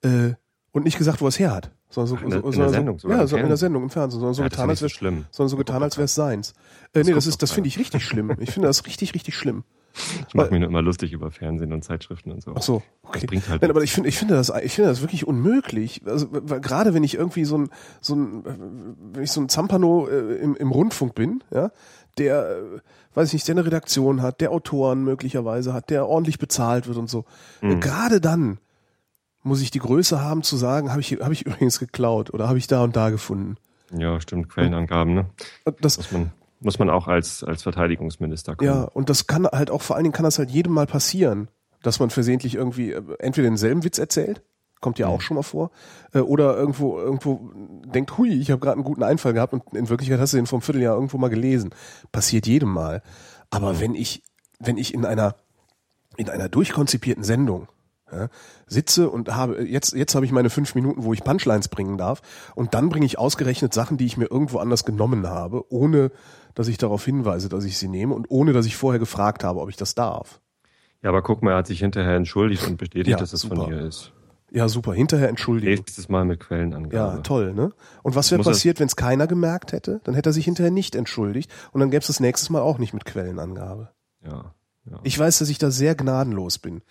Äh, 0.02 0.34
und 0.72 0.84
nicht 0.84 0.98
gesagt, 0.98 1.20
wo 1.22 1.26
er 1.26 1.28
es 1.28 1.38
her 1.38 1.54
hat. 1.54 1.70
Sondern 1.88 2.18
so, 2.18 2.24
in 2.24 2.30
der- 2.30 2.40
so, 2.42 2.48
in 2.50 2.58
der 2.58 2.68
Sendung 2.68 2.98
Ja, 2.98 3.00
im 3.00 3.00
so 3.00 3.08
in 3.08 3.10
der 3.18 3.28
Fernsehen. 3.28 3.56
Sendung, 3.56 3.82
im 3.84 3.90
Fernsehen, 3.90 4.20
sondern 4.20 4.34
so 4.34 4.42
Ja, 4.42 4.48
getan, 4.48 4.68
als 4.68 4.80
so 4.80 4.82
wäre 4.84 4.90
schlimm. 4.90 5.24
sondern 5.30 5.48
so 5.48 5.56
Das 5.56 5.60
getan, 5.60 5.74
kommt 5.76 5.84
als 5.84 5.96
wäre 5.96 6.04
es 6.04 6.14
seins. 6.14 6.54
Äh, 6.92 7.04
nee, 7.04 7.12
das 7.12 7.26
ist, 7.26 7.42
das 7.42 7.52
finde 7.52 7.68
ich 7.68 7.78
richtig 7.78 8.04
schlimm. 8.04 8.36
Ich 8.40 8.50
finde 8.50 8.68
das 8.68 8.84
richtig, 8.86 9.14
richtig 9.14 9.34
schlimm. 9.36 9.64
Ich 10.28 10.34
mache 10.34 10.50
mich 10.50 10.60
nur 10.60 10.68
immer 10.68 10.82
lustig 10.82 11.12
über 11.12 11.30
Fernsehen 11.30 11.72
und 11.72 11.82
Zeitschriften 11.82 12.30
und 12.32 12.42
so. 12.42 12.52
Ach 12.54 12.62
so, 12.62 12.82
Das 13.02 13.16
okay. 13.16 13.26
bringt 13.26 13.48
halt 13.48 13.62
Nein, 13.62 13.70
aber 13.70 13.82
ich 13.82 13.92
finde, 13.92 14.08
ich 14.08 14.18
finde 14.18 14.34
das, 14.34 14.52
ich 14.62 14.74
finde 14.74 14.90
das 14.90 15.00
wirklich 15.00 15.26
unmöglich. 15.26 16.02
Also, 16.06 16.28
weil 16.30 16.60
gerade 16.60 16.94
wenn 16.94 17.04
ich 17.04 17.14
irgendwie 17.14 17.44
so 17.44 17.58
ein, 17.58 17.70
so 18.00 18.14
ein, 18.14 18.44
wenn 19.12 19.22
ich 19.22 19.32
so 19.32 19.40
ein 19.40 19.48
Zampano 19.48 20.06
äh, 20.08 20.36
im, 20.36 20.56
im 20.56 20.70
Rundfunk 20.70 21.14
bin, 21.14 21.42
ja, 21.52 21.70
der, 22.18 22.50
äh, 22.50 22.80
weiß 23.14 23.28
ich 23.28 23.34
nicht, 23.34 23.48
der 23.48 23.54
eine 23.54 23.64
Redaktion 23.64 24.22
hat, 24.22 24.40
der 24.40 24.50
Autoren 24.52 25.04
möglicherweise 25.04 25.72
hat, 25.72 25.90
der 25.90 26.06
ordentlich 26.06 26.38
bezahlt 26.38 26.86
wird 26.86 26.96
und 26.98 27.08
so. 27.08 27.24
Äh, 27.62 27.76
Gerade 27.76 28.20
dann 28.20 28.58
muss 29.42 29.62
ich 29.62 29.70
die 29.70 29.78
Größe 29.78 30.20
haben 30.20 30.42
zu 30.42 30.56
sagen, 30.56 30.90
habe 30.90 31.00
ich, 31.00 31.12
habe 31.20 31.32
ich 31.32 31.46
übrigens 31.46 31.78
geklaut 31.78 32.34
oder 32.34 32.48
habe 32.48 32.58
ich 32.58 32.66
da 32.66 32.82
und 32.82 32.96
da 32.96 33.10
gefunden. 33.10 33.56
Ja, 33.96 34.20
stimmt, 34.20 34.48
Quellenangaben, 34.48 35.14
ne? 35.14 35.26
Das, 35.80 35.96
Muss 35.98 36.10
man, 36.10 36.32
muss 36.66 36.78
man 36.80 36.90
auch 36.90 37.06
als, 37.06 37.44
als 37.44 37.62
Verteidigungsminister 37.62 38.56
können. 38.56 38.70
Ja, 38.70 38.82
und 38.82 39.08
das 39.08 39.26
kann 39.28 39.46
halt 39.46 39.70
auch, 39.70 39.82
vor 39.82 39.94
allen 39.94 40.02
Dingen 40.02 40.12
kann 40.12 40.24
das 40.24 40.38
halt 40.38 40.50
jedem 40.50 40.74
mal 40.74 40.86
passieren, 40.86 41.48
dass 41.82 42.00
man 42.00 42.10
versehentlich 42.10 42.56
irgendwie 42.56 42.90
äh, 42.90 43.02
entweder 43.20 43.48
denselben 43.48 43.84
Witz 43.84 43.98
erzählt, 43.98 44.42
kommt 44.80 44.98
ja 44.98 45.06
auch 45.06 45.20
schon 45.20 45.36
mal 45.36 45.42
vor, 45.42 45.70
äh, 46.12 46.18
oder 46.18 46.56
irgendwo 46.56 46.98
irgendwo 46.98 47.50
denkt, 47.86 48.18
hui, 48.18 48.32
ich 48.32 48.50
habe 48.50 48.60
gerade 48.60 48.74
einen 48.74 48.84
guten 48.84 49.04
Einfall 49.04 49.32
gehabt 49.32 49.52
und 49.52 49.62
in 49.72 49.88
Wirklichkeit 49.88 50.18
hast 50.18 50.32
du 50.32 50.38
den 50.38 50.46
vor 50.46 50.58
einem 50.58 50.62
Vierteljahr 50.62 50.96
irgendwo 50.96 51.18
mal 51.18 51.28
gelesen. 51.28 51.70
Passiert 52.10 52.48
jedem 52.48 52.70
mal. 52.70 53.00
Aber 53.48 53.80
wenn 53.80 53.94
ich, 53.94 54.24
wenn 54.58 54.76
ich 54.76 54.92
in 54.92 55.06
einer, 55.06 55.36
in 56.16 56.28
einer 56.28 56.48
durchkonzipierten 56.48 57.22
Sendung 57.22 57.68
ja, 58.10 58.28
sitze 58.66 59.08
und 59.08 59.34
habe, 59.34 59.62
jetzt, 59.64 59.92
jetzt 59.92 60.16
habe 60.16 60.26
ich 60.26 60.32
meine 60.32 60.50
fünf 60.50 60.74
Minuten, 60.74 61.04
wo 61.04 61.12
ich 61.12 61.22
Punchlines 61.22 61.68
bringen 61.68 61.96
darf 61.96 62.22
und 62.56 62.74
dann 62.74 62.88
bringe 62.88 63.06
ich 63.06 63.18
ausgerechnet 63.18 63.72
Sachen, 63.72 63.98
die 63.98 64.06
ich 64.06 64.16
mir 64.16 64.26
irgendwo 64.26 64.58
anders 64.58 64.84
genommen 64.84 65.28
habe, 65.28 65.72
ohne 65.72 66.10
dass 66.56 66.66
ich 66.66 66.78
darauf 66.78 67.04
hinweise, 67.04 67.48
dass 67.48 67.64
ich 67.64 67.78
sie 67.78 67.86
nehme 67.86 68.12
und 68.14 68.26
ohne 68.28 68.52
dass 68.52 68.66
ich 68.66 68.76
vorher 68.76 68.98
gefragt 68.98 69.44
habe, 69.44 69.60
ob 69.60 69.68
ich 69.68 69.76
das 69.76 69.94
darf. 69.94 70.40
Ja, 71.02 71.10
aber 71.10 71.22
guck 71.22 71.42
mal, 71.42 71.52
er 71.52 71.58
hat 71.58 71.66
sich 71.68 71.78
hinterher 71.78 72.16
entschuldigt 72.16 72.66
und 72.66 72.78
bestätigt, 72.78 73.08
Ja, 73.10 73.16
dass 73.18 73.32
es 73.32 73.42
super. 73.42 73.56
von 73.56 73.70
dir 73.70 73.80
ist. 73.82 74.12
Ja, 74.50 74.68
super. 74.68 74.94
Hinterher 74.94 75.28
entschuldigen. 75.28 75.74
Nächstes 75.74 76.08
Mal 76.08 76.24
mit 76.24 76.40
Quellenangabe. 76.40 77.16
Ja, 77.16 77.20
toll, 77.22 77.52
ne? 77.52 77.72
Und 78.02 78.14
was 78.16 78.30
wäre 78.30 78.40
er- 78.40 78.44
passiert, 78.44 78.80
wenn 78.80 78.86
es 78.86 78.96
keiner 78.96 79.26
gemerkt 79.26 79.72
hätte? 79.72 80.00
Dann 80.04 80.14
hätte 80.14 80.30
er 80.30 80.32
sich 80.32 80.44
hinterher 80.46 80.70
nicht 80.70 80.94
entschuldigt 80.96 81.50
und 81.72 81.80
dann 81.80 81.90
gäbe 81.90 82.00
es 82.00 82.06
das 82.06 82.20
nächstes 82.20 82.48
Mal 82.50 82.60
auch 82.62 82.78
nicht 82.78 82.94
mit 82.94 83.04
Quellenangabe. 83.04 83.90
Ja, 84.24 84.54
ja. 84.90 84.98
Ich 85.02 85.18
weiß, 85.18 85.38
dass 85.38 85.48
ich 85.48 85.58
da 85.58 85.70
sehr 85.70 85.94
gnadenlos 85.94 86.58
bin. 86.58 86.82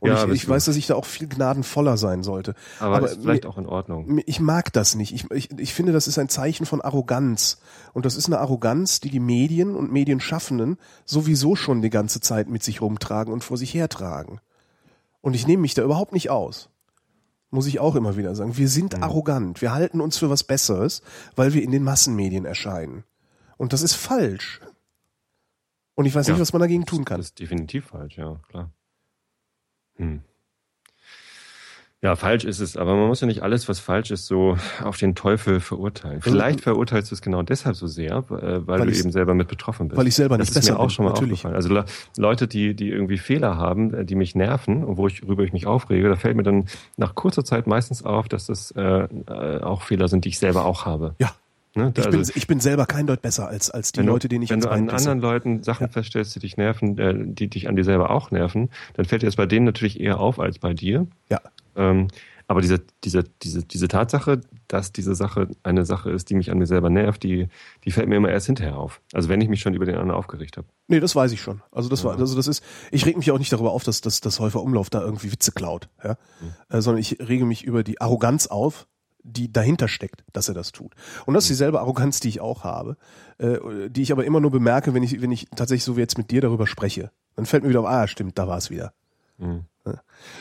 Und 0.00 0.10
Ja, 0.10 0.24
ich, 0.26 0.32
ich 0.42 0.48
weiß, 0.48 0.64
dass 0.64 0.76
ich 0.76 0.86
da 0.86 0.94
auch 0.96 1.04
viel 1.04 1.28
gnadenvoller 1.28 1.96
sein 1.96 2.22
sollte. 2.22 2.54
aber, 2.80 2.96
aber 2.96 3.10
ist 3.10 3.20
vielleicht 3.20 3.44
mir- 3.44 3.50
auch 3.50 3.58
in 3.58 3.66
Ordnung. 3.66 4.20
Ich 4.26 4.40
mag 4.40 4.72
das 4.72 4.94
nicht. 4.94 5.12
Ich, 5.14 5.30
ich, 5.30 5.56
ich 5.58 5.72
finde, 5.74 5.92
das 5.92 6.08
ist 6.08 6.18
ein 6.18 6.28
Zeichen 6.28 6.66
von 6.66 6.80
Arroganz. 6.80 7.58
Und 7.92 8.06
das 8.06 8.16
ist 8.16 8.26
eine 8.26 8.38
Arroganz, 8.38 9.00
die 9.00 9.10
die 9.10 9.20
Medien 9.20 9.74
und 9.76 9.92
Medienschaffenden 9.92 10.78
sowieso 11.04 11.54
schon 11.56 11.80
die 11.82 11.90
ganze 11.90 12.20
Zeit 12.20 12.48
mit 12.48 12.62
sich 12.62 12.80
rumtragen 12.80 13.32
und 13.32 13.44
vor 13.44 13.56
sich 13.56 13.72
hertragen. 13.74 14.40
Und 15.20 15.34
ich 15.34 15.46
nehme 15.46 15.62
mich 15.62 15.74
da 15.74 15.82
überhaupt 15.82 16.12
nicht 16.12 16.30
aus. 16.30 16.68
Muss 17.50 17.66
ich 17.68 17.78
auch 17.78 17.94
immer 17.94 18.16
wieder 18.16 18.34
sagen. 18.34 18.56
Wir 18.56 18.68
sind 18.68 19.00
arrogant. 19.00 19.62
Wir 19.62 19.72
halten 19.72 20.00
uns 20.00 20.18
für 20.18 20.28
was 20.28 20.42
Besseres, 20.42 21.02
weil 21.36 21.54
wir 21.54 21.62
in 21.62 21.70
den 21.70 21.84
Massenmedien 21.84 22.44
erscheinen. 22.46 23.04
Und 23.56 23.72
das 23.72 23.82
ist 23.82 23.94
falsch. 23.94 24.60
Und 25.94 26.06
ich 26.06 26.14
weiß 26.14 26.26
Ja. 26.26 26.32
nicht, 26.34 26.40
was 26.40 26.52
man 26.52 26.60
dagegen 26.60 26.86
tun 26.86 27.04
kann. 27.04 27.18
Das 27.18 27.26
ist 27.26 27.38
definitiv 27.40 27.86
falsch, 27.86 28.16
ja, 28.18 28.40
klar. 28.48 28.70
Hm. 29.96 30.22
Ja, 32.02 32.16
falsch 32.16 32.44
ist 32.44 32.60
es, 32.60 32.76
aber 32.76 32.94
man 32.96 33.06
muss 33.06 33.22
ja 33.22 33.26
nicht 33.26 33.42
alles, 33.42 33.66
was 33.66 33.80
falsch 33.80 34.10
ist, 34.10 34.26
so 34.26 34.58
auf 34.82 34.98
den 34.98 35.14
Teufel 35.14 35.58
verurteilen. 35.58 36.20
Vielleicht 36.20 36.60
verurteilst 36.60 37.10
du 37.10 37.14
es 37.14 37.22
genau 37.22 37.42
deshalb 37.42 37.76
so 37.76 37.86
sehr, 37.86 38.16
äh, 38.16 38.26
weil, 38.66 38.80
Weil 38.80 38.86
du 38.88 38.92
eben 38.98 39.10
selber 39.10 39.32
mit 39.32 39.48
betroffen 39.48 39.88
bist. 39.88 39.96
weil 39.98 40.06
ich 40.06 40.14
selber 40.14 40.36
das 40.36 40.48
nicht 40.48 40.56
ist 40.58 40.62
besser 40.66 40.74
mir 40.74 40.80
auch 40.80 40.90
schon 40.90 41.06
mal 41.06 41.12
natürlich. 41.12 41.46
aufgefallen. 41.46 41.54
Also 41.54 41.70
Le- 41.72 41.86
Leute, 42.18 42.46
die, 42.46 42.74
die 42.74 42.90
irgendwie 42.90 43.16
Fehler 43.16 43.56
haben, 43.56 43.94
äh, 43.94 44.04
die 44.04 44.16
mich 44.16 44.34
nerven 44.34 44.84
und 44.84 44.98
wo 44.98 45.06
ich, 45.06 45.22
worüber 45.22 45.44
ich 45.44 45.54
mich 45.54 45.66
aufrege, 45.66 46.10
da 46.10 46.16
fällt 46.16 46.36
mir 46.36 46.42
dann 46.42 46.66
nach 46.98 47.14
kurzer 47.14 47.42
Zeit 47.42 47.66
meistens 47.66 48.04
auf, 48.04 48.28
dass 48.28 48.44
das 48.46 48.70
äh, 48.72 48.82
äh, 48.82 49.62
auch 49.62 49.80
Fehler 49.80 50.08
sind, 50.08 50.26
die 50.26 50.28
ich 50.28 50.38
selber 50.38 50.66
auch 50.66 50.84
habe. 50.84 51.14
Ja. 51.20 51.32
Ne? 51.74 51.92
Ich, 51.96 52.06
Also- 52.06 52.18
bin, 52.18 52.30
ich 52.34 52.46
bin 52.46 52.60
selber 52.60 52.86
kein 52.86 53.06
Deut 53.06 53.22
besser 53.22 53.48
als, 53.48 53.70
als 53.70 53.92
die 53.92 54.02
Leute, 54.02 54.28
denen 54.28 54.42
ich 54.42 54.50
Wenn 54.50 54.60
du 54.60 54.70
an 54.70 54.88
anderen 54.88 55.20
Leuten 55.20 55.62
Sachen 55.62 55.88
feststellst, 55.88 56.34
die 56.36 56.40
dich 56.40 56.56
nerven, 56.56 56.98
äh, 56.98 57.14
die 57.16 57.48
dich 57.48 57.68
an 57.68 57.76
dir 57.76 57.84
selber 57.84 58.10
auch 58.10 58.30
nerven, 58.30 58.70
dann 58.94 59.04
fällt 59.06 59.22
dir 59.22 59.26
das 59.26 59.36
bei 59.36 59.46
denen 59.46 59.66
natürlich 59.66 59.98
eher 60.00 60.20
auf 60.20 60.38
als 60.38 60.58
bei 60.58 60.72
dir. 60.74 61.06
Ja. 61.30 61.40
Ähm, 61.76 62.08
Aber 62.46 62.60
diese, 62.60 62.82
diese, 63.04 63.24
diese, 63.42 63.64
diese 63.64 63.88
Tatsache, 63.88 64.42
dass 64.68 64.92
diese 64.92 65.14
Sache 65.14 65.48
eine 65.62 65.86
Sache 65.86 66.10
ist, 66.10 66.28
die 66.28 66.34
mich 66.34 66.50
an 66.50 66.58
mir 66.58 66.66
selber 66.66 66.90
nervt, 66.90 67.22
die, 67.22 67.48
die 67.84 67.90
fällt 67.90 68.06
mir 68.06 68.16
immer 68.16 68.28
erst 68.28 68.46
hinterher 68.46 68.76
auf. 68.76 69.00
Also 69.14 69.30
wenn 69.30 69.40
ich 69.40 69.48
mich 69.48 69.62
schon 69.62 69.72
über 69.72 69.86
den 69.86 69.94
anderen 69.94 70.10
aufgeregt 70.10 70.58
habe. 70.58 70.66
Nee, 70.86 71.00
das 71.00 71.16
weiß 71.16 71.32
ich 71.32 71.40
schon. 71.40 71.62
Also 71.72 71.88
das 71.88 72.04
war, 72.04 72.18
also 72.18 72.36
das 72.36 72.46
ist, 72.46 72.62
ich 72.90 73.06
reg 73.06 73.16
mich 73.16 73.30
auch 73.30 73.38
nicht 73.38 73.50
darüber 73.50 73.72
auf, 73.72 73.82
dass, 73.82 74.02
dass, 74.02 74.20
dass 74.20 74.40
Häufer 74.40 74.62
Umlauf 74.62 74.90
da 74.90 75.00
irgendwie 75.00 75.32
Witze 75.32 75.52
klaut, 75.52 75.88
ja. 76.04 76.18
Mhm. 76.42 76.76
Äh, 76.76 76.80
sondern 76.82 77.00
ich 77.00 77.18
rege 77.18 77.46
mich 77.46 77.64
über 77.64 77.82
die 77.82 78.02
Arroganz 78.02 78.46
auf, 78.46 78.86
die 79.24 79.52
dahinter 79.52 79.88
steckt, 79.88 80.22
dass 80.32 80.48
er 80.48 80.54
das 80.54 80.70
tut. 80.70 80.94
Und 81.26 81.34
das 81.34 81.44
ist 81.44 81.48
dieselbe 81.48 81.80
Arroganz, 81.80 82.20
die 82.20 82.28
ich 82.28 82.40
auch 82.40 82.62
habe, 82.62 82.96
äh, 83.38 83.88
die 83.88 84.02
ich 84.02 84.12
aber 84.12 84.24
immer 84.24 84.40
nur 84.40 84.50
bemerke, 84.50 84.94
wenn 84.94 85.02
ich, 85.02 85.20
wenn 85.20 85.32
ich 85.32 85.48
tatsächlich 85.56 85.84
so 85.84 85.96
wie 85.96 86.00
jetzt 86.00 86.18
mit 86.18 86.30
dir 86.30 86.42
darüber 86.42 86.66
spreche. 86.66 87.10
Dann 87.34 87.46
fällt 87.46 87.64
mir 87.64 87.70
wieder 87.70 87.80
auf, 87.80 87.86
ah, 87.86 88.06
stimmt, 88.06 88.38
da 88.38 88.46
war 88.46 88.58
es 88.58 88.70
wieder. 88.70 88.92
Mhm. 89.38 89.64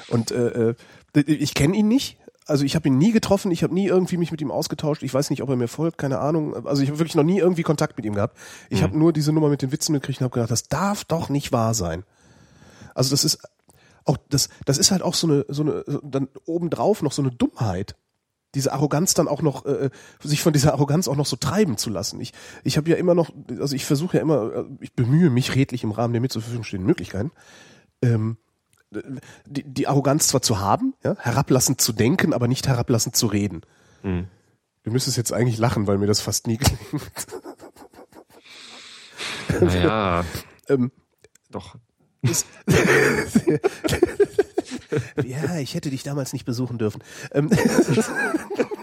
Und 0.10 0.32
äh, 0.32 0.70
äh 0.70 0.76
ich 1.16 1.54
kenne 1.54 1.76
ihn 1.76 1.88
nicht, 1.88 2.18
also 2.46 2.66
ich 2.66 2.76
habe 2.76 2.88
ihn 2.88 2.98
nie 2.98 3.12
getroffen, 3.12 3.52
ich 3.52 3.64
habe 3.64 3.74
nie 3.74 3.88
irgendwie 3.88 4.18
mich 4.18 4.32
mit 4.32 4.42
ihm 4.42 4.52
ausgetauscht. 4.52 5.04
Ich 5.04 5.14
weiß 5.14 5.30
nicht, 5.30 5.44
ob 5.44 5.50
er 5.50 5.56
mir 5.56 5.68
folgt, 5.68 5.98
keine 5.98 6.20
Ahnung. 6.20 6.66
Also 6.66 6.82
ich 6.82 6.90
habe 6.90 7.00
wirklich 7.00 7.16
noch 7.16 7.24
nie 7.24 7.40
irgendwie 7.40 7.64
Kontakt 7.64 7.98
mit 7.98 8.06
ihm 8.06 8.16
gehabt. 8.16 8.38
Ich 8.70 8.80
mhm. 8.80 8.84
habe 8.84 8.98
nur 8.98 9.14
diese 9.14 9.32
Nummer 9.32 9.50
mit 9.50 9.62
den 9.62 9.72
Witzen 9.72 9.94
mitgekriegt 9.94 10.22
und 10.22 10.26
habe 10.26 10.34
gedacht, 10.34 10.52
das 10.52 10.68
darf 10.68 11.06
doch 11.06 11.30
nicht 11.30 11.52
wahr 11.52 11.74
sein. 11.74 12.04
Also 12.96 13.12
das 13.12 13.24
ist 13.24 13.40
auch 14.06 14.18
das 14.30 14.50
das 14.66 14.78
ist 14.78 14.92
halt 14.92 15.02
auch 15.02 15.14
so 15.14 15.28
eine 15.28 15.46
so 15.48 15.64
eine 15.64 15.84
dann 16.04 16.28
obendrauf 16.46 17.02
noch 17.02 17.12
so 17.12 17.22
eine 17.22 17.32
Dummheit. 17.32 17.96
Diese 18.56 18.72
Arroganz 18.72 19.14
dann 19.14 19.28
auch 19.28 19.42
noch 19.42 19.66
äh, 19.66 19.90
sich 20.22 20.42
von 20.42 20.54
dieser 20.54 20.74
Arroganz 20.74 21.08
auch 21.08 21.16
noch 21.16 21.26
so 21.26 21.36
treiben 21.36 21.78
zu 21.78 21.90
lassen. 21.90 22.22
Ich 22.22 22.34
ich 22.64 22.78
habe 22.78 22.90
ja 22.90 22.96
immer 22.96 23.16
noch 23.16 23.32
also 23.60 23.76
ich 23.76 23.86
versuche 23.86 24.18
ja 24.18 24.24
immer 24.24 24.66
ich 24.80 24.94
bemühe 24.94 25.30
mich 25.30 25.56
redlich 25.56 25.84
im 25.84 25.92
Rahmen 25.92 26.14
der 26.14 26.22
mir 26.22 26.30
zur 26.30 26.42
Verfügung 26.42 26.64
stehenden 26.64 26.88
Möglichkeiten 26.88 27.32
ähm, 28.02 28.38
die, 29.46 29.64
die 29.64 29.88
Arroganz 29.88 30.28
zwar 30.28 30.42
zu 30.42 30.60
haben, 30.60 30.94
ja, 31.04 31.16
herablassend 31.18 31.82
zu 31.82 31.94
denken, 31.94 32.34
aber 32.34 32.48
nicht 32.48 32.68
herablassend 32.68 33.16
zu 33.16 33.28
reden. 33.28 33.62
Mhm. 34.04 34.28
Du 34.84 34.92
müsstest 34.92 35.18
jetzt 35.18 35.34
eigentlich 35.34 35.58
lachen, 35.58 35.88
weil 35.88 35.98
mir 35.98 36.08
das 36.08 36.22
fast 36.22 36.48
nie 36.48 36.58
gelingt. 36.58 37.28
Naja. 39.62 40.26
ähm, 40.68 40.92
Doch. 41.50 41.76
ja, 45.26 45.58
ich 45.60 45.76
hätte 45.76 45.90
dich 45.90 46.04
damals 46.04 46.34
nicht 46.34 46.46
besuchen 46.46 46.78
dürfen. 46.78 47.02
Ähm, 47.34 47.50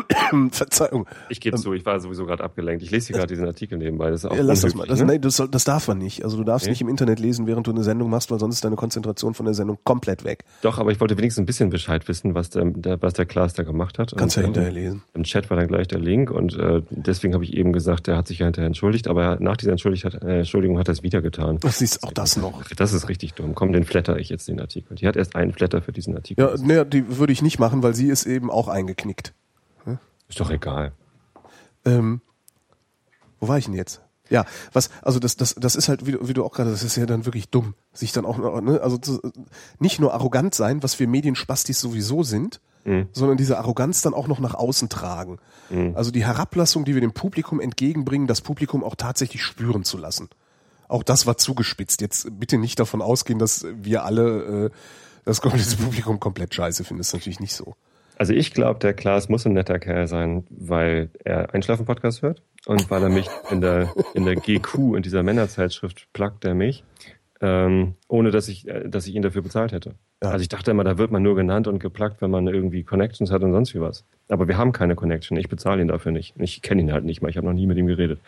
Verzeihung. 0.50 1.06
Ich 1.28 1.40
gebe 1.40 1.56
ähm, 1.56 1.62
zu, 1.62 1.72
ich 1.72 1.84
war 1.84 1.98
sowieso 2.00 2.24
gerade 2.26 2.42
abgelenkt. 2.44 2.82
Ich 2.82 2.90
lese 2.90 3.08
hier 3.08 3.16
gerade 3.16 3.28
diesen 3.28 3.46
Artikel 3.46 3.78
nebenbei. 3.78 4.10
Das 4.10 4.24
ist 4.24 4.30
auch 4.30 4.36
ja, 4.36 4.42
lass 4.42 4.60
das 4.60 4.74
mal. 4.74 4.86
Das, 4.86 5.00
ne? 5.00 5.06
nein, 5.06 5.20
das, 5.20 5.42
das, 5.50 5.64
darf 5.64 5.88
man 5.88 5.98
nicht. 5.98 6.24
Also 6.24 6.36
du 6.36 6.44
darfst 6.44 6.66
okay. 6.66 6.72
nicht 6.72 6.80
im 6.80 6.88
Internet 6.88 7.18
lesen, 7.18 7.46
während 7.46 7.66
du 7.66 7.70
eine 7.70 7.82
Sendung 7.82 8.10
machst, 8.10 8.30
weil 8.30 8.38
sonst 8.38 8.56
ist 8.56 8.64
deine 8.64 8.76
Konzentration 8.76 9.34
von 9.34 9.46
der 9.46 9.54
Sendung 9.54 9.78
komplett 9.84 10.24
weg. 10.24 10.44
Doch, 10.62 10.78
aber 10.78 10.92
ich 10.92 11.00
wollte 11.00 11.16
wenigstens 11.18 11.42
ein 11.42 11.46
bisschen 11.46 11.70
Bescheid 11.70 12.06
wissen, 12.08 12.34
was 12.34 12.50
der, 12.50 12.64
der 12.64 13.00
was 13.02 13.14
der 13.14 13.26
Klaas 13.26 13.54
da 13.54 13.62
gemacht 13.62 13.98
hat. 13.98 14.14
Kannst 14.16 14.36
und, 14.36 14.42
ja 14.42 14.46
hinterher 14.46 14.72
lesen. 14.72 15.02
Im 15.14 15.24
Chat 15.24 15.50
war 15.50 15.56
dann 15.56 15.68
gleich 15.68 15.88
der 15.88 15.98
Link 15.98 16.30
und 16.30 16.56
äh, 16.58 16.82
deswegen 16.90 17.34
habe 17.34 17.44
ich 17.44 17.54
eben 17.54 17.72
gesagt, 17.72 18.06
der 18.06 18.16
hat 18.16 18.28
sich 18.28 18.38
ja 18.38 18.46
hinterher 18.46 18.66
entschuldigt, 18.66 19.08
aber 19.08 19.38
nach 19.40 19.56
dieser 19.56 19.72
Entschuldigung 19.72 20.12
hat, 20.12 20.22
äh, 20.22 20.38
Entschuldigung 20.38 20.78
hat 20.78 20.88
er 20.88 20.92
es 20.92 21.02
wieder 21.02 21.22
getan. 21.22 21.58
Das 21.60 21.80
ist 21.80 22.02
auch 22.02 22.12
das 22.12 22.36
noch. 22.36 22.62
Das 22.76 22.92
ist 22.92 23.08
richtig 23.08 23.34
dumm. 23.34 23.54
Komm, 23.54 23.72
den 23.72 23.84
flatter 23.84 24.18
ich 24.18 24.28
jetzt 24.28 24.48
den 24.48 24.60
Artikel. 24.60 24.96
Die 24.96 25.06
hat 25.06 25.16
erst 25.16 25.36
einen 25.36 25.52
Flatter 25.52 25.82
für 25.82 25.92
diesen 25.92 26.14
Artikel. 26.14 26.42
Ja, 26.42 26.54
nee, 26.60 26.84
die 26.84 27.18
würde 27.18 27.32
ich 27.32 27.42
nicht 27.42 27.58
machen, 27.58 27.82
weil 27.82 27.94
sie 27.94 28.08
ist 28.08 28.26
eben 28.26 28.50
auch 28.50 28.68
eingeknickt. 28.68 29.34
Ist 30.32 30.40
doch 30.40 30.50
egal. 30.50 30.92
Ähm, 31.84 32.22
wo 33.38 33.48
war 33.48 33.58
ich 33.58 33.66
denn 33.66 33.74
jetzt? 33.74 34.00
Ja, 34.30 34.46
was, 34.72 34.88
also 35.02 35.18
das, 35.18 35.36
das, 35.36 35.54
das 35.56 35.76
ist 35.76 35.90
halt, 35.90 36.06
wie, 36.06 36.16
wie 36.26 36.32
du 36.32 36.42
auch 36.42 36.52
gerade, 36.52 36.70
das 36.70 36.82
ist 36.82 36.96
ja 36.96 37.04
dann 37.04 37.26
wirklich 37.26 37.50
dumm, 37.50 37.74
sich 37.92 38.12
dann 38.12 38.24
auch, 38.24 38.62
ne, 38.62 38.80
also 38.80 38.96
zu, 38.96 39.20
nicht 39.78 40.00
nur 40.00 40.14
arrogant 40.14 40.54
sein, 40.54 40.82
was 40.82 40.98
wir 40.98 41.06
Medienspastis 41.06 41.78
sowieso 41.78 42.22
sind, 42.22 42.62
mhm. 42.84 43.08
sondern 43.12 43.36
diese 43.36 43.58
Arroganz 43.58 44.00
dann 44.00 44.14
auch 44.14 44.26
noch 44.26 44.40
nach 44.40 44.54
außen 44.54 44.88
tragen. 44.88 45.38
Mhm. 45.68 45.92
Also 45.96 46.10
die 46.10 46.24
Herablassung, 46.24 46.86
die 46.86 46.94
wir 46.94 47.02
dem 47.02 47.12
Publikum 47.12 47.60
entgegenbringen, 47.60 48.26
das 48.26 48.40
Publikum 48.40 48.84
auch 48.84 48.94
tatsächlich 48.94 49.42
spüren 49.42 49.84
zu 49.84 49.98
lassen. 49.98 50.30
Auch 50.88 51.02
das 51.02 51.26
war 51.26 51.36
zugespitzt. 51.36 52.00
Jetzt 52.00 52.38
bitte 52.40 52.56
nicht 52.56 52.80
davon 52.80 53.02
ausgehen, 53.02 53.38
dass 53.38 53.66
wir 53.82 54.04
alle 54.04 54.64
äh, 54.66 54.70
das 55.26 55.42
komplette 55.42 55.76
Publikum 55.76 56.20
komplett 56.20 56.54
scheiße 56.54 56.84
finden. 56.84 57.00
Das 57.00 57.08
ist 57.08 57.12
natürlich 57.12 57.40
nicht 57.40 57.54
so. 57.54 57.74
Also 58.22 58.34
ich 58.34 58.54
glaube, 58.54 58.78
der 58.78 58.94
Klaas 58.94 59.28
muss 59.28 59.44
ein 59.46 59.52
netter 59.52 59.80
Kerl 59.80 60.06
sein, 60.06 60.44
weil 60.48 61.10
er 61.24 61.52
Einschlafen-Podcast 61.52 62.22
hört 62.22 62.40
und 62.66 62.88
weil 62.88 63.02
er 63.02 63.08
mich 63.08 63.26
in 63.50 63.60
der, 63.60 63.92
in 64.14 64.24
der 64.24 64.36
GQ, 64.36 64.94
in 64.94 65.02
dieser 65.02 65.24
Männerzeitschrift, 65.24 66.06
plagt 66.12 66.44
er 66.44 66.54
mich, 66.54 66.84
ähm, 67.40 67.96
ohne 68.06 68.30
dass 68.30 68.46
ich, 68.46 68.68
äh, 68.68 68.88
dass 68.88 69.08
ich 69.08 69.16
ihn 69.16 69.22
dafür 69.22 69.42
bezahlt 69.42 69.72
hätte. 69.72 69.96
Ja. 70.22 70.30
Also 70.30 70.40
ich 70.40 70.48
dachte 70.48 70.70
immer, 70.70 70.84
da 70.84 70.98
wird 70.98 71.10
man 71.10 71.24
nur 71.24 71.34
genannt 71.34 71.66
und 71.66 71.80
geplagt, 71.80 72.22
wenn 72.22 72.30
man 72.30 72.46
irgendwie 72.46 72.84
Connections 72.84 73.32
hat 73.32 73.42
und 73.42 73.50
sonst 73.50 73.74
wie 73.74 73.80
was. 73.80 74.04
Aber 74.28 74.46
wir 74.46 74.56
haben 74.56 74.70
keine 74.70 74.94
Connection. 74.94 75.36
Ich 75.36 75.48
bezahle 75.48 75.82
ihn 75.82 75.88
dafür 75.88 76.12
nicht. 76.12 76.32
Ich 76.38 76.62
kenne 76.62 76.80
ihn 76.80 76.92
halt 76.92 77.04
nicht 77.04 77.22
mal. 77.22 77.28
Ich 77.28 77.36
habe 77.36 77.48
noch 77.48 77.54
nie 77.54 77.66
mit 77.66 77.76
ihm 77.76 77.88
geredet. 77.88 78.20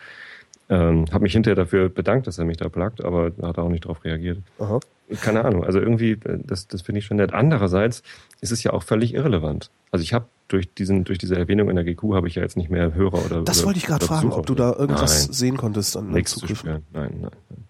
Ähm, 0.67 1.05
habe 1.13 1.23
mich 1.23 1.31
hinterher 1.31 1.55
dafür 1.55 1.87
bedankt, 1.87 2.27
dass 2.27 2.37
er 2.37 2.43
mich 2.43 2.57
da 2.57 2.67
plagt, 2.67 3.01
aber 3.01 3.31
hat 3.41 3.57
er 3.57 3.63
auch 3.63 3.69
nicht 3.69 3.85
drauf 3.85 4.03
reagiert. 4.03 4.39
Aha. 4.59 4.81
Keine 5.21 5.45
Ahnung. 5.45 5.63
Also 5.63 5.79
irgendwie, 5.79 6.11
äh, 6.11 6.39
das, 6.43 6.67
das 6.67 6.81
finde 6.81 6.99
ich 6.99 7.05
schon 7.05 7.17
nett. 7.17 7.33
Andererseits 7.33 8.01
ist 8.41 8.51
es 8.51 8.63
ja 8.63 8.73
auch 8.73 8.83
völlig 8.83 9.13
irrelevant. 9.13 9.69
Also 9.91 10.03
ich 10.03 10.13
habe 10.13 10.25
durch 10.47 10.73
diesen 10.73 11.03
durch 11.03 11.17
diese 11.17 11.35
Erwähnung 11.35 11.69
in 11.69 11.75
der 11.75 11.85
GQ 11.85 12.13
habe 12.13 12.27
ich 12.27 12.35
ja 12.35 12.41
jetzt 12.41 12.57
nicht 12.57 12.69
mehr 12.69 12.93
Hörer 12.93 13.25
oder 13.25 13.41
Das 13.43 13.59
oder, 13.59 13.67
wollte 13.67 13.79
ich 13.79 13.85
gerade 13.85 14.05
fragen, 14.05 14.31
ob 14.31 14.45
du 14.45 14.55
da 14.55 14.73
irgendwas 14.73 15.27
nein. 15.27 15.33
sehen 15.33 15.57
konntest 15.57 15.95
an 15.97 16.11
Nichts 16.11 16.35
zu 16.35 16.47
spüren. 16.47 16.83
Nein, 16.93 17.19
nein, 17.21 17.31
nein. 17.49 17.63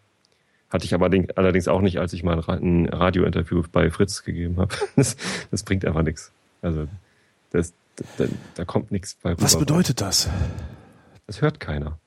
Hatte 0.70 0.86
ich 0.86 0.94
aber 0.94 1.10
allerdings 1.36 1.68
auch 1.68 1.82
nicht, 1.82 2.00
als 2.00 2.12
ich 2.14 2.24
mal 2.24 2.42
ein 2.48 2.90
Radiointerview 2.90 3.64
bei 3.72 3.92
Fritz 3.92 4.24
gegeben 4.24 4.58
habe. 4.58 4.76
Das, 4.96 5.16
das 5.52 5.64
bringt 5.64 5.86
einfach 5.86 6.04
nichts. 6.04 6.32
Also 6.62 6.88
das, 7.52 7.74
da, 8.18 8.26
da 8.56 8.66
kommt 8.66 8.92
nichts 8.92 9.16
bei. 9.22 9.40
Was 9.40 9.58
bedeutet 9.58 10.02
das? 10.02 10.30
Das 11.28 11.42
hört 11.42 11.60
keiner. 11.60 12.00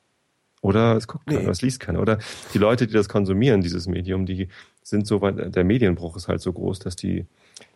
Oder 0.61 0.97
es 0.97 1.07
guckt 1.07 1.27
keiner, 1.27 1.43
nee. 1.43 1.49
es 1.49 1.63
liest 1.63 1.81
keiner. 1.81 2.01
Oder 2.01 2.19
die 2.53 2.59
Leute, 2.59 2.87
die 2.87 2.93
das 2.93 3.09
konsumieren, 3.09 3.61
dieses 3.61 3.87
Medium, 3.87 4.27
die 4.27 4.49
sind 4.89 5.07
so 5.07 5.21
weit, 5.21 5.55
der 5.55 5.65
Medienbruch 5.65 6.17
ist 6.17 6.29
halt 6.29 6.41
so 6.41 6.53
groß, 6.53 6.79
dass 6.79 6.97
die, 6.97 7.27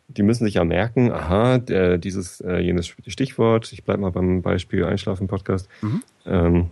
die 0.09 0.23
müssen 0.23 0.45
sich 0.45 0.55
ja 0.55 0.65
merken, 0.65 1.13
aha, 1.13 1.59
der, 1.59 1.99
dieses, 1.99 2.41
äh, 2.41 2.59
jenes 2.59 2.95
Stichwort, 3.07 3.73
ich 3.73 3.85
bleibe 3.85 4.03
mal 4.03 4.13
beim 4.13 4.43
Beispiel 4.43 4.85
Einschlafen-Podcast, 4.85 5.69
mhm. 5.83 6.03
ähm, 6.27 6.71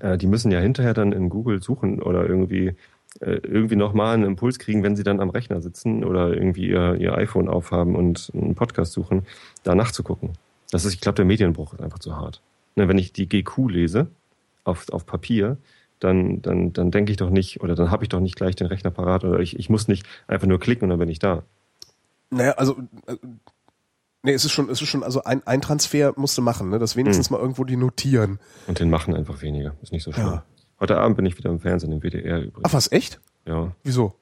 äh, 0.00 0.16
die 0.18 0.26
müssen 0.26 0.50
ja 0.50 0.60
hinterher 0.60 0.94
dann 0.94 1.12
in 1.12 1.28
Google 1.28 1.62
suchen 1.62 2.02
oder 2.02 2.26
irgendwie 2.26 2.74
äh, 3.20 3.40
irgendwie 3.42 3.76
nochmal 3.76 4.14
einen 4.14 4.24
Impuls 4.24 4.58
kriegen, 4.58 4.82
wenn 4.82 4.96
sie 4.96 5.02
dann 5.02 5.20
am 5.20 5.30
Rechner 5.30 5.60
sitzen 5.60 6.04
oder 6.04 6.32
irgendwie 6.32 6.68
ihr, 6.68 6.94
ihr 6.94 7.14
iPhone 7.16 7.48
aufhaben 7.48 7.96
und 7.96 8.30
einen 8.34 8.54
Podcast 8.54 8.92
suchen, 8.92 9.26
da 9.64 9.74
nachzugucken. 9.74 10.34
Das 10.70 10.84
ist, 10.84 10.94
ich 10.94 11.00
glaube, 11.00 11.16
der 11.16 11.24
Medienbruch 11.24 11.74
ist 11.74 11.82
einfach 11.82 11.98
zu 11.98 12.16
hart. 12.16 12.40
Ne, 12.76 12.86
wenn 12.86 12.98
ich 12.98 13.12
die 13.12 13.28
GQ 13.28 13.68
lese, 13.68 14.06
auf, 14.62 14.88
auf 14.90 15.06
Papier, 15.06 15.56
dann, 16.00 16.42
dann, 16.42 16.72
dann 16.72 16.90
denke 16.90 17.12
ich 17.12 17.16
doch 17.18 17.30
nicht, 17.30 17.60
oder 17.60 17.74
dann 17.74 17.90
habe 17.90 18.04
ich 18.04 18.08
doch 18.08 18.20
nicht 18.20 18.36
gleich 18.36 18.56
den 18.56 18.66
Rechner 18.66 18.90
parat 18.90 19.24
oder 19.24 19.38
ich, 19.38 19.58
ich 19.58 19.70
muss 19.70 19.86
nicht 19.86 20.06
einfach 20.26 20.46
nur 20.46 20.58
klicken 20.58 20.84
und 20.84 20.90
dann 20.90 20.98
bin 20.98 21.08
ich 21.08 21.18
da. 21.18 21.44
Naja, 22.30 22.52
also 22.52 22.76
äh, 23.06 23.16
nee, 24.22 24.32
es 24.32 24.44
ist 24.44 24.52
schon, 24.52 24.68
es 24.70 24.80
ist 24.80 24.88
schon, 24.88 25.02
also 25.02 25.22
ein, 25.24 25.46
ein 25.46 25.60
Transfer 25.60 26.14
musst 26.16 26.36
du 26.38 26.42
machen, 26.42 26.70
ne? 26.70 26.78
Das 26.78 26.96
wenigstens 26.96 27.28
hm. 27.28 27.36
mal 27.36 27.40
irgendwo 27.40 27.64
die 27.64 27.76
notieren. 27.76 28.38
Und 28.66 28.80
den 28.80 28.90
machen 28.90 29.14
einfach 29.14 29.42
weniger. 29.42 29.76
Ist 29.82 29.92
nicht 29.92 30.02
so 30.02 30.12
schlimm. 30.12 30.26
Ja. 30.26 30.44
Heute 30.80 30.96
Abend 30.96 31.16
bin 31.16 31.26
ich 31.26 31.36
wieder 31.36 31.50
im 31.50 31.60
Fernsehen, 31.60 31.92
im 31.92 32.00
WDR 32.00 32.38
übrigens. 32.38 32.64
Ach 32.64 32.72
was, 32.72 32.90
echt? 32.90 33.20
Ja. 33.46 33.74
Wieso? 33.82 34.14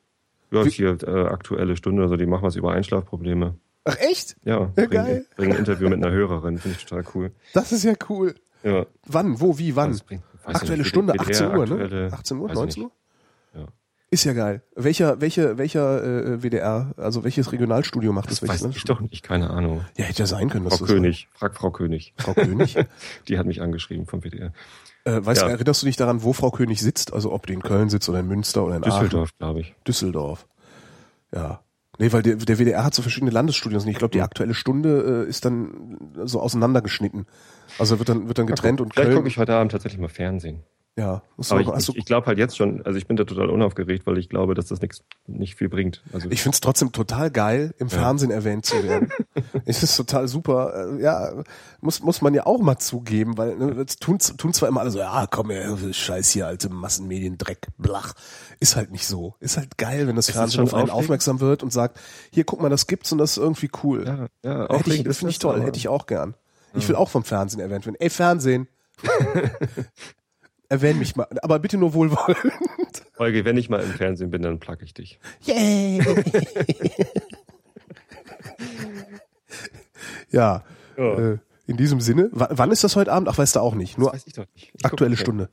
Ja, 0.51 0.65
Wie? 0.65 0.71
hier 0.71 0.97
äh, 1.03 1.27
aktuelle 1.27 1.77
Stunde, 1.77 2.03
also 2.03 2.17
die 2.17 2.27
machen 2.27 2.43
was 2.43 2.57
über 2.57 2.73
Einschlafprobleme. 2.73 3.55
Ach 3.85 3.97
echt? 4.01 4.37
Ja, 4.45 4.61
ja 4.61 4.65
bringen, 4.75 4.91
geil. 4.91 5.27
bringen 5.37 5.53
ein 5.53 5.59
Interview 5.59 5.89
mit 5.89 6.05
einer 6.05 6.13
Hörerin, 6.13 6.59
finde 6.59 6.77
ich 6.79 6.85
total 6.85 7.05
cool. 7.15 7.33
Das 7.55 7.71
ist 7.71 7.85
ja 7.85 7.95
cool. 8.09 8.35
Ja. 8.63 8.87
Wann, 9.07 9.41
wo, 9.41 9.59
wie, 9.59 9.77
wann? 9.77 9.99
Bringt, 10.07 10.23
aktuelle 10.45 10.79
nicht, 10.79 10.89
Stunde, 10.89 11.15
WDR, 11.15 11.53
18 11.53 11.57
Uhr, 11.57 11.67
ne? 11.67 12.09
18 12.13 12.39
Uhr, 12.39 12.53
19 12.53 12.83
Uhr? 12.85 12.91
Ja. 13.55 13.67
Ist 14.11 14.25
ja 14.25 14.33
geil. 14.33 14.63
Welcher, 14.75 15.21
welcher, 15.21 15.59
welcher 15.59 16.03
äh, 16.03 16.43
WDR, 16.43 16.95
also 16.97 17.25
welches 17.25 17.53
Regionalstudio 17.53 18.13
macht 18.13 18.31
das? 18.31 18.41
Das 18.41 18.49
weiß 18.49 18.65
ich 18.75 18.85
doch 18.85 19.01
nicht, 19.01 19.23
keine 19.23 19.51
Ahnung. 19.51 19.85
Ja, 19.97 20.05
hätte 20.05 20.21
ja 20.21 20.27
sein 20.27 20.49
können. 20.49 20.69
Frau 20.71 20.85
König, 20.85 21.29
frag 21.35 21.55
Frau 21.55 21.71
König. 21.71 22.15
Frau 22.17 22.33
König? 22.33 22.77
Die 23.29 23.39
hat 23.39 23.47
mich 23.47 23.61
angeschrieben 23.61 24.07
vom 24.07 24.23
WDR. 24.23 24.53
Äh, 25.05 25.25
weißt 25.25 25.43
ja. 25.43 25.49
du, 25.49 25.53
erinnerst 25.53 25.83
du 25.83 25.87
dich 25.87 25.97
daran, 25.97 26.23
wo 26.23 26.33
Frau 26.33 26.51
König 26.51 26.81
sitzt? 26.81 27.13
Also 27.13 27.33
ob 27.33 27.47
die 27.47 27.53
in 27.53 27.63
Köln 27.63 27.89
sitzt 27.89 28.09
oder 28.09 28.21
in 28.21 28.27
Münster 28.27 28.65
oder 28.65 28.77
in 28.77 28.83
Düsseldorf, 28.83 29.31
glaube 29.39 29.61
ich. 29.61 29.75
Düsseldorf. 29.87 30.47
Ja. 31.35 31.63
Nee, 31.99 32.13
weil 32.13 32.23
der, 32.23 32.37
der 32.37 32.59
WDR 32.59 32.85
hat 32.85 32.95
so 32.95 33.03
verschiedene 33.03 33.33
Landesstudios 33.33 33.85
und 33.85 33.91
ich 33.91 33.99
glaube, 33.99 34.13
die 34.13 34.23
aktuelle 34.23 34.55
Stunde 34.55 35.25
äh, 35.27 35.29
ist 35.29 35.45
dann 35.45 35.99
so 36.25 36.41
auseinandergeschnitten. 36.41 37.27
Also 37.79 37.99
wird 37.99 38.09
dann, 38.09 38.29
wird 38.29 38.39
dann 38.39 38.47
getrennt 38.47 38.81
und 38.81 38.95
Vielleicht 38.95 39.15
gucke 39.15 39.29
ich 39.29 39.37
heute 39.37 39.55
Abend 39.55 39.73
tatsächlich 39.73 40.01
mal 40.01 40.09
Fernsehen. 40.09 40.63
Ja, 40.99 41.23
musst 41.37 41.53
Aber 41.53 41.63
du, 41.63 41.73
hast 41.73 41.91
ich, 41.91 41.97
ich 41.97 42.05
glaube 42.07 42.27
halt 42.27 42.39
jetzt 42.39 42.57
schon, 42.57 42.83
also 42.85 42.99
ich 42.99 43.07
bin 43.07 43.17
da 43.17 43.23
total 43.23 43.51
unaufgeregt, 43.51 44.05
weil 44.05 44.19
ich 44.19 44.29
glaube, 44.29 44.55
dass 44.55 44.67
das 44.67 44.81
nichts 44.81 45.05
nicht 45.29 45.55
viel 45.55 45.69
bringt. 45.69 46.03
Also 46.13 46.29
ich 46.29 46.43
find's 46.43 46.61
trotzdem 46.61 46.91
total 46.91 47.31
geil, 47.31 47.73
im 47.79 47.89
Fernsehen 47.89 48.33
erwähnt 48.33 48.67
zu 48.67 48.83
werden. 48.83 49.09
ich 49.65 49.77
find's 49.77 49.97
total 49.97 50.27
super. 50.27 50.75
Äh, 50.99 51.01
Ja, 51.01 51.45
muss, 51.81 52.03
muss 52.03 52.21
man 52.21 52.35
ja 52.35 52.47
auch 52.47 52.59
mal 52.61 52.79
zugeben, 52.79 53.39
weil 53.39 53.55
ne, 53.55 53.87
tun, 54.01 54.19
tun 54.19 54.53
zwar 54.53 54.69
immer 54.69 54.81
alle 54.81 54.91
so, 54.91 54.99
ja, 54.99 55.29
komm 55.31 55.51
her, 55.51 55.77
Scheiß 55.93 56.31
hier, 56.31 56.49
alte 56.49 56.69
Massenmediendreck, 56.69 57.69
blach. 57.79 58.15
Ist 58.59 58.75
halt 58.75 58.91
nicht 58.91 59.07
so. 59.07 59.37
Ist 59.39 59.57
halt 59.57 59.79
geil, 59.79 60.09
wenn 60.09 60.17
das 60.17 60.25
Es 60.25 60.31
ist 60.31 60.37
Fernsehen 60.37 60.65
auf 60.65 60.75
einen 60.75 60.91
aufmerksam 60.91 61.39
wird 61.39 61.63
und 61.63 61.73
sagt, 61.73 62.01
hier, 62.33 62.43
guck 62.43 62.61
mal, 62.61 62.71
das 62.71 62.89
gibt's 62.89 63.13
und 63.13 63.19
das 63.19 63.31
ist 63.31 63.37
irgendwie 63.37 63.71
cool. 63.85 64.05
ja, 64.05 64.27
ja, 64.43 64.77
Hätte 64.77 64.93
ich, 64.93 65.05
das 65.05 65.11
ist 65.13 65.19
finde 65.19 65.31
ich 65.31 65.39
toll, 65.39 65.55
aber- 65.55 65.65
hätte 65.65 65.79
ich 65.79 65.87
auch 65.87 66.07
gern. 66.07 66.35
Ich 66.75 66.89
will 66.89 66.97
auch 66.97 67.09
vom 67.09 67.23
Fernsehen 67.23 67.61
erwähnt 67.61 67.87
werden. 67.87 67.97
Ey, 68.01 68.11
Fernsehen. 68.11 68.67
Erwähn 70.71 70.99
mich 70.99 71.17
mal, 71.17 71.27
aber 71.43 71.59
bitte 71.61 71.79
nur 71.79 71.95
wohlwollend. 71.95 72.53
Holger, 73.19 73.45
wenn 73.45 73.57
ich 73.57 73.71
mal 73.71 73.81
im 73.83 73.91
Fernsehen 73.91 74.31
bin, 74.31 74.43
dann 74.43 74.59
plug 74.61 74.77
ich 74.83 74.93
dich. 74.95 75.19
Yay! 75.43 76.01
ja, 80.31 80.63
Ja. 80.97 81.19
äh, 81.33 81.39
in 81.67 81.77
diesem 81.77 82.01
Sinne, 82.01 82.31
w 82.33 82.47
wann 82.51 82.71
ist 82.71 82.83
das 82.85 82.97
heute 82.97 83.13
Abend? 83.13 83.29
Ach, 83.29 83.37
weißt 83.39 83.57
du 83.57 83.61
auch 83.61 83.75
nicht. 83.75 83.99
Nur 83.99 84.13
weiß 84.13 84.27
ich 84.27 84.33
doch 84.35 84.47
nicht. 84.55 84.73
Ich 84.75 84.85
aktuelle 84.85 85.15
guck- 85.17 85.21
Stunde. 85.21 85.49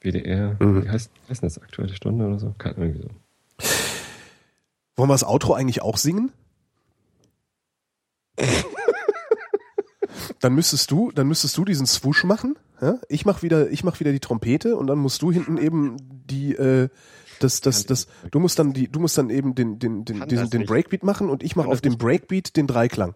WDR, 0.00 0.56
Mhm. 0.60 0.84
wie 0.84 0.88
heißt, 0.88 1.10
heißt 1.28 1.42
denn 1.42 1.48
das? 1.48 1.58
Aktuelle 1.58 1.94
Stunde 1.94 2.26
oder 2.26 2.38
so? 2.38 2.54
Keine 2.58 2.76
irgendwie 2.76 3.02
so. 3.02 3.08
Wollen 4.96 5.08
wir 5.10 5.14
das 5.14 5.24
Outro 5.24 5.54
eigentlich 5.54 5.82
auch 5.82 5.96
singen? 5.96 6.32
dann 10.40 10.54
müsstest 10.54 10.90
du, 10.90 11.10
dann 11.12 11.26
müsstest 11.28 11.56
du 11.56 11.64
diesen 11.64 11.86
Swoosh 11.86 12.24
machen. 12.24 12.56
Ja? 12.80 12.98
Ich 13.08 13.24
mach 13.24 13.42
wieder, 13.42 13.70
ich 13.70 13.84
mach 13.84 14.00
wieder 14.00 14.12
die 14.12 14.20
Trompete 14.20 14.76
und 14.76 14.86
dann 14.86 14.98
musst 14.98 15.22
du 15.22 15.32
hinten 15.32 15.58
eben 15.58 15.96
die, 16.26 16.54
äh, 16.54 16.88
das, 17.40 17.60
das, 17.60 17.84
das, 17.86 18.06
du 18.30 18.40
musst 18.40 18.58
dann 18.58 18.72
die, 18.72 18.88
du 18.88 19.00
musst 19.00 19.18
dann 19.18 19.30
eben 19.30 19.54
den, 19.54 19.78
den, 19.78 20.04
den, 20.04 20.26
diesen, 20.28 20.44
das 20.44 20.50
den. 20.50 20.66
Breakbeat 20.66 21.02
machen 21.02 21.28
und 21.30 21.42
ich 21.42 21.56
mach 21.56 21.64
Kann 21.64 21.72
auf 21.72 21.80
das 21.80 21.92
dem. 21.92 21.98
Breakbeat 21.98 22.56
den 22.56 22.66
Dreiklang. 22.66 23.14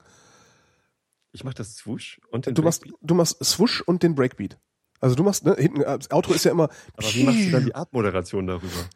Ich 1.32 1.44
mach 1.44 1.54
das 1.54 1.76
Swoosh 1.76 2.20
und 2.30 2.46
den 2.46 2.54
Du 2.54 2.62
machst, 2.62 2.82
Breakbeat. 2.82 3.00
du 3.02 3.14
machst 3.14 3.44
Swoosh 3.44 3.80
und 3.82 4.02
den 4.02 4.14
Breakbeat. 4.14 4.58
Also 5.00 5.14
du 5.14 5.22
machst, 5.22 5.44
ne, 5.44 5.54
hinten, 5.58 5.80
äh, 5.80 5.98
das 5.98 6.10
Outro 6.10 6.34
ist 6.34 6.44
ja 6.44 6.50
immer. 6.50 6.68
Aber 6.96 7.06
wie 7.14 7.24
machst 7.24 7.40
du 7.46 7.50
dann 7.50 7.64
die 7.64 7.74
Abmoderation 7.74 8.46
darüber? 8.46 8.88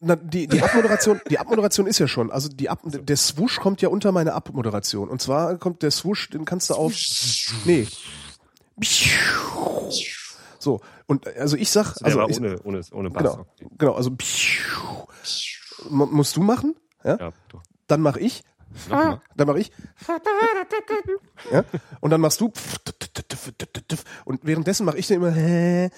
Na, 0.00 0.16
die, 0.16 0.46
die 0.46 0.62
Abmoderation, 0.62 1.20
die 1.28 1.38
Abmoderation 1.38 1.86
ist 1.86 1.98
ja 1.98 2.08
schon. 2.08 2.30
Also 2.30 2.48
die 2.48 2.68
Ab, 2.68 2.80
der 2.84 3.16
Swoosh 3.16 3.58
kommt 3.58 3.82
ja 3.82 3.88
unter 3.88 4.12
meine 4.12 4.32
Abmoderation. 4.34 5.08
Und 5.08 5.20
zwar 5.20 5.58
kommt 5.58 5.82
der 5.82 5.90
Swoosh, 5.90 6.30
den 6.30 6.44
kannst 6.44 6.70
du 6.70 6.74
auf. 6.74 6.94
Nee. 7.64 7.86
So. 10.58 10.80
Und 11.06 11.26
also 11.36 11.56
ich 11.56 11.70
sag, 11.70 11.94
also 12.02 12.20
aber 12.20 12.30
ich, 12.30 12.38
ohne, 12.38 12.60
ohne, 12.62 12.80
ohne 12.92 13.10
Bass. 13.10 13.22
genau, 13.36 13.46
genau, 13.78 13.92
also 13.94 14.10
mu- 15.88 16.06
musst 16.06 16.36
du 16.36 16.42
machen, 16.42 16.74
ja? 17.04 17.16
Ja, 17.18 17.32
doch. 17.48 17.62
Dann 17.86 18.00
mach 18.00 18.16
ich, 18.16 18.42
dann 18.88 19.46
mach 19.46 19.54
ich, 19.54 19.70
ja? 21.52 21.64
Und 22.00 22.10
dann 22.10 22.20
machst 22.20 22.40
du 22.40 22.52
und 24.24 24.40
währenddessen 24.42 24.84
mache 24.84 24.98
ich 24.98 25.06
dann 25.06 25.16
immer 25.18 25.36
ja? 25.36 25.88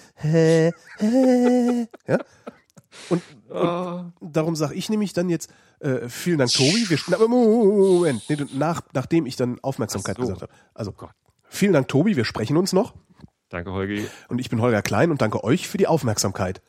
Und 3.09 3.21
Ah, 3.51 4.11
darum 4.21 4.55
sage 4.55 4.75
ich 4.75 4.89
nämlich 4.91 5.13
dann 5.13 5.27
jetzt 5.27 5.49
äh, 5.79 6.07
vielen 6.07 6.37
Dank, 6.37 6.51
Tobi. 6.51 6.87
Wir, 6.87 6.99
na, 7.07 7.17
Moment, 7.17 8.21
nee, 8.29 8.37
nach, 8.53 8.81
nachdem 8.93 9.25
ich 9.25 9.35
dann 9.37 9.59
Aufmerksamkeit 9.61 10.17
so. 10.17 10.21
gesagt 10.21 10.43
habe. 10.43 10.51
Also 10.75 10.91
Gott. 10.91 11.09
Vielen 11.49 11.73
Dank, 11.73 11.87
Tobi. 11.87 12.15
Wir 12.15 12.25
sprechen 12.25 12.57
uns 12.57 12.73
noch. 12.73 12.93
danke, 13.49 13.71
Holgi. 13.71 14.07
Und 14.27 14.39
ich 14.39 14.49
bin 14.49 14.61
Holger 14.61 14.81
Klein 14.81 15.11
und 15.11 15.21
danke 15.21 15.43
euch 15.43 15.67
für 15.67 15.77
die 15.77 15.87
Aufmerksamkeit. 15.87 16.61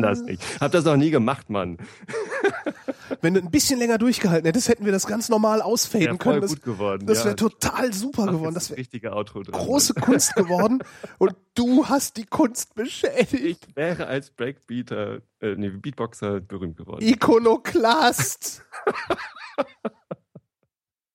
Das 0.00 0.22
nicht. 0.22 0.42
Hab 0.60 0.72
das 0.72 0.84
noch 0.84 0.96
nie 0.96 1.10
gemacht, 1.10 1.50
Mann. 1.50 1.78
Wenn 3.20 3.34
du 3.34 3.40
ein 3.40 3.50
bisschen 3.50 3.78
länger 3.78 3.98
durchgehalten 3.98 4.46
hättest, 4.46 4.68
hätten 4.68 4.84
wir 4.84 4.92
das 4.92 5.06
ganz 5.06 5.28
normal 5.28 5.62
ausfaden 5.62 6.18
voll 6.18 6.18
können. 6.18 6.40
Das, 6.40 6.60
geworden. 6.60 7.06
das 7.06 7.18
ja. 7.18 7.24
wäre 7.26 7.36
total 7.36 7.92
super 7.92 8.26
Mach 8.26 8.32
geworden. 8.32 8.54
Das 8.54 8.70
wäre 8.70 8.78
richtige 8.78 9.12
Outro 9.12 9.42
drin. 9.42 9.52
große 9.52 9.94
Kunst 9.94 10.34
geworden. 10.34 10.80
Und 11.18 11.34
du 11.54 11.86
hast 11.86 12.16
die 12.16 12.26
Kunst 12.26 12.74
beschädigt. 12.74 13.66
Ich 13.68 13.76
wäre 13.76 14.06
als 14.06 14.30
Breakbeater, 14.30 15.22
äh, 15.40 15.54
nee, 15.56 15.70
Beatboxer 15.70 16.40
berühmt 16.40 16.76
geworden. 16.76 17.04
Ikonoklast. 17.04 18.64